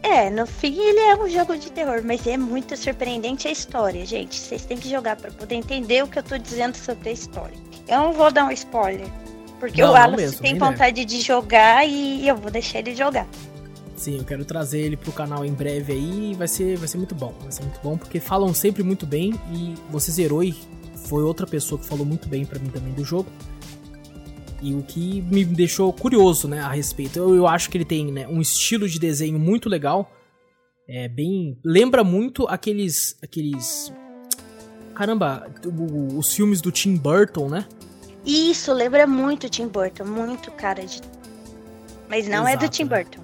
É, 0.03 0.29
no 0.29 0.45
fim 0.45 0.77
ele 0.79 0.99
é 0.99 1.15
um 1.15 1.27
jogo 1.27 1.57
de 1.57 1.71
terror, 1.71 2.01
mas 2.03 2.25
é 2.27 2.38
muito 2.38 2.77
surpreendente 2.77 3.47
a 3.47 3.51
história, 3.51 4.05
gente. 4.05 4.39
Vocês 4.39 4.63
têm 4.63 4.77
que 4.77 4.89
jogar 4.89 5.15
para 5.15 5.32
poder 5.32 5.55
entender 5.55 6.03
o 6.03 6.07
que 6.07 6.19
eu 6.19 6.23
tô 6.23 6.38
dizendo 6.38 6.75
sobre 6.75 7.09
a 7.09 7.11
história. 7.11 7.57
Eu 7.88 7.97
não 7.99 8.13
vou 8.13 8.32
dar 8.32 8.45
um 8.45 8.51
spoiler, 8.51 9.07
porque 9.59 9.82
não, 9.82 9.93
o 9.93 9.95
Alan 9.95 10.32
tem 10.39 10.57
vontade 10.57 11.03
de 11.03 11.21
jogar 11.21 11.88
e 11.88 12.27
eu 12.27 12.36
vou 12.36 12.51
deixar 12.51 12.79
ele 12.79 12.95
jogar. 12.95 13.27
Sim, 13.95 14.17
eu 14.17 14.23
quero 14.23 14.45
trazer 14.45 14.79
ele 14.79 14.97
pro 14.97 15.11
canal 15.11 15.45
em 15.45 15.53
breve 15.53 15.93
aí 15.93 16.34
vai 16.34 16.47
ser, 16.47 16.77
vai 16.77 16.88
ser 16.88 16.97
muito 16.97 17.13
bom. 17.13 17.34
Vai 17.41 17.51
ser 17.51 17.63
muito 17.63 17.79
bom 17.84 17.97
porque 17.97 18.19
falam 18.19 18.53
sempre 18.53 18.84
muito 18.84 19.05
bem 19.05 19.34
e 19.51 19.75
você 19.89 20.11
zerou 20.11 20.43
e 20.43 20.55
foi 20.95 21.23
outra 21.23 21.45
pessoa 21.45 21.79
que 21.79 21.86
falou 21.86 22.05
muito 22.05 22.27
bem 22.27 22.45
para 22.45 22.59
mim 22.59 22.69
também 22.69 22.93
do 22.93 23.03
jogo. 23.03 23.29
E 24.62 24.76
o 24.76 24.84
que 24.84 25.22
me 25.24 25.43
deixou 25.43 25.91
curioso, 25.91 26.47
né, 26.47 26.59
a 26.59 26.70
respeito. 26.70 27.18
Eu, 27.18 27.36
eu 27.36 27.47
acho 27.47 27.70
que 27.70 27.78
ele 27.78 27.86
tem 27.86 28.12
né, 28.12 28.28
um 28.28 28.39
estilo 28.39 28.88
de 28.88 28.99
desenho 28.99 29.39
muito 29.39 29.68
legal. 29.68 30.12
É 30.88 31.07
bem. 31.07 31.57
Lembra 31.66 32.03
muito 32.03 32.47
aqueles. 32.47 33.18
aqueles. 33.24 33.91
Caramba, 34.93 35.49
os 36.16 36.34
filmes 36.34 36.62
do 36.62 36.72
Tim 36.72 36.95
Burton, 36.95 37.49
né? 37.49 37.66
Isso, 38.26 38.72
lembra 38.72 39.07
muito 39.07 39.49
Tim 39.49 39.68
Burton, 39.68 40.05
muito 40.05 40.51
cara 40.51 40.86
de. 40.86 41.01
Mas 42.07 42.28
não 42.28 42.47
Exato, 42.47 42.66
é 42.66 42.68
do 42.68 42.70
Tim 42.70 42.86
Burton. 42.86 43.22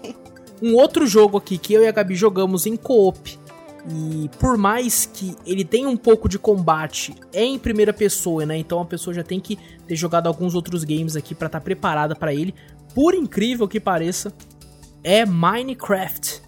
um 0.60 0.74
outro 0.74 1.06
jogo 1.06 1.38
aqui 1.38 1.56
que 1.56 1.72
eu 1.72 1.82
e 1.82 1.88
a 1.88 1.92
Gabi 1.92 2.14
jogamos 2.14 2.66
em 2.66 2.76
co-op 2.76 3.38
E 3.86 4.30
por 4.38 4.56
mais 4.56 5.04
que 5.04 5.36
ele 5.44 5.64
tenha 5.64 5.88
um 5.88 5.96
pouco 5.96 6.28
de 6.28 6.38
combate 6.38 7.14
é 7.32 7.44
em 7.44 7.58
primeira 7.58 7.92
pessoa, 7.92 8.46
né? 8.46 8.56
Então 8.56 8.80
a 8.80 8.84
pessoa 8.84 9.12
já 9.12 9.22
tem 9.22 9.38
que 9.38 9.58
ter 9.86 9.94
jogado 9.94 10.26
alguns 10.26 10.54
outros 10.54 10.84
games 10.84 11.16
aqui 11.16 11.34
para 11.34 11.46
estar 11.46 11.60
tá 11.60 11.64
preparada 11.64 12.16
para 12.16 12.32
ele. 12.32 12.54
Por 12.94 13.14
incrível 13.14 13.68
que 13.68 13.78
pareça, 13.78 14.32
é 15.02 15.26
Minecraft. 15.26 16.42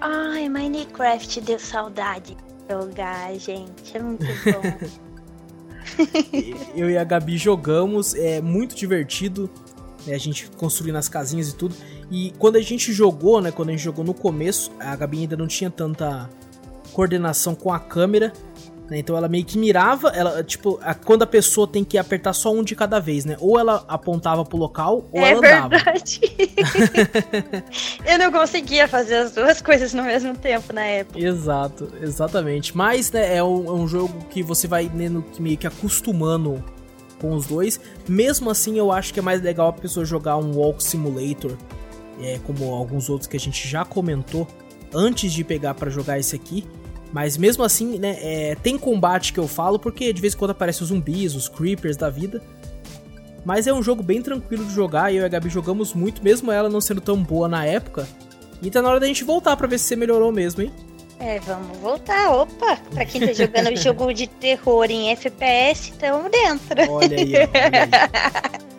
Ai, 0.00 0.48
Minecraft 0.48 1.40
deu 1.40 1.58
saudade 1.58 2.34
de 2.34 2.74
jogar, 2.74 3.34
gente. 3.38 3.96
É 3.96 4.02
muito 4.02 4.26
bom. 4.26 4.88
Eu 6.76 6.90
e 6.90 6.98
a 6.98 7.04
Gabi 7.04 7.38
jogamos, 7.38 8.14
é 8.14 8.42
muito 8.42 8.76
divertido. 8.76 9.48
Né, 10.06 10.14
a 10.14 10.18
gente 10.18 10.50
construindo 10.50 10.96
as 10.96 11.08
casinhas 11.08 11.48
e 11.48 11.56
tudo. 11.56 11.74
E 12.10 12.32
quando 12.38 12.56
a 12.56 12.62
gente 12.62 12.92
jogou, 12.92 13.40
né? 13.40 13.50
Quando 13.50 13.70
a 13.70 13.72
gente 13.72 13.82
jogou 13.82 14.04
no 14.04 14.14
começo, 14.14 14.70
a 14.78 14.94
Gabi 14.94 15.20
ainda 15.20 15.36
não 15.36 15.46
tinha 15.46 15.70
tanta 15.70 16.30
coordenação 16.92 17.54
com 17.54 17.72
a 17.72 17.78
câmera. 17.78 18.32
Né, 18.88 18.98
então 18.98 19.16
ela 19.16 19.28
meio 19.28 19.44
que 19.44 19.58
mirava, 19.58 20.10
ela, 20.10 20.44
tipo, 20.44 20.78
a, 20.80 20.94
quando 20.94 21.22
a 21.22 21.26
pessoa 21.26 21.66
tem 21.66 21.82
que 21.82 21.98
apertar 21.98 22.32
só 22.32 22.52
um 22.52 22.62
de 22.62 22.76
cada 22.76 23.00
vez, 23.00 23.24
né? 23.24 23.36
Ou 23.40 23.58
ela 23.58 23.84
apontava 23.88 24.44
pro 24.44 24.56
local, 24.56 25.08
ou 25.10 25.20
é 25.20 25.32
ela 25.32 25.38
andava. 25.38 25.68
Verdade. 25.70 26.20
Eu 28.06 28.18
não 28.18 28.30
conseguia 28.30 28.86
fazer 28.86 29.16
as 29.16 29.32
duas 29.32 29.60
coisas 29.60 29.92
no 29.92 30.04
mesmo 30.04 30.36
tempo 30.36 30.72
na 30.72 30.84
época. 30.84 31.18
Exato, 31.18 31.92
exatamente. 32.00 32.76
Mas, 32.76 33.10
né, 33.10 33.36
é 33.36 33.42
um, 33.42 33.66
é 33.66 33.72
um 33.72 33.88
jogo 33.88 34.24
que 34.30 34.40
você 34.40 34.68
vai 34.68 34.84
né, 34.84 35.10
meio 35.40 35.56
que 35.56 35.66
acostumando 35.66 36.62
com 37.20 37.34
os 37.34 37.46
dois. 37.46 37.80
Mesmo 38.08 38.50
assim, 38.50 38.78
eu 38.78 38.92
acho 38.92 39.12
que 39.12 39.18
é 39.18 39.22
mais 39.22 39.42
legal 39.42 39.68
a 39.68 39.72
pessoa 39.72 40.06
jogar 40.06 40.36
um 40.36 40.56
Walk 40.56 40.82
Simulator, 40.82 41.56
é, 42.20 42.38
como 42.44 42.72
alguns 42.74 43.08
outros 43.08 43.28
que 43.28 43.36
a 43.36 43.40
gente 43.40 43.66
já 43.68 43.84
comentou, 43.84 44.46
antes 44.94 45.32
de 45.32 45.44
pegar 45.44 45.74
para 45.74 45.90
jogar 45.90 46.18
esse 46.18 46.34
aqui. 46.34 46.64
Mas 47.12 47.36
mesmo 47.36 47.62
assim, 47.62 47.98
né, 47.98 48.16
é, 48.20 48.54
tem 48.56 48.76
combate 48.76 49.32
que 49.32 49.40
eu 49.40 49.48
falo, 49.48 49.78
porque 49.78 50.12
de 50.12 50.20
vez 50.20 50.34
em 50.34 50.36
quando 50.36 50.50
aparecem 50.50 50.82
os 50.82 50.88
zumbis, 50.88 51.34
os 51.34 51.48
creepers 51.48 51.96
da 51.96 52.10
vida. 52.10 52.42
Mas 53.44 53.66
é 53.66 53.72
um 53.72 53.82
jogo 53.82 54.02
bem 54.02 54.20
tranquilo 54.20 54.64
de 54.64 54.74
jogar, 54.74 55.12
e 55.12 55.16
eu 55.16 55.22
e 55.22 55.24
a 55.24 55.28
Gabi 55.28 55.48
jogamos 55.48 55.94
muito, 55.94 56.22
mesmo 56.22 56.50
ela 56.50 56.68
não 56.68 56.80
sendo 56.80 57.00
tão 57.00 57.22
boa 57.22 57.48
na 57.48 57.64
época. 57.64 58.06
E 58.60 58.70
tá 58.70 58.82
na 58.82 58.88
hora 58.88 59.00
da 59.00 59.06
gente 59.06 59.22
voltar 59.22 59.56
pra 59.56 59.66
ver 59.66 59.78
se 59.78 59.84
você 59.84 59.96
melhorou 59.96 60.32
mesmo, 60.32 60.62
hein? 60.62 60.72
É, 61.18 61.38
vamos 61.40 61.78
voltar. 61.78 62.30
Opa! 62.30 62.76
Pra 62.90 63.04
quem 63.04 63.20
tá 63.20 63.32
jogando 63.32 63.74
jogo 63.80 64.12
de 64.12 64.26
terror 64.26 64.86
em 64.90 65.10
FPS, 65.10 65.92
tamo 65.98 66.28
dentro. 66.28 66.92
Olha 66.92 67.16
aí, 67.16 67.34
olha 67.36 67.44
aí. 67.44 68.66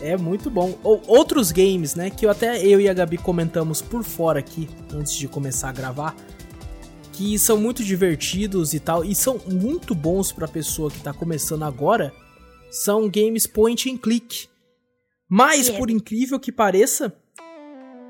É 0.00 0.16
muito 0.16 0.50
bom. 0.50 0.78
Ou, 0.82 1.02
outros 1.06 1.50
games, 1.50 1.94
né? 1.94 2.10
Que 2.10 2.26
eu 2.26 2.30
até 2.30 2.64
eu 2.64 2.80
e 2.80 2.88
a 2.88 2.94
Gabi 2.94 3.18
comentamos 3.18 3.82
por 3.82 4.02
fora 4.04 4.38
aqui, 4.38 4.68
antes 4.92 5.14
de 5.14 5.26
começar 5.28 5.70
a 5.70 5.72
gravar. 5.72 6.14
Que 7.12 7.38
são 7.38 7.58
muito 7.58 7.82
divertidos 7.82 8.74
e 8.74 8.80
tal. 8.80 9.04
E 9.04 9.14
são 9.14 9.40
muito 9.46 9.94
bons 9.94 10.30
pra 10.30 10.46
pessoa 10.46 10.90
que 10.90 11.00
tá 11.00 11.12
começando 11.12 11.64
agora. 11.64 12.12
São 12.70 13.08
games 13.08 13.46
point 13.46 13.90
and 13.90 13.96
click. 13.96 14.48
Mas, 15.28 15.68
por 15.68 15.90
incrível 15.90 16.40
que 16.40 16.50
pareça, 16.50 17.12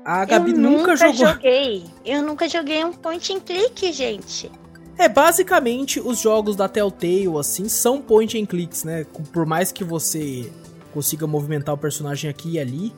a 0.05 0.23
Gabi 0.25 0.51
eu 0.51 0.57
nunca, 0.57 0.93
nunca 0.93 0.95
jogou. 0.95 1.13
joguei. 1.13 1.83
Eu 2.05 2.21
nunca 2.21 2.47
joguei 2.47 2.83
um 2.83 2.93
point 2.93 3.33
and 3.33 3.39
click, 3.41 3.91
gente. 3.91 4.49
É, 4.97 5.07
basicamente 5.07 5.99
os 5.99 6.19
jogos 6.19 6.55
da 6.55 6.67
Telltale, 6.67 7.37
assim, 7.39 7.69
são 7.69 8.01
point 8.01 8.37
and 8.37 8.45
clicks, 8.45 8.83
né? 8.83 9.05
Por 9.31 9.45
mais 9.45 9.71
que 9.71 9.83
você 9.83 10.51
consiga 10.93 11.25
movimentar 11.27 11.73
o 11.73 11.77
personagem 11.77 12.29
aqui 12.29 12.53
e 12.53 12.59
ali. 12.59 12.93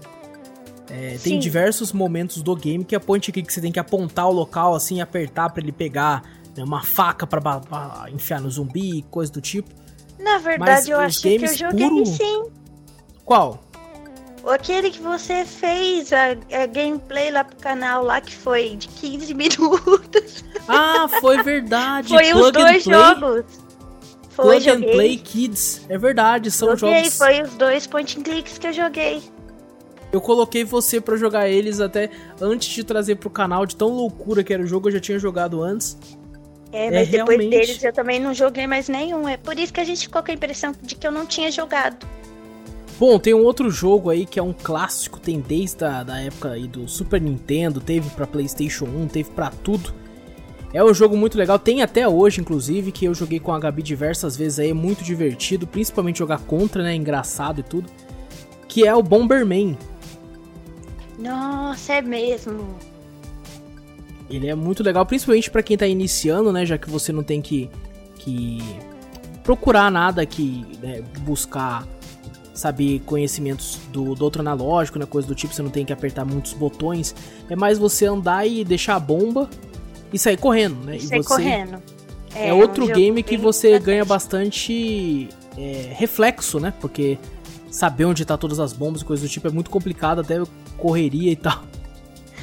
É, 0.89 1.17
tem 1.23 1.39
diversos 1.39 1.93
momentos 1.93 2.41
do 2.41 2.53
game 2.53 2.83
que 2.83 2.93
é 2.93 2.99
point 2.99 3.31
click, 3.31 3.47
que 3.47 3.53
você 3.53 3.61
tem 3.61 3.71
que 3.71 3.79
apontar 3.79 4.27
o 4.27 4.31
local, 4.31 4.75
assim, 4.75 4.97
e 4.97 5.01
apertar 5.01 5.49
para 5.49 5.63
ele 5.63 5.71
pegar 5.71 6.21
né, 6.55 6.63
uma 6.63 6.83
faca 6.83 7.25
pra, 7.25 7.61
enfiar 8.11 8.41
no 8.41 8.49
zumbi, 8.49 9.05
coisa 9.09 9.31
do 9.31 9.39
tipo. 9.39 9.69
Na 10.19 10.37
verdade, 10.37 10.59
Mas 10.59 10.87
eu 10.87 10.99
acho 10.99 11.21
que 11.21 11.35
eu 11.35 11.55
joguei 11.55 11.89
puro... 11.89 12.05
sim. 12.05 12.43
Qual? 13.23 13.63
Aquele 14.45 14.89
que 14.89 14.99
você 14.99 15.45
fez 15.45 16.11
a, 16.11 16.31
a, 16.31 16.65
gameplay 16.65 17.31
lá 17.31 17.43
pro 17.43 17.55
canal 17.57 18.03
lá 18.03 18.19
que 18.19 18.35
foi 18.35 18.75
de 18.75 18.87
15 18.87 19.33
minutos. 19.35 20.43
Ah, 20.67 21.07
foi 21.21 21.41
verdade. 21.43 22.09
foi 22.09 22.31
Plug 22.31 22.45
os 22.45 22.51
dois 22.51 22.83
jogos. 22.83 23.45
Joguei. 24.43 24.69
and 24.69 24.93
Play 24.93 25.17
Kids. 25.17 25.85
É 25.89 25.97
verdade, 25.97 26.51
são 26.51 26.75
joguei, 26.75 27.03
jogos. 27.03 27.17
Foi 27.17 27.41
os 27.41 27.53
dois 27.55 27.87
point 27.87 28.19
and 28.19 28.23
clicks 28.23 28.57
que 28.57 28.67
eu 28.67 28.73
joguei. 28.73 29.21
Eu 30.11 30.19
coloquei 30.19 30.63
você 30.63 30.99
para 30.99 31.15
jogar 31.15 31.49
eles 31.49 31.79
até 31.79 32.09
antes 32.39 32.69
de 32.69 32.83
trazer 32.83 33.15
pro 33.15 33.29
canal, 33.29 33.65
de 33.65 33.75
tão 33.75 33.89
loucura 33.89 34.43
que 34.43 34.53
era 34.53 34.61
o 34.61 34.67
jogo, 34.67 34.89
eu 34.89 34.93
já 34.93 34.99
tinha 34.99 35.17
jogado 35.17 35.63
antes. 35.63 35.97
É, 36.73 36.89
mas 36.89 37.07
é, 37.07 37.11
depois 37.11 37.37
realmente... 37.37 37.49
deles 37.49 37.83
eu 37.83 37.93
também 37.93 38.19
não 38.19 38.33
joguei 38.33 38.67
mais 38.67 38.89
nenhum. 38.89 39.27
É 39.27 39.37
por 39.37 39.57
isso 39.57 39.73
que 39.73 39.79
a 39.79 39.83
gente 39.83 40.01
ficou 40.01 40.21
com 40.23 40.31
a 40.31 40.33
impressão 40.33 40.73
de 40.81 40.95
que 40.95 41.05
eu 41.05 41.11
não 41.11 41.25
tinha 41.25 41.49
jogado. 41.51 42.05
Bom, 42.99 43.17
tem 43.17 43.33
um 43.33 43.43
outro 43.43 43.69
jogo 43.69 44.09
aí 44.09 44.25
que 44.25 44.39
é 44.39 44.43
um 44.43 44.53
clássico, 44.53 45.19
tem 45.19 45.39
desde 45.39 45.83
a 45.83 46.03
da 46.03 46.19
época 46.19 46.51
aí 46.51 46.67
do 46.67 46.87
Super 46.87 47.19
Nintendo, 47.19 47.81
teve 47.81 48.09
para 48.11 48.27
PlayStation 48.27 48.85
1, 48.85 49.07
teve 49.07 49.31
para 49.31 49.49
tudo. 49.49 49.93
É 50.73 50.83
um 50.83 50.93
jogo 50.93 51.17
muito 51.17 51.37
legal, 51.37 51.59
tem 51.59 51.81
até 51.81 52.07
hoje, 52.07 52.39
inclusive, 52.39 52.91
que 52.91 53.03
eu 53.03 53.13
joguei 53.13 53.39
com 53.39 53.53
a 53.53 53.59
Gabi 53.59 53.83
diversas 53.83 54.37
vezes 54.37 54.59
aí, 54.59 54.69
é 54.69 54.73
muito 54.73 55.03
divertido, 55.03 55.67
principalmente 55.67 56.19
jogar 56.19 56.39
contra, 56.39 56.81
né? 56.81 56.95
Engraçado 56.95 57.59
e 57.59 57.63
tudo. 57.63 57.89
Que 58.69 58.87
é 58.87 58.95
o 58.95 59.03
Bomberman. 59.03 59.77
Nossa, 61.19 61.93
é 61.93 62.01
mesmo. 62.01 62.77
Ele 64.29 64.47
é 64.47 64.55
muito 64.55 64.81
legal, 64.81 65.05
principalmente 65.05 65.51
para 65.51 65.61
quem 65.61 65.77
tá 65.77 65.85
iniciando, 65.85 66.53
né? 66.53 66.65
Já 66.65 66.77
que 66.77 66.89
você 66.89 67.11
não 67.11 67.21
tem 67.21 67.41
que, 67.41 67.69
que 68.15 68.59
procurar 69.43 69.91
nada 69.91 70.25
que 70.25 70.65
né, 70.81 71.03
buscar 71.19 71.85
saber 72.53 73.01
conhecimentos 73.01 73.77
do, 73.91 74.15
do 74.15 74.23
outro 74.23 74.41
analógico, 74.41 74.97
né? 74.97 75.05
Coisa 75.05 75.27
do 75.27 75.35
tipo, 75.35 75.53
você 75.53 75.61
não 75.61 75.69
tem 75.69 75.83
que 75.83 75.91
apertar 75.91 76.23
muitos 76.23 76.53
botões. 76.53 77.13
É 77.49 77.57
mais 77.57 77.77
você 77.77 78.05
andar 78.05 78.47
e 78.47 78.63
deixar 78.63 78.95
a 78.95 78.99
bomba 79.01 79.49
e 80.11 80.19
sair 80.19 80.37
correndo, 80.37 80.83
né? 80.85 80.97
E 80.97 81.01
sair 81.01 81.23
você... 81.23 81.29
correndo. 81.29 81.81
É, 82.33 82.49
é 82.49 82.53
outro 82.53 82.85
um 82.85 82.87
game 82.87 83.21
que 83.23 83.37
você 83.37 83.77
ganha 83.79 84.05
bastante 84.05 85.29
é, 85.57 85.91
reflexo, 85.93 86.59
né? 86.59 86.73
Porque 86.79 87.17
saber 87.69 88.05
onde 88.05 88.25
tá 88.25 88.37
todas 88.37 88.59
as 88.59 88.73
bombas 88.73 89.01
e 89.01 89.05
coisas 89.05 89.27
do 89.27 89.31
tipo 89.31 89.47
é 89.47 89.51
muito 89.51 89.69
complicado, 89.69 90.21
até 90.21 90.41
correria 90.77 91.31
e 91.31 91.35
tal. 91.35 91.63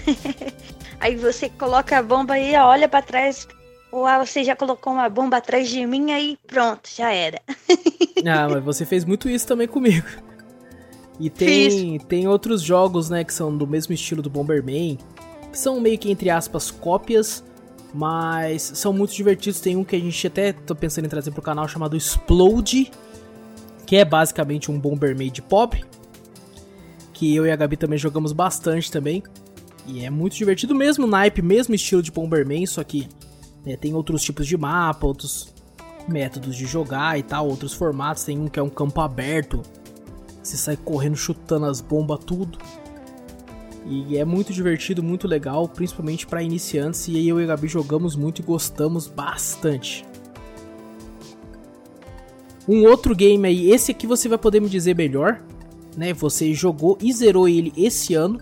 aí 1.01 1.17
você 1.17 1.49
coloca 1.49 1.99
a 1.99 2.03
bomba 2.03 2.39
e 2.39 2.57
olha 2.57 2.89
para 2.89 3.03
trás, 3.03 3.47
ou 3.91 4.07
você 4.19 4.45
já 4.45 4.55
colocou 4.55 4.93
uma 4.93 5.09
bomba 5.09 5.39
atrás 5.39 5.69
de 5.69 5.87
mim, 5.87 6.13
aí 6.13 6.39
pronto, 6.47 6.89
já 6.95 7.13
era. 7.13 7.41
ah, 8.27 8.49
mas 8.51 8.65
você 8.65 8.85
fez 8.85 9.05
muito 9.05 9.29
isso 9.29 9.47
também 9.47 9.69
comigo. 9.69 10.07
E 11.21 11.29
tem, 11.29 11.99
tem 11.99 12.29
outros 12.29 12.63
jogos, 12.63 13.11
né, 13.11 13.25
que 13.25 13.35
são 13.35 13.57
do 13.57 13.67
mesmo 13.67 13.93
estilo 13.93 14.23
do 14.23 14.31
Bomberman, 14.31 14.99
que 15.51 15.59
são 15.59 15.81
meio 15.81 15.99
que, 15.99 16.11
entre 16.11 16.31
aspas, 16.31 16.71
cópias, 16.71 17.43
mas 17.93 18.63
são 18.75 18.93
muito 18.93 19.15
divertidos. 19.15 19.61
Tem 19.61 19.77
um 19.77 19.85
que 19.85 19.97
a 19.97 20.01
gente 20.01 20.27
até 20.27 20.53
tá 20.53 20.75
pensando 20.75 21.07
em 21.07 21.09
trazer 21.09 21.31
pro 21.31 21.43
canal 21.43 21.67
chamado 21.69 21.97
Explode, 21.97 22.91
que 23.87 23.97
é 23.97 24.05
basicamente 24.05 24.71
um 24.71 24.79
Bomberman 24.79 25.31
de 25.31 25.43
pop, 25.43 25.83
que 27.13 27.35
eu 27.35 27.47
e 27.47 27.51
a 27.51 27.57
Gabi 27.57 27.77
também 27.77 27.99
jogamos 27.99 28.33
bastante 28.33 28.91
também. 28.91 29.23
E 29.87 30.05
é 30.05 30.11
muito 30.11 30.37
divertido, 30.37 30.75
mesmo 30.75 31.07
naipe, 31.07 31.41
mesmo 31.41 31.75
estilo 31.75 32.03
de 32.03 32.13
Bomberman, 32.13 32.67
só 32.67 32.85
que 32.85 33.09
né, 33.65 33.77
tem 33.77 33.95
outros 33.95 34.23
tipos 34.23 34.47
de 34.47 34.57
mapa, 34.57 35.07
outros 35.07 35.53
métodos 36.07 36.55
de 36.57 36.67
jogar 36.67 37.19
e 37.19 37.23
tal, 37.23 37.49
outros 37.49 37.73
formatos. 37.73 38.25
Tem 38.25 38.39
um 38.39 38.49
que 38.49 38.59
é 38.59 38.63
um 38.63 38.69
campo 38.69 39.01
aberto, 39.01 39.63
você 40.43 40.57
sai 40.57 40.77
correndo, 40.77 41.17
chutando 41.17 41.67
as 41.67 41.81
bombas, 41.81 42.19
tudo. 42.25 42.59
E 43.89 44.19
é 44.19 44.25
muito 44.25 44.53
divertido, 44.53 45.03
muito 45.03 45.27
legal, 45.27 45.67
principalmente 45.67 46.27
para 46.27 46.43
iniciantes. 46.43 47.09
E 47.09 47.27
eu 47.27 47.41
e 47.41 47.45
a 47.45 47.47
Gabi 47.47 47.69
jogamos 47.69 48.15
muito 48.15 48.41
e 48.41 48.45
gostamos 48.45 49.07
bastante. 49.07 50.05
Um 52.69 52.85
outro 52.85 53.17
game 53.17 53.49
aí, 53.49 53.71
esse 53.71 53.91
aqui 53.91 54.07
você 54.07 54.29
vai 54.29 54.37
poder 54.37 54.61
me 54.61 54.69
dizer 54.69 54.95
melhor, 54.95 55.43
né? 55.97 56.13
Você 56.13 56.53
jogou 56.53 56.99
e 57.01 57.11
zerou 57.15 57.49
ele 57.49 57.73
esse 57.75 58.15
ano. 58.15 58.39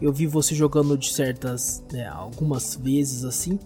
Eu 0.00 0.12
vi 0.12 0.26
você 0.26 0.54
jogando 0.54 0.98
de 0.98 1.10
certas, 1.10 1.82
né, 1.90 2.06
algumas 2.08 2.74
vezes 2.74 3.24
assim. 3.24 3.58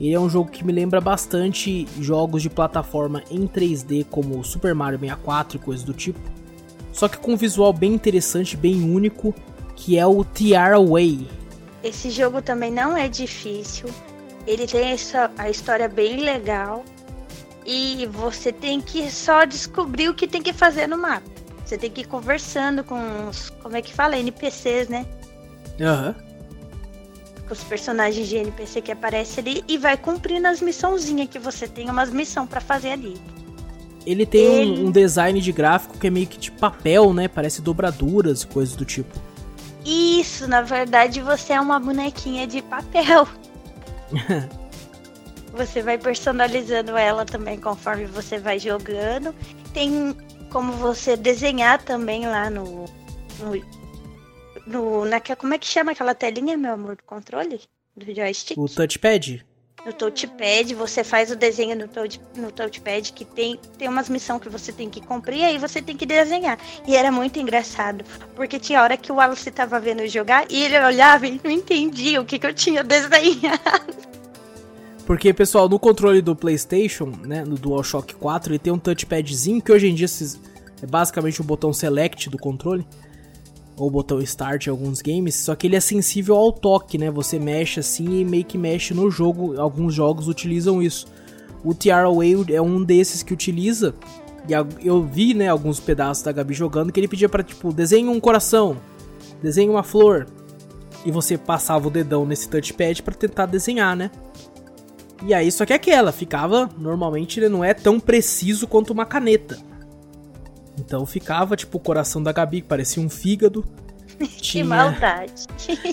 Ele 0.00 0.14
é 0.14 0.18
um 0.18 0.28
jogo 0.28 0.50
que 0.50 0.64
me 0.64 0.72
lembra 0.72 1.00
bastante 1.00 1.86
jogos 2.00 2.42
de 2.42 2.50
plataforma 2.50 3.22
em 3.30 3.46
3D 3.46 4.04
como 4.10 4.42
Super 4.42 4.74
Mario 4.74 4.98
64 4.98 5.58
e 5.58 5.60
coisas 5.60 5.84
do 5.84 5.92
tipo. 5.92 6.18
Só 6.92 7.08
que 7.08 7.18
com 7.18 7.34
um 7.34 7.36
visual 7.36 7.72
bem 7.72 7.92
interessante, 7.92 8.56
bem 8.56 8.82
único, 8.82 9.32
que 9.82 9.98
é 9.98 10.06
o 10.06 10.24
Tiara 10.24 10.80
Way. 10.80 11.28
Esse 11.82 12.08
jogo 12.08 12.40
também 12.40 12.70
não 12.70 12.96
é 12.96 13.08
difícil. 13.08 13.88
Ele 14.46 14.64
tem 14.64 14.92
essa, 14.92 15.28
a 15.36 15.50
história 15.50 15.88
bem 15.88 16.18
legal. 16.18 16.84
E 17.66 18.06
você 18.06 18.52
tem 18.52 18.80
que 18.80 19.10
só 19.10 19.44
descobrir 19.44 20.08
o 20.08 20.14
que 20.14 20.28
tem 20.28 20.40
que 20.40 20.52
fazer 20.52 20.86
no 20.86 20.96
mapa. 20.96 21.26
Você 21.64 21.76
tem 21.76 21.90
que 21.90 22.02
ir 22.02 22.06
conversando 22.06 22.84
com 22.84 23.28
os, 23.28 23.50
como 23.50 23.76
é 23.76 23.82
que 23.82 23.92
fala, 23.92 24.16
NPCs, 24.16 24.88
né? 24.88 25.04
Aham. 25.80 26.14
Uhum 26.16 26.32
com 27.48 27.54
os 27.54 27.64
personagens 27.64 28.28
de 28.28 28.36
NPC 28.36 28.80
que 28.80 28.92
aparecem 28.92 29.42
ali 29.42 29.64
e 29.66 29.76
vai 29.76 29.96
cumprindo 29.96 30.46
as 30.46 30.60
missãozinhas 30.60 31.28
que 31.28 31.40
você 31.40 31.66
tem 31.66 31.90
umas 31.90 32.08
missão 32.08 32.46
para 32.46 32.60
fazer 32.60 32.90
ali. 32.90 33.16
Ele 34.06 34.24
tem 34.24 34.42
Ele... 34.42 34.84
Um, 34.84 34.86
um, 34.86 34.90
design 34.92 35.40
de 35.40 35.50
gráfico 35.50 35.98
que 35.98 36.06
é 36.06 36.10
meio 36.10 36.28
que 36.28 36.38
de 36.38 36.52
papel, 36.52 37.12
né? 37.12 37.26
Parece 37.26 37.60
dobraduras 37.60 38.42
e 38.42 38.46
coisas 38.46 38.76
do 38.76 38.84
tipo. 38.84 39.31
Isso, 39.84 40.46
na 40.46 40.62
verdade 40.62 41.20
você 41.20 41.54
é 41.54 41.60
uma 41.60 41.80
bonequinha 41.80 42.46
de 42.46 42.62
papel. 42.62 43.26
você 45.52 45.82
vai 45.82 45.98
personalizando 45.98 46.96
ela 46.96 47.24
também 47.24 47.58
conforme 47.58 48.06
você 48.06 48.38
vai 48.38 48.58
jogando. 48.58 49.34
Tem 49.72 50.16
como 50.50 50.72
você 50.72 51.16
desenhar 51.16 51.82
também 51.82 52.26
lá 52.26 52.48
no, 52.50 52.84
no, 53.40 53.64
no 54.66 55.04
naquela, 55.04 55.36
como 55.36 55.54
é 55.54 55.58
que 55.58 55.66
chama 55.66 55.92
aquela 55.92 56.14
telinha, 56.14 56.56
meu 56.56 56.74
amor, 56.74 56.96
do 56.96 57.02
controle 57.02 57.60
do 57.96 58.14
joystick? 58.14 58.58
O 58.58 58.68
touchpad. 58.68 59.44
No 59.84 59.92
touchpad, 59.92 60.74
você 60.74 61.02
faz 61.02 61.32
o 61.32 61.36
desenho 61.36 61.76
no, 61.76 61.88
touch, 61.88 62.20
no 62.36 62.52
touchpad 62.52 63.12
que 63.12 63.24
tem, 63.24 63.58
tem 63.76 63.88
umas 63.88 64.08
missões 64.08 64.40
que 64.40 64.48
você 64.48 64.70
tem 64.70 64.88
que 64.88 65.00
cumprir 65.00 65.38
e 65.38 65.44
aí 65.44 65.58
você 65.58 65.82
tem 65.82 65.96
que 65.96 66.06
desenhar. 66.06 66.56
E 66.86 66.94
era 66.94 67.10
muito 67.10 67.40
engraçado, 67.40 68.04
porque 68.36 68.60
tinha 68.60 68.80
hora 68.80 68.96
que 68.96 69.10
o 69.10 69.16
Wallace 69.16 69.50
tava 69.50 69.80
vendo 69.80 70.06
jogar 70.06 70.46
e 70.48 70.62
ele 70.62 70.78
olhava 70.78 71.26
e 71.26 71.40
não 71.42 71.50
entendia 71.50 72.20
o 72.20 72.24
que, 72.24 72.38
que 72.38 72.46
eu 72.46 72.54
tinha 72.54 72.82
desenhado. 72.84 74.12
Porque, 75.04 75.32
pessoal, 75.32 75.68
no 75.68 75.80
controle 75.80 76.22
do 76.22 76.36
PlayStation, 76.36 77.06
né, 77.24 77.44
no 77.44 77.56
DualShock 77.56 78.14
4, 78.14 78.52
ele 78.52 78.58
tem 78.60 78.72
um 78.72 78.78
touchpadzinho 78.78 79.60
que 79.60 79.72
hoje 79.72 79.88
em 79.88 79.94
dia 79.96 80.06
é 80.80 80.86
basicamente 80.86 81.40
o 81.40 81.44
botão 81.44 81.72
select 81.72 82.30
do 82.30 82.38
controle 82.38 82.86
ou 83.76 83.90
botão 83.90 84.20
start 84.20 84.66
em 84.66 84.70
alguns 84.70 85.00
games, 85.00 85.34
só 85.34 85.54
que 85.54 85.66
ele 85.66 85.76
é 85.76 85.80
sensível 85.80 86.36
ao 86.36 86.52
toque, 86.52 86.98
né? 86.98 87.10
Você 87.10 87.38
mexe 87.38 87.80
assim 87.80 88.20
e 88.20 88.24
meio 88.24 88.44
que 88.44 88.58
mexe 88.58 88.92
no 88.92 89.10
jogo. 89.10 89.58
Alguns 89.60 89.94
jogos 89.94 90.28
utilizam 90.28 90.82
isso. 90.82 91.06
O 91.64 91.74
TR 91.74 92.08
Way 92.14 92.44
é 92.50 92.60
um 92.60 92.82
desses 92.82 93.22
que 93.22 93.32
utiliza. 93.32 93.94
E 94.48 94.86
eu 94.86 95.02
vi, 95.02 95.34
né, 95.34 95.48
alguns 95.48 95.78
pedaços 95.78 96.22
da 96.22 96.32
Gabi 96.32 96.52
jogando 96.52 96.92
que 96.92 96.98
ele 96.98 97.08
pedia 97.08 97.28
para 97.28 97.44
tipo, 97.44 97.72
desenhe 97.72 98.08
um 98.08 98.18
coração, 98.18 98.76
desenhe 99.40 99.70
uma 99.70 99.84
flor. 99.84 100.26
E 101.04 101.10
você 101.10 101.38
passava 101.38 101.88
o 101.88 101.90
dedão 101.90 102.26
nesse 102.26 102.48
touchpad 102.48 103.02
para 103.02 103.14
tentar 103.14 103.46
desenhar, 103.46 103.96
né? 103.96 104.10
E 105.24 105.32
aí, 105.32 105.50
só 105.52 105.64
que 105.64 105.72
aquela 105.72 106.10
ficava, 106.10 106.68
normalmente 106.76 107.38
ele 107.38 107.48
não 107.48 107.64
é 107.64 107.72
tão 107.72 108.00
preciso 108.00 108.66
quanto 108.66 108.92
uma 108.92 109.06
caneta. 109.06 109.58
Então 110.84 111.06
ficava 111.06 111.56
tipo 111.56 111.78
o 111.78 111.80
coração 111.80 112.22
da 112.22 112.32
Gabi, 112.32 112.60
que 112.60 112.68
parecia 112.68 113.02
um 113.02 113.08
fígado. 113.08 113.64
Tinha, 114.40 114.64
que 114.64 114.68
maldade. 114.68 115.46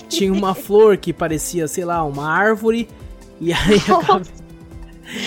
Tinha 0.08 0.32
uma 0.32 0.54
flor 0.54 0.96
que 0.96 1.12
parecia, 1.12 1.66
sei 1.66 1.84
lá, 1.84 2.04
uma 2.04 2.28
árvore. 2.28 2.88
E 3.40 3.52
aí 3.52 3.80
a 3.88 4.02
Gabi, 4.02 4.28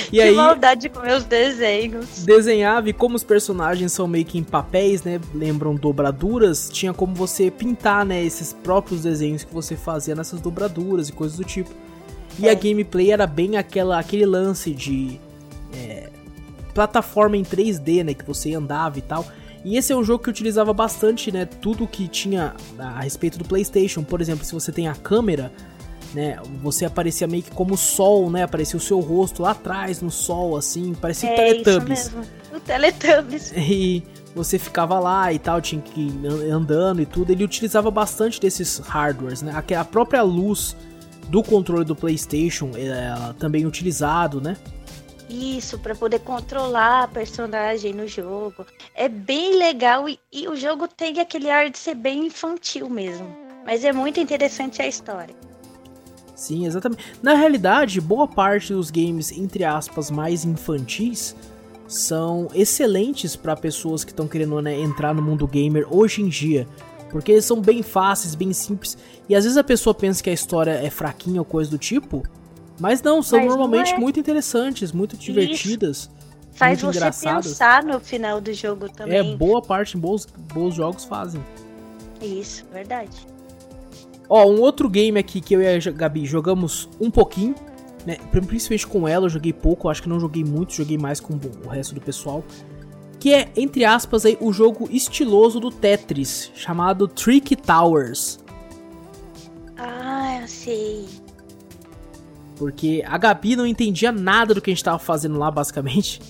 e 0.08 0.12
que 0.12 0.22
aí, 0.22 0.36
maldade 0.36 0.90
com 0.90 1.02
meus 1.02 1.24
desenhos. 1.24 2.24
Desenhava 2.24 2.90
e 2.90 2.94
como 2.94 3.16
os 3.16 3.24
personagens 3.24 3.92
são 3.92 4.08
meio 4.08 4.26
que 4.26 4.38
em 4.38 4.44
papéis, 4.44 5.04
né? 5.04 5.20
Lembram 5.34 5.76
dobraduras, 5.76 6.70
tinha 6.72 6.94
como 6.94 7.14
você 7.14 7.52
pintar, 7.52 8.06
né? 8.06 8.24
Esses 8.24 8.54
próprios 8.54 9.02
desenhos 9.02 9.44
que 9.44 9.54
você 9.54 9.76
fazia 9.76 10.16
nessas 10.16 10.40
dobraduras 10.40 11.10
e 11.10 11.12
coisas 11.12 11.38
do 11.38 11.44
tipo. 11.44 11.70
E 12.40 12.48
é. 12.48 12.52
a 12.52 12.54
gameplay 12.54 13.12
era 13.12 13.28
bem 13.28 13.58
aquela, 13.58 14.00
aquele 14.00 14.26
lance 14.26 14.72
de 14.72 15.20
é, 15.74 16.10
plataforma 16.74 17.36
em 17.38 17.44
3D, 17.44 18.04
né? 18.04 18.14
Que 18.14 18.26
você 18.26 18.54
andava 18.54 18.98
e 18.98 19.02
tal. 19.02 19.26
E 19.64 19.78
esse 19.78 19.94
é 19.94 19.96
um 19.96 20.04
jogo 20.04 20.24
que 20.24 20.30
utilizava 20.30 20.74
bastante, 20.74 21.32
né, 21.32 21.46
tudo 21.46 21.88
que 21.88 22.08
tinha 22.08 22.54
a 22.78 23.02
respeito 23.02 23.38
do 23.38 23.46
PlayStation. 23.46 24.04
Por 24.04 24.20
exemplo, 24.20 24.44
se 24.44 24.54
você 24.54 24.72
tem 24.72 24.88
a 24.88 24.96
câmera, 24.96 25.52
né, 26.14 26.38
você 26.62 26.86
aparecia 26.86 27.28
meio 27.28 27.44
que 27.44 27.52
como 27.52 27.76
o 27.76 27.78
sol, 27.78 28.30
né, 28.30 28.44
aparecia 28.44 28.78
o 28.78 28.82
seu 28.82 29.00
rosto 29.00 29.42
lá 29.42 29.52
atrás 29.52 30.02
no 30.02 30.12
sol, 30.12 30.58
assim, 30.58 30.94
parecia 30.94 31.30
é, 31.30 31.36
Teletubbies. 31.36 32.00
Isso 32.00 32.18
mesmo, 32.18 32.32
o 32.54 32.60
Teletubbies. 32.60 33.54
E 33.58 34.04
você 34.36 34.58
ficava 34.58 35.00
lá 35.00 35.32
e 35.32 35.40
tal, 35.40 35.62
tinha 35.62 35.82
que 35.82 36.08
ir 36.08 36.52
andando 36.52 37.02
e 37.02 37.06
tudo. 37.06 37.32
Ele 37.32 37.44
utilizava 37.44 37.92
bastante 37.92 38.42
desses 38.42 38.80
hardwares, 38.80 39.42
né, 39.42 39.54
a 39.78 39.86
própria 39.86 40.24
luz 40.24 40.76
do 41.30 41.42
controle 41.42 41.86
do 41.86 41.96
PlayStation 41.96 42.72
é 42.76 43.34
também 43.40 43.66
utilizado, 43.66 44.42
né? 44.42 44.58
Isso, 45.34 45.80
para 45.80 45.96
poder 45.96 46.20
controlar 46.20 47.04
a 47.04 47.08
personagem 47.08 47.92
no 47.92 48.08
jogo. 48.08 48.68
É 48.94 49.10
bem 49.10 49.58
legal 49.58 50.08
e, 50.08 50.20
e, 50.32 50.48
o 50.48 50.56
jogo 50.56 50.88
tem 50.88 51.20
aquele 51.20 51.50
ar 51.50 51.72
de 51.72 51.78
ser 51.80 51.96
bem 51.96 52.28
infantil 52.28 52.88
mesmo. 52.88 53.36
Mas 53.66 53.84
é 53.84 53.92
muito 53.92 54.20
interessante 54.20 54.80
a 54.80 54.88
história. 54.88 55.36
Sim, 56.36 56.68
exatamente. 56.68 57.04
Na 57.24 57.34
realidade, 57.34 58.00
boa 58.00 58.28
parte 58.28 58.74
dos 58.74 58.92
games, 58.92 59.32
entre 59.32 59.64
aspas, 59.64 60.12
mais 60.12 60.46
infantis 60.46 61.36
são 61.88 62.48
excelentes 62.54 63.36
para 63.36 63.56
pessoas 63.56 64.04
que 64.04 64.12
estão 64.12 64.28
querendo 64.28 64.62
né, 64.62 64.80
entrar 64.80 65.16
no 65.16 65.22
mundo 65.22 65.48
gamer 65.48 65.88
hoje 65.90 66.22
em 66.22 66.28
dia. 66.28 66.68
Porque 67.10 67.32
eles 67.32 67.46
são 67.46 67.60
bem 67.60 67.82
fáceis, 67.82 68.36
bem 68.36 68.54
simples. 68.54 68.98
E 69.28 69.36
às 69.36 69.46
vezes 69.46 69.58
a 69.58 69.64
pessoa 69.64 69.96
pensa 69.96 70.22
que 70.22 70.30
a 70.30 70.34
história 70.34 70.72
é 70.72 70.92
fraquinha 70.92 71.42
ou 71.42 71.46
coisa 71.46 71.72
do 71.72 71.78
tipo. 71.80 72.24
Mas 72.84 73.02
não, 73.02 73.24
são 73.24 73.40
Mas 73.40 73.48
normalmente 73.48 73.92
não 73.92 73.98
é... 73.98 74.02
muito 74.02 74.20
interessantes, 74.20 74.92
muito 74.92 75.16
divertidas. 75.16 76.00
Isso. 76.00 76.12
Faz 76.52 76.84
muito 76.84 76.94
você 76.94 77.00
engraçadas. 77.00 77.48
pensar 77.48 77.82
no 77.82 77.98
final 77.98 78.42
do 78.42 78.52
jogo 78.54 78.90
também. 78.90 79.20
É, 79.20 79.24
boa 79.38 79.62
parte, 79.62 79.96
bons, 79.96 80.28
bons 80.54 80.76
jogos 80.76 81.06
fazem. 81.06 81.42
Isso, 82.22 82.66
verdade. 82.74 83.26
Ó, 84.28 84.46
um 84.48 84.60
outro 84.60 84.90
game 84.90 85.18
aqui 85.18 85.40
que 85.40 85.54
eu 85.54 85.62
e 85.62 85.66
a 85.66 85.92
Gabi 85.92 86.26
jogamos 86.26 86.90
um 87.00 87.10
pouquinho, 87.10 87.56
né? 88.06 88.18
Principalmente 88.32 88.86
com 88.86 89.08
ela, 89.08 89.28
eu 89.28 89.30
joguei 89.30 89.54
pouco, 89.54 89.88
acho 89.88 90.04
que 90.04 90.10
não 90.10 90.20
joguei 90.20 90.44
muito, 90.44 90.74
joguei 90.74 90.98
mais 90.98 91.22
com 91.22 91.40
o 91.66 91.70
resto 91.70 91.96
do 91.96 92.02
pessoal. 92.02 92.44
Que 93.18 93.34
é, 93.34 93.50
entre 93.56 93.86
aspas, 93.86 94.26
aí, 94.26 94.38
o 94.42 94.52
jogo 94.52 94.90
estiloso 94.92 95.58
do 95.58 95.72
Tetris, 95.72 96.52
chamado 96.54 97.08
Trick 97.08 97.56
Towers. 97.56 98.44
Ah, 99.78 100.42
eu 100.42 100.48
sei. 100.50 101.23
Porque 102.56 103.04
a 103.06 103.18
Gabi 103.18 103.56
não 103.56 103.66
entendia 103.66 104.12
nada 104.12 104.54
do 104.54 104.62
que 104.62 104.70
a 104.70 104.74
gente 104.74 104.84
tava 104.84 105.00
fazendo 105.00 105.38
lá, 105.38 105.50
basicamente. 105.50 106.22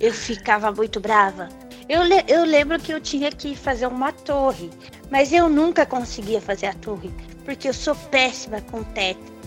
Eu 0.00 0.12
ficava 0.12 0.70
muito 0.72 1.00
brava. 1.00 1.48
Eu, 1.88 2.02
le 2.02 2.22
eu 2.28 2.44
lembro 2.44 2.78
que 2.78 2.92
eu 2.92 3.00
tinha 3.00 3.30
que 3.30 3.56
fazer 3.56 3.86
uma 3.86 4.12
torre, 4.12 4.70
mas 5.10 5.32
eu 5.32 5.48
nunca 5.48 5.86
conseguia 5.86 6.40
fazer 6.40 6.66
a 6.66 6.74
torre, 6.74 7.10
porque 7.44 7.68
eu 7.68 7.74
sou 7.74 7.94
péssima 7.94 8.60
com 8.60 8.82
teto. 8.82 9.38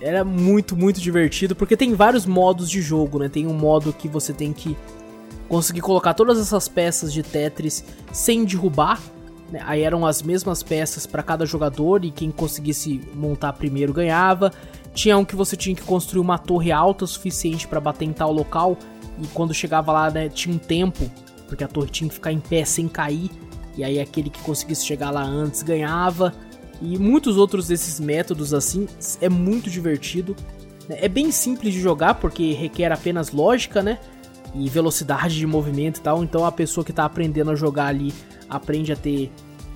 Era 0.00 0.24
muito, 0.24 0.76
muito 0.76 1.00
divertido, 1.00 1.54
porque 1.54 1.76
tem 1.76 1.94
vários 1.94 2.26
modos 2.26 2.68
de 2.68 2.80
jogo, 2.80 3.18
né? 3.18 3.28
Tem 3.28 3.46
um 3.46 3.54
modo 3.54 3.92
que 3.92 4.08
você 4.08 4.32
tem 4.32 4.52
que 4.52 4.76
conseguir 5.48 5.80
colocar 5.80 6.14
todas 6.14 6.38
essas 6.38 6.68
peças 6.68 7.12
de 7.12 7.22
Tetris 7.22 7.84
sem 8.12 8.44
derrubar. 8.44 9.00
Né? 9.50 9.60
Aí 9.64 9.82
eram 9.82 10.06
as 10.06 10.22
mesmas 10.22 10.62
peças 10.62 11.06
para 11.06 11.22
cada 11.22 11.44
jogador 11.44 12.04
e 12.04 12.10
quem 12.10 12.30
conseguisse 12.30 13.00
montar 13.14 13.52
primeiro 13.52 13.92
ganhava. 13.92 14.52
Tinha 14.94 15.16
um 15.16 15.24
que 15.24 15.36
você 15.36 15.56
tinha 15.56 15.74
que 15.74 15.82
construir 15.82 16.20
uma 16.20 16.38
torre 16.38 16.72
alta 16.72 17.04
o 17.04 17.08
suficiente 17.08 17.66
para 17.66 17.80
bater 17.80 18.04
em 18.04 18.12
tal 18.12 18.32
local 18.32 18.76
e 19.20 19.26
quando 19.28 19.52
chegava 19.52 19.92
lá 19.92 20.10
né, 20.10 20.28
tinha 20.28 20.54
um 20.54 20.58
tempo, 20.58 21.10
porque 21.46 21.62
a 21.62 21.68
torre 21.68 21.90
tinha 21.90 22.08
que 22.08 22.14
ficar 22.14 22.32
em 22.32 22.40
pé 22.40 22.64
sem 22.64 22.88
cair. 22.88 23.30
E 23.76 23.84
aí 23.84 24.00
aquele 24.00 24.30
que 24.30 24.40
conseguisse 24.40 24.84
chegar 24.84 25.10
lá 25.10 25.22
antes 25.22 25.62
ganhava. 25.62 26.32
E 26.82 26.98
muitos 26.98 27.36
outros 27.36 27.68
desses 27.68 28.00
métodos 28.00 28.54
assim 28.54 28.86
é 29.20 29.28
muito 29.28 29.70
divertido. 29.70 30.34
É 30.88 31.08
bem 31.08 31.30
simples 31.30 31.74
de 31.74 31.80
jogar 31.80 32.14
porque 32.14 32.52
requer 32.52 32.90
apenas 32.90 33.30
lógica, 33.30 33.82
né? 33.82 33.98
E 34.54 34.68
velocidade 34.68 35.36
de 35.36 35.46
movimento 35.46 35.98
e 35.98 36.00
tal. 36.00 36.24
Então 36.24 36.44
a 36.44 36.50
pessoa 36.50 36.84
que 36.84 36.90
está 36.90 37.04
aprendendo 37.04 37.50
a 37.50 37.54
jogar 37.54 37.86
ali 37.86 38.12
aprende 38.50 38.92
a 38.92 38.96
ter 38.96 39.30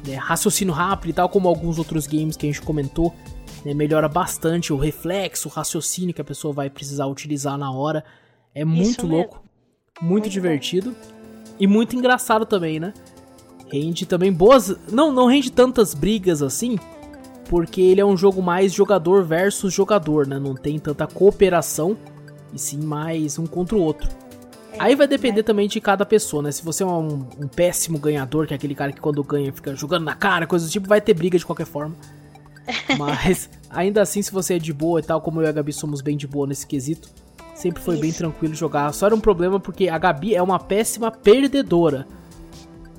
né, 0.07 0.17
raciocínio 0.17 0.75
rápido 0.75 1.11
e 1.11 1.13
tal, 1.13 1.29
como 1.29 1.49
alguns 1.49 1.79
outros 1.79 2.07
games 2.07 2.37
que 2.37 2.47
a 2.47 2.53
gente 2.53 2.63
comentou. 2.63 3.15
Né, 3.65 3.73
melhora 3.73 4.09
bastante 4.09 4.73
o 4.73 4.77
reflexo, 4.77 5.49
o 5.49 5.51
raciocínio 5.51 6.15
que 6.15 6.21
a 6.21 6.25
pessoa 6.25 6.53
vai 6.53 6.69
precisar 6.69 7.07
utilizar 7.07 7.57
na 7.57 7.71
hora. 7.71 8.05
É 8.55 8.65
muito 8.65 9.07
louco, 9.07 9.43
muito, 10.01 10.13
muito 10.13 10.29
divertido 10.29 10.91
bom. 10.91 10.97
e 11.59 11.67
muito 11.67 11.97
engraçado 11.97 12.45
também, 12.45 12.79
né? 12.79 12.93
Rende 13.73 14.05
também 14.05 14.33
boas. 14.33 14.77
Não, 14.93 15.11
não 15.11 15.27
rende 15.27 15.51
tantas 15.51 15.95
brigas 15.95 16.43
assim, 16.43 16.79
porque 17.49 17.81
ele 17.81 18.01
é 18.01 18.05
um 18.05 18.17
jogo 18.17 18.43
mais 18.43 18.73
jogador 18.73 19.25
versus 19.25 19.73
jogador, 19.73 20.27
né? 20.27 20.39
Não 20.39 20.55
tem 20.55 20.79
tanta 20.79 21.07
cooperação 21.07 21.97
e 22.53 22.59
sim 22.59 22.81
mais 22.81 23.39
um 23.39 23.47
contra 23.47 23.77
o 23.77 23.81
outro. 23.81 24.09
Aí 24.79 24.95
vai 24.95 25.07
depender 25.07 25.43
também 25.43 25.69
de 25.69 25.81
cada 25.81 26.05
pessoa, 26.05 26.43
né? 26.43 26.53
Se 26.53 26.65
você 26.65 26.83
é 26.83 26.87
um, 26.87 27.27
um, 27.41 27.49
péssimo 27.49 27.99
ganhador, 27.99 28.47
que 28.47 28.55
é 28.55 28.57
aquele 28.57 28.75
cara 28.75 28.93
que 28.93 29.01
quando 29.01 29.23
ganha 29.23 29.53
fica 29.53 29.75
jogando 29.75 30.05
na 30.05 30.15
cara, 30.15 30.47
coisas 30.47 30.69
do 30.69 30.73
tipo, 30.73 30.89
vai 30.89 31.01
ter 31.01 31.15
briga 31.15 31.39
de 31.39 31.47
qualquer 31.47 31.67
forma. 31.67 31.95
Mas 32.99 33.49
ainda 33.71 34.03
assim, 34.03 34.23
se 34.23 34.33
você 34.33 34.55
é 34.55 34.59
de 34.59 34.73
boa 34.73 35.01
e 35.01 35.03
tal, 35.03 35.21
como 35.21 35.41
eu 35.41 35.47
e 35.47 35.49
a 35.49 35.53
Gabi 35.53 35.73
somos 35.73 36.01
bem 36.01 36.17
de 36.17 36.27
boa 36.27 36.47
nesse 36.47 36.67
quesito, 36.67 37.09
sempre 37.55 37.83
foi 37.83 37.95
Isso. 37.95 38.03
bem 38.03 38.13
tranquilo 38.13 38.55
jogar. 38.55 38.93
Só 38.93 39.07
era 39.07 39.15
um 39.15 39.21
problema 39.21 39.61
porque 39.61 39.89
a 39.89 39.99
Gabi 39.99 40.35
é 40.35 40.43
uma 40.43 40.59
péssima 40.59 41.11
perdedora. 41.11 42.07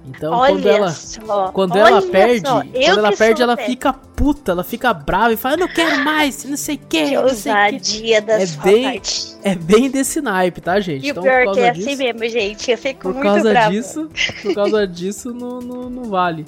Então, 0.07 0.34
olha 0.34 0.53
quando 0.53 0.68
ela, 0.68 0.91
só, 0.91 1.52
quando 1.52 1.77
ela 1.77 2.02
perde, 2.02 2.44
quando 2.44 2.99
ela 2.99 3.11
perde, 3.11 3.41
ela 3.41 3.57
fica 3.57 3.91
puta, 3.91 4.52
ela 4.52 4.64
fica 4.64 4.94
brava 4.94 5.34
e 5.34 5.38
fala: 5.38 5.56
"Eu 5.56 5.60
não 5.60 5.68
quero 5.68 6.03
mais, 6.03 6.45
não 6.45 6.57
sei 6.57 6.76
o 6.76 6.80
que, 6.80 7.10
que 7.10 7.18
ousadia 7.18 8.22
da 8.22 8.40
é 8.40 8.45
bem, 8.45 9.02
é 9.44 9.56
bem 9.56 9.90
desse 9.90 10.22
naipe, 10.22 10.61
tá, 10.61 10.80
gente? 10.80 11.06
E 11.06 11.10
então, 11.10 11.23
o 11.23 11.26
pior 11.26 11.53
que 11.53 11.60
é 11.60 11.69
assim 11.69 11.80
disso, 11.80 11.90
assim 11.90 12.14
mesmo, 12.14 12.30
gente. 12.30 12.72
Eu 12.72 12.77
fico 12.77 13.02
por 13.02 13.14
muito 13.14 13.23
causa 13.23 13.49
brava. 13.49 13.72
disso, 13.72 14.10
por 14.41 14.53
causa 14.53 14.88
disso 14.88 15.34
não, 15.34 15.60
não, 15.60 15.90
não 15.90 16.03
vale. 16.03 16.45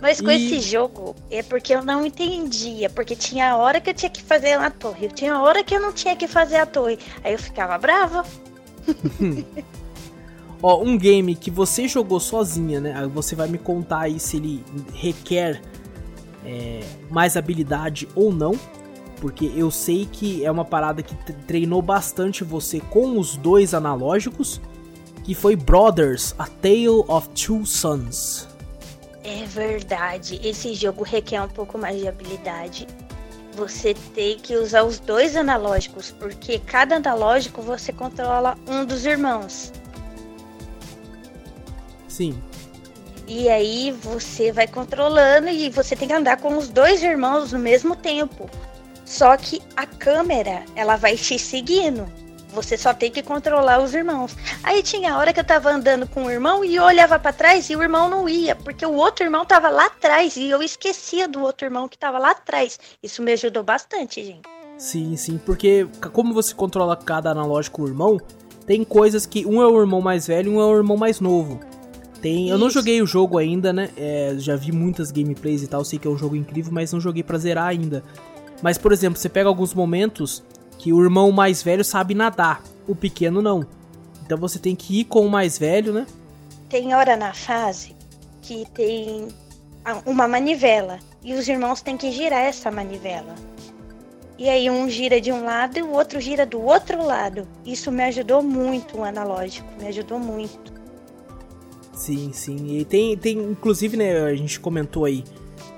Mas 0.00 0.20
com 0.20 0.30
e... 0.30 0.36
esse 0.36 0.60
jogo 0.60 1.14
é 1.30 1.42
porque 1.42 1.74
eu 1.74 1.82
não 1.82 2.04
entendia, 2.04 2.88
porque 2.90 3.14
tinha 3.14 3.56
hora 3.56 3.80
que 3.80 3.90
eu 3.90 3.94
tinha 3.94 4.10
que 4.10 4.22
fazer 4.22 4.52
a 4.52 4.70
torre, 4.70 5.08
tinha 5.08 5.38
hora 5.38 5.62
que 5.62 5.74
eu 5.74 5.80
não 5.80 5.92
tinha 5.92 6.16
que 6.16 6.26
fazer 6.26 6.56
a 6.56 6.66
torre. 6.66 6.98
Aí 7.22 7.32
eu 7.32 7.38
ficava 7.38 7.76
brava. 7.78 8.24
Ó, 10.66 10.82
um 10.82 10.96
game 10.96 11.34
que 11.34 11.50
você 11.50 11.86
jogou 11.86 12.18
sozinha, 12.18 12.80
né? 12.80 13.06
Você 13.12 13.36
vai 13.36 13.46
me 13.46 13.58
contar 13.58 14.04
aí 14.04 14.18
se 14.18 14.38
ele 14.38 14.64
requer 14.94 15.60
é, 16.42 16.80
mais 17.10 17.36
habilidade 17.36 18.08
ou 18.14 18.32
não. 18.32 18.58
Porque 19.20 19.52
eu 19.54 19.70
sei 19.70 20.08
que 20.10 20.42
é 20.42 20.50
uma 20.50 20.64
parada 20.64 21.02
que 21.02 21.14
treinou 21.46 21.82
bastante 21.82 22.42
você 22.42 22.80
com 22.80 23.18
os 23.18 23.36
dois 23.36 23.74
analógicos. 23.74 24.58
Que 25.22 25.34
foi 25.34 25.54
Brothers, 25.54 26.34
A 26.38 26.46
Tale 26.46 27.04
of 27.08 27.28
Two 27.28 27.66
Sons. 27.66 28.48
É 29.22 29.44
verdade, 29.44 30.40
esse 30.42 30.72
jogo 30.72 31.04
requer 31.04 31.42
um 31.42 31.48
pouco 31.48 31.76
mais 31.76 32.00
de 32.00 32.08
habilidade. 32.08 32.86
Você 33.54 33.92
tem 34.14 34.38
que 34.38 34.56
usar 34.56 34.84
os 34.84 34.98
dois 34.98 35.36
analógicos, 35.36 36.10
porque 36.10 36.58
cada 36.58 36.96
analógico 36.96 37.60
você 37.60 37.92
controla 37.92 38.56
um 38.66 38.86
dos 38.86 39.04
irmãos. 39.04 39.70
Sim. 42.14 42.40
E 43.26 43.48
aí 43.48 43.90
você 43.90 44.52
vai 44.52 44.68
controlando 44.68 45.48
e 45.48 45.68
você 45.68 45.96
tem 45.96 46.06
que 46.06 46.14
andar 46.14 46.36
com 46.36 46.56
os 46.56 46.68
dois 46.68 47.02
irmãos 47.02 47.52
no 47.52 47.58
mesmo 47.58 47.96
tempo. 47.96 48.48
Só 49.04 49.36
que 49.36 49.60
a 49.76 49.84
câmera, 49.84 50.64
ela 50.76 50.94
vai 50.94 51.16
te 51.16 51.36
seguindo. 51.40 52.06
Você 52.50 52.78
só 52.78 52.94
tem 52.94 53.10
que 53.10 53.20
controlar 53.20 53.82
os 53.82 53.92
irmãos. 53.94 54.36
Aí 54.62 54.80
tinha 54.80 55.18
hora 55.18 55.32
que 55.32 55.40
eu 55.40 55.44
tava 55.44 55.72
andando 55.72 56.06
com 56.06 56.26
o 56.26 56.30
irmão 56.30 56.64
e 56.64 56.76
eu 56.76 56.84
olhava 56.84 57.18
para 57.18 57.32
trás 57.32 57.68
e 57.68 57.74
o 57.74 57.82
irmão 57.82 58.08
não 58.08 58.28
ia, 58.28 58.54
porque 58.54 58.86
o 58.86 58.94
outro 58.94 59.24
irmão 59.24 59.44
tava 59.44 59.68
lá 59.68 59.86
atrás 59.86 60.36
e 60.36 60.48
eu 60.48 60.62
esquecia 60.62 61.26
do 61.26 61.42
outro 61.42 61.66
irmão 61.66 61.88
que 61.88 61.98
tava 61.98 62.16
lá 62.16 62.30
atrás. 62.30 62.78
Isso 63.02 63.22
me 63.22 63.32
ajudou 63.32 63.64
bastante, 63.64 64.22
gente. 64.22 64.48
Sim, 64.78 65.16
sim, 65.16 65.36
porque 65.36 65.88
como 66.12 66.32
você 66.32 66.54
controla 66.54 66.96
cada 66.96 67.30
analógico 67.30 67.82
o 67.82 67.88
irmão, 67.88 68.20
tem 68.64 68.84
coisas 68.84 69.26
que 69.26 69.44
um 69.44 69.60
é 69.60 69.66
o 69.66 69.80
irmão 69.80 70.00
mais 70.00 70.28
velho 70.28 70.52
e 70.52 70.54
um 70.54 70.60
é 70.60 70.64
o 70.64 70.76
irmão 70.76 70.96
mais 70.96 71.18
novo. 71.18 71.58
Tem, 72.24 72.48
eu 72.48 72.56
não 72.56 72.70
joguei 72.70 73.02
o 73.02 73.06
jogo 73.06 73.36
ainda, 73.36 73.70
né? 73.70 73.90
É, 73.98 74.34
já 74.38 74.56
vi 74.56 74.72
muitas 74.72 75.10
gameplays 75.10 75.62
e 75.62 75.66
tal, 75.66 75.84
sei 75.84 75.98
que 75.98 76.08
é 76.08 76.10
um 76.10 76.16
jogo 76.16 76.34
incrível, 76.34 76.72
mas 76.72 76.90
não 76.90 76.98
joguei 76.98 77.22
para 77.22 77.36
zerar 77.36 77.66
ainda. 77.66 78.02
Mas, 78.62 78.78
por 78.78 78.92
exemplo, 78.92 79.18
você 79.18 79.28
pega 79.28 79.46
alguns 79.46 79.74
momentos 79.74 80.42
que 80.78 80.90
o 80.90 81.04
irmão 81.04 81.30
mais 81.30 81.62
velho 81.62 81.84
sabe 81.84 82.14
nadar, 82.14 82.62
o 82.88 82.94
pequeno 82.94 83.42
não. 83.42 83.66
Então 84.24 84.38
você 84.38 84.58
tem 84.58 84.74
que 84.74 85.00
ir 85.00 85.04
com 85.04 85.26
o 85.26 85.28
mais 85.28 85.58
velho, 85.58 85.92
né? 85.92 86.06
Tem 86.70 86.94
hora 86.94 87.14
na 87.14 87.34
fase 87.34 87.94
que 88.40 88.64
tem 88.72 89.28
uma 90.06 90.26
manivela 90.26 91.00
e 91.22 91.34
os 91.34 91.46
irmãos 91.46 91.82
têm 91.82 91.98
que 91.98 92.10
girar 92.10 92.40
essa 92.40 92.70
manivela. 92.70 93.34
E 94.38 94.48
aí 94.48 94.70
um 94.70 94.88
gira 94.88 95.20
de 95.20 95.30
um 95.30 95.44
lado 95.44 95.78
e 95.78 95.82
o 95.82 95.90
outro 95.90 96.18
gira 96.22 96.46
do 96.46 96.58
outro 96.58 97.04
lado. 97.04 97.46
Isso 97.66 97.92
me 97.92 98.02
ajudou 98.04 98.42
muito 98.42 98.96
o 98.96 99.04
analógico, 99.04 99.68
me 99.78 99.88
ajudou 99.88 100.18
muito. 100.18 100.73
Sim, 101.94 102.32
sim. 102.32 102.78
E 102.78 102.84
tem, 102.84 103.16
tem 103.16 103.38
inclusive, 103.38 103.96
né, 103.96 104.22
a 104.22 104.34
gente 104.34 104.58
comentou 104.58 105.04
aí 105.04 105.24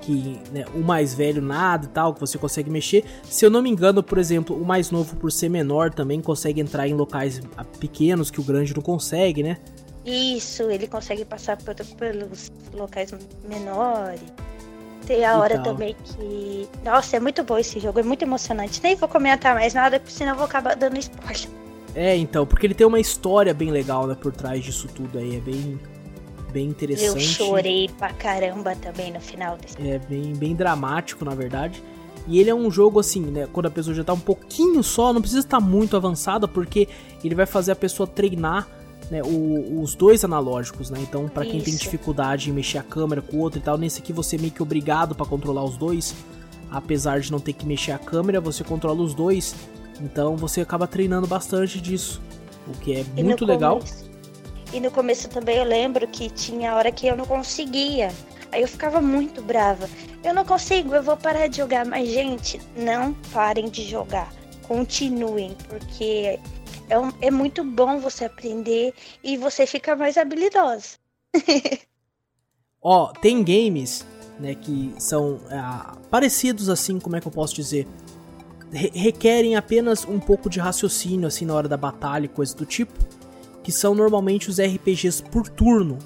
que 0.01 0.39
né, 0.51 0.65
o 0.73 0.79
mais 0.79 1.13
velho 1.13 1.41
nada 1.41 1.85
e 1.85 1.89
tal, 1.89 2.13
que 2.13 2.19
você 2.19 2.37
consegue 2.37 2.69
mexer. 2.69 3.03
Se 3.23 3.45
eu 3.45 3.49
não 3.49 3.61
me 3.61 3.69
engano, 3.69 4.01
por 4.01 4.17
exemplo, 4.17 4.55
o 4.55 4.65
mais 4.65 4.89
novo, 4.89 5.17
por 5.17 5.31
ser 5.31 5.49
menor, 5.49 5.93
também 5.93 6.21
consegue 6.21 6.61
entrar 6.61 6.87
em 6.87 6.93
locais 6.93 7.41
ah, 7.57 7.65
pequenos 7.65 8.31
que 8.31 8.39
o 8.39 8.43
grande 8.43 8.73
não 8.73 8.81
consegue, 8.81 9.43
né? 9.43 9.57
Isso, 10.05 10.63
ele 10.63 10.87
consegue 10.87 11.25
passar 11.25 11.57
por, 11.57 11.75
pelos 11.97 12.49
locais 12.73 13.13
menores. 13.47 14.21
Tem 15.05 15.25
a 15.25 15.37
hora 15.37 15.59
também 15.59 15.95
que. 16.03 16.67
Nossa, 16.83 17.17
é 17.17 17.19
muito 17.19 17.43
bom 17.43 17.57
esse 17.57 17.77
jogo, 17.79 17.99
é 17.99 18.03
muito 18.03 18.23
emocionante. 18.23 18.81
Nem 18.81 18.95
vou 18.95 19.09
comentar 19.09 19.53
mais 19.53 19.73
nada, 19.73 19.99
porque 19.99 20.13
senão 20.13 20.31
eu 20.31 20.37
vou 20.37 20.45
acabar 20.45 20.75
dando 20.75 20.97
spoiler. 20.97 21.49
É, 21.93 22.15
então, 22.15 22.45
porque 22.45 22.65
ele 22.67 22.73
tem 22.73 22.87
uma 22.87 22.99
história 22.99 23.53
bem 23.53 23.71
legal 23.71 24.07
né, 24.07 24.15
por 24.15 24.31
trás 24.31 24.63
disso 24.63 24.87
tudo 24.93 25.17
aí. 25.17 25.37
É 25.37 25.39
bem 25.39 25.79
bem 26.51 26.67
interessante. 26.67 27.41
Eu 27.41 27.47
chorei 27.47 27.89
pra 27.97 28.13
caramba 28.13 28.75
também 28.75 29.11
no 29.11 29.19
final 29.19 29.57
desse. 29.57 29.75
É 29.81 29.99
bem, 29.99 30.33
bem 30.33 30.55
dramático, 30.55 31.23
na 31.23 31.35
verdade. 31.35 31.81
E 32.27 32.39
ele 32.39 32.49
é 32.49 32.55
um 32.55 32.69
jogo 32.69 32.99
assim, 32.99 33.21
né? 33.21 33.47
Quando 33.51 33.67
a 33.67 33.71
pessoa 33.71 33.95
já 33.95 34.03
tá 34.03 34.13
um 34.13 34.19
pouquinho 34.19 34.83
só, 34.83 35.13
não 35.13 35.21
precisa 35.21 35.41
estar 35.41 35.59
muito 35.59 35.95
avançada, 35.95 36.47
porque 36.47 36.87
ele 37.23 37.33
vai 37.33 37.45
fazer 37.45 37.71
a 37.71 37.75
pessoa 37.75 38.05
treinar 38.05 38.67
né, 39.09 39.21
o, 39.23 39.81
os 39.81 39.95
dois 39.95 40.25
analógicos, 40.25 40.89
né? 40.89 40.99
Então, 41.01 41.29
para 41.29 41.45
quem 41.45 41.61
tem 41.61 41.75
dificuldade 41.75 42.49
em 42.49 42.53
mexer 42.53 42.79
a 42.79 42.83
câmera 42.83 43.21
com 43.21 43.37
o 43.37 43.39
outro 43.39 43.59
e 43.59 43.61
tal, 43.61 43.77
nesse 43.77 44.01
aqui 44.01 44.11
você 44.11 44.35
é 44.35 44.39
meio 44.39 44.51
que 44.51 44.61
obrigado 44.61 45.15
para 45.15 45.25
controlar 45.25 45.63
os 45.63 45.77
dois. 45.77 46.13
Apesar 46.69 47.21
de 47.21 47.31
não 47.31 47.39
ter 47.39 47.53
que 47.53 47.65
mexer 47.65 47.93
a 47.93 47.97
câmera, 47.97 48.41
você 48.41 48.63
controla 48.63 49.01
os 49.01 49.13
dois. 49.13 49.55
Então 50.01 50.35
você 50.35 50.59
acaba 50.59 50.85
treinando 50.85 51.25
bastante 51.25 51.79
disso. 51.79 52.21
O 52.67 52.77
que 52.79 52.93
é 52.93 53.23
muito 53.23 53.45
legal. 53.45 53.79
Começo, 53.79 54.06
e 54.73 54.79
no 54.79 54.91
começo 54.91 55.29
também 55.29 55.57
eu 55.57 55.63
lembro 55.63 56.07
que 56.07 56.29
tinha 56.29 56.75
hora 56.75 56.91
que 56.91 57.07
eu 57.07 57.15
não 57.15 57.25
conseguia. 57.25 58.11
Aí 58.51 58.61
eu 58.61 58.67
ficava 58.67 59.01
muito 59.01 59.41
brava. 59.41 59.89
Eu 60.23 60.33
não 60.33 60.45
consigo, 60.45 60.93
eu 60.93 61.03
vou 61.03 61.17
parar 61.17 61.47
de 61.47 61.57
jogar. 61.57 61.85
Mas, 61.85 62.09
gente, 62.09 62.59
não 62.75 63.13
parem 63.31 63.69
de 63.69 63.83
jogar. 63.83 64.31
Continuem, 64.67 65.55
porque 65.69 66.39
é, 66.89 66.99
um, 66.99 67.11
é 67.21 67.31
muito 67.31 67.63
bom 67.63 67.99
você 67.99 68.25
aprender 68.25 68.93
e 69.23 69.37
você 69.37 69.65
fica 69.65 69.95
mais 69.95 70.17
habilidosa. 70.17 70.97
Ó, 72.81 73.11
tem 73.13 73.43
games, 73.43 74.05
né, 74.39 74.55
que 74.55 74.93
são 74.99 75.39
é, 75.49 75.97
parecidos 76.09 76.69
assim, 76.69 76.99
como 76.99 77.15
é 77.15 77.21
que 77.21 77.27
eu 77.27 77.31
posso 77.31 77.55
dizer? 77.55 77.87
Re 78.71 78.91
requerem 78.93 79.55
apenas 79.55 80.05
um 80.05 80.19
pouco 80.19 80.49
de 80.49 80.59
raciocínio, 80.59 81.27
assim, 81.27 81.45
na 81.45 81.53
hora 81.53 81.69
da 81.69 81.77
batalha 81.77 82.25
e 82.25 82.29
coisa 82.29 82.55
do 82.55 82.65
tipo 82.65 82.93
que 83.67 83.71
são 83.73 83.93
normalmente 83.93 84.49
os 84.49 84.61
RPGs 84.61 85.21
por 85.21 85.49
turno. 85.49 85.99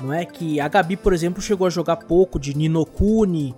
Não 0.00 0.12
é 0.12 0.24
que 0.24 0.60
a 0.60 0.68
Gabi, 0.68 0.96
por 0.96 1.12
exemplo, 1.12 1.42
chegou 1.42 1.66
a 1.66 1.70
jogar 1.70 1.96
pouco 1.96 2.38
de 2.38 2.56
Ninokuni 2.56 3.52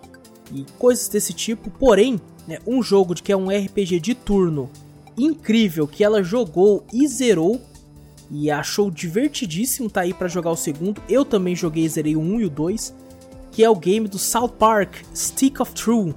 e 0.51 0.65
coisas 0.79 1.07
desse 1.07 1.35
tipo, 1.35 1.69
porém, 1.69 2.19
né, 2.49 2.57
um 2.67 2.83
jogo 2.83 3.15
de 3.15 3.23
que 3.23 3.31
é 3.31 3.37
um 3.37 3.51
RPG 3.51 4.01
de 4.01 4.15
turno 4.15 4.71
incrível 5.19 5.87
que 5.87 6.03
ela 6.03 6.23
jogou 6.23 6.83
e 6.91 7.07
zerou 7.07 7.61
e 8.31 8.51
achou 8.51 8.91
divertidíssimo 8.91 9.91
tá 9.91 10.01
aí 10.01 10.15
para 10.15 10.27
jogar 10.27 10.53
o 10.53 10.57
segundo. 10.57 11.03
Eu 11.07 11.23
também 11.23 11.55
joguei 11.55 11.85
e 11.85 11.89
zerei 11.91 12.17
o 12.17 12.21
1 12.21 12.41
e 12.41 12.45
o 12.47 12.49
2, 12.49 12.95
que 13.53 13.63
é 13.63 13.69
o 13.69 13.77
game 13.77 14.09
do 14.09 14.19
South 14.19 14.55
Park 14.59 14.95
Stick 15.15 15.61
of 15.61 15.75
True. 15.75 16.15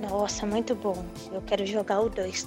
Nossa, 0.00 0.46
muito 0.46 0.74
bom. 0.74 1.04
Eu 1.30 1.42
quero 1.42 1.66
jogar 1.66 2.00
o 2.00 2.08
2. 2.08 2.46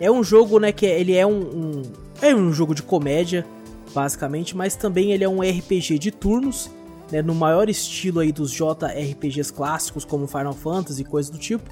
É 0.00 0.10
um 0.10 0.22
jogo, 0.22 0.58
né, 0.58 0.72
que 0.72 0.86
é, 0.86 1.00
ele 1.00 1.14
é 1.14 1.26
um, 1.26 1.40
um, 1.40 1.82
é 2.20 2.34
um 2.34 2.52
jogo 2.52 2.74
de 2.74 2.82
comédia, 2.82 3.46
basicamente, 3.94 4.56
mas 4.56 4.74
também 4.74 5.12
ele 5.12 5.24
é 5.24 5.28
um 5.28 5.40
RPG 5.40 5.98
de 5.98 6.10
turnos, 6.10 6.70
né, 7.10 7.22
no 7.22 7.34
maior 7.34 7.68
estilo 7.68 8.20
aí 8.20 8.32
dos 8.32 8.50
JRPGs 8.50 9.52
clássicos, 9.52 10.04
como 10.04 10.26
Final 10.26 10.52
Fantasy 10.52 11.02
e 11.02 11.04
coisas 11.04 11.30
do 11.30 11.38
tipo, 11.38 11.70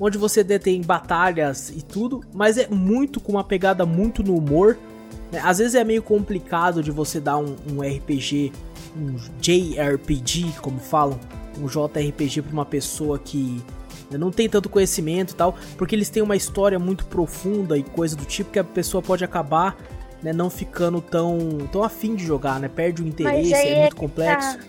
onde 0.00 0.16
você 0.16 0.42
detém 0.42 0.80
batalhas 0.80 1.70
e 1.70 1.82
tudo, 1.82 2.22
mas 2.32 2.56
é 2.56 2.68
muito 2.68 3.20
com 3.20 3.32
uma 3.32 3.44
pegada 3.44 3.84
muito 3.84 4.22
no 4.22 4.36
humor. 4.36 4.78
Né? 5.30 5.40
Às 5.42 5.58
vezes 5.58 5.74
é 5.74 5.84
meio 5.84 6.02
complicado 6.02 6.82
de 6.82 6.90
você 6.90 7.20
dar 7.20 7.38
um, 7.38 7.56
um 7.70 7.80
RPG, 7.80 8.52
um 8.96 9.16
JRPG, 9.40 10.60
como 10.62 10.78
falam, 10.78 11.18
um 11.60 11.66
JRPG 11.66 12.42
para 12.42 12.52
uma 12.52 12.64
pessoa 12.64 13.18
que 13.18 13.62
não 14.16 14.30
tem 14.30 14.48
tanto 14.48 14.68
conhecimento 14.68 15.32
e 15.32 15.34
tal, 15.34 15.54
porque 15.76 15.94
eles 15.94 16.08
têm 16.08 16.22
uma 16.22 16.36
história 16.36 16.78
muito 16.78 17.04
profunda 17.06 17.76
e 17.76 17.82
coisa 17.82 18.16
do 18.16 18.24
tipo 18.24 18.50
que 18.50 18.58
a 18.58 18.64
pessoa 18.64 19.02
pode 19.02 19.24
acabar 19.24 19.76
né, 20.22 20.32
não 20.32 20.50
ficando 20.50 21.00
tão, 21.00 21.38
tão 21.70 21.82
afim 21.82 22.14
de 22.14 22.24
jogar, 22.24 22.58
né? 22.58 22.68
Perde 22.68 23.02
o 23.02 23.06
interesse, 23.06 23.54
é, 23.54 23.72
é 23.72 23.80
muito 23.80 23.96
complexo. 23.96 24.58
Tá... 24.58 24.64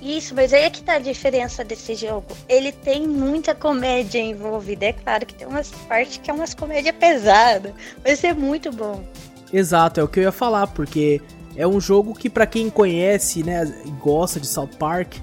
Isso, 0.00 0.34
mas 0.34 0.52
aí 0.52 0.62
é 0.62 0.70
que 0.70 0.82
tá 0.82 0.94
a 0.94 0.98
diferença 0.98 1.64
desse 1.64 1.94
jogo. 1.96 2.26
Ele 2.48 2.70
tem 2.70 3.08
muita 3.08 3.54
comédia 3.54 4.20
envolvida. 4.20 4.86
É 4.86 4.92
claro 4.92 5.26
que 5.26 5.34
tem 5.34 5.48
umas 5.48 5.70
partes 5.88 6.18
que 6.18 6.30
é 6.30 6.34
umas 6.34 6.54
comédia 6.54 6.92
pesada, 6.92 7.74
mas 8.04 8.22
é 8.22 8.32
muito 8.32 8.70
bom. 8.70 9.04
Exato, 9.52 9.98
é 10.00 10.04
o 10.04 10.08
que 10.08 10.20
eu 10.20 10.24
ia 10.24 10.32
falar, 10.32 10.68
porque 10.68 11.20
é 11.56 11.66
um 11.66 11.80
jogo 11.80 12.14
que 12.14 12.28
para 12.28 12.46
quem 12.46 12.70
conhece, 12.70 13.42
né, 13.42 13.64
gosta 14.00 14.38
de 14.38 14.46
South 14.46 14.70
Park, 14.78 15.14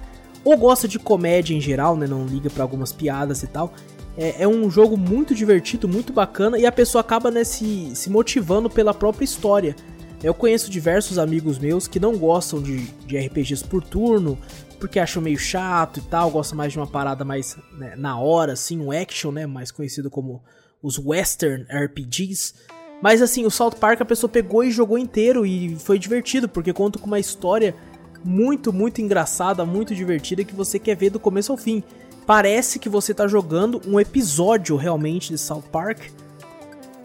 ou 0.44 0.58
gosta 0.58 0.88
de 0.88 1.00
comédia 1.00 1.56
em 1.56 1.62
geral, 1.62 1.96
né? 1.96 2.06
Não 2.08 2.26
liga 2.26 2.50
para 2.50 2.64
algumas 2.64 2.92
piadas 2.92 3.44
e 3.44 3.48
tal. 3.48 3.74
É, 4.18 4.44
é, 4.44 4.48
um 4.48 4.70
jogo 4.70 4.96
muito 4.96 5.34
divertido, 5.34 5.88
muito 5.88 6.14
bacana 6.14 6.60
e 6.60 6.66
a 6.66 6.72
pessoa 6.72 7.02
acaba 7.02 7.32
né, 7.32 7.44
se, 7.44 7.92
se 7.96 8.10
motivando 8.10 8.70
pela 8.70 8.94
própria 8.94 9.26
história. 9.26 9.76
Eu 10.24 10.34
conheço 10.34 10.70
diversos 10.70 11.18
amigos 11.18 11.58
meus 11.58 11.88
que 11.88 12.00
não 12.00 12.18
gostam 12.18 12.62
de, 12.62 12.86
de 13.08 13.18
RPGs 13.18 13.66
por 13.66 13.84
turno, 13.84 14.38
porque 14.80 15.00
acham 15.00 15.22
meio 15.22 15.38
chato 15.38 16.00
e 16.00 16.04
tal, 16.04 16.30
gostam 16.30 16.58
mais 16.58 16.72
de 16.72 16.80
uma 16.80 16.88
parada 16.88 17.26
mais 17.26 17.58
né, 17.78 17.96
na 17.98 18.18
hora, 18.20 18.54
assim, 18.54 18.80
um 18.80 18.92
action, 18.92 19.32
né? 19.32 19.46
Mais 19.46 19.72
conhecido 19.72 20.10
como 20.10 20.42
os 20.82 21.00
Western 21.00 21.66
RPGs. 21.66 22.54
Mas 23.02 23.22
assim, 23.22 23.46
o 23.46 23.52
South 23.52 23.72
Park 23.72 24.00
a 24.00 24.06
pessoa 24.06 24.30
pegou 24.30 24.64
e 24.64 24.72
jogou 24.72 24.98
inteiro 24.98 25.46
e 25.46 25.76
foi 25.78 26.00
divertido, 26.00 26.48
porque 26.48 26.72
conta 26.72 27.00
com 27.00 27.08
uma 27.08 27.20
história 27.20 27.76
muito, 28.24 28.72
muito 28.72 29.02
engraçada, 29.02 29.66
muito 29.66 29.94
divertida 29.94 30.44
que 30.44 30.56
você 30.56 30.80
quer 30.80 30.96
ver 30.96 31.10
do 31.10 31.20
começo 31.20 31.52
ao 31.52 31.58
fim. 31.58 31.84
Parece 32.26 32.80
que 32.80 32.88
você 32.88 33.14
tá 33.14 33.28
jogando 33.28 33.82
um 33.86 34.00
episódio 34.00 34.76
realmente 34.78 35.30
de 35.30 35.38
South 35.38 35.64
Park. 35.72 36.00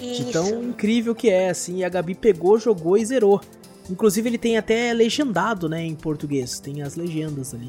Isso. 0.01 0.25
De 0.25 0.33
tão 0.33 0.63
incrível 0.63 1.15
que 1.15 1.29
é, 1.29 1.51
assim. 1.51 1.79
E 1.79 1.85
a 1.85 1.89
Gabi 1.89 2.15
pegou, 2.15 2.59
jogou 2.59 2.97
e 2.97 3.05
zerou. 3.05 3.41
Inclusive 3.91 4.29
ele 4.29 4.39
tem 4.39 4.57
até 4.57 4.93
legendado, 4.93 5.69
né, 5.69 5.83
em 5.85 5.95
português. 5.95 6.61
Tem 6.61 6.83
as 6.83 6.95
legendas 6.95 7.53
ali. 7.53 7.69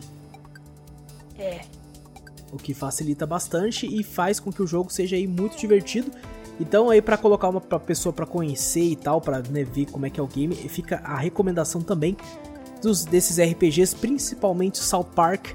É. 1.38 1.62
O 2.52 2.58
que 2.58 2.74
facilita 2.74 3.26
bastante 3.26 3.88
e 3.88 4.04
faz 4.04 4.40
com 4.40 4.52
que 4.52 4.62
o 4.62 4.68
jogo 4.68 4.92
seja 4.92 5.16
aí 5.16 5.26
muito 5.26 5.58
divertido. 5.58 6.12
Então 6.60 6.90
aí 6.90 7.02
para 7.02 7.18
colocar 7.18 7.50
uma 7.50 7.62
pra 7.62 7.80
pessoa 7.80 8.12
para 8.12 8.26
conhecer 8.26 8.84
e 8.84 8.96
tal, 8.96 9.22
para 9.22 9.42
né, 9.50 9.64
ver 9.64 9.86
como 9.86 10.06
é 10.06 10.10
que 10.10 10.20
é 10.20 10.24
o 10.24 10.28
game, 10.28 10.54
fica 10.54 10.98
a 11.06 11.18
recomendação 11.18 11.82
também 11.82 12.18
dos 12.82 13.06
desses 13.06 13.40
RPGs, 13.40 13.96
principalmente 13.96 14.78
South 14.80 15.10
Park, 15.16 15.48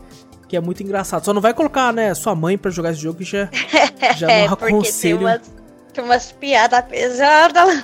que 0.48 0.56
é 0.56 0.60
muito 0.60 0.82
engraçado. 0.82 1.24
Só 1.24 1.32
não 1.32 1.40
vai 1.40 1.54
colocar, 1.54 1.92
né, 1.92 2.14
sua 2.14 2.34
mãe 2.34 2.56
para 2.56 2.70
jogar 2.70 2.92
esse 2.92 3.00
jogo 3.00 3.18
que 3.18 3.24
já, 3.24 3.48
já 4.16 4.30
é, 4.30 4.46
não 4.46 4.54
aconselho. 4.54 5.18
Tem 5.18 5.26
umas, 5.26 5.52
tem 5.92 6.04
umas 6.04 6.32
piadas 6.32 6.84
pesadas. 6.86 7.82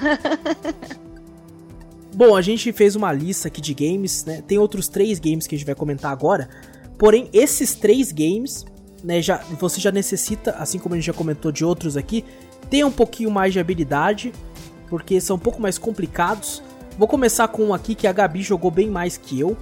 Bom, 2.14 2.36
a 2.36 2.42
gente 2.42 2.72
fez 2.72 2.96
uma 2.96 3.12
lista 3.12 3.48
aqui 3.48 3.60
de 3.60 3.72
games, 3.72 4.24
né? 4.24 4.42
Tem 4.46 4.58
outros 4.58 4.88
três 4.88 5.18
games 5.18 5.46
que 5.46 5.54
a 5.54 5.58
gente 5.58 5.66
vai 5.66 5.74
comentar 5.74 6.10
agora. 6.10 6.48
Porém, 6.98 7.30
esses 7.32 7.74
três 7.74 8.12
games, 8.12 8.66
né, 9.02 9.22
já, 9.22 9.38
você 9.58 9.80
já 9.80 9.90
necessita, 9.90 10.50
assim 10.58 10.78
como 10.78 10.94
a 10.94 10.98
gente 10.98 11.06
já 11.06 11.12
comentou 11.12 11.50
de 11.50 11.64
outros 11.64 11.96
aqui, 11.96 12.24
ter 12.68 12.84
um 12.84 12.90
pouquinho 12.90 13.30
mais 13.30 13.52
de 13.52 13.60
habilidade, 13.60 14.32
porque 14.88 15.20
são 15.20 15.36
um 15.36 15.38
pouco 15.38 15.62
mais 15.62 15.78
complicados. 15.78 16.62
Vou 17.00 17.08
começar 17.08 17.48
com 17.48 17.64
um 17.64 17.72
aqui 17.72 17.94
que 17.94 18.06
a 18.06 18.12
Gabi 18.12 18.42
jogou 18.42 18.70
bem 18.70 18.90
mais 18.90 19.16
que 19.16 19.40
eu. 19.40 19.56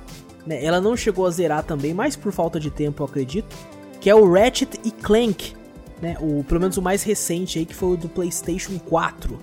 Né? 0.44 0.64
Ela 0.64 0.80
não 0.80 0.96
chegou 0.96 1.24
a 1.24 1.30
zerar 1.30 1.62
também, 1.62 1.94
mas 1.94 2.16
por 2.16 2.32
falta 2.32 2.58
de 2.58 2.68
tempo, 2.68 3.00
eu 3.00 3.06
acredito. 3.06 3.56
Que 4.00 4.10
é 4.10 4.14
o 4.16 4.28
Ratchet 4.28 4.80
e 4.82 4.90
Clank. 4.90 5.54
Né? 6.02 6.16
O, 6.20 6.42
pelo 6.42 6.58
menos 6.58 6.76
o 6.78 6.82
mais 6.82 7.04
recente 7.04 7.60
aí, 7.60 7.64
que 7.64 7.76
foi 7.76 7.90
o 7.90 7.96
do 7.96 8.08
PlayStation 8.08 8.76
4. 8.80 9.38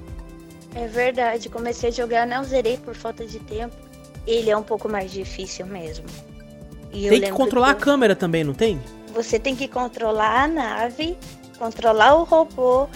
É 0.75 0.87
verdade, 0.87 1.47
comecei 1.47 1.87
a 1.87 1.91
jogar, 1.93 2.27
não 2.27 2.43
zerei 2.43 2.75
por 2.75 2.95
falta 2.95 3.25
de 3.25 3.39
tempo. 3.39 3.73
Ele 4.27 4.49
é 4.49 4.57
um 4.57 4.63
pouco 4.63 4.89
mais 4.89 5.09
difícil 5.09 5.65
mesmo. 5.65 6.03
E 6.91 7.07
tem 7.07 7.21
que 7.21 7.31
controlar 7.31 7.75
que... 7.75 7.81
a 7.81 7.85
câmera 7.85 8.13
também, 8.13 8.43
não 8.43 8.53
tem? 8.53 8.77
Você 9.13 9.39
tem 9.39 9.55
que 9.55 9.69
controlar 9.69 10.43
a 10.43 10.47
nave, 10.49 11.17
controlar 11.57 12.15
o 12.15 12.25
robô 12.25 12.89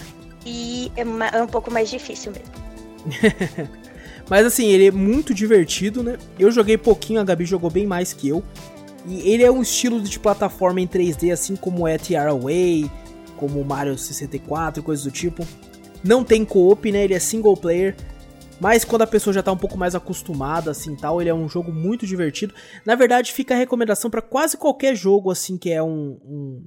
e 0.44 0.92
é, 0.94 1.38
é 1.38 1.42
um 1.42 1.48
pouco 1.48 1.70
mais 1.70 1.88
difícil 1.88 2.32
mesmo. 2.32 3.80
Mas 4.30 4.46
assim, 4.46 4.68
ele 4.68 4.86
é 4.86 4.90
muito 4.92 5.34
divertido, 5.34 6.04
né? 6.04 6.16
Eu 6.38 6.52
joguei 6.52 6.78
pouquinho, 6.78 7.20
a 7.20 7.24
Gabi 7.24 7.44
jogou 7.44 7.68
bem 7.68 7.84
mais 7.84 8.12
que 8.12 8.28
eu. 8.28 8.44
E 9.04 9.28
ele 9.28 9.42
é 9.42 9.50
um 9.50 9.60
estilo 9.60 10.00
de 10.00 10.20
plataforma 10.20 10.80
em 10.80 10.86
3D, 10.86 11.32
assim 11.32 11.56
como 11.56 11.88
é 11.88 11.98
Tiara 11.98 12.32
Way, 12.32 12.88
como 13.36 13.64
Mario 13.64 13.98
64, 13.98 14.84
coisas 14.84 15.04
do 15.04 15.10
tipo. 15.10 15.44
Não 16.04 16.22
tem 16.22 16.44
co-op, 16.44 16.92
né? 16.92 17.04
Ele 17.04 17.14
é 17.14 17.18
single 17.18 17.56
player. 17.56 17.96
Mas 18.60 18.84
quando 18.84 19.02
a 19.02 19.06
pessoa 19.06 19.34
já 19.34 19.42
tá 19.42 19.50
um 19.50 19.56
pouco 19.56 19.76
mais 19.76 19.94
acostumada, 19.94 20.70
assim, 20.70 20.94
tal, 20.94 21.20
ele 21.20 21.30
é 21.30 21.34
um 21.34 21.48
jogo 21.48 21.72
muito 21.72 22.06
divertido. 22.06 22.54
Na 22.84 22.94
verdade, 22.94 23.32
fica 23.32 23.54
a 23.54 23.56
recomendação 23.56 24.10
para 24.10 24.22
quase 24.22 24.56
qualquer 24.56 24.94
jogo, 24.94 25.30
assim, 25.30 25.56
que 25.56 25.70
é 25.70 25.82
um... 25.82 26.18
um 26.24 26.62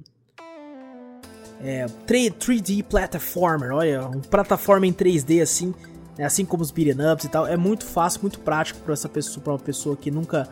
é, 1.62 1.86
3D 2.06 2.82
platformer, 2.82 3.72
olha, 3.72 4.06
um 4.08 4.20
plataforma 4.20 4.86
em 4.86 4.92
3D, 4.92 5.40
assim, 5.40 5.72
né, 6.18 6.24
assim 6.24 6.44
como 6.44 6.62
os 6.62 6.70
beat'em 6.70 7.12
ups 7.12 7.24
e 7.24 7.28
tal, 7.28 7.46
é 7.46 7.56
muito 7.56 7.84
fácil, 7.84 8.20
muito 8.22 8.38
prático 8.40 8.80
para 8.80 8.92
essa 8.92 9.08
pessoa, 9.08 9.42
para 9.42 9.52
uma 9.52 9.58
pessoa 9.58 9.96
que 9.96 10.10
nunca 10.10 10.48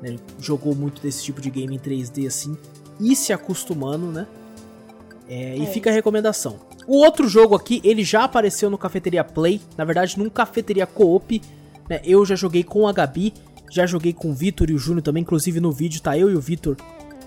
né, 0.00 0.16
jogou 0.38 0.74
muito 0.74 1.00
desse 1.02 1.22
tipo 1.22 1.40
de 1.40 1.50
game 1.50 1.74
em 1.74 1.78
3D 1.78 2.26
assim, 2.26 2.56
e 3.00 3.14
se 3.14 3.32
acostumando, 3.32 4.06
né? 4.06 4.26
É, 5.28 5.56
e 5.56 5.62
é. 5.62 5.66
fica 5.66 5.90
a 5.90 5.92
recomendação. 5.92 6.56
O 6.86 6.98
outro 6.98 7.28
jogo 7.28 7.54
aqui, 7.54 7.80
ele 7.84 8.02
já 8.02 8.24
apareceu 8.24 8.68
no 8.68 8.76
Cafeteria 8.76 9.22
Play, 9.22 9.60
na 9.76 9.84
verdade 9.84 10.18
num 10.18 10.28
Cafeteria 10.28 10.86
Co-op, 10.86 11.40
né? 11.88 12.00
Eu 12.04 12.24
já 12.24 12.34
joguei 12.34 12.62
com 12.62 12.88
a 12.88 12.92
Gabi, 12.92 13.32
já 13.70 13.86
joguei 13.86 14.12
com 14.12 14.30
o 14.30 14.34
Vitor 14.34 14.70
e 14.70 14.74
o 14.74 14.78
Júnior 14.78 15.02
também, 15.02 15.22
inclusive 15.22 15.60
no 15.60 15.72
vídeo 15.72 16.02
tá 16.02 16.18
eu 16.18 16.30
e 16.30 16.34
o 16.34 16.40
Vitor 16.40 16.76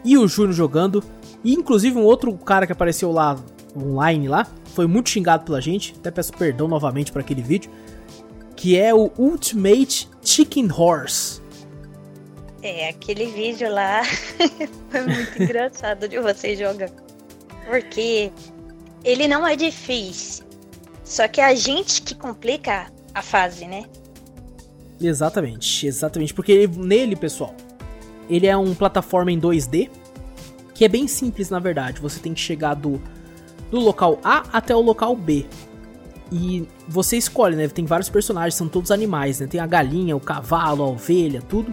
e 0.04 0.18
o 0.18 0.28
Júnior 0.28 0.54
jogando, 0.54 1.04
e 1.44 1.54
inclusive 1.54 1.98
um 1.98 2.04
outro 2.04 2.32
cara 2.38 2.68
que 2.68 2.72
apareceu 2.72 3.12
lá 3.12 3.38
online 3.76 4.28
lá, 4.28 4.48
foi 4.76 4.88
muito 4.88 5.10
xingado 5.10 5.46
pela 5.46 5.62
gente, 5.62 5.96
até 5.98 6.12
peço 6.12 6.34
perdão 6.34 6.68
novamente 6.68 7.12
para 7.12 7.22
aquele 7.22 7.42
vídeo, 7.42 7.72
que 8.56 8.78
é 8.78 8.94
o 8.94 9.10
Ultimate 9.18 10.10
Chicken 10.22 10.70
Horse. 10.70 11.42
É, 12.62 12.90
aquele 12.90 13.28
vídeo 13.28 13.72
lá 13.72 14.04
foi 14.90 15.02
muito 15.02 15.42
engraçado 15.44 16.08
de 16.10 16.20
você 16.20 16.56
jogar. 16.56 16.90
Porque 17.66 18.32
ele 19.04 19.28
não 19.28 19.48
é 19.48 19.56
difícil. 19.56 20.46
Só 21.04 21.28
que 21.28 21.40
é 21.40 21.46
a 21.46 21.56
gente 21.56 22.02
que 22.02 22.16
complica 22.16 22.88
a 23.14 23.22
fase, 23.22 23.66
né? 23.66 23.86
Exatamente, 25.00 25.88
exatamente. 25.88 26.34
Porque 26.34 26.68
nele, 26.68 27.16
pessoal, 27.16 27.56
ele 28.30 28.48
é 28.48 28.58
um 28.58 28.74
plataforma 28.74 29.32
em 29.32 29.40
2D, 29.40 29.90
que 30.74 30.84
é 30.84 30.88
bem 30.90 31.08
simples 31.08 31.50
na 31.50 31.60
verdade. 31.60 32.02
Você 32.02 32.20
tem 32.20 32.34
que 32.34 32.42
chegar 32.42 32.74
do 32.74 33.02
do 33.76 33.82
local 33.82 34.20
A 34.24 34.44
até 34.52 34.76
o 34.76 34.82
local 34.82 35.16
B. 35.16 35.46
E 36.32 36.68
você 36.88 37.18
escolhe, 37.18 37.56
né? 37.56 37.68
Tem 37.68 37.86
vários 37.86 38.10
personagens, 38.10 38.56
são 38.56 38.68
todos 38.68 38.90
animais, 38.90 39.40
né? 39.40 39.48
Tem 39.48 39.60
a 39.60 39.68
galinha, 39.68 40.16
o 40.16 40.20
cavalo, 40.20 40.84
a 40.84 40.88
ovelha, 40.88 41.42
tudo. 41.42 41.72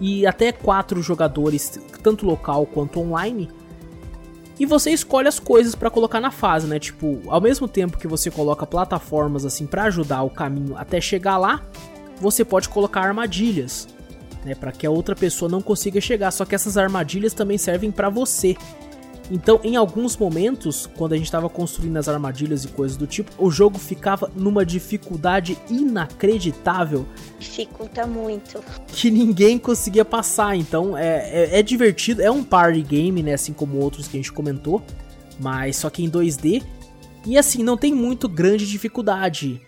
E 0.00 0.26
até 0.26 0.50
quatro 0.50 1.00
jogadores, 1.00 1.78
tanto 2.02 2.26
local 2.26 2.66
quanto 2.66 2.98
online. 2.98 3.48
E 4.58 4.66
você 4.66 4.90
escolhe 4.90 5.28
as 5.28 5.38
coisas 5.38 5.74
para 5.74 5.90
colocar 5.90 6.20
na 6.20 6.30
fase, 6.30 6.66
né? 6.66 6.78
Tipo, 6.78 7.20
ao 7.28 7.40
mesmo 7.40 7.68
tempo 7.68 7.98
que 7.98 8.08
você 8.08 8.30
coloca 8.30 8.66
plataformas 8.66 9.44
assim 9.44 9.66
para 9.66 9.84
ajudar 9.84 10.22
o 10.22 10.30
caminho 10.30 10.76
até 10.76 11.00
chegar 11.00 11.38
lá, 11.38 11.62
você 12.20 12.44
pode 12.44 12.68
colocar 12.68 13.02
armadilhas, 13.02 13.88
né, 14.44 14.54
para 14.54 14.72
que 14.72 14.86
a 14.86 14.90
outra 14.90 15.14
pessoa 15.14 15.48
não 15.48 15.62
consiga 15.62 16.00
chegar. 16.00 16.30
Só 16.32 16.44
que 16.44 16.54
essas 16.54 16.76
armadilhas 16.76 17.32
também 17.32 17.58
servem 17.58 17.90
para 17.90 18.08
você. 18.08 18.56
Então, 19.30 19.60
em 19.62 19.76
alguns 19.76 20.16
momentos, 20.16 20.86
quando 20.96 21.12
a 21.12 21.16
gente 21.16 21.26
estava 21.26 21.48
construindo 21.48 21.96
as 21.96 22.08
armadilhas 22.08 22.64
e 22.64 22.68
coisas 22.68 22.96
do 22.96 23.06
tipo, 23.06 23.30
o 23.38 23.50
jogo 23.50 23.78
ficava 23.78 24.30
numa 24.34 24.64
dificuldade 24.64 25.56
inacreditável. 25.70 27.06
Dificulta 27.38 28.06
muito. 28.06 28.62
Que 28.88 29.10
ninguém 29.10 29.58
conseguia 29.58 30.04
passar. 30.04 30.56
Então, 30.56 30.96
é, 30.96 31.50
é, 31.54 31.58
é 31.60 31.62
divertido. 31.62 32.20
É 32.20 32.30
um 32.30 32.42
party 32.42 32.82
game, 32.82 33.22
né? 33.22 33.34
Assim 33.34 33.52
como 33.52 33.78
outros 33.78 34.08
que 34.08 34.16
a 34.16 34.20
gente 34.20 34.32
comentou. 34.32 34.82
Mas 35.40 35.76
só 35.76 35.88
que 35.88 36.04
em 36.04 36.10
2D. 36.10 36.62
E 37.24 37.38
assim, 37.38 37.62
não 37.62 37.76
tem 37.76 37.94
muito 37.94 38.28
grande 38.28 38.66
dificuldade. 38.66 39.60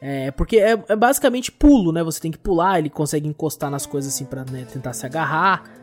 É, 0.00 0.30
porque 0.30 0.58
é, 0.58 0.82
é, 0.88 0.96
basicamente 0.96 1.52
pulo, 1.52 1.92
né? 1.92 2.02
Você 2.02 2.20
tem 2.20 2.30
que 2.30 2.38
pular, 2.38 2.78
ele 2.78 2.90
consegue 2.90 3.28
encostar 3.28 3.70
nas 3.70 3.86
coisas 3.86 4.12
assim 4.12 4.24
pra 4.24 4.44
né, 4.44 4.66
tentar 4.70 4.92
se 4.92 5.04
agarrar 5.06 5.79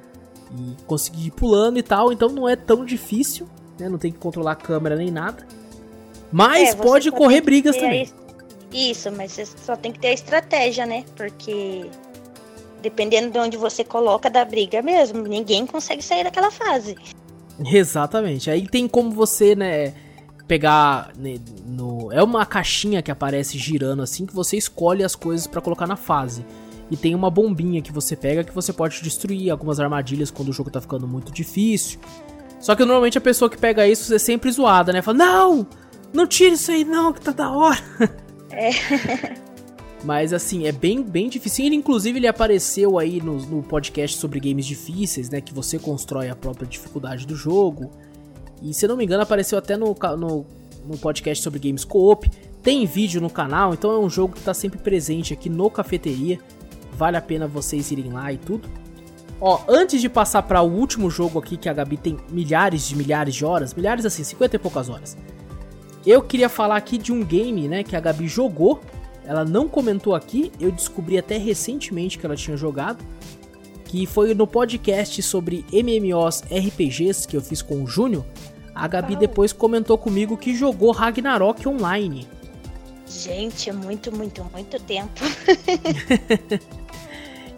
e 0.51 0.83
conseguir 0.85 1.27
ir 1.27 1.31
pulando 1.31 1.77
e 1.77 1.83
tal, 1.83 2.11
então 2.11 2.29
não 2.29 2.47
é 2.47 2.55
tão 2.55 2.85
difícil, 2.85 3.47
né? 3.79 3.89
Não 3.89 3.97
tem 3.97 4.11
que 4.11 4.17
controlar 4.17 4.53
a 4.53 4.55
câmera 4.55 4.95
nem 4.95 5.11
nada. 5.11 5.45
Mas 6.31 6.69
é, 6.69 6.75
pode 6.75 7.11
correr 7.11 7.41
brigas 7.41 7.75
também. 7.75 8.09
Isso, 8.71 9.11
mas 9.11 9.31
você 9.31 9.45
só 9.45 9.75
tem 9.75 9.91
que 9.91 9.99
ter 9.99 10.07
a 10.07 10.13
estratégia, 10.13 10.85
né? 10.85 11.05
Porque 11.15 11.89
dependendo 12.81 13.31
de 13.31 13.39
onde 13.39 13.57
você 13.57 13.83
coloca 13.83 14.29
da 14.29 14.43
briga 14.45 14.81
mesmo, 14.81 15.23
ninguém 15.23 15.65
consegue 15.65 16.01
sair 16.01 16.23
daquela 16.23 16.51
fase. 16.51 16.95
Exatamente. 17.59 18.49
Aí 18.51 18.67
tem 18.67 18.87
como 18.87 19.11
você, 19.11 19.55
né, 19.55 19.93
pegar 20.47 21.11
né, 21.17 21.39
no 21.65 22.11
é 22.11 22.23
uma 22.23 22.45
caixinha 22.45 23.01
que 23.01 23.11
aparece 23.11 23.57
girando 23.57 24.01
assim 24.01 24.25
que 24.25 24.33
você 24.33 24.55
escolhe 24.55 25.03
as 25.03 25.15
coisas 25.15 25.45
para 25.45 25.59
colocar 25.59 25.85
na 25.85 25.97
fase 25.97 26.45
e 26.89 26.95
tem 26.97 27.13
uma 27.13 27.29
bombinha 27.29 27.81
que 27.81 27.91
você 27.91 28.15
pega 28.15 28.43
que 28.43 28.53
você 28.53 28.71
pode 28.71 29.01
destruir 29.01 29.49
algumas 29.49 29.79
armadilhas 29.79 30.31
quando 30.31 30.49
o 30.49 30.53
jogo 30.53 30.69
tá 30.69 30.79
ficando 30.79 31.07
muito 31.07 31.31
difícil. 31.31 31.99
Só 32.59 32.75
que 32.75 32.83
normalmente 32.83 33.17
a 33.17 33.21
pessoa 33.21 33.49
que 33.49 33.57
pega 33.57 33.87
isso 33.87 34.13
é 34.13 34.19
sempre 34.19 34.51
zoada, 34.51 34.91
né? 34.91 35.01
Fala, 35.01 35.17
não! 35.17 35.67
Não 36.13 36.25
tire 36.25 36.55
isso 36.55 36.71
aí 36.71 36.83
não, 36.83 37.11
que 37.11 37.21
tá 37.21 37.31
da 37.31 37.51
hora. 37.51 37.77
É. 38.49 38.71
Mas 40.03 40.31
assim, 40.31 40.65
é 40.65 40.71
bem, 40.71 41.03
bem 41.03 41.27
difícil. 41.27 41.65
Ele, 41.65 41.75
inclusive, 41.75 42.17
ele 42.17 42.27
apareceu 42.27 42.97
aí 42.97 43.21
no, 43.21 43.37
no 43.37 43.63
podcast 43.63 44.17
sobre 44.17 44.39
games 44.39 44.65
difíceis, 44.65 45.29
né? 45.29 45.41
Que 45.41 45.53
você 45.53 45.77
constrói 45.77 46.29
a 46.29 46.35
própria 46.35 46.67
dificuldade 46.67 47.27
do 47.27 47.35
jogo. 47.35 47.91
E 48.61 48.73
se 48.73 48.87
não 48.87 48.95
me 48.95 49.03
engano, 49.03 49.23
apareceu 49.23 49.57
até 49.57 49.75
no, 49.75 49.95
no, 50.17 50.45
no 50.85 50.97
podcast 50.97 51.43
sobre 51.43 51.59
games 51.59 51.83
co-op. 51.83 52.29
Tem 52.63 52.85
vídeo 52.85 53.21
no 53.21 53.29
canal, 53.29 53.73
então 53.73 53.91
é 53.91 53.99
um 53.99 54.09
jogo 54.09 54.35
que 54.35 54.41
tá 54.41 54.53
sempre 54.53 54.79
presente 54.79 55.33
aqui 55.33 55.49
no 55.49 55.69
Cafeteria. 55.69 56.39
Vale 56.97 57.15
a 57.15 57.21
pena 57.21 57.47
vocês 57.47 57.91
irem 57.91 58.11
lá 58.11 58.33
e 58.33 58.37
tudo. 58.37 58.67
Ó, 59.39 59.61
antes 59.67 60.01
de 60.01 60.09
passar 60.09 60.41
para 60.41 60.63
o 60.63 60.71
último 60.71 61.11
jogo 61.11 61.37
aqui, 61.37 61.55
que 61.55 61.69
a 61.69 61.73
Gabi 61.73 61.95
tem 61.95 62.17
milhares 62.29 62.87
de 62.87 62.95
milhares 62.95 63.35
de 63.35 63.45
horas, 63.45 63.73
milhares 63.73 64.03
assim, 64.03 64.23
50 64.23 64.55
e 64.55 64.59
poucas 64.59 64.89
horas. 64.89 65.15
Eu 66.05 66.23
queria 66.23 66.49
falar 66.49 66.75
aqui 66.75 66.97
de 66.97 67.11
um 67.13 67.23
game, 67.23 67.67
né, 67.67 67.83
que 67.83 67.95
a 67.95 67.99
Gabi 67.99 68.27
jogou. 68.27 68.81
Ela 69.23 69.45
não 69.45 69.67
comentou 69.67 70.15
aqui, 70.15 70.51
eu 70.59 70.71
descobri 70.71 71.17
até 71.19 71.37
recentemente 71.37 72.17
que 72.17 72.25
ela 72.25 72.35
tinha 72.35 72.57
jogado. 72.57 73.05
Que 73.85 74.05
foi 74.05 74.33
no 74.33 74.47
podcast 74.47 75.21
sobre 75.21 75.63
MMOs 75.71 76.41
RPGs 76.43 77.27
que 77.27 77.37
eu 77.37 77.41
fiz 77.41 77.61
com 77.61 77.83
o 77.83 77.87
Júnior. 77.87 78.25
A 78.73 78.87
Gabi 78.87 79.15
depois 79.15 79.53
comentou 79.53 79.97
comigo 79.97 80.35
que 80.35 80.55
jogou 80.55 80.91
Ragnarok 80.91 81.67
Online. 81.67 82.27
Gente, 83.07 83.71
muito, 83.71 84.15
muito, 84.15 84.43
muito 84.45 84.79
tempo. 84.81 85.21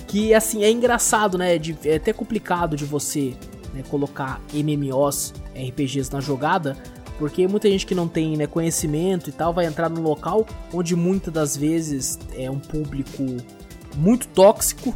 que 0.09 0.33
assim 0.33 0.63
é 0.63 0.71
engraçado, 0.71 1.37
né? 1.37 1.57
De, 1.57 1.77
é 1.85 1.95
até 1.95 2.11
complicado 2.11 2.75
de 2.75 2.83
você 2.83 3.35
né, 3.73 3.83
colocar 3.89 4.41
MMOs, 4.51 5.33
RPGs 5.55 6.11
na 6.11 6.19
jogada, 6.19 6.75
porque 7.19 7.47
muita 7.47 7.69
gente 7.69 7.85
que 7.85 7.93
não 7.93 8.07
tem 8.07 8.35
né, 8.35 8.47
conhecimento 8.47 9.29
e 9.29 9.31
tal 9.31 9.53
vai 9.53 9.65
entrar 9.65 9.87
no 9.87 10.01
local 10.01 10.47
onde 10.73 10.95
muitas 10.95 11.31
das 11.31 11.55
vezes 11.55 12.17
é 12.35 12.49
um 12.49 12.59
público 12.59 13.23
muito 13.95 14.27
tóxico, 14.29 14.95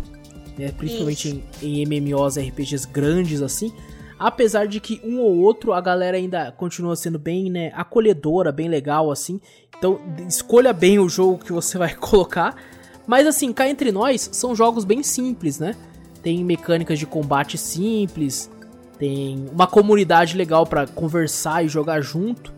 né, 0.57 0.72
principalmente 0.72 1.44
em, 1.61 1.84
em, 1.84 1.85
MMOs, 1.85 2.35
RPGs 2.38 2.88
grandes 2.88 3.44
assim. 3.44 3.72
Apesar 4.18 4.65
de 4.68 4.80
que 4.80 4.99
um 5.03 5.19
ou 5.19 5.38
outro 5.41 5.73
a 5.73 5.81
galera 5.81 6.18
ainda 6.18 6.52
continua 6.53 6.95
sendo 6.95 7.19
bem 7.19 7.52
né, 7.52 7.72
acolhedora, 7.76 8.52
bem 8.52 8.68
legal 8.68 9.11
assim. 9.11 9.40
Então 9.77 9.99
escolha 10.27 10.73
bem 10.73 10.98
o 10.98 11.07
jogo 11.07 11.44
que 11.44 11.53
você 11.53 11.77
vai 11.77 11.94
colocar 11.94 12.56
mas 13.05 13.27
assim, 13.27 13.51
cá 13.51 13.67
entre 13.67 13.91
nós, 13.91 14.30
são 14.31 14.55
jogos 14.55 14.85
bem 14.85 15.03
simples, 15.03 15.59
né? 15.59 15.75
Tem 16.21 16.43
mecânicas 16.43 16.97
de 16.97 17.05
combate 17.05 17.57
simples, 17.57 18.49
tem 18.97 19.49
uma 19.51 19.67
comunidade 19.67 20.38
legal 20.38 20.65
para 20.65 20.88
conversar 20.88 21.65
e 21.65 21.67
jogar 21.67 22.01
junto. 22.01 22.53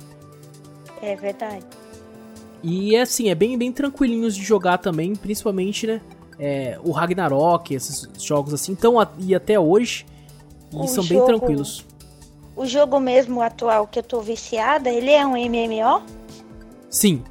É 1.02 1.16
verdade. 1.16 1.66
E 2.64 2.96
assim, 2.98 3.30
é 3.30 3.36
bem, 3.36 3.58
bem 3.58 3.72
tranquilinhos 3.72 4.36
de 4.36 4.44
jogar 4.44 4.78
também, 4.78 5.16
principalmente, 5.16 5.88
né? 5.88 6.02
É, 6.38 6.80
o 6.84 6.92
Ragnarok, 6.92 7.74
esses 7.74 8.10
jogos 8.24 8.54
assim, 8.54 8.74
então 8.74 8.96
e 9.20 9.34
até 9.34 9.60
hoje. 9.60 10.06
E 10.72 10.76
o 10.76 10.88
são 10.88 11.04
jogo, 11.04 11.28
bem 11.28 11.38
tranquilos. 11.38 11.86
O 12.56 12.66
jogo 12.66 13.00
mesmo 13.00 13.42
atual 13.42 13.88
que 13.88 14.00
eu 14.00 14.04
tô 14.04 14.22
viciada, 14.22 14.90
ele 14.90 15.12
é 15.12 15.26
um 15.26 15.34
MMO? 15.34 16.04
Sim. 16.90 17.24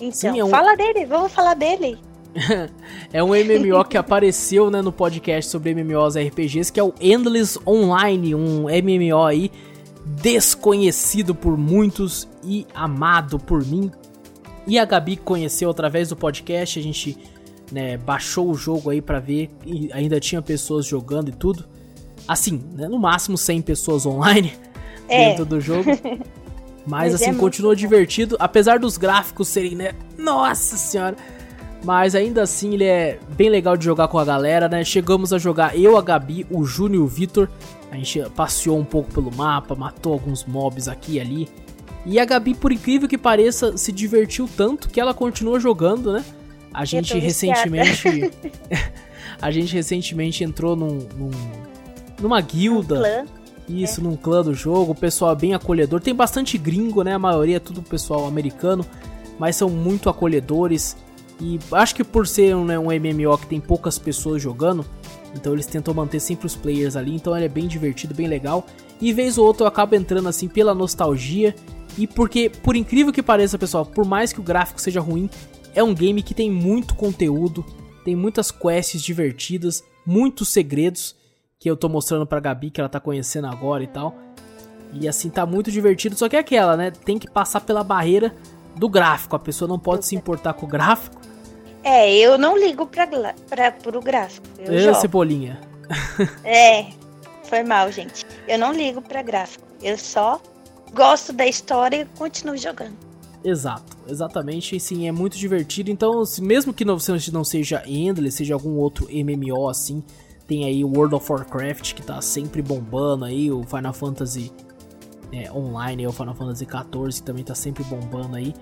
Então, 0.00 0.12
Sim, 0.12 0.38
é 0.38 0.44
um... 0.44 0.48
fala 0.48 0.76
dele, 0.76 1.04
vamos 1.04 1.32
falar 1.32 1.54
dele. 1.54 1.98
é 3.12 3.22
um 3.22 3.28
MMO 3.28 3.84
que 3.84 3.96
apareceu 3.96 4.70
né, 4.70 4.82
no 4.82 4.92
podcast 4.92 5.50
sobre 5.50 5.74
MMOs 5.74 6.16
RPGs, 6.16 6.72
que 6.72 6.80
é 6.80 6.82
o 6.82 6.92
Endless 7.00 7.58
Online, 7.66 8.34
um 8.34 8.64
MMO 8.64 9.22
aí 9.22 9.50
desconhecido 10.04 11.34
por 11.34 11.56
muitos 11.56 12.28
e 12.42 12.66
amado 12.74 13.38
por 13.38 13.64
mim. 13.64 13.90
E 14.66 14.78
a 14.78 14.84
Gabi 14.84 15.16
conheceu 15.16 15.70
através 15.70 16.08
do 16.08 16.16
podcast, 16.16 16.78
a 16.78 16.82
gente 16.82 17.16
né, 17.70 17.96
baixou 17.96 18.50
o 18.50 18.54
jogo 18.54 18.90
aí 18.90 19.00
para 19.00 19.20
ver 19.20 19.50
e 19.64 19.90
ainda 19.92 20.20
tinha 20.20 20.42
pessoas 20.42 20.86
jogando 20.86 21.28
e 21.28 21.32
tudo. 21.32 21.64
Assim, 22.26 22.62
né, 22.72 22.88
no 22.88 22.98
máximo 22.98 23.36
100 23.36 23.62
pessoas 23.62 24.06
online 24.06 24.52
é. 25.08 25.30
dentro 25.30 25.44
do 25.44 25.60
jogo. 25.60 25.90
Mas, 26.86 27.12
Mas 27.12 27.14
assim, 27.14 27.30
é 27.30 27.34
continua 27.34 27.74
divertido, 27.74 28.36
apesar 28.38 28.78
dos 28.78 28.98
gráficos 28.98 29.48
serem, 29.48 29.74
né? 29.74 29.92
Nossa 30.18 30.76
senhora! 30.76 31.16
Mas 31.84 32.14
ainda 32.14 32.42
assim 32.42 32.74
ele 32.74 32.84
é 32.84 33.18
bem 33.36 33.50
legal 33.50 33.76
de 33.76 33.84
jogar 33.84 34.08
com 34.08 34.18
a 34.18 34.24
galera, 34.24 34.68
né? 34.68 34.82
Chegamos 34.82 35.32
a 35.32 35.38
jogar 35.38 35.78
eu, 35.78 35.98
a 35.98 36.02
Gabi, 36.02 36.46
o 36.50 36.64
Júnior 36.64 37.02
e 37.02 37.04
o 37.04 37.06
Vitor. 37.06 37.48
A 37.90 37.96
gente 37.96 38.20
passeou 38.30 38.78
um 38.78 38.84
pouco 38.84 39.12
pelo 39.12 39.32
mapa, 39.34 39.74
matou 39.74 40.14
alguns 40.14 40.44
mobs 40.44 40.88
aqui 40.88 41.16
e 41.16 41.20
ali. 41.20 41.48
E 42.06 42.18
a 42.18 42.24
Gabi, 42.24 42.54
por 42.54 42.72
incrível 42.72 43.06
que 43.06 43.18
pareça, 43.18 43.76
se 43.76 43.92
divertiu 43.92 44.48
tanto 44.56 44.88
que 44.88 44.98
ela 44.98 45.12
continua 45.12 45.60
jogando, 45.60 46.12
né? 46.12 46.24
A 46.72 46.84
gente 46.84 47.16
recentemente. 47.18 48.32
a 49.40 49.50
gente 49.50 49.74
recentemente 49.74 50.42
entrou 50.42 50.74
num, 50.74 51.06
num 51.16 51.30
numa 52.20 52.40
guilda. 52.40 52.94
Um 52.94 52.98
clã. 52.98 53.24
Isso, 53.68 54.00
é. 54.00 54.04
num 54.04 54.16
clã 54.16 54.42
do 54.42 54.54
jogo. 54.54 54.92
O 54.92 54.94
pessoal 54.94 55.32
é 55.32 55.36
bem 55.36 55.54
acolhedor. 55.54 56.00
Tem 56.00 56.14
bastante 56.14 56.56
gringo, 56.56 57.02
né? 57.02 57.14
A 57.14 57.18
maioria 57.18 57.56
é 57.56 57.60
tudo 57.60 57.82
pessoal 57.82 58.26
americano. 58.26 58.84
Mas 59.38 59.56
são 59.56 59.68
muito 59.68 60.08
acolhedores. 60.08 60.96
E 61.40 61.58
acho 61.72 61.94
que 61.94 62.04
por 62.04 62.26
ser 62.26 62.54
um, 62.54 62.64
né, 62.64 62.78
um 62.78 62.86
MMO 62.86 63.38
que 63.38 63.46
tem 63.46 63.60
poucas 63.60 63.98
pessoas 63.98 64.40
jogando, 64.40 64.84
então 65.34 65.52
eles 65.52 65.66
tentam 65.66 65.92
manter 65.92 66.20
sempre 66.20 66.46
os 66.46 66.54
players 66.54 66.96
ali, 66.96 67.14
então 67.14 67.36
ele 67.36 67.46
é 67.46 67.48
bem 67.48 67.66
divertido, 67.66 68.14
bem 68.14 68.28
legal. 68.28 68.66
E 69.00 69.12
vez 69.12 69.36
ou 69.36 69.46
outra 69.46 69.64
eu 69.64 69.68
acabo 69.68 69.96
entrando 69.96 70.28
assim 70.28 70.48
pela 70.48 70.74
nostalgia 70.74 71.54
e 71.98 72.06
porque, 72.06 72.48
por 72.48 72.76
incrível 72.76 73.12
que 73.12 73.22
pareça, 73.22 73.58
pessoal, 73.58 73.84
por 73.84 74.04
mais 74.04 74.32
que 74.32 74.40
o 74.40 74.42
gráfico 74.42 74.80
seja 74.80 75.00
ruim, 75.00 75.28
é 75.74 75.82
um 75.82 75.94
game 75.94 76.22
que 76.22 76.34
tem 76.34 76.50
muito 76.50 76.94
conteúdo, 76.94 77.64
tem 78.04 78.14
muitas 78.14 78.50
quests 78.50 79.02
divertidas, 79.02 79.82
muitos 80.06 80.48
segredos 80.48 81.16
que 81.58 81.70
eu 81.70 81.76
tô 81.76 81.88
mostrando 81.88 82.26
pra 82.26 82.40
Gabi 82.40 82.70
que 82.70 82.80
ela 82.80 82.88
tá 82.88 83.00
conhecendo 83.00 83.46
agora 83.46 83.82
e 83.82 83.86
tal. 83.86 84.16
E 84.92 85.08
assim 85.08 85.28
tá 85.28 85.44
muito 85.44 85.72
divertido, 85.72 86.16
só 86.16 86.28
que 86.28 86.36
é 86.36 86.38
aquela, 86.38 86.76
né? 86.76 86.90
Tem 86.90 87.18
que 87.18 87.28
passar 87.28 87.60
pela 87.60 87.82
barreira 87.82 88.34
do 88.76 88.88
gráfico. 88.88 89.36
A 89.36 89.38
pessoa 89.38 89.68
não 89.68 89.78
pode 89.78 90.06
se 90.06 90.14
importar 90.14 90.54
com 90.54 90.66
o 90.66 90.68
gráfico. 90.68 91.20
É, 91.82 92.12
eu 92.16 92.38
não 92.38 92.56
ligo 92.58 92.86
pra, 92.86 93.06
pra, 93.48 93.72
pro 93.72 94.00
gráfico. 94.00 94.46
Eu, 94.58 94.72
eu 94.72 94.94
cebolinha. 94.94 95.60
é, 96.42 96.86
foi 97.44 97.62
mal, 97.62 97.92
gente. 97.92 98.24
Eu 98.48 98.58
não 98.58 98.72
ligo 98.72 99.02
pra 99.02 99.22
gráfico. 99.22 99.64
Eu 99.82 99.98
só 99.98 100.40
gosto 100.94 101.32
da 101.32 101.46
história 101.46 102.02
e 102.02 102.18
continuo 102.18 102.56
jogando. 102.56 102.96
Exato, 103.44 103.98
exatamente, 104.08 104.80
sim, 104.80 105.06
é 105.06 105.12
muito 105.12 105.36
divertido. 105.36 105.90
Então, 105.90 106.22
mesmo 106.40 106.72
que 106.72 106.82
não, 106.82 106.96
não 107.30 107.44
seja 107.44 107.82
Endless, 107.86 108.38
seja 108.38 108.54
algum 108.54 108.76
outro 108.78 109.06
MMO 109.10 109.68
assim, 109.68 110.02
tem 110.46 110.64
aí 110.64 110.82
o 110.82 110.88
World 110.88 111.14
of 111.14 111.30
Warcraft 111.30 111.92
que 111.92 112.02
tá 112.02 112.22
sempre 112.22 112.62
bombando 112.62 113.26
aí, 113.26 113.50
o 113.50 113.62
Final 113.64 113.92
Fantasy 113.92 114.50
é, 115.34 115.50
online, 115.52 116.06
o 116.06 116.12
Final 116.12 116.34
Fantasy 116.34 116.64
XIV 116.64 117.22
também 117.24 117.42
tá 117.42 117.56
sempre 117.56 117.82
bombando 117.84 118.36
aí. 118.36 118.54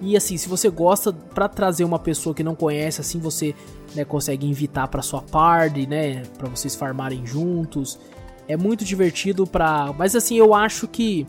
E 0.00 0.14
assim, 0.14 0.36
se 0.36 0.46
você 0.48 0.68
gosta 0.68 1.10
para 1.12 1.48
trazer 1.48 1.84
uma 1.84 1.98
pessoa 1.98 2.34
que 2.34 2.44
não 2.44 2.54
conhece, 2.54 3.00
assim 3.00 3.18
você 3.18 3.54
né, 3.94 4.04
consegue 4.04 4.46
invitar 4.46 4.86
para 4.88 5.00
sua 5.00 5.22
party, 5.22 5.86
né, 5.86 6.22
para 6.36 6.48
vocês 6.48 6.74
farmarem 6.76 7.26
juntos. 7.26 7.98
É 8.46 8.56
muito 8.56 8.84
divertido 8.84 9.46
para, 9.46 9.92
mas 9.96 10.14
assim, 10.14 10.36
eu 10.36 10.54
acho 10.54 10.86
que 10.86 11.26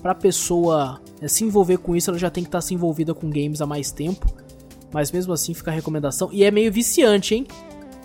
para 0.00 0.14
pessoa 0.14 1.00
né, 1.20 1.26
se 1.26 1.44
envolver 1.44 1.78
com 1.78 1.96
isso, 1.96 2.10
ela 2.10 2.18
já 2.18 2.30
tem 2.30 2.44
que 2.44 2.48
estar 2.48 2.58
tá 2.58 2.62
se 2.62 2.72
envolvida 2.72 3.12
com 3.12 3.28
games 3.28 3.60
há 3.60 3.66
mais 3.66 3.90
tempo. 3.90 4.26
Mas 4.92 5.10
mesmo 5.10 5.32
assim 5.32 5.52
fica 5.52 5.72
a 5.72 5.74
recomendação 5.74 6.30
e 6.32 6.44
é 6.44 6.50
meio 6.50 6.72
viciante, 6.72 7.34
hein? 7.34 7.46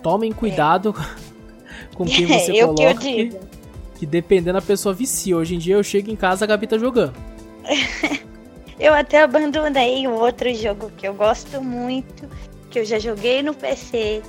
Tomem 0.02 0.32
cuidado 0.32 0.94
é. 0.98 1.32
com 1.94 2.04
quem 2.04 2.26
você 2.26 2.58
é, 2.58 2.66
coloca. 2.66 2.94
Que 2.96 3.08
eu 3.08 3.28
digo 3.28 3.51
que 4.02 4.06
dependendo 4.06 4.54
da 4.54 4.60
pessoa 4.60 4.92
vicia. 4.92 5.36
Hoje 5.36 5.54
em 5.54 5.58
dia 5.58 5.76
eu 5.76 5.82
chego 5.84 6.10
em 6.10 6.16
casa 6.16 6.44
a 6.44 6.48
Gabi 6.48 6.66
tá 6.66 6.76
jogando. 6.76 7.14
eu 8.80 8.92
até 8.92 9.22
abandonei 9.22 10.08
um 10.08 10.14
outro 10.14 10.52
jogo 10.52 10.90
que 10.96 11.06
eu 11.06 11.14
gosto 11.14 11.62
muito, 11.62 12.28
que 12.68 12.80
eu 12.80 12.84
já 12.84 12.98
joguei 12.98 13.44
no 13.44 13.54
PC, 13.54 14.20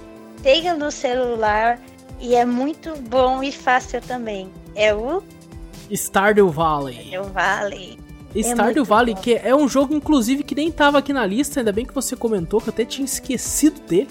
tenho 0.43 0.77
no 0.77 0.91
celular 0.91 1.79
e 2.19 2.35
é 2.35 2.45
muito 2.45 2.95
bom 3.09 3.41
e 3.41 3.51
fácil 3.51 3.99
também. 3.99 4.47
É 4.75 4.93
o 4.93 5.23
Stardew 5.91 6.51
Valley. 6.51 7.07
Stardew 7.07 7.23
Valley. 7.33 7.99
Stardew 8.35 8.83
é 8.83 8.85
Valley, 8.85 9.15
bom. 9.15 9.21
que 9.21 9.33
é 9.33 9.55
um 9.55 9.67
jogo, 9.67 9.95
inclusive, 9.95 10.43
que 10.43 10.53
nem 10.53 10.71
tava 10.71 10.99
aqui 10.99 11.11
na 11.11 11.25
lista, 11.25 11.61
ainda 11.61 11.71
bem 11.71 11.83
que 11.83 11.95
você 11.95 12.15
comentou, 12.15 12.61
que 12.61 12.69
eu 12.69 12.73
até 12.73 12.85
tinha 12.85 13.05
esquecido 13.05 13.81
dele. 13.87 14.09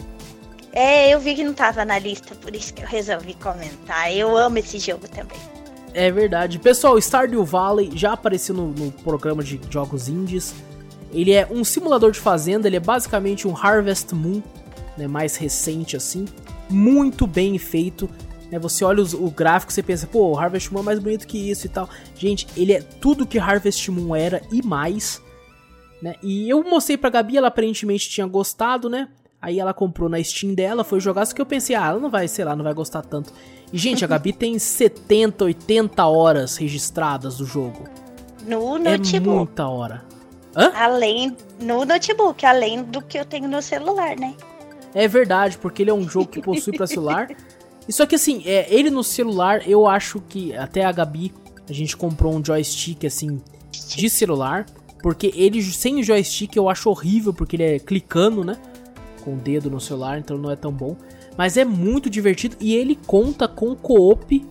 É, 0.73 1.13
eu 1.13 1.21
vi 1.21 1.35
que 1.35 1.45
não 1.45 1.53
tava 1.53 1.85
na 1.85 1.99
lista, 1.99 2.35
por 2.35 2.57
isso 2.57 2.73
que 2.73 2.83
eu 2.83 2.89
resolvi 2.89 3.35
comentar. 3.35 4.11
Eu 4.13 4.37
amo 4.37 4.59
esse 4.59 4.79
jogo 4.79 5.07
também. 5.07 5.52
É 5.95 6.11
verdade. 6.11 6.59
Pessoal, 6.59 6.99
Stardew 6.99 7.45
Valley 7.45 7.91
já 7.95 8.13
apareceu 8.13 8.55
no, 8.55 8.69
no 8.69 8.91
programa 8.91 9.43
de 9.43 9.61
jogos 9.71 10.09
indies. 10.09 10.55
Ele 11.13 11.33
é 11.33 11.47
um 11.51 11.63
simulador 11.63 12.11
de 12.11 12.19
fazenda, 12.19 12.67
ele 12.67 12.77
é 12.77 12.81
basicamente 12.81 13.47
um 13.47 13.55
Harvest 13.55 14.15
Moon, 14.15 14.43
né, 14.97 15.07
mais 15.07 15.37
recente 15.37 15.97
assim. 15.97 16.27
Muito 16.71 17.27
bem 17.27 17.59
feito. 17.59 18.09
Né, 18.51 18.59
você 18.59 18.85
olha 18.85 19.03
os, 19.03 19.13
o 19.13 19.31
gráfico 19.31 19.73
e 19.79 19.83
pensa, 19.83 20.07
pô, 20.07 20.39
Harvest 20.39 20.73
Moon 20.73 20.81
é 20.81 20.85
mais 20.85 20.99
bonito 20.99 21.27
que 21.27 21.51
isso 21.51 21.67
e 21.67 21.69
tal. 21.69 21.89
Gente, 22.17 22.47
ele 22.57 22.73
é 22.73 22.81
tudo 22.81 23.27
que 23.27 23.39
Harvest 23.39 23.91
Moon 23.91 24.17
era 24.17 24.41
e 24.51 24.65
mais. 24.65 25.21
Né? 26.01 26.15
E 26.23 26.49
eu 26.49 26.65
mostrei 26.65 26.97
pra 26.97 27.11
Gabi, 27.11 27.37
ela 27.37 27.49
aparentemente 27.49 28.09
tinha 28.09 28.27
gostado, 28.27 28.89
né? 28.89 29.09
Aí 29.41 29.59
ela 29.59 29.75
comprou 29.75 30.09
na 30.09 30.23
Steam 30.23 30.55
dela, 30.55 30.85
foi 30.85 31.01
jogar, 31.01 31.27
só 31.27 31.35
que 31.35 31.41
eu 31.41 31.47
pensei, 31.47 31.75
ah, 31.75 31.89
ela 31.89 31.99
não 31.99 32.09
vai, 32.09 32.29
sei 32.29 32.45
lá, 32.45 32.55
não 32.55 32.65
vai 32.65 32.73
gostar 32.73 33.03
tanto. 33.03 33.33
E, 33.73 33.79
gente, 33.79 34.05
a 34.05 34.09
Gabi 34.09 34.33
tem 34.33 34.59
70, 34.59 35.45
80 35.45 36.05
horas 36.05 36.57
registradas 36.57 37.39
do 37.39 37.47
jogo. 37.47 37.85
No 38.47 38.79
notebook. 38.79 39.17
É 39.17 39.21
muita 39.21 39.69
hora. 39.69 40.05
Hã? 40.55 40.71
Além 40.75 41.37
no 41.61 41.85
notebook, 41.85 42.45
além 42.45 42.83
do 42.83 43.01
que 43.01 43.19
eu 43.19 43.25
tenho 43.25 43.49
no 43.49 43.63
celular, 43.63 44.17
né? 44.17 44.35
É 44.95 45.09
verdade, 45.09 45.57
porque 45.57 45.83
ele 45.83 45.91
é 45.91 45.95
um 45.95 46.07
jogo 46.07 46.27
que 46.27 46.43
possui 46.43 46.77
para 46.77 46.87
celular. 46.87 47.29
E 47.89 47.93
só 47.93 48.07
que 48.07 48.15
assim, 48.15 48.43
é, 48.47 48.73
ele 48.73 48.91
no 48.91 49.03
celular, 49.03 49.69
eu 49.69 49.89
acho 49.89 50.21
que 50.29 50.55
até 50.55 50.85
a 50.85 50.93
Gabi, 50.93 51.35
a 51.69 51.73
gente 51.73 51.97
comprou 51.97 52.33
um 52.33 52.45
joystick 52.45 53.05
assim 53.05 53.41
de 53.73 54.09
celular, 54.09 54.67
porque 55.03 55.33
ele 55.35 55.61
sem 55.63 55.99
o 55.99 56.03
joystick 56.03 56.55
eu 56.55 56.69
acho 56.69 56.89
horrível, 56.89 57.35
porque 57.35 57.57
ele 57.57 57.65
é 57.65 57.79
clicando, 57.81 58.45
né? 58.45 58.57
Com 59.25 59.35
o 59.35 59.37
dedo 59.37 59.69
no 59.69 59.81
celular, 59.81 60.19
então 60.19 60.39
não 60.39 60.49
é 60.49 60.55
tão 60.55 60.71
bom. 60.71 60.97
Mas 61.37 61.57
é 61.57 61.65
muito 61.65 62.11
divertido 62.11 62.57
e 62.61 62.75
ele 62.75 62.97
conta 63.07 63.49
com 63.49 63.75
co-op 63.75 64.47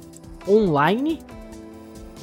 online, 0.48 1.20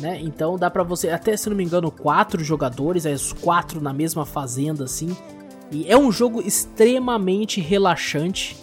né? 0.00 0.18
Então 0.20 0.56
dá 0.56 0.70
para 0.70 0.82
você, 0.82 1.10
até 1.10 1.36
se 1.36 1.48
não 1.48 1.56
me 1.56 1.64
engano, 1.64 1.90
quatro 1.90 2.42
jogadores, 2.42 3.06
é 3.06 3.12
os 3.12 3.32
quatro 3.32 3.80
na 3.80 3.92
mesma 3.92 4.24
fazenda 4.24 4.84
assim. 4.84 5.16
E 5.70 5.90
é 5.90 5.96
um 5.96 6.10
jogo 6.10 6.40
extremamente 6.40 7.60
relaxante. 7.60 8.56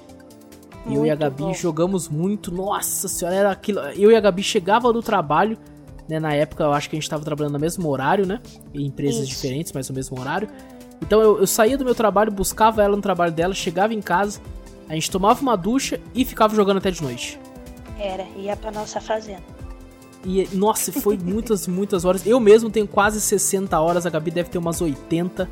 Muito 0.86 1.00
eu 1.00 1.06
e 1.06 1.10
a 1.10 1.16
Gabi 1.16 1.44
bom. 1.44 1.54
jogamos 1.54 2.10
muito. 2.10 2.52
Nossa 2.54 3.08
senhora, 3.08 3.36
era 3.36 3.52
aquilo. 3.52 3.80
Eu 3.96 4.12
e 4.12 4.16
a 4.16 4.20
Gabi 4.20 4.44
chegava 4.44 4.92
do 4.92 5.02
trabalho, 5.02 5.58
né? 6.10 6.20
Na 6.20 6.34
época 6.34 6.64
eu 6.64 6.74
acho 6.74 6.90
que 6.90 6.96
a 6.96 7.00
gente 7.00 7.10
tava 7.10 7.24
trabalhando 7.24 7.54
no 7.54 7.60
mesmo 7.60 7.88
horário, 7.90 8.26
né? 8.26 8.42
Em 8.74 8.86
empresas 8.86 9.22
Isso. 9.22 9.30
diferentes, 9.30 9.72
mas 9.72 9.88
no 9.90 9.96
mesmo 9.96 10.20
horário. 10.20 10.50
Então 11.02 11.22
eu, 11.22 11.40
eu 11.40 11.48
saía 11.48 11.78
do 11.78 11.86
meu 11.86 11.96
trabalho, 11.96 12.32
buscava 12.32 12.84
ela 12.84 12.96
no 12.96 13.02
trabalho 13.02 13.32
dela, 13.32 13.54
chegava 13.54 13.94
em 13.94 14.02
casa, 14.02 14.40
a 14.88 14.94
gente 14.94 15.10
tomava 15.10 15.42
uma 15.42 15.56
ducha 15.56 16.00
e 16.14 16.24
ficava 16.24 16.56
jogando 16.56 16.78
até 16.78 16.92
de 16.92 17.02
noite. 17.02 17.40
Era, 18.00 18.26
ia 18.38 18.56
pra 18.56 18.72
nossa 18.72 19.02
fazenda. 19.02 19.44
E, 20.26 20.48
nossa, 20.54 20.92
foi 20.92 21.18
muitas, 21.18 21.66
muitas 21.68 22.06
horas. 22.06 22.26
Eu 22.26 22.40
mesmo 22.40 22.70
tenho 22.70 22.88
quase 22.88 23.20
60 23.22 23.80
horas, 23.80 24.06
a 24.06 24.10
Gabi 24.10 24.32
deve 24.32 24.50
ter 24.50 24.58
umas 24.58 24.82
80. 24.82 25.50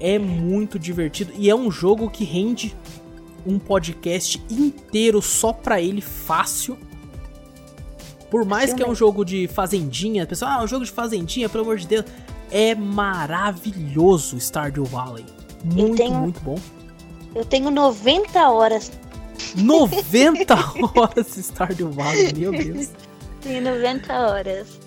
É 0.00 0.18
muito 0.18 0.78
divertido 0.78 1.32
e 1.36 1.50
é 1.50 1.54
um 1.54 1.70
jogo 1.70 2.08
que 2.08 2.24
rende 2.24 2.76
um 3.44 3.58
podcast 3.58 4.40
inteiro 4.48 5.20
só 5.20 5.52
pra 5.52 5.80
ele, 5.80 6.00
fácil. 6.00 6.78
Por 8.30 8.44
mais 8.44 8.74
que 8.74 8.82
é 8.82 8.88
um 8.88 8.94
jogo 8.94 9.24
de 9.24 9.48
fazendinha, 9.48 10.26
pessoal, 10.26 10.60
ah, 10.60 10.64
um 10.64 10.66
jogo 10.66 10.84
de 10.84 10.90
fazendinha, 10.90 11.48
pelo 11.48 11.64
amor 11.64 11.78
de 11.78 11.86
Deus. 11.86 12.04
É 12.50 12.74
maravilhoso 12.74 14.38
Stardew 14.38 14.84
Valley. 14.84 15.24
Muito, 15.64 16.10
muito 16.12 16.40
bom. 16.40 16.58
Eu 17.34 17.44
tenho 17.44 17.70
90 17.70 18.50
horas. 18.50 18.90
90 19.56 20.54
horas 20.94 21.36
Stardew 21.36 21.90
Valley, 21.90 22.34
meu 22.34 22.52
Deus. 22.52 22.90
Tenho 23.40 23.62
90 23.62 24.12
horas. 24.12 24.80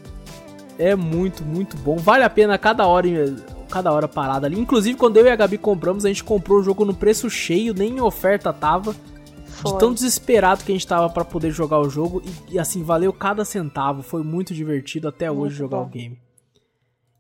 É 0.78 0.96
muito, 0.96 1.44
muito 1.44 1.78
bom. 1.78 1.98
Vale 1.98 2.24
a 2.24 2.30
pena 2.30 2.58
cada 2.58 2.86
hora 2.88 3.08
cada 3.72 3.92
hora 3.92 4.08
parada 4.08 4.46
ali. 4.46 4.60
Inclusive, 4.60 4.98
quando 4.98 5.18
eu 5.18 5.26
e 5.26 5.30
a 5.30 5.36
Gabi 5.36 5.58
compramos, 5.58 6.06
a 6.06 6.10
gente 6.10 6.24
comprou 6.24 6.60
o 6.60 6.64
jogo 6.64 6.84
no 6.84 6.94
preço 6.94 7.30
cheio, 7.30 7.74
nem 7.74 7.98
em 7.98 8.02
oferta 8.02 8.52
tava. 8.52 8.94
Foi. 9.46 9.72
De 9.72 9.80
tão 9.80 9.94
desesperado 9.94 10.64
que 10.64 10.72
a 10.72 10.76
gente 10.76 10.88
tava 10.88 11.10
para 11.10 11.24
poder 11.24 11.52
jogar 11.52 11.80
o 11.80 11.90
jogo. 11.90 12.22
E, 12.50 12.56
e, 12.56 12.60
assim, 12.60 12.84
valeu 12.84 13.14
cada 13.14 13.46
centavo. 13.46 14.02
Foi 14.02 14.24
muito 14.24 14.54
divertido 14.54 15.08
até 15.08 15.30
muito 15.30 15.44
hoje 15.44 15.56
jogar 15.56 15.78
bom. 15.78 15.86
o 15.86 15.90
game. 15.90 16.20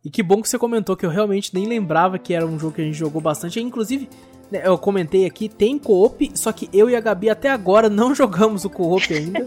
E 0.04 0.10
que 0.10 0.24
bom 0.24 0.42
que 0.42 0.50
você 0.50 0.58
comentou 0.58 0.98
que 0.98 1.06
eu 1.06 1.10
realmente 1.10 1.54
nem 1.54 1.68
lembrava 1.68 2.18
que 2.18 2.34
era 2.34 2.46
um 2.46 2.60
jogo 2.60 2.74
que 2.74 2.82
a 2.82 2.84
gente 2.84 2.98
jogou 2.98 3.22
bastante. 3.22 3.60
Inclusive, 3.60 4.10
eu 4.52 4.78
comentei 4.78 5.26
aqui, 5.26 5.48
tem 5.48 5.80
co-op, 5.80 6.32
só 6.36 6.52
que 6.52 6.70
eu 6.74 6.90
e 6.90 6.96
a 6.96 7.00
Gabi 7.00 7.30
até 7.30 7.50
agora 7.50 7.90
não 7.90 8.14
jogamos 8.16 8.66
o 8.66 8.70
co-op 8.70 9.14
ainda. 9.14 9.46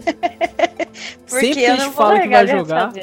sempre 1.27 1.53
que 1.53 1.65
a 1.65 1.75
gente 1.75 1.93
fala 1.93 2.19
que 2.19 2.27
vai 2.27 2.47
jogar. 2.47 2.93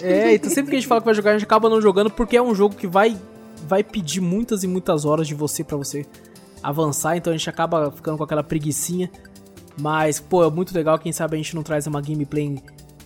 É, 0.00 0.34
então 0.34 0.50
sempre 0.50 0.70
que 0.70 0.76
a 0.76 0.80
gente 0.80 0.88
fala 0.88 1.00
que 1.00 1.04
vai 1.06 1.14
jogar, 1.14 1.30
a 1.30 1.34
gente 1.34 1.44
acaba 1.44 1.68
não 1.68 1.80
jogando 1.80 2.10
porque 2.10 2.36
é 2.36 2.42
um 2.42 2.54
jogo 2.54 2.74
que 2.74 2.86
vai 2.86 3.16
vai 3.66 3.84
pedir 3.84 4.20
muitas 4.20 4.64
e 4.64 4.66
muitas 4.66 5.04
horas 5.04 5.26
de 5.26 5.34
você 5.34 5.62
para 5.62 5.76
você 5.76 6.04
avançar, 6.62 7.16
então 7.16 7.32
a 7.32 7.36
gente 7.36 7.48
acaba 7.48 7.90
ficando 7.90 8.18
com 8.18 8.24
aquela 8.24 8.42
preguiçinha. 8.42 9.10
Mas, 9.80 10.20
pô, 10.20 10.44
é 10.44 10.50
muito 10.50 10.74
legal, 10.74 10.98
quem 10.98 11.12
sabe 11.12 11.34
a 11.34 11.38
gente 11.38 11.54
não 11.54 11.62
traz 11.62 11.86
uma 11.86 12.00
gameplay 12.00 12.44
em, 12.44 12.62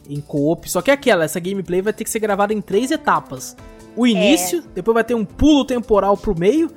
em 0.08 0.20
co-op. 0.20 0.68
Só 0.68 0.82
que 0.82 0.90
é 0.90 0.94
aquela, 0.94 1.24
essa 1.24 1.38
gameplay 1.38 1.80
vai 1.80 1.92
ter 1.92 2.04
que 2.04 2.10
ser 2.10 2.18
gravada 2.18 2.52
em 2.52 2.60
três 2.60 2.90
etapas. 2.90 3.56
O 3.94 4.06
é. 4.06 4.10
início, 4.10 4.58
é. 4.58 4.62
depois 4.74 4.94
vai 4.94 5.04
ter 5.04 5.14
um 5.14 5.24
pulo 5.24 5.64
temporal 5.64 6.16
pro 6.16 6.36
meio, 6.38 6.70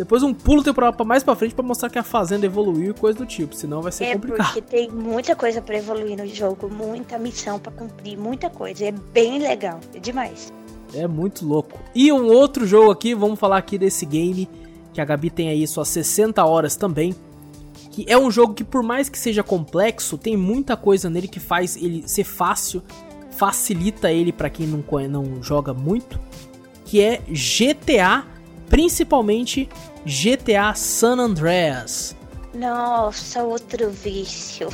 depois 0.00 0.22
um 0.22 0.32
pulo 0.32 0.62
temporal 0.62 0.94
pra 0.94 1.04
mais 1.04 1.22
pra 1.22 1.36
frente 1.36 1.54
para 1.54 1.62
mostrar 1.62 1.90
que 1.90 1.98
a 1.98 2.02
fazenda 2.02 2.46
evoluiu 2.46 2.92
e 2.92 2.94
coisa 2.94 3.18
do 3.18 3.26
tipo, 3.26 3.54
senão 3.54 3.82
vai 3.82 3.92
ser 3.92 4.04
é 4.04 4.14
complicado. 4.14 4.56
É 4.56 4.60
porque 4.62 4.62
tem 4.62 4.90
muita 4.90 5.36
coisa 5.36 5.60
para 5.60 5.76
evoluir 5.76 6.16
no 6.16 6.26
jogo, 6.26 6.70
muita 6.70 7.18
missão 7.18 7.58
para 7.58 7.70
cumprir, 7.70 8.16
muita 8.16 8.48
coisa. 8.48 8.86
É 8.86 8.92
bem 8.92 9.38
legal, 9.38 9.78
é 9.92 9.98
demais. 9.98 10.50
É 10.94 11.06
muito 11.06 11.46
louco. 11.46 11.78
E 11.94 12.10
um 12.10 12.28
outro 12.28 12.66
jogo 12.66 12.90
aqui, 12.90 13.14
vamos 13.14 13.38
falar 13.38 13.58
aqui 13.58 13.76
desse 13.76 14.06
game, 14.06 14.48
que 14.94 15.02
a 15.02 15.04
Gabi 15.04 15.28
tem 15.28 15.50
aí 15.50 15.66
suas 15.66 15.88
60 15.88 16.42
horas 16.46 16.76
também. 16.76 17.14
Que 17.90 18.06
é 18.08 18.16
um 18.16 18.30
jogo 18.30 18.54
que 18.54 18.64
por 18.64 18.82
mais 18.82 19.10
que 19.10 19.18
seja 19.18 19.42
complexo, 19.42 20.16
tem 20.16 20.34
muita 20.34 20.78
coisa 20.78 21.10
nele 21.10 21.28
que 21.28 21.38
faz 21.38 21.76
ele 21.76 22.08
ser 22.08 22.24
fácil, 22.24 22.82
facilita 23.32 24.10
ele 24.10 24.32
para 24.32 24.48
quem 24.48 24.66
não, 24.66 24.82
não 25.10 25.42
joga 25.42 25.74
muito, 25.74 26.18
que 26.86 27.02
é 27.02 27.20
GTA, 27.28 28.24
principalmente 28.70 29.68
GTA 30.06 30.72
San 30.74 31.18
Andreas. 31.18 32.16
Nossa, 32.54 33.42
outro 33.42 33.90
vício. 33.90 34.68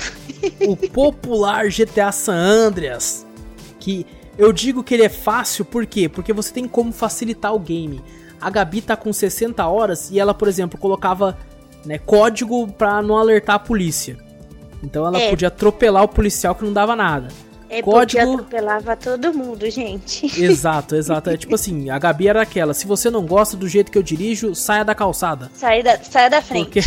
o 0.61 0.77
popular 0.77 1.69
GTA 1.69 2.13
San 2.13 2.37
Andreas. 2.37 3.27
Que 3.81 4.07
eu 4.39 4.53
digo 4.53 4.85
que 4.85 4.95
ele 4.95 5.03
é 5.03 5.09
fácil 5.09 5.65
por 5.65 5.85
quê? 5.87 6.09
Porque 6.09 6.33
você 6.33 6.53
tem 6.53 6.69
como 6.69 6.93
facilitar 6.93 7.55
o 7.55 7.59
game. 7.59 8.01
A 8.41 8.51
Gabi 8.51 8.83
tá 8.83 8.97
com 8.97 9.13
60 9.13 9.67
horas 9.67 10.11
e 10.11 10.21
ela, 10.21 10.35
por 10.35 10.47
exemplo, 10.47 10.79
colocava 10.79 11.37
né, 11.85 11.99
código 11.99 12.69
pra 12.73 13.01
não 13.01 13.17
alertar 13.17 13.57
a 13.57 13.61
polícia. 13.61 14.19
Então 14.83 15.07
ela 15.07 15.19
é. 15.19 15.31
podia 15.31 15.49
atropelar 15.49 16.05
o 16.05 16.09
policial 16.09 16.55
que 16.55 16.65
não 16.65 16.73
dava 16.73 16.95
nada. 16.95 17.29
É 17.69 17.83
código... 17.83 18.23
porque 18.23 18.43
atropelava 18.43 18.97
todo 18.97 19.35
mundo, 19.35 19.69
gente. 19.71 20.27
Exato, 20.41 20.95
exato. 20.95 21.31
É 21.31 21.37
tipo 21.37 21.55
assim, 21.55 21.91
a 21.91 21.99
Gabi 21.99 22.29
era 22.29 22.43
aquela, 22.43 22.73
se 22.73 22.87
você 22.87 23.11
não 23.11 23.27
gosta 23.27 23.57
do 23.57 23.69
jeito 23.69 23.91
que 23.91 23.99
eu 23.99 24.03
dirijo, 24.03 24.55
saia 24.55 24.85
da 24.85 24.95
calçada. 24.95 25.51
Saia 25.55 25.83
da, 25.83 25.99
saia 25.99 26.31
da 26.31 26.41
frente. 26.41 26.65
Porque, 26.65 26.81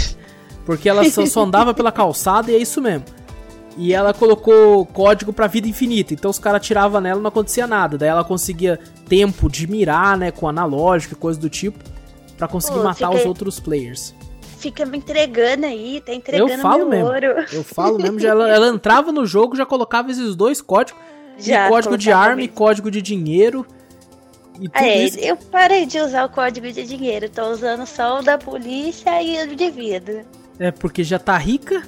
porque 0.65 0.89
ela 0.89 1.03
só, 1.09 1.25
só 1.25 1.43
andava 1.43 1.73
pela 1.73 1.91
calçada 1.91 2.51
e 2.51 2.55
é 2.55 2.57
isso 2.57 2.81
mesmo. 2.81 3.05
E 3.77 3.93
ela 3.93 4.13
colocou 4.13 4.85
código 4.85 5.31
pra 5.31 5.47
vida 5.47 5.67
infinita. 5.67 6.13
Então 6.13 6.31
os 6.31 6.39
caras 6.39 6.65
tiravam 6.65 6.99
nela 6.99 7.19
e 7.19 7.23
não 7.23 7.29
acontecia 7.29 7.65
nada. 7.65 7.97
Daí 7.97 8.09
ela 8.09 8.23
conseguia 8.23 8.79
tempo 9.07 9.49
de 9.49 9.67
mirar, 9.67 10.17
né, 10.17 10.31
com 10.31 10.47
analógico 10.47 11.13
e 11.13 11.17
coisa 11.17 11.39
do 11.39 11.49
tipo, 11.49 11.79
para 12.37 12.47
conseguir 12.47 12.77
Pô, 12.77 12.83
matar 12.83 13.09
os 13.09 13.25
outros 13.25 13.59
players 13.59 14.13
fica 14.59 14.85
me 14.85 14.97
entregando 14.97 15.65
aí, 15.65 16.01
tá 16.05 16.13
entregando 16.13 16.51
eu 16.51 16.59
falo 16.59 16.85
mesmo. 16.87 17.05
ouro. 17.05 17.45
Eu 17.51 17.63
falo 17.63 17.97
mesmo, 17.97 18.19
já, 18.19 18.29
ela, 18.29 18.49
ela, 18.49 18.67
entrava 18.67 19.11
no 19.11 19.25
jogo, 19.25 19.55
já 19.55 19.65
colocava 19.65 20.11
esses 20.11 20.35
dois 20.35 20.61
códigos. 20.61 21.01
Já, 21.37 21.69
código 21.69 21.97
de 21.97 22.11
arma 22.11 22.41
e 22.41 22.47
código 22.49 22.91
de 22.91 23.01
dinheiro. 23.01 23.65
E 24.59 24.69
é, 24.73 25.05
isso. 25.05 25.17
eu 25.19 25.37
parei 25.37 25.85
de 25.85 25.97
usar 25.99 26.25
o 26.25 26.29
código 26.29 26.69
de 26.69 26.85
dinheiro, 26.85 27.29
tô 27.29 27.49
usando 27.49 27.85
só 27.85 28.19
o 28.19 28.21
da 28.21 28.37
polícia 28.37 29.23
e 29.23 29.41
o 29.47 29.55
de 29.55 29.71
vida. 29.71 30.25
É, 30.59 30.69
porque 30.69 31.01
já 31.01 31.17
tá 31.17 31.37
rica, 31.37 31.81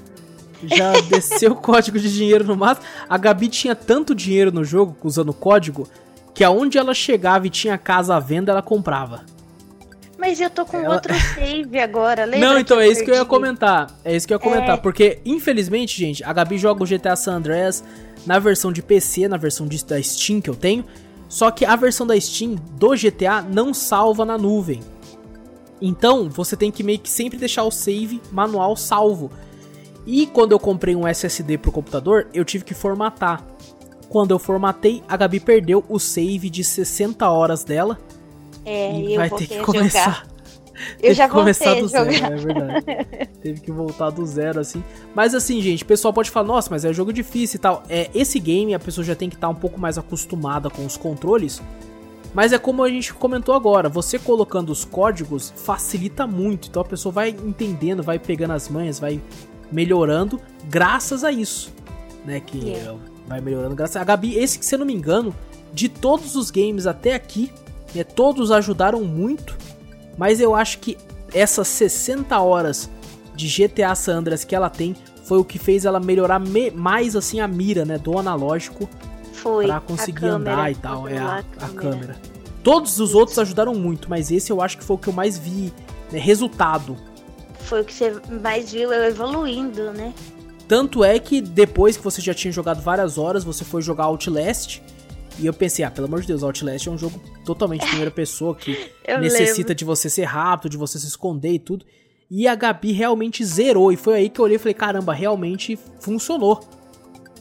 já 0.63 0.93
desceu 1.09 1.51
o 1.51 1.55
código 1.55 1.99
de 1.99 2.11
dinheiro 2.11 2.45
no 2.45 2.55
máximo. 2.55 2.87
A 3.09 3.17
Gabi 3.17 3.49
tinha 3.49 3.75
tanto 3.75 4.15
dinheiro 4.15 4.53
no 4.53 4.63
jogo, 4.63 4.95
usando 5.03 5.29
o 5.29 5.33
código, 5.33 5.85
que 6.33 6.45
aonde 6.45 6.77
ela 6.77 6.93
chegava 6.93 7.45
e 7.45 7.49
tinha 7.49 7.77
casa 7.77 8.15
à 8.15 8.19
venda, 8.21 8.53
ela 8.53 8.61
comprava. 8.61 9.25
Mas 10.21 10.39
eu 10.39 10.51
tô 10.51 10.67
com 10.67 10.77
Ela... 10.77 10.93
outro 10.93 11.11
save 11.33 11.79
agora, 11.79 12.25
lembra? 12.25 12.47
Não, 12.47 12.59
então 12.59 12.79
é 12.79 12.87
isso 12.87 13.03
que 13.03 13.09
eu 13.09 13.15
ia 13.15 13.25
comentar. 13.25 13.87
É 14.05 14.15
isso 14.15 14.27
que 14.27 14.31
eu 14.31 14.35
ia 14.35 14.39
comentar. 14.39 14.77
É... 14.77 14.79
Porque, 14.79 15.19
infelizmente, 15.25 15.97
gente, 15.97 16.23
a 16.23 16.31
Gabi 16.31 16.59
joga 16.59 16.83
o 16.83 16.85
GTA 16.85 17.15
San 17.15 17.37
Andreas 17.37 17.83
na 18.23 18.37
versão 18.37 18.71
de 18.71 18.83
PC, 18.83 19.27
na 19.27 19.35
versão 19.35 19.65
de, 19.65 19.83
da 19.83 19.99
Steam 19.99 20.39
que 20.39 20.47
eu 20.47 20.55
tenho. 20.55 20.85
Só 21.27 21.49
que 21.49 21.65
a 21.65 21.75
versão 21.75 22.05
da 22.05 22.19
Steam 22.21 22.53
do 22.73 22.89
GTA 22.91 23.41
não 23.41 23.73
salva 23.73 24.23
na 24.23 24.37
nuvem. 24.37 24.81
Então, 25.81 26.29
você 26.29 26.55
tem 26.55 26.69
que 26.69 26.83
meio 26.83 26.99
que 26.99 27.09
sempre 27.09 27.39
deixar 27.39 27.63
o 27.63 27.71
save 27.71 28.21
manual 28.31 28.77
salvo. 28.77 29.31
E 30.05 30.27
quando 30.27 30.51
eu 30.51 30.59
comprei 30.59 30.95
um 30.95 31.07
SSD 31.07 31.57
pro 31.57 31.71
computador, 31.71 32.27
eu 32.31 32.45
tive 32.45 32.63
que 32.63 32.75
formatar. 32.75 33.43
Quando 34.07 34.29
eu 34.29 34.37
formatei, 34.37 35.01
a 35.09 35.17
Gabi 35.17 35.39
perdeu 35.39 35.83
o 35.89 35.97
save 35.97 36.47
de 36.47 36.63
60 36.63 37.27
horas 37.27 37.63
dela 37.63 37.97
é, 38.65 38.99
e 38.99 39.15
vai 39.17 39.29
ter 39.29 39.47
que 39.47 39.59
começar. 39.59 40.27
Eu 41.01 41.13
já 41.13 41.27
que 41.27 41.33
começar 41.33 41.75
do 41.75 41.87
zero, 41.87 42.09
é 42.09 42.35
verdade. 42.35 42.85
Teve 43.41 43.61
que 43.61 43.71
voltar 43.71 44.09
do 44.09 44.25
zero, 44.25 44.59
assim. 44.59 44.83
Mas 45.13 45.35
assim, 45.35 45.61
gente, 45.61 45.83
o 45.83 45.85
pessoal 45.85 46.13
pode 46.13 46.31
falar, 46.31 46.47
nossa, 46.47 46.69
mas 46.71 46.83
é 46.83 46.89
um 46.89 46.93
jogo 46.93 47.13
difícil 47.13 47.57
e 47.57 47.59
tal. 47.59 47.83
É, 47.87 48.09
esse 48.15 48.39
game 48.39 48.73
a 48.73 48.79
pessoa 48.79 49.05
já 49.05 49.15
tem 49.15 49.29
que 49.29 49.35
estar 49.35 49.47
tá 49.47 49.51
um 49.51 49.55
pouco 49.55 49.79
mais 49.79 49.97
acostumada 49.97 50.69
com 50.69 50.85
os 50.85 50.97
controles. 50.97 51.61
Mas 52.33 52.53
é 52.53 52.57
como 52.57 52.83
a 52.83 52.89
gente 52.89 53.13
comentou 53.13 53.53
agora, 53.53 53.89
você 53.89 54.17
colocando 54.17 54.69
os 54.69 54.85
códigos 54.85 55.53
facilita 55.55 56.25
muito. 56.25 56.69
Então 56.69 56.81
a 56.81 56.85
pessoa 56.85 57.11
vai 57.11 57.29
entendendo, 57.29 58.01
vai 58.01 58.17
pegando 58.17 58.53
as 58.53 58.69
manhas, 58.69 58.99
vai 58.99 59.21
melhorando 59.71 60.39
graças 60.69 61.23
a 61.23 61.31
isso. 61.31 61.71
Né? 62.25 62.39
Que 62.39 62.69
yeah. 62.69 62.97
vai 63.27 63.41
melhorando 63.41 63.75
graças 63.75 63.97
a 63.97 64.03
Gabi. 64.03 64.37
Esse 64.37 64.59
que, 64.59 64.65
se 64.65 64.75
eu 64.75 64.79
não 64.79 64.85
me 64.85 64.93
engano, 64.93 65.35
de 65.73 65.89
todos 65.89 66.35
os 66.35 66.49
games 66.49 66.87
até 66.87 67.13
aqui, 67.13 67.51
né, 67.93 68.03
todos 68.03 68.51
ajudaram 68.51 69.03
muito 69.03 69.57
Mas 70.17 70.39
eu 70.39 70.55
acho 70.55 70.79
que 70.79 70.97
essas 71.33 71.67
60 71.67 72.39
horas 72.39 72.89
de 73.35 73.47
GTA 73.47 73.95
San 73.95 74.17
Andreas 74.17 74.43
que 74.43 74.55
ela 74.55 74.69
tem 74.69 74.95
foi 75.23 75.37
o 75.37 75.45
que 75.45 75.57
fez 75.57 75.85
ela 75.85 75.99
melhorar 75.99 76.39
me 76.39 76.69
mais 76.71 77.15
assim 77.15 77.39
a 77.39 77.47
mira, 77.47 77.85
né, 77.85 77.97
do 77.97 78.17
analógico 78.17 78.89
Foi. 79.33 79.65
pra 79.65 79.79
conseguir 79.79 80.25
andar 80.25 80.71
e 80.71 80.75
tal, 80.75 81.07
é 81.07 81.17
a, 81.17 81.43
a 81.59 81.69
câmera. 81.69 82.17
Todos 82.63 82.99
os 82.99 83.15
outros 83.15 83.39
ajudaram 83.39 83.73
muito, 83.73 84.09
mas 84.09 84.29
esse 84.29 84.51
eu 84.51 84.61
acho 84.61 84.77
que 84.77 84.83
foi 84.83 84.95
o 84.95 84.99
que 84.99 85.07
eu 85.07 85.13
mais 85.13 85.37
vi, 85.37 85.73
né, 86.11 86.19
resultado. 86.19 86.97
Foi 87.61 87.81
o 87.81 87.85
que 87.85 87.93
você 87.93 88.13
mais 88.41 88.71
viu 88.71 88.91
eu 88.91 89.03
evoluindo, 89.05 89.91
né? 89.91 90.13
Tanto 90.67 91.03
é 91.03 91.19
que 91.19 91.41
depois 91.41 91.97
que 91.97 92.03
você 92.03 92.21
já 92.21 92.33
tinha 92.33 92.51
jogado 92.51 92.81
várias 92.81 93.17
horas, 93.17 93.43
você 93.43 93.63
foi 93.63 93.81
jogar 93.81 94.05
Outlast. 94.05 94.81
E 95.39 95.45
eu 95.45 95.53
pensei, 95.53 95.83
ah, 95.83 95.91
pelo 95.91 96.07
amor 96.07 96.21
de 96.21 96.27
Deus, 96.27 96.43
Outlast 96.43 96.87
é 96.87 96.91
um 96.91 96.97
jogo 96.97 97.19
totalmente 97.45 97.85
primeira 97.85 98.11
pessoa 98.11 98.55
que 98.55 98.71
necessita 99.19 99.59
lembro. 99.59 99.75
de 99.75 99.85
você 99.85 100.09
ser 100.09 100.25
rápido, 100.25 100.69
de 100.71 100.77
você 100.77 100.99
se 100.99 101.07
esconder 101.07 101.53
e 101.53 101.59
tudo. 101.59 101.85
E 102.29 102.47
a 102.47 102.55
Gabi 102.55 102.91
realmente 102.91 103.43
zerou. 103.43 103.91
E 103.91 103.97
foi 103.97 104.15
aí 104.15 104.29
que 104.29 104.39
eu 104.39 104.45
olhei 104.45 104.55
e 104.55 104.59
falei, 104.59 104.73
caramba, 104.73 105.13
realmente 105.13 105.77
funcionou. 105.99 106.61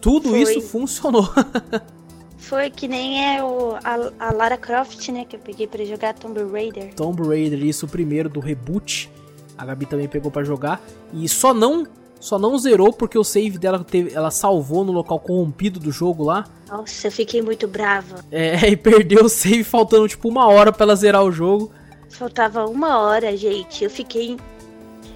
Tudo 0.00 0.30
Foi. 0.30 0.42
isso 0.42 0.60
funcionou. 0.62 1.28
Foi 2.38 2.70
que 2.70 2.88
nem 2.88 3.36
é 3.36 3.44
o, 3.44 3.76
a, 3.84 4.28
a 4.28 4.32
Lara 4.32 4.56
Croft, 4.56 5.08
né? 5.10 5.26
Que 5.26 5.36
eu 5.36 5.40
peguei 5.40 5.66
pra 5.66 5.84
jogar 5.84 6.14
Tomb 6.14 6.42
Raider. 6.50 6.94
Tomb 6.94 7.22
Raider, 7.22 7.62
isso 7.62 7.84
o 7.84 7.88
primeiro 7.88 8.28
do 8.30 8.40
reboot. 8.40 9.10
A 9.56 9.64
Gabi 9.66 9.84
também 9.84 10.08
pegou 10.08 10.30
pra 10.30 10.42
jogar. 10.42 10.82
E 11.12 11.28
só 11.28 11.52
não 11.52 11.86
só 12.20 12.38
não 12.38 12.58
zerou 12.58 12.92
porque 12.92 13.18
o 13.18 13.24
save 13.24 13.58
dela 13.58 13.82
teve, 13.82 14.12
ela 14.14 14.30
salvou 14.30 14.84
no 14.84 14.92
local 14.92 15.18
corrompido 15.18 15.80
do 15.80 15.90
jogo 15.90 16.22
lá. 16.22 16.44
Nossa, 16.68 17.06
eu 17.06 17.10
fiquei 17.10 17.40
muito 17.40 17.66
brava. 17.66 18.22
É, 18.30 18.56
e 18.68 18.76
perdeu 18.76 19.24
o 19.24 19.28
save 19.28 19.64
faltando 19.64 20.06
tipo 20.06 20.28
uma 20.28 20.46
hora 20.46 20.70
pra 20.70 20.84
ela 20.84 20.94
zerar 20.94 21.24
o 21.24 21.32
jogo. 21.32 21.72
Faltava 22.10 22.66
uma 22.66 22.98
hora, 22.98 23.34
gente. 23.34 23.82
Eu 23.82 23.90
fiquei. 23.90 24.36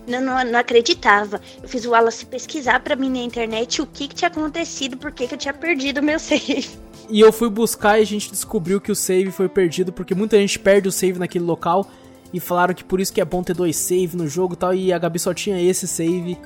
Não, 0.08 0.20
não, 0.20 0.42
não 0.44 0.58
acreditava. 0.58 1.40
Eu 1.62 1.68
fiz 1.68 1.84
o 1.84 1.90
Wallace 1.90 2.24
pesquisar 2.24 2.80
pra 2.80 2.96
mim 2.96 3.10
na 3.10 3.18
internet 3.18 3.82
o 3.82 3.86
que, 3.86 4.08
que 4.08 4.14
tinha 4.14 4.28
acontecido, 4.28 4.96
por 4.96 5.12
que, 5.12 5.26
que 5.26 5.34
eu 5.34 5.38
tinha 5.38 5.52
perdido 5.52 5.98
o 5.98 6.02
meu 6.02 6.18
save. 6.20 6.66
E 7.10 7.20
eu 7.20 7.30
fui 7.32 7.50
buscar 7.50 7.98
e 7.98 8.02
a 8.02 8.06
gente 8.06 8.30
descobriu 8.30 8.80
que 8.80 8.90
o 8.90 8.96
save 8.96 9.30
foi 9.30 9.48
perdido 9.48 9.92
porque 9.92 10.14
muita 10.14 10.38
gente 10.38 10.58
perde 10.58 10.88
o 10.88 10.92
save 10.92 11.18
naquele 11.18 11.44
local. 11.44 11.86
E 12.32 12.40
falaram 12.40 12.74
que 12.74 12.82
por 12.82 12.98
isso 12.98 13.12
que 13.12 13.20
é 13.20 13.24
bom 13.24 13.42
ter 13.42 13.54
dois 13.54 13.76
save 13.76 14.16
no 14.16 14.26
jogo 14.26 14.54
e 14.54 14.56
tal. 14.56 14.74
E 14.74 14.92
a 14.92 14.98
Gabi 14.98 15.18
só 15.18 15.34
tinha 15.34 15.60
esse 15.60 15.86
save 15.86 16.38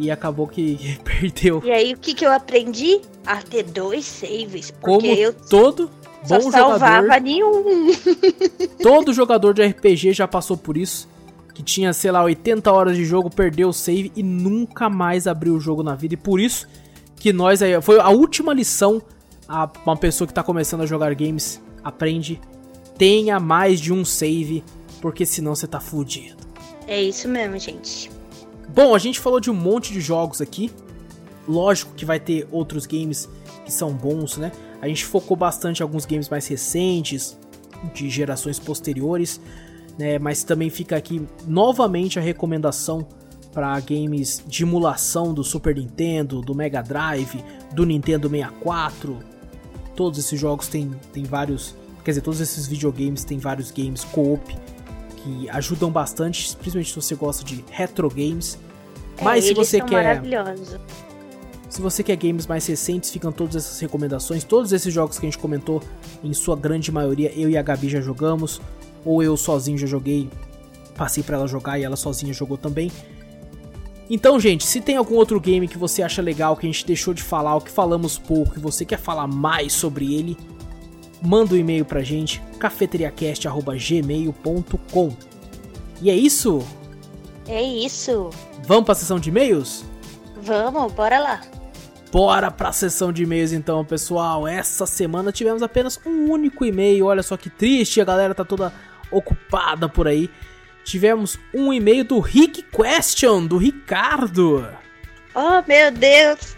e 0.00 0.10
acabou 0.10 0.46
que 0.46 0.98
perdeu. 1.04 1.62
E 1.64 1.70
aí, 1.70 1.92
o 1.92 1.98
que, 1.98 2.14
que 2.14 2.24
eu 2.24 2.32
aprendi? 2.32 3.00
A 3.26 3.36
ter 3.36 3.64
dois 3.64 4.04
saves. 4.06 4.70
Porque 4.70 4.80
Como 4.80 5.06
eu 5.06 5.32
todo 5.32 5.90
só 6.24 6.38
bom 6.38 6.50
salvava 6.50 7.02
jogador, 7.02 7.22
nenhum. 7.22 7.92
todo 8.82 9.12
jogador 9.12 9.54
de 9.54 9.64
RPG 9.66 10.12
já 10.14 10.26
passou 10.26 10.56
por 10.56 10.76
isso. 10.76 11.08
Que 11.54 11.62
tinha, 11.62 11.92
sei 11.92 12.10
lá, 12.10 12.22
80 12.22 12.72
horas 12.72 12.96
de 12.96 13.04
jogo, 13.04 13.28
perdeu 13.28 13.68
o 13.68 13.72
save 13.72 14.10
e 14.16 14.22
nunca 14.22 14.88
mais 14.88 15.26
abriu 15.26 15.54
o 15.54 15.60
jogo 15.60 15.82
na 15.82 15.94
vida. 15.94 16.14
E 16.14 16.16
por 16.16 16.40
isso 16.40 16.66
que 17.16 17.32
nós 17.32 17.62
aí. 17.62 17.80
Foi 17.82 18.00
a 18.00 18.08
última 18.08 18.54
lição 18.54 19.02
a 19.46 19.68
uma 19.84 19.96
pessoa 19.96 20.26
que 20.26 20.32
tá 20.32 20.42
começando 20.42 20.82
a 20.82 20.86
jogar 20.86 21.14
games 21.14 21.60
aprende. 21.84 22.40
Tenha 22.96 23.38
mais 23.40 23.80
de 23.80 23.92
um 23.92 24.04
save, 24.04 24.62
porque 25.00 25.26
senão 25.26 25.54
você 25.54 25.66
tá 25.66 25.80
fudido. 25.80 26.40
É 26.86 27.00
isso 27.00 27.28
mesmo, 27.28 27.58
gente. 27.58 28.10
Bom, 28.74 28.94
a 28.94 28.98
gente 28.98 29.18
falou 29.18 29.40
de 29.40 29.50
um 29.50 29.54
monte 29.54 29.92
de 29.92 30.00
jogos 30.00 30.40
aqui. 30.40 30.70
Lógico 31.48 31.92
que 31.94 32.04
vai 32.04 32.20
ter 32.20 32.46
outros 32.52 32.86
games 32.86 33.28
que 33.64 33.72
são 33.72 33.92
bons, 33.92 34.36
né? 34.36 34.52
A 34.80 34.86
gente 34.86 35.04
focou 35.04 35.36
bastante 35.36 35.80
em 35.80 35.82
alguns 35.82 36.06
games 36.06 36.28
mais 36.28 36.46
recentes, 36.46 37.36
de 37.92 38.08
gerações 38.08 38.58
posteriores, 38.58 39.40
né? 39.98 40.18
Mas 40.18 40.44
também 40.44 40.70
fica 40.70 40.96
aqui 40.96 41.26
novamente 41.46 42.18
a 42.18 42.22
recomendação 42.22 43.06
para 43.52 43.78
games 43.80 44.42
de 44.46 44.62
emulação 44.62 45.34
do 45.34 45.42
Super 45.42 45.74
Nintendo, 45.74 46.40
do 46.40 46.54
Mega 46.54 46.80
Drive, 46.80 47.42
do 47.72 47.84
Nintendo 47.84 48.28
64. 48.28 49.18
Todos 49.96 50.18
esses 50.18 50.38
jogos 50.38 50.68
têm, 50.68 50.92
têm 51.12 51.24
vários. 51.24 51.74
Quer 52.04 52.12
dizer, 52.12 52.20
todos 52.20 52.40
esses 52.40 52.68
videogames 52.68 53.24
têm 53.24 53.38
vários 53.38 53.72
games 53.72 54.04
co-op 54.04 54.56
que 55.22 55.48
ajudam 55.50 55.90
bastante, 55.90 56.56
principalmente 56.56 56.90
se 56.90 56.96
você 56.96 57.14
gosta 57.14 57.44
de 57.44 57.64
retro 57.70 58.08
games. 58.08 58.58
É, 59.18 59.24
Mas 59.24 59.44
se 59.44 59.54
você 59.54 59.80
quer, 59.80 60.22
se 61.68 61.80
você 61.80 62.02
quer 62.02 62.16
games 62.16 62.46
mais 62.46 62.66
recentes, 62.66 63.10
ficam 63.10 63.30
todas 63.30 63.56
essas 63.56 63.78
recomendações. 63.78 64.42
Todos 64.42 64.72
esses 64.72 64.92
jogos 64.92 65.18
que 65.18 65.26
a 65.26 65.30
gente 65.30 65.38
comentou, 65.38 65.82
em 66.22 66.32
sua 66.32 66.56
grande 66.56 66.90
maioria, 66.90 67.32
eu 67.34 67.48
e 67.48 67.56
a 67.56 67.62
Gabi 67.62 67.88
já 67.88 68.00
jogamos, 68.00 68.60
ou 69.04 69.22
eu 69.22 69.36
sozinho 69.36 69.78
já 69.78 69.86
joguei, 69.86 70.28
passei 70.96 71.22
pra 71.22 71.36
ela 71.36 71.46
jogar 71.46 71.78
e 71.78 71.84
ela 71.84 71.96
sozinha 71.96 72.32
jogou 72.32 72.58
também. 72.58 72.90
Então, 74.08 74.40
gente, 74.40 74.66
se 74.66 74.80
tem 74.80 74.96
algum 74.96 75.14
outro 75.14 75.38
game 75.40 75.68
que 75.68 75.78
você 75.78 76.02
acha 76.02 76.20
legal, 76.20 76.56
que 76.56 76.66
a 76.66 76.68
gente 76.68 76.84
deixou 76.84 77.14
de 77.14 77.22
falar, 77.22 77.54
ou 77.54 77.60
que 77.60 77.70
falamos 77.70 78.18
pouco, 78.18 78.58
e 78.58 78.60
você 78.60 78.84
quer 78.84 78.98
falar 78.98 79.28
mais 79.28 79.72
sobre 79.72 80.12
ele, 80.12 80.36
manda 81.22 81.54
um 81.54 81.56
e-mail 81.56 81.84
pra 81.84 82.02
gente, 82.02 82.42
cafeteriacast.gmail.com. 82.58 85.16
E 86.00 86.10
é 86.10 86.14
isso? 86.14 86.66
É 87.46 87.62
isso. 87.62 88.30
Vamos 88.66 88.84
pra 88.84 88.94
sessão 88.94 89.18
de 89.18 89.28
e-mails? 89.28 89.84
Vamos, 90.42 90.92
bora 90.92 91.18
lá. 91.18 91.40
Bora 92.12 92.50
pra 92.50 92.72
sessão 92.72 93.12
de 93.12 93.22
e-mails 93.22 93.52
então, 93.52 93.84
pessoal. 93.84 94.48
Essa 94.48 94.86
semana 94.86 95.30
tivemos 95.30 95.62
apenas 95.62 96.00
um 96.04 96.30
único 96.30 96.64
e-mail. 96.64 97.06
Olha 97.06 97.22
só 97.22 97.36
que 97.36 97.48
triste, 97.48 98.00
a 98.00 98.04
galera 98.04 98.34
tá 98.34 98.44
toda 98.44 98.72
ocupada 99.10 99.88
por 99.88 100.08
aí. 100.08 100.28
Tivemos 100.84 101.38
um 101.54 101.72
e-mail 101.72 102.04
do 102.04 102.18
Rick 102.18 102.62
Question, 102.62 103.46
do 103.46 103.58
Ricardo. 103.58 104.66
Oh, 105.34 105.62
meu 105.68 105.92
Deus. 105.92 106.56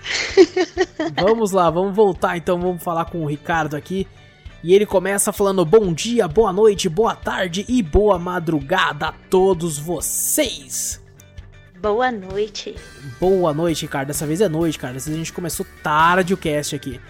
Vamos 1.20 1.52
lá, 1.52 1.68
vamos 1.68 1.94
voltar 1.94 2.38
então, 2.38 2.58
vamos 2.58 2.82
falar 2.82 3.04
com 3.04 3.22
o 3.22 3.26
Ricardo 3.26 3.76
aqui. 3.76 4.08
E 4.62 4.74
ele 4.74 4.86
começa 4.86 5.32
falando 5.32 5.64
bom 5.64 5.92
dia, 5.92 6.28
boa 6.28 6.52
noite, 6.52 6.88
boa 6.88 7.16
tarde 7.16 7.64
e 7.68 7.82
boa 7.82 8.16
madrugada 8.16 9.08
a 9.08 9.12
todos 9.12 9.76
vocês. 9.76 11.02
Boa 11.80 12.12
noite. 12.12 12.76
Boa 13.18 13.52
noite, 13.52 13.82
Ricardo. 13.82 14.06
Dessa 14.06 14.24
vez 14.24 14.40
é 14.40 14.48
noite, 14.48 14.78
cara. 14.78 14.94
Dessa 14.94 15.06
vez 15.06 15.16
a 15.16 15.18
gente 15.18 15.32
começou 15.32 15.66
tarde 15.82 16.32
o 16.32 16.36
cast 16.36 16.76
aqui. 16.76 17.00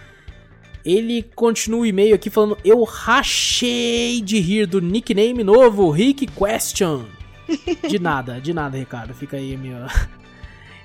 Ele 0.83 1.23
continua 1.35 1.81
o 1.81 1.87
e-mail 1.87 2.15
aqui 2.15 2.31
falando: 2.31 2.57
Eu 2.65 2.83
rachei 2.85 4.23
de 4.23 4.41
rir 4.41 4.65
do 4.65 4.81
nickname 4.81 5.45
novo, 5.45 5.91
Rick 5.91 6.27
Question. 6.29 7.05
De 7.87 7.99
nada, 7.99 8.41
de 8.41 8.55
nada, 8.55 8.79
Ricardo. 8.79 9.12
Fica 9.12 9.37
aí, 9.37 9.57
meu. 9.59 9.87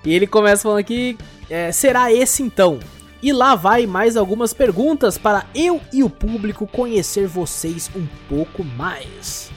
E 0.04 0.14
ele 0.14 0.28
começa 0.28 0.64
falando 0.64 0.80
aqui: 0.80 1.18
é, 1.50 1.72
Será 1.72 2.12
esse 2.12 2.44
então? 2.44 2.80
E 3.22 3.34
lá 3.34 3.56
vai 3.56 3.88
mais 3.88 4.16
algumas 4.16 4.54
perguntas 4.54 5.18
para 5.18 5.46
eu 5.56 5.82
e 5.92 6.04
o 6.04 6.10
público 6.10 6.68
conhecer 6.68 7.28
vocês 7.28 7.90
um 7.96 8.06
pouco 8.30 8.64
mais. 8.64 9.52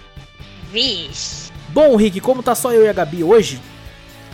Vixe. 0.73 1.53
Bom, 1.69 1.95
Rick, 1.97 2.21
como 2.21 2.43
tá 2.43 2.55
só 2.55 2.73
eu 2.73 2.85
e 2.85 2.89
a 2.89 2.93
Gabi 2.93 3.23
hoje, 3.23 3.61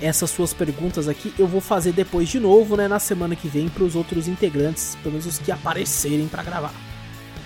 essas 0.01 0.31
suas 0.31 0.55
perguntas 0.55 1.09
aqui 1.09 1.35
eu 1.39 1.47
vou 1.47 1.61
fazer 1.61 1.93
depois 1.93 2.28
de 2.28 2.39
novo, 2.39 2.77
né, 2.77 2.86
na 2.86 2.98
semana 2.98 3.35
que 3.35 3.48
vem 3.48 3.69
para 3.69 3.85
os 3.85 3.97
outros 3.97 4.28
integrantes, 4.28 4.97
pelo 5.03 5.12
menos 5.12 5.27
os 5.27 5.39
que 5.39 5.51
aparecerem 5.51 6.28
para 6.28 6.43
gravar. 6.43 6.73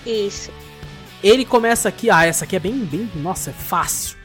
Isso. 0.04 0.50
Ele 1.22 1.44
começa 1.44 1.88
aqui, 1.88 2.10
ah, 2.10 2.24
essa 2.24 2.44
aqui 2.44 2.56
é 2.56 2.60
bem, 2.60 2.74
bem, 2.78 3.10
nossa, 3.16 3.50
é 3.50 3.52
fácil. 3.52 4.18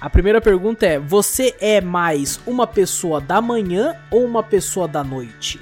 A 0.00 0.08
primeira 0.08 0.40
pergunta 0.40 0.86
é: 0.86 0.98
você 0.98 1.54
é 1.60 1.80
mais 1.80 2.40
uma 2.46 2.66
pessoa 2.66 3.20
da 3.20 3.40
manhã 3.40 3.96
ou 4.10 4.24
uma 4.24 4.42
pessoa 4.42 4.86
da 4.86 5.02
noite? 5.02 5.60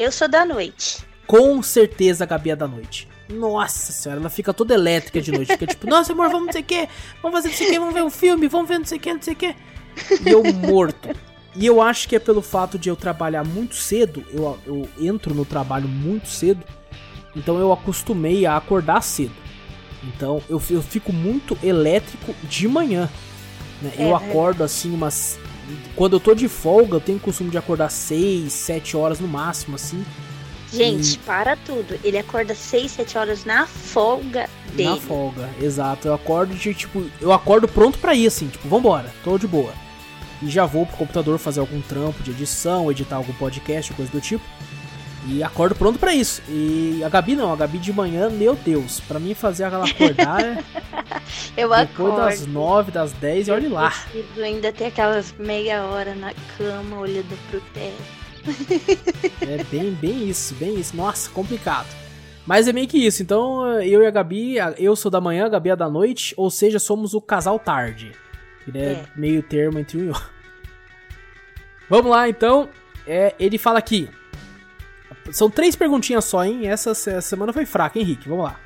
Eu 0.00 0.10
sou 0.10 0.26
da 0.26 0.46
noite. 0.46 1.04
Com 1.26 1.62
certeza 1.62 2.24
a 2.24 2.26
Gabi 2.26 2.48
é 2.48 2.56
da 2.56 2.66
noite. 2.66 3.06
Nossa 3.28 3.92
senhora, 3.92 4.18
ela 4.18 4.30
fica 4.30 4.54
toda 4.54 4.72
elétrica 4.72 5.20
de 5.20 5.30
noite. 5.30 5.52
Fica 5.52 5.66
tipo, 5.66 5.86
nossa 5.86 6.14
amor, 6.14 6.30
vamos 6.30 6.46
não 6.46 6.52
sei 6.54 6.62
o 6.62 6.64
que, 6.64 6.88
vamos 7.22 7.36
fazer 7.36 7.48
não 7.50 7.56
sei 7.58 7.66
o 7.66 7.70
que, 7.70 7.78
vamos 7.78 7.94
ver 7.94 8.02
um 8.02 8.10
filme, 8.10 8.48
vamos 8.48 8.66
ver 8.66 8.78
não 8.78 8.86
sei 8.86 8.96
o 8.96 9.00
que, 9.02 9.12
não 9.12 9.20
sei 9.20 9.34
o 9.34 9.36
que. 9.36 9.54
E 10.26 10.30
eu 10.30 10.42
morto. 10.54 11.10
E 11.54 11.66
eu 11.66 11.82
acho 11.82 12.08
que 12.08 12.16
é 12.16 12.18
pelo 12.18 12.40
fato 12.40 12.78
de 12.78 12.88
eu 12.88 12.96
trabalhar 12.96 13.44
muito 13.44 13.74
cedo, 13.74 14.24
eu, 14.32 14.58
eu 14.64 14.88
entro 14.98 15.34
no 15.34 15.44
trabalho 15.44 15.86
muito 15.86 16.28
cedo, 16.28 16.64
então 17.36 17.58
eu 17.58 17.70
acostumei 17.70 18.46
a 18.46 18.56
acordar 18.56 19.02
cedo. 19.02 19.34
Então 20.02 20.42
eu, 20.48 20.62
eu 20.70 20.80
fico 20.80 21.12
muito 21.12 21.58
elétrico 21.62 22.34
de 22.44 22.66
manhã. 22.66 23.10
né? 23.82 23.92
É 23.98 24.04
eu 24.04 24.08
verdade. 24.08 24.30
acordo 24.30 24.64
assim 24.64 24.94
umas. 24.94 25.38
Quando 25.96 26.14
eu 26.14 26.20
tô 26.20 26.34
de 26.34 26.48
folga, 26.48 26.96
eu 26.96 27.00
tenho 27.00 27.18
o 27.18 27.20
costume 27.20 27.50
de 27.50 27.58
acordar 27.58 27.90
6, 27.90 28.52
7 28.52 28.96
horas 28.96 29.20
no 29.20 29.28
máximo, 29.28 29.76
assim. 29.76 30.04
Gente, 30.72 31.18
para 31.18 31.56
tudo. 31.56 31.98
Ele 32.04 32.18
acorda 32.18 32.54
6, 32.54 32.92
7 32.92 33.18
horas 33.18 33.44
na 33.44 33.66
folga 33.66 34.48
dele. 34.74 34.90
Na 34.90 34.96
folga, 34.96 35.50
exato. 35.60 36.08
Eu 36.08 36.14
acordo 36.14 36.54
de 36.54 36.72
tipo, 36.74 37.04
eu 37.20 37.32
acordo 37.32 37.66
pronto 37.66 37.98
pra 37.98 38.14
ir 38.14 38.26
assim, 38.26 38.48
tipo, 38.48 38.68
vambora, 38.68 39.12
tô 39.24 39.36
de 39.36 39.46
boa. 39.46 39.72
E 40.42 40.48
já 40.48 40.64
vou 40.64 40.86
pro 40.86 40.96
computador 40.96 41.38
fazer 41.38 41.60
algum 41.60 41.80
trampo 41.82 42.22
de 42.22 42.30
edição, 42.30 42.90
editar 42.90 43.16
algum 43.16 43.32
podcast, 43.34 43.92
coisa 43.92 44.10
do 44.10 44.20
tipo. 44.20 44.44
E 45.26 45.42
acordo 45.42 45.74
pronto 45.74 45.98
para 45.98 46.14
isso. 46.14 46.40
E 46.48 47.02
a 47.04 47.08
Gabi 47.08 47.36
não, 47.36 47.52
a 47.52 47.56
Gabi 47.56 47.78
de 47.78 47.92
manhã, 47.92 48.30
meu 48.30 48.54
Deus, 48.56 49.00
para 49.00 49.20
mim 49.20 49.34
fazer 49.34 49.64
ela 49.64 49.84
acordar 49.84 50.42
é 50.42 50.64
Eu 51.56 51.68
depois 51.68 51.90
acordo. 51.90 52.16
das 52.16 52.46
9, 52.46 52.90
das 52.92 53.12
10 53.12 53.48
e 53.48 53.50
olhe 53.50 53.66
Eu 53.66 53.72
lá. 53.72 53.90
preciso 53.90 54.40
ainda 54.42 54.72
ter 54.72 54.86
aquelas 54.86 55.32
meia 55.38 55.84
hora 55.84 56.14
na 56.14 56.32
cama 56.56 56.98
olhando 57.00 57.36
pro 57.50 57.60
teto. 57.74 58.20
É 59.42 59.62
bem, 59.64 59.90
bem 59.92 60.28
isso, 60.28 60.54
bem 60.54 60.80
isso. 60.80 60.96
Nossa, 60.96 61.28
complicado. 61.30 61.86
Mas 62.46 62.66
é 62.66 62.72
meio 62.72 62.88
que 62.88 62.96
isso. 62.98 63.22
Então, 63.22 63.78
eu 63.82 64.02
e 64.02 64.06
a 64.06 64.10
Gabi, 64.10 64.54
eu 64.78 64.96
sou 64.96 65.10
da 65.10 65.20
manhã, 65.20 65.44
a 65.44 65.48
Gabi 65.50 65.68
é 65.70 65.76
da 65.76 65.88
noite, 65.90 66.32
ou 66.38 66.50
seja, 66.50 66.78
somos 66.78 67.12
o 67.12 67.20
casal 67.20 67.58
tarde. 67.58 68.12
Que 68.64 68.76
é, 68.76 68.82
É. 68.92 69.04
meio 69.14 69.42
termo 69.42 69.78
entre 69.78 69.98
um 69.98 70.04
e 70.04 70.08
outro. 70.08 70.30
Vamos 71.90 72.10
lá, 72.10 72.28
então. 72.28 72.68
É, 73.06 73.34
ele 73.38 73.58
fala 73.58 73.78
aqui. 73.78 74.08
São 75.32 75.50
três 75.50 75.76
perguntinhas 75.76 76.24
só, 76.24 76.44
hein? 76.44 76.66
Essa, 76.68 76.90
essa 76.90 77.20
semana 77.20 77.52
foi 77.52 77.66
fraca, 77.66 77.98
hein, 77.98 78.04
Henrique? 78.04 78.28
Vamos 78.28 78.44
lá. 78.44 78.60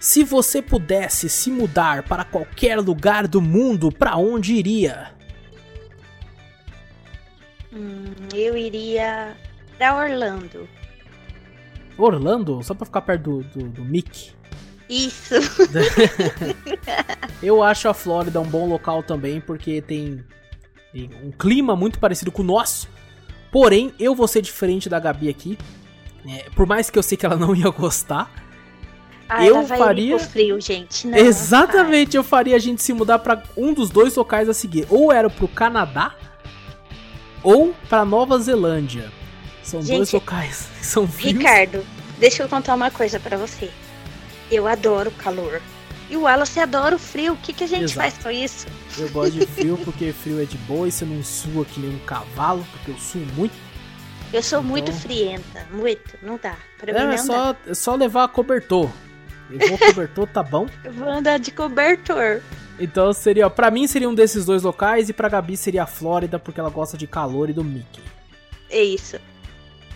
Se 0.00 0.22
você 0.22 0.62
pudesse 0.62 1.28
se 1.28 1.50
mudar 1.50 2.04
para 2.04 2.24
qualquer 2.24 2.78
lugar 2.78 3.26
do 3.26 3.40
mundo, 3.40 3.90
pra 3.90 4.16
onde 4.16 4.54
iria? 4.54 5.10
Hum, 7.72 8.04
eu 8.32 8.56
iria 8.56 9.36
pra 9.76 9.96
Orlando. 9.96 10.68
Orlando? 11.96 12.62
Só 12.62 12.74
pra 12.74 12.86
ficar 12.86 13.02
perto 13.02 13.22
do, 13.22 13.42
do, 13.42 13.68
do 13.70 13.84
Mickey? 13.84 14.32
Isso. 14.88 15.34
Eu 17.42 17.62
acho 17.62 17.88
a 17.88 17.94
Flórida 17.94 18.40
um 18.40 18.48
bom 18.48 18.66
local 18.66 19.02
também, 19.02 19.40
porque 19.40 19.82
tem, 19.82 20.24
tem 20.92 21.10
um 21.22 21.30
clima 21.30 21.76
muito 21.76 21.98
parecido 21.98 22.32
com 22.32 22.42
o 22.42 22.46
nosso. 22.46 22.88
Porém, 23.50 23.92
eu 23.98 24.14
vou 24.14 24.28
ser 24.28 24.42
diferente 24.42 24.88
da 24.88 24.98
Gabi 25.00 25.28
aqui. 25.28 25.58
É, 26.28 26.46
por 26.54 26.66
mais 26.66 26.90
que 26.90 26.98
eu 26.98 27.02
sei 27.02 27.16
que 27.16 27.24
ela 27.24 27.36
não 27.36 27.54
ia 27.54 27.70
gostar. 27.70 28.30
Ah, 29.28 29.44
Eu 29.44 29.66
faria- 29.66 30.18
frio, 30.18 30.58
gente. 30.60 31.06
Não, 31.06 31.16
exatamente, 31.18 32.16
eu 32.16 32.24
faria 32.24 32.56
a 32.56 32.58
gente 32.58 32.82
se 32.82 32.92
mudar 32.94 33.18
pra 33.18 33.42
um 33.56 33.74
dos 33.74 33.90
dois 33.90 34.14
locais 34.16 34.48
a 34.48 34.54
seguir. 34.54 34.86
Ou 34.88 35.12
era 35.12 35.28
pro 35.28 35.46
Canadá, 35.46 36.14
ou 37.42 37.74
pra 37.88 38.04
Nova 38.04 38.38
Zelândia. 38.38 39.10
São 39.62 39.80
dois 39.80 39.88
Gente, 40.08 40.14
locais 40.14 40.68
que 40.78 40.86
são 40.86 41.06
frios. 41.06 41.34
Ricardo, 41.36 41.84
deixa 42.18 42.42
eu 42.42 42.48
contar 42.48 42.74
uma 42.74 42.90
coisa 42.90 43.20
pra 43.20 43.36
você. 43.36 43.70
Eu 44.50 44.66
adoro 44.66 45.10
calor. 45.10 45.60
E 46.10 46.16
o 46.16 46.22
Wallace 46.22 46.58
adora 46.58 46.96
o 46.96 46.98
frio. 46.98 47.34
O 47.34 47.36
que, 47.36 47.52
que 47.52 47.64
a 47.64 47.66
gente 47.66 47.84
Exato. 47.84 47.98
faz 48.00 48.18
com 48.22 48.30
isso? 48.30 48.66
Eu 48.98 49.08
gosto 49.10 49.32
de 49.32 49.46
frio 49.46 49.76
porque 49.84 50.12
frio 50.12 50.40
é 50.40 50.44
de 50.44 50.56
boa 50.58 50.88
e 50.88 50.92
você 50.92 51.04
não 51.04 51.22
sua 51.22 51.64
que 51.64 51.78
nem 51.80 51.90
um 51.94 51.98
cavalo, 52.00 52.66
porque 52.72 52.90
eu 52.92 52.98
suo 52.98 53.20
muito. 53.36 53.54
Eu 54.32 54.42
sou 54.42 54.58
Então- 54.60 54.70
muito 54.70 54.92
frienta. 54.92 55.66
Muito. 55.70 56.16
Não 56.22 56.38
dá. 56.42 56.56
Pra 56.78 56.92
mim 56.92 56.98
É, 56.98 57.04
não 57.04 57.12
é 57.12 57.16
dá. 57.16 57.22
só, 57.22 57.56
é 57.66 57.74
só 57.74 57.94
levar 57.94 58.26
cobertor. 58.28 58.90
Levou 59.50 59.78
cobertor, 59.78 60.26
tá 60.28 60.42
bom. 60.42 60.66
Eu 60.84 60.92
vou 60.92 61.08
andar 61.08 61.38
de 61.38 61.50
cobertor. 61.50 62.42
Então 62.80 63.12
seria, 63.12 63.46
ó, 63.46 63.50
pra 63.50 63.70
mim 63.70 63.86
seria 63.86 64.08
um 64.08 64.14
desses 64.14 64.44
dois 64.44 64.62
locais 64.62 65.08
e 65.08 65.12
pra 65.12 65.28
Gabi 65.28 65.56
seria 65.56 65.82
a 65.82 65.86
Flórida, 65.86 66.38
porque 66.38 66.60
ela 66.60 66.70
gosta 66.70 66.96
de 66.96 67.06
calor 67.06 67.50
e 67.50 67.52
do 67.52 67.64
Mickey. 67.64 68.02
É 68.70 68.82
isso. 68.82 69.18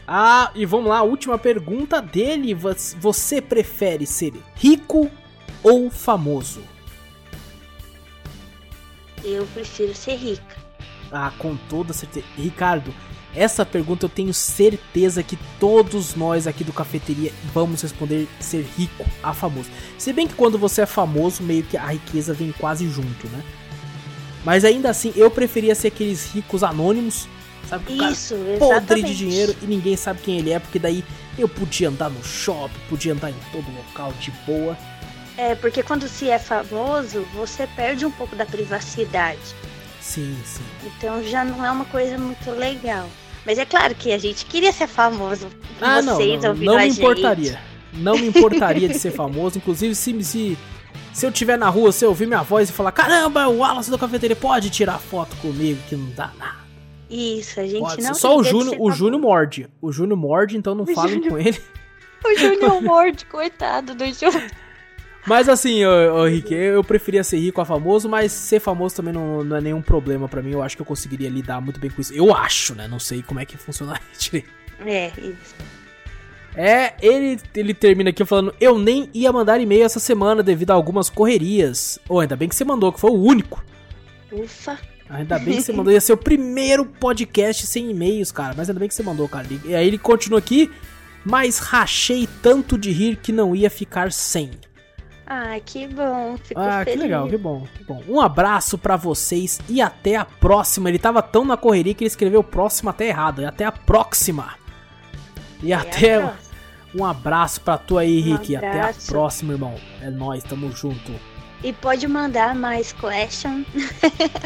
Ah, 0.08 0.50
e 0.54 0.66
vamos 0.66 0.88
lá, 0.88 1.02
última 1.02 1.38
pergunta 1.38 2.02
dele. 2.02 2.54
Vo- 2.54 2.74
Você 2.98 3.40
prefere 3.40 4.04
ser 4.06 4.32
rico 4.56 5.10
ou 5.62 5.90
famoso? 5.90 6.62
Eu 9.24 9.46
prefiro 9.54 9.94
ser 9.94 10.16
rica. 10.16 10.56
Ah, 11.10 11.32
com 11.38 11.56
toda 11.68 11.92
certeza. 11.92 12.26
Ricardo, 12.36 12.92
essa 13.34 13.64
pergunta 13.64 14.06
eu 14.06 14.10
tenho 14.10 14.34
certeza 14.34 15.22
que 15.22 15.38
todos 15.58 16.14
nós 16.14 16.46
aqui 16.46 16.64
do 16.64 16.72
Cafeteria 16.72 17.32
vamos 17.54 17.80
responder 17.82 18.28
ser 18.40 18.66
rico 18.76 19.04
a 19.22 19.32
famoso. 19.32 19.70
Se 19.96 20.12
bem 20.12 20.26
que 20.26 20.34
quando 20.34 20.58
você 20.58 20.82
é 20.82 20.86
famoso, 20.86 21.42
meio 21.42 21.62
que 21.62 21.76
a 21.76 21.86
riqueza 21.86 22.34
vem 22.34 22.52
quase 22.52 22.88
junto, 22.88 23.26
né? 23.28 23.42
Mas 24.44 24.64
ainda 24.64 24.90
assim, 24.90 25.12
eu 25.14 25.30
preferia 25.30 25.74
ser 25.74 25.88
aqueles 25.88 26.32
ricos 26.32 26.62
anônimos, 26.62 27.28
sabe? 27.68 27.84
Que 27.84 27.94
o 27.94 27.98
cara 27.98 28.12
Isso, 28.12 28.34
podre 28.58 28.76
exatamente. 28.76 29.06
de 29.06 29.16
dinheiro 29.16 29.56
e 29.62 29.66
ninguém 29.66 29.96
sabe 29.96 30.20
quem 30.20 30.38
ele 30.38 30.50
é, 30.50 30.58
porque 30.58 30.78
daí 30.78 31.04
eu 31.38 31.48
podia 31.48 31.88
andar 31.88 32.10
no 32.10 32.22
shopping, 32.24 32.78
podia 32.88 33.12
andar 33.12 33.30
em 33.30 33.36
todo 33.52 33.64
local 33.74 34.12
de 34.20 34.30
boa. 34.46 34.76
É, 35.36 35.54
porque 35.54 35.82
quando 35.82 36.06
se 36.08 36.28
é 36.28 36.38
famoso, 36.38 37.22
você 37.34 37.66
perde 37.66 38.04
um 38.04 38.10
pouco 38.10 38.36
da 38.36 38.44
privacidade. 38.44 39.40
Sim, 40.00 40.36
sim. 40.44 40.62
Então 40.84 41.22
já 41.22 41.44
não 41.44 41.64
é 41.64 41.70
uma 41.70 41.84
coisa 41.86 42.18
muito 42.18 42.50
legal. 42.50 43.08
Mas 43.44 43.58
é 43.58 43.64
claro 43.64 43.94
que 43.94 44.12
a 44.12 44.18
gente 44.18 44.44
queria 44.46 44.72
ser 44.72 44.86
famoso. 44.86 45.48
Ah, 45.80 46.00
não, 46.02 46.16
Vocês 46.16 46.42
não, 46.42 46.54
não 46.54 46.76
a 46.76 46.82
me 46.82 46.88
importaria. 46.88 47.60
Não 47.92 48.16
me 48.16 48.26
importaria 48.28 48.88
de 48.88 48.98
ser 48.98 49.10
famoso. 49.10 49.58
Inclusive, 49.58 49.94
se, 49.94 50.22
se, 50.22 50.58
se 51.12 51.26
eu 51.26 51.32
tiver 51.32 51.58
na 51.58 51.68
rua, 51.68 51.92
se 51.92 52.04
eu 52.04 52.10
ouvir 52.10 52.26
minha 52.26 52.42
voz 52.42 52.68
e 52.68 52.72
falar: 52.72 52.92
Caramba, 52.92 53.48
o 53.48 53.58
Wallace 53.58 53.90
da 53.90 53.98
cafeteria 53.98 54.36
pode 54.36 54.70
tirar 54.70 54.98
foto 54.98 55.34
comigo, 55.36 55.80
que 55.88 55.96
não 55.96 56.10
dá 56.10 56.30
nada. 56.38 56.62
Isso, 57.10 57.60
a 57.60 57.66
gente 57.66 57.80
Pode. 57.80 58.02
não 58.02 58.14
Só 58.14 58.36
o 58.38 58.44
Júnior, 58.44 58.76
o 58.80 58.90
Júnior 58.90 59.20
morde. 59.20 59.68
O 59.82 59.92
Júnior 59.92 60.16
morde, 60.18 60.56
então 60.56 60.74
não 60.74 60.84
O 60.84 60.94
falem 60.94 61.14
Júnior- 61.14 61.30
com 61.30 61.38
ele. 61.38 61.60
O 62.24 62.38
Júnior 62.38 62.80
morde, 62.80 63.26
coitado 63.26 63.96
do 63.96 64.04
Júnior. 64.06 64.48
Mas 65.26 65.48
assim, 65.48 65.84
ô, 65.84 66.14
ô, 66.14 66.26
Henrique, 66.26 66.52
eu 66.52 66.82
preferia 66.82 67.22
ser 67.22 67.38
rico 67.38 67.60
a 67.60 67.64
famoso, 67.64 68.08
mas 68.08 68.32
ser 68.32 68.58
famoso 68.58 68.96
também 68.96 69.12
não, 69.12 69.44
não 69.44 69.56
é 69.56 69.60
nenhum 69.60 69.80
problema 69.80 70.28
pra 70.28 70.42
mim. 70.42 70.50
Eu 70.50 70.62
acho 70.62 70.76
que 70.76 70.82
eu 70.82 70.86
conseguiria 70.86 71.28
lidar 71.28 71.60
muito 71.60 71.78
bem 71.78 71.90
com 71.90 72.00
isso. 72.00 72.12
Eu 72.12 72.34
acho, 72.34 72.74
né? 72.74 72.88
Não 72.88 72.98
sei 72.98 73.22
como 73.22 73.38
é 73.38 73.44
que 73.44 73.56
funcionaria 73.56 74.02
direito. 74.18 74.50
É, 74.84 75.12
isso. 75.18 75.54
É, 76.54 76.94
ele, 77.00 77.40
ele 77.54 77.72
termina 77.72 78.10
aqui 78.10 78.24
falando: 78.24 78.54
Eu 78.60 78.78
nem 78.78 79.08
ia 79.14 79.32
mandar 79.32 79.60
e-mail 79.60 79.84
essa 79.84 80.00
semana 80.00 80.42
devido 80.42 80.72
a 80.72 80.74
algumas 80.74 81.08
correrias. 81.08 81.98
Ou 82.08 82.20
ainda 82.20 82.36
bem 82.36 82.48
que 82.48 82.54
você 82.54 82.64
mandou, 82.64 82.92
que 82.92 83.00
foi 83.00 83.10
o 83.10 83.22
único. 83.22 83.64
Ufa. 84.30 84.78
Ainda 85.08 85.38
bem 85.38 85.56
que 85.56 85.62
você 85.62 85.72
mandou, 85.72 85.92
ia 85.92 86.00
ser 86.00 86.14
o 86.14 86.16
primeiro 86.16 86.84
podcast 86.84 87.66
sem 87.66 87.90
e-mails, 87.90 88.32
cara. 88.32 88.54
Mas 88.56 88.68
ainda 88.68 88.80
bem 88.80 88.88
que 88.88 88.94
você 88.94 89.02
mandou, 89.02 89.28
cara. 89.28 89.46
E 89.64 89.74
aí 89.74 89.86
ele 89.86 89.98
continua 89.98 90.40
aqui, 90.40 90.70
mas 91.24 91.58
rachei 91.58 92.28
tanto 92.42 92.76
de 92.76 92.90
rir 92.90 93.16
que 93.16 93.30
não 93.30 93.54
ia 93.54 93.70
ficar 93.70 94.10
sem. 94.10 94.50
Ah, 95.26 95.58
que 95.64 95.86
bom. 95.86 96.36
Fico 96.42 96.60
Ah, 96.60 96.80
que 96.84 96.90
feliz. 96.90 97.02
legal, 97.02 97.28
que 97.28 97.36
bom, 97.36 97.66
que 97.76 97.84
bom. 97.84 98.02
Um 98.08 98.20
abraço 98.20 98.76
pra 98.76 98.96
vocês 98.96 99.60
e 99.68 99.80
até 99.80 100.16
a 100.16 100.24
próxima. 100.24 100.88
Ele 100.88 100.98
tava 100.98 101.22
tão 101.22 101.44
na 101.44 101.56
correria 101.56 101.94
que 101.94 102.02
ele 102.04 102.08
escreveu 102.08 102.42
próxima 102.42 102.90
até 102.90 103.06
errado. 103.08 103.40
E 103.42 103.44
até 103.44 103.64
a 103.64 103.72
próxima. 103.72 104.54
E 105.62 105.72
até 105.72 106.16
a 106.16 106.34
um 106.94 107.04
abraço 107.04 107.60
pra 107.60 107.78
tu 107.78 107.96
aí, 107.96 108.16
Um 108.16 108.18
Henrique. 108.18 108.56
Até 108.56 108.80
a 108.80 108.94
próxima, 109.06 109.52
irmão. 109.54 109.74
É 110.00 110.10
nóis, 110.10 110.42
tamo 110.44 110.70
junto. 110.72 111.12
E 111.64 111.72
pode 111.72 112.06
mandar 112.08 112.54
mais 112.56 112.92
question. 112.92 113.64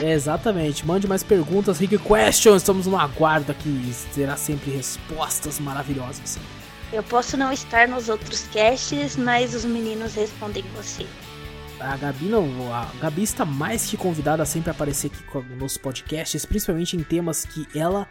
É, 0.03 0.13
exatamente. 0.13 0.87
Mande 0.87 1.09
mais 1.09 1.23
perguntas, 1.23 1.79
Rick 1.79 1.99
Questions. 1.99 2.59
Estamos 2.59 2.87
no 2.87 2.97
aguardo 2.99 3.51
aqui. 3.51 3.91
Terá 4.15 4.37
sempre 4.37 4.71
respostas 4.71 5.59
maravilhosas. 5.59 6.39
Eu 6.93 7.03
posso 7.03 7.37
não 7.37 7.53
estar 7.53 7.89
nos 7.89 8.09
outros 8.09 8.43
casts, 8.53 9.17
mas 9.17 9.55
os 9.55 9.65
meninos 9.65 10.15
respondem 10.15 10.65
você. 10.75 11.07
A 11.81 11.97
Gabi 11.97 12.27
não. 12.27 12.73
A 12.73 12.89
Gabi 13.01 13.23
está 13.23 13.45
mais 13.45 13.87
que 13.87 13.97
convidada 13.97 14.43
a 14.43 14.47
sempre 14.47 14.71
aparecer 14.71 15.09
aqui 15.09 15.23
com- 15.25 15.43
nos 15.43 15.77
podcasts, 15.77 16.45
principalmente 16.47 16.97
em 16.97 17.03
temas 17.03 17.45
que 17.45 17.67
ela 17.75 18.09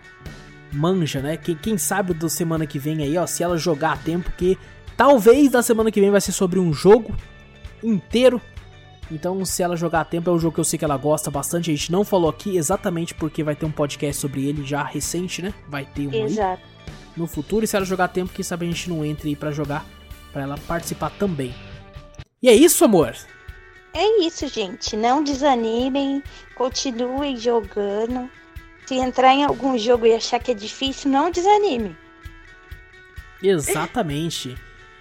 manja, 0.72 1.22
né? 1.22 1.38
Quem, 1.38 1.56
quem 1.56 1.78
sabe 1.78 2.14
do 2.14 2.30
semana 2.30 2.68
que 2.68 2.78
vem 2.78 3.02
aí, 3.02 3.18
ó, 3.18 3.26
se 3.26 3.42
ela 3.42 3.58
jogar 3.58 3.94
a 3.94 3.98
tempo, 3.98 4.32
que 4.38 4.58
talvez 4.96 5.50
da 5.52 5.64
semana 5.64 5.90
que 5.90 6.00
vem 6.02 6.12
vai 6.12 6.22
ser 6.22 6.32
sobre 6.34 6.60
um 6.60 6.72
jogo 6.74 7.16
inteiro. 7.82 8.40
Então, 9.12 9.46
se 9.46 9.62
ela 9.64 9.76
jogar 9.76 10.02
a 10.02 10.06
tempo, 10.06 10.30
é 10.30 10.34
um 10.34 10.40
jogo 10.40 10.56
que 10.56 10.60
eu 10.60 10.64
sei 10.64 10.78
que 10.80 10.86
ela 10.86 10.98
gosta 10.98 11.30
bastante. 11.32 11.72
A 11.72 11.74
gente 11.76 11.92
não 11.92 12.04
falou 12.04 12.30
aqui 12.30 12.58
exatamente 12.58 13.14
porque 13.14 13.44
vai 13.44 13.56
ter 13.56 13.66
um 13.66 13.72
podcast 13.72 14.20
sobre 14.20 14.48
ele 14.48 14.66
já 14.66 14.84
recente, 14.84 15.42
né? 15.42 15.54
Vai 15.70 15.86
ter 15.86 16.08
um 16.08 16.12
aí 16.12 16.22
Exato. 16.24 16.75
No 17.16 17.28
futuro. 17.28 17.66
E 17.66 17.68
se 17.68 17.76
ela 17.76 17.86
jogar 17.86 18.08
tempo, 18.10 18.34
quem 18.34 18.44
sabe 18.44 18.66
a 18.66 18.70
gente 18.70 18.90
não 18.90 19.04
entre 19.04 19.30
aí 19.30 19.36
pra 19.36 19.52
jogar, 19.52 19.86
pra 20.32 20.44
ela 20.44 20.58
participar 20.68 21.10
também. 21.12 21.54
E 22.42 22.50
é 22.50 22.54
isso, 22.54 22.84
amor. 22.86 23.16
É 23.94 24.26
isso, 24.26 24.48
gente. 24.48 24.96
Não 24.98 25.24
desanimem. 25.24 26.22
Continuem 26.56 27.38
jogando. 27.38 28.30
Se 28.86 28.96
entrar 28.96 29.34
em 29.34 29.44
algum 29.44 29.78
jogo 29.78 30.06
e 30.06 30.14
achar 30.14 30.40
que 30.40 30.52
é 30.52 30.54
difícil, 30.54 31.10
não 31.10 31.32
desanime. 31.32 31.98
Exatamente. 33.42 34.56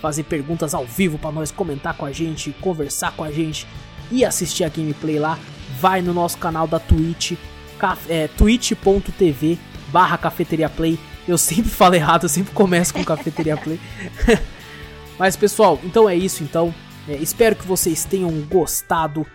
fazer 0.00 0.24
perguntas 0.24 0.74
ao 0.74 0.86
vivo 0.86 1.18
para 1.18 1.30
nós 1.30 1.50
comentar 1.50 1.94
com 1.96 2.06
a 2.06 2.12
gente, 2.12 2.52
conversar 2.60 3.12
com 3.12 3.22
a 3.22 3.30
gente 3.30 3.66
e 4.10 4.24
assistir 4.24 4.64
a 4.64 4.68
gameplay 4.68 5.18
lá, 5.18 5.38
vai 5.78 6.02
no 6.02 6.12
nosso 6.12 6.38
canal 6.38 6.66
da 6.66 6.78
Twitch, 6.78 7.32
é, 8.08 8.28
twitch.tv 8.28 9.58
barra 9.88 10.18
Cafeteria 10.18 10.68
Play. 10.68 10.98
Eu 11.28 11.38
sempre 11.38 11.70
falo 11.70 11.94
errado, 11.94 12.24
eu 12.24 12.28
sempre 12.28 12.52
começo 12.52 12.94
com 12.94 13.04
Cafeteria 13.04 13.56
Play. 13.56 13.78
Mas 15.18 15.36
pessoal, 15.36 15.78
então 15.84 16.08
é 16.08 16.16
isso 16.16 16.42
então. 16.42 16.74
É, 17.08 17.16
espero 17.16 17.54
que 17.54 17.66
vocês 17.66 18.04
tenham 18.04 18.30
gostado. 18.42 19.26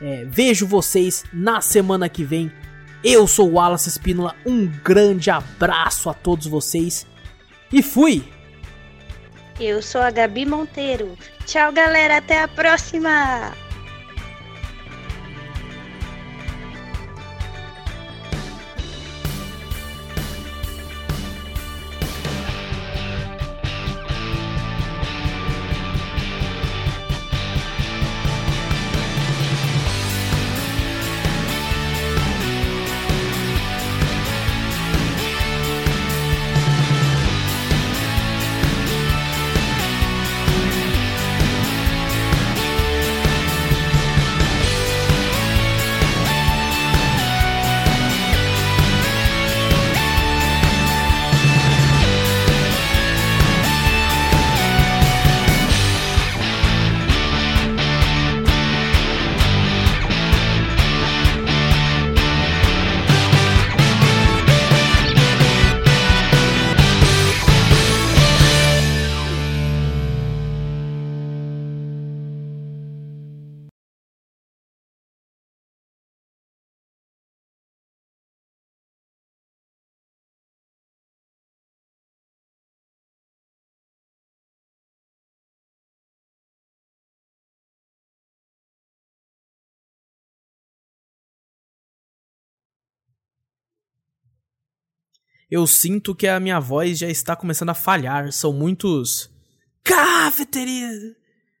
É, 0.00 0.26
vejo 0.28 0.66
vocês 0.66 1.24
na 1.32 1.60
semana 1.60 2.08
que 2.08 2.22
vem. 2.22 2.52
Eu 3.08 3.28
sou 3.28 3.48
o 3.48 3.52
Wallace 3.52 3.88
Espínola. 3.88 4.34
Um 4.44 4.66
grande 4.66 5.30
abraço 5.30 6.10
a 6.10 6.14
todos 6.14 6.48
vocês. 6.48 7.06
E 7.72 7.80
fui! 7.80 8.24
Eu 9.60 9.80
sou 9.80 10.00
a 10.00 10.10
Gabi 10.10 10.44
Monteiro. 10.44 11.16
Tchau, 11.44 11.70
galera. 11.72 12.16
Até 12.16 12.42
a 12.42 12.48
próxima! 12.48 13.52
Eu 95.50 95.66
sinto 95.66 96.14
que 96.14 96.26
a 96.26 96.40
minha 96.40 96.58
voz 96.58 96.98
já 96.98 97.08
está 97.08 97.36
começando 97.36 97.70
a 97.70 97.74
falhar. 97.74 98.32
São 98.32 98.52
muitos. 98.52 99.30
Cafeteria! 99.84 100.88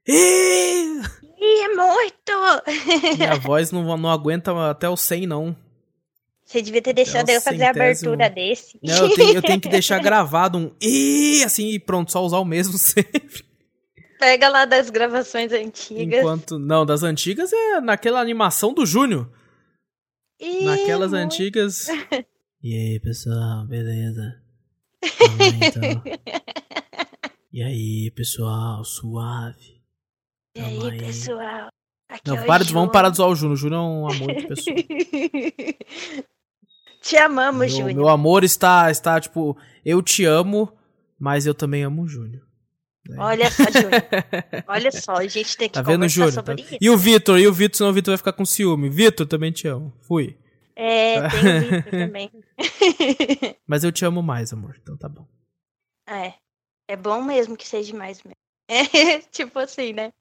Ih, 0.08 1.00
é 1.38 1.68
muito! 1.68 3.16
minha 3.16 3.36
voz 3.36 3.70
não, 3.70 3.96
não 3.96 4.10
aguenta 4.10 4.70
até 4.70 4.88
o 4.88 4.96
100, 4.96 5.26
não. 5.26 5.56
Você 6.44 6.62
devia 6.62 6.80
ter 6.80 6.92
deixado 6.92 7.28
eu 7.28 7.40
fazer 7.40 7.64
a 7.64 7.70
abertura 7.70 8.30
desse. 8.30 8.78
Não, 8.80 9.08
eu 9.08 9.14
tenho, 9.14 9.34
eu 9.34 9.42
tenho 9.42 9.60
que 9.60 9.68
deixar 9.68 9.98
gravado 9.98 10.58
um 10.58 10.72
e 10.80 11.42
assim 11.44 11.70
e 11.70 11.78
pronto, 11.78 12.12
só 12.12 12.24
usar 12.24 12.38
o 12.38 12.44
mesmo 12.44 12.78
sempre. 12.78 13.44
Pega 14.18 14.48
lá 14.48 14.64
das 14.64 14.88
gravações 14.88 15.52
antigas. 15.52 16.20
Enquanto. 16.20 16.58
Não, 16.58 16.86
das 16.86 17.02
antigas 17.02 17.52
é 17.52 17.80
naquela 17.80 18.20
animação 18.20 18.72
do 18.72 18.86
Júnior. 18.86 19.28
Naquelas 20.40 21.10
muito... 21.10 21.24
antigas. 21.24 21.88
E 22.68 22.74
aí, 22.74 22.98
pessoal, 22.98 23.64
beleza? 23.64 24.42
então. 25.00 26.02
E 27.52 27.62
aí, 27.62 28.10
pessoal, 28.10 28.84
suave. 28.84 29.80
E 30.56 30.60
aí, 30.60 30.90
aí, 30.90 30.98
pessoal? 30.98 31.68
Aqui 32.08 32.28
Não, 32.28 32.38
é 32.38 32.44
para 32.44 32.64
de, 32.64 32.72
vamos 32.72 32.90
parar 32.90 33.10
de 33.10 33.18
zoar 33.18 33.30
o 33.30 33.36
Júnior. 33.36 33.54
O 33.54 33.56
Júnior 33.56 33.78
é 33.78 33.82
um 33.84 34.10
amor 34.10 34.34
de 34.34 34.48
pessoa. 34.48 34.76
te 37.00 37.16
amamos, 37.18 37.70
Júnior. 37.70 37.94
Meu 37.94 38.08
amor 38.08 38.42
está, 38.42 38.90
está, 38.90 39.20
tipo, 39.20 39.56
eu 39.84 40.02
te 40.02 40.24
amo, 40.24 40.76
mas 41.16 41.46
eu 41.46 41.54
também 41.54 41.84
amo 41.84 42.02
o 42.02 42.08
Júnior. 42.08 42.42
É. 43.08 43.14
Olha 43.16 43.48
só, 43.48 43.62
Júnior. 43.62 44.02
Olha 44.66 44.90
só, 44.90 45.12
a 45.12 45.28
gente 45.28 45.56
tem 45.56 45.68
que 45.68 45.74
tá 45.74 45.82
vendo, 45.82 46.08
Júnior? 46.08 46.32
sobre 46.32 46.56
tá... 46.56 46.62
isso. 46.62 46.78
E 46.80 46.90
o 46.90 46.98
Vitor, 46.98 47.38
e 47.38 47.46
o 47.46 47.52
Vitor, 47.52 47.76
senão 47.76 47.92
o 47.92 47.94
Vitor 47.94 48.10
vai 48.10 48.18
ficar 48.18 48.32
com 48.32 48.44
ciúme. 48.44 48.90
Vitor, 48.90 49.24
também 49.24 49.52
te 49.52 49.68
amo. 49.68 49.94
Fui. 50.00 50.36
É, 50.74 51.28
tem 51.28 51.38
o 51.38 51.60
Victor 51.60 51.90
também. 51.92 52.28
Mas 53.66 53.84
eu 53.84 53.92
te 53.92 54.04
amo 54.04 54.22
mais, 54.22 54.52
amor, 54.52 54.76
então 54.80 54.96
tá 54.96 55.08
bom. 55.08 55.26
É. 56.08 56.34
É 56.88 56.96
bom 56.96 57.20
mesmo 57.22 57.56
que 57.56 57.66
seja 57.66 57.96
mais 57.96 58.22
mesmo. 58.22 58.36
É, 58.68 59.20
tipo 59.30 59.58
assim, 59.60 59.92
né? 59.92 60.12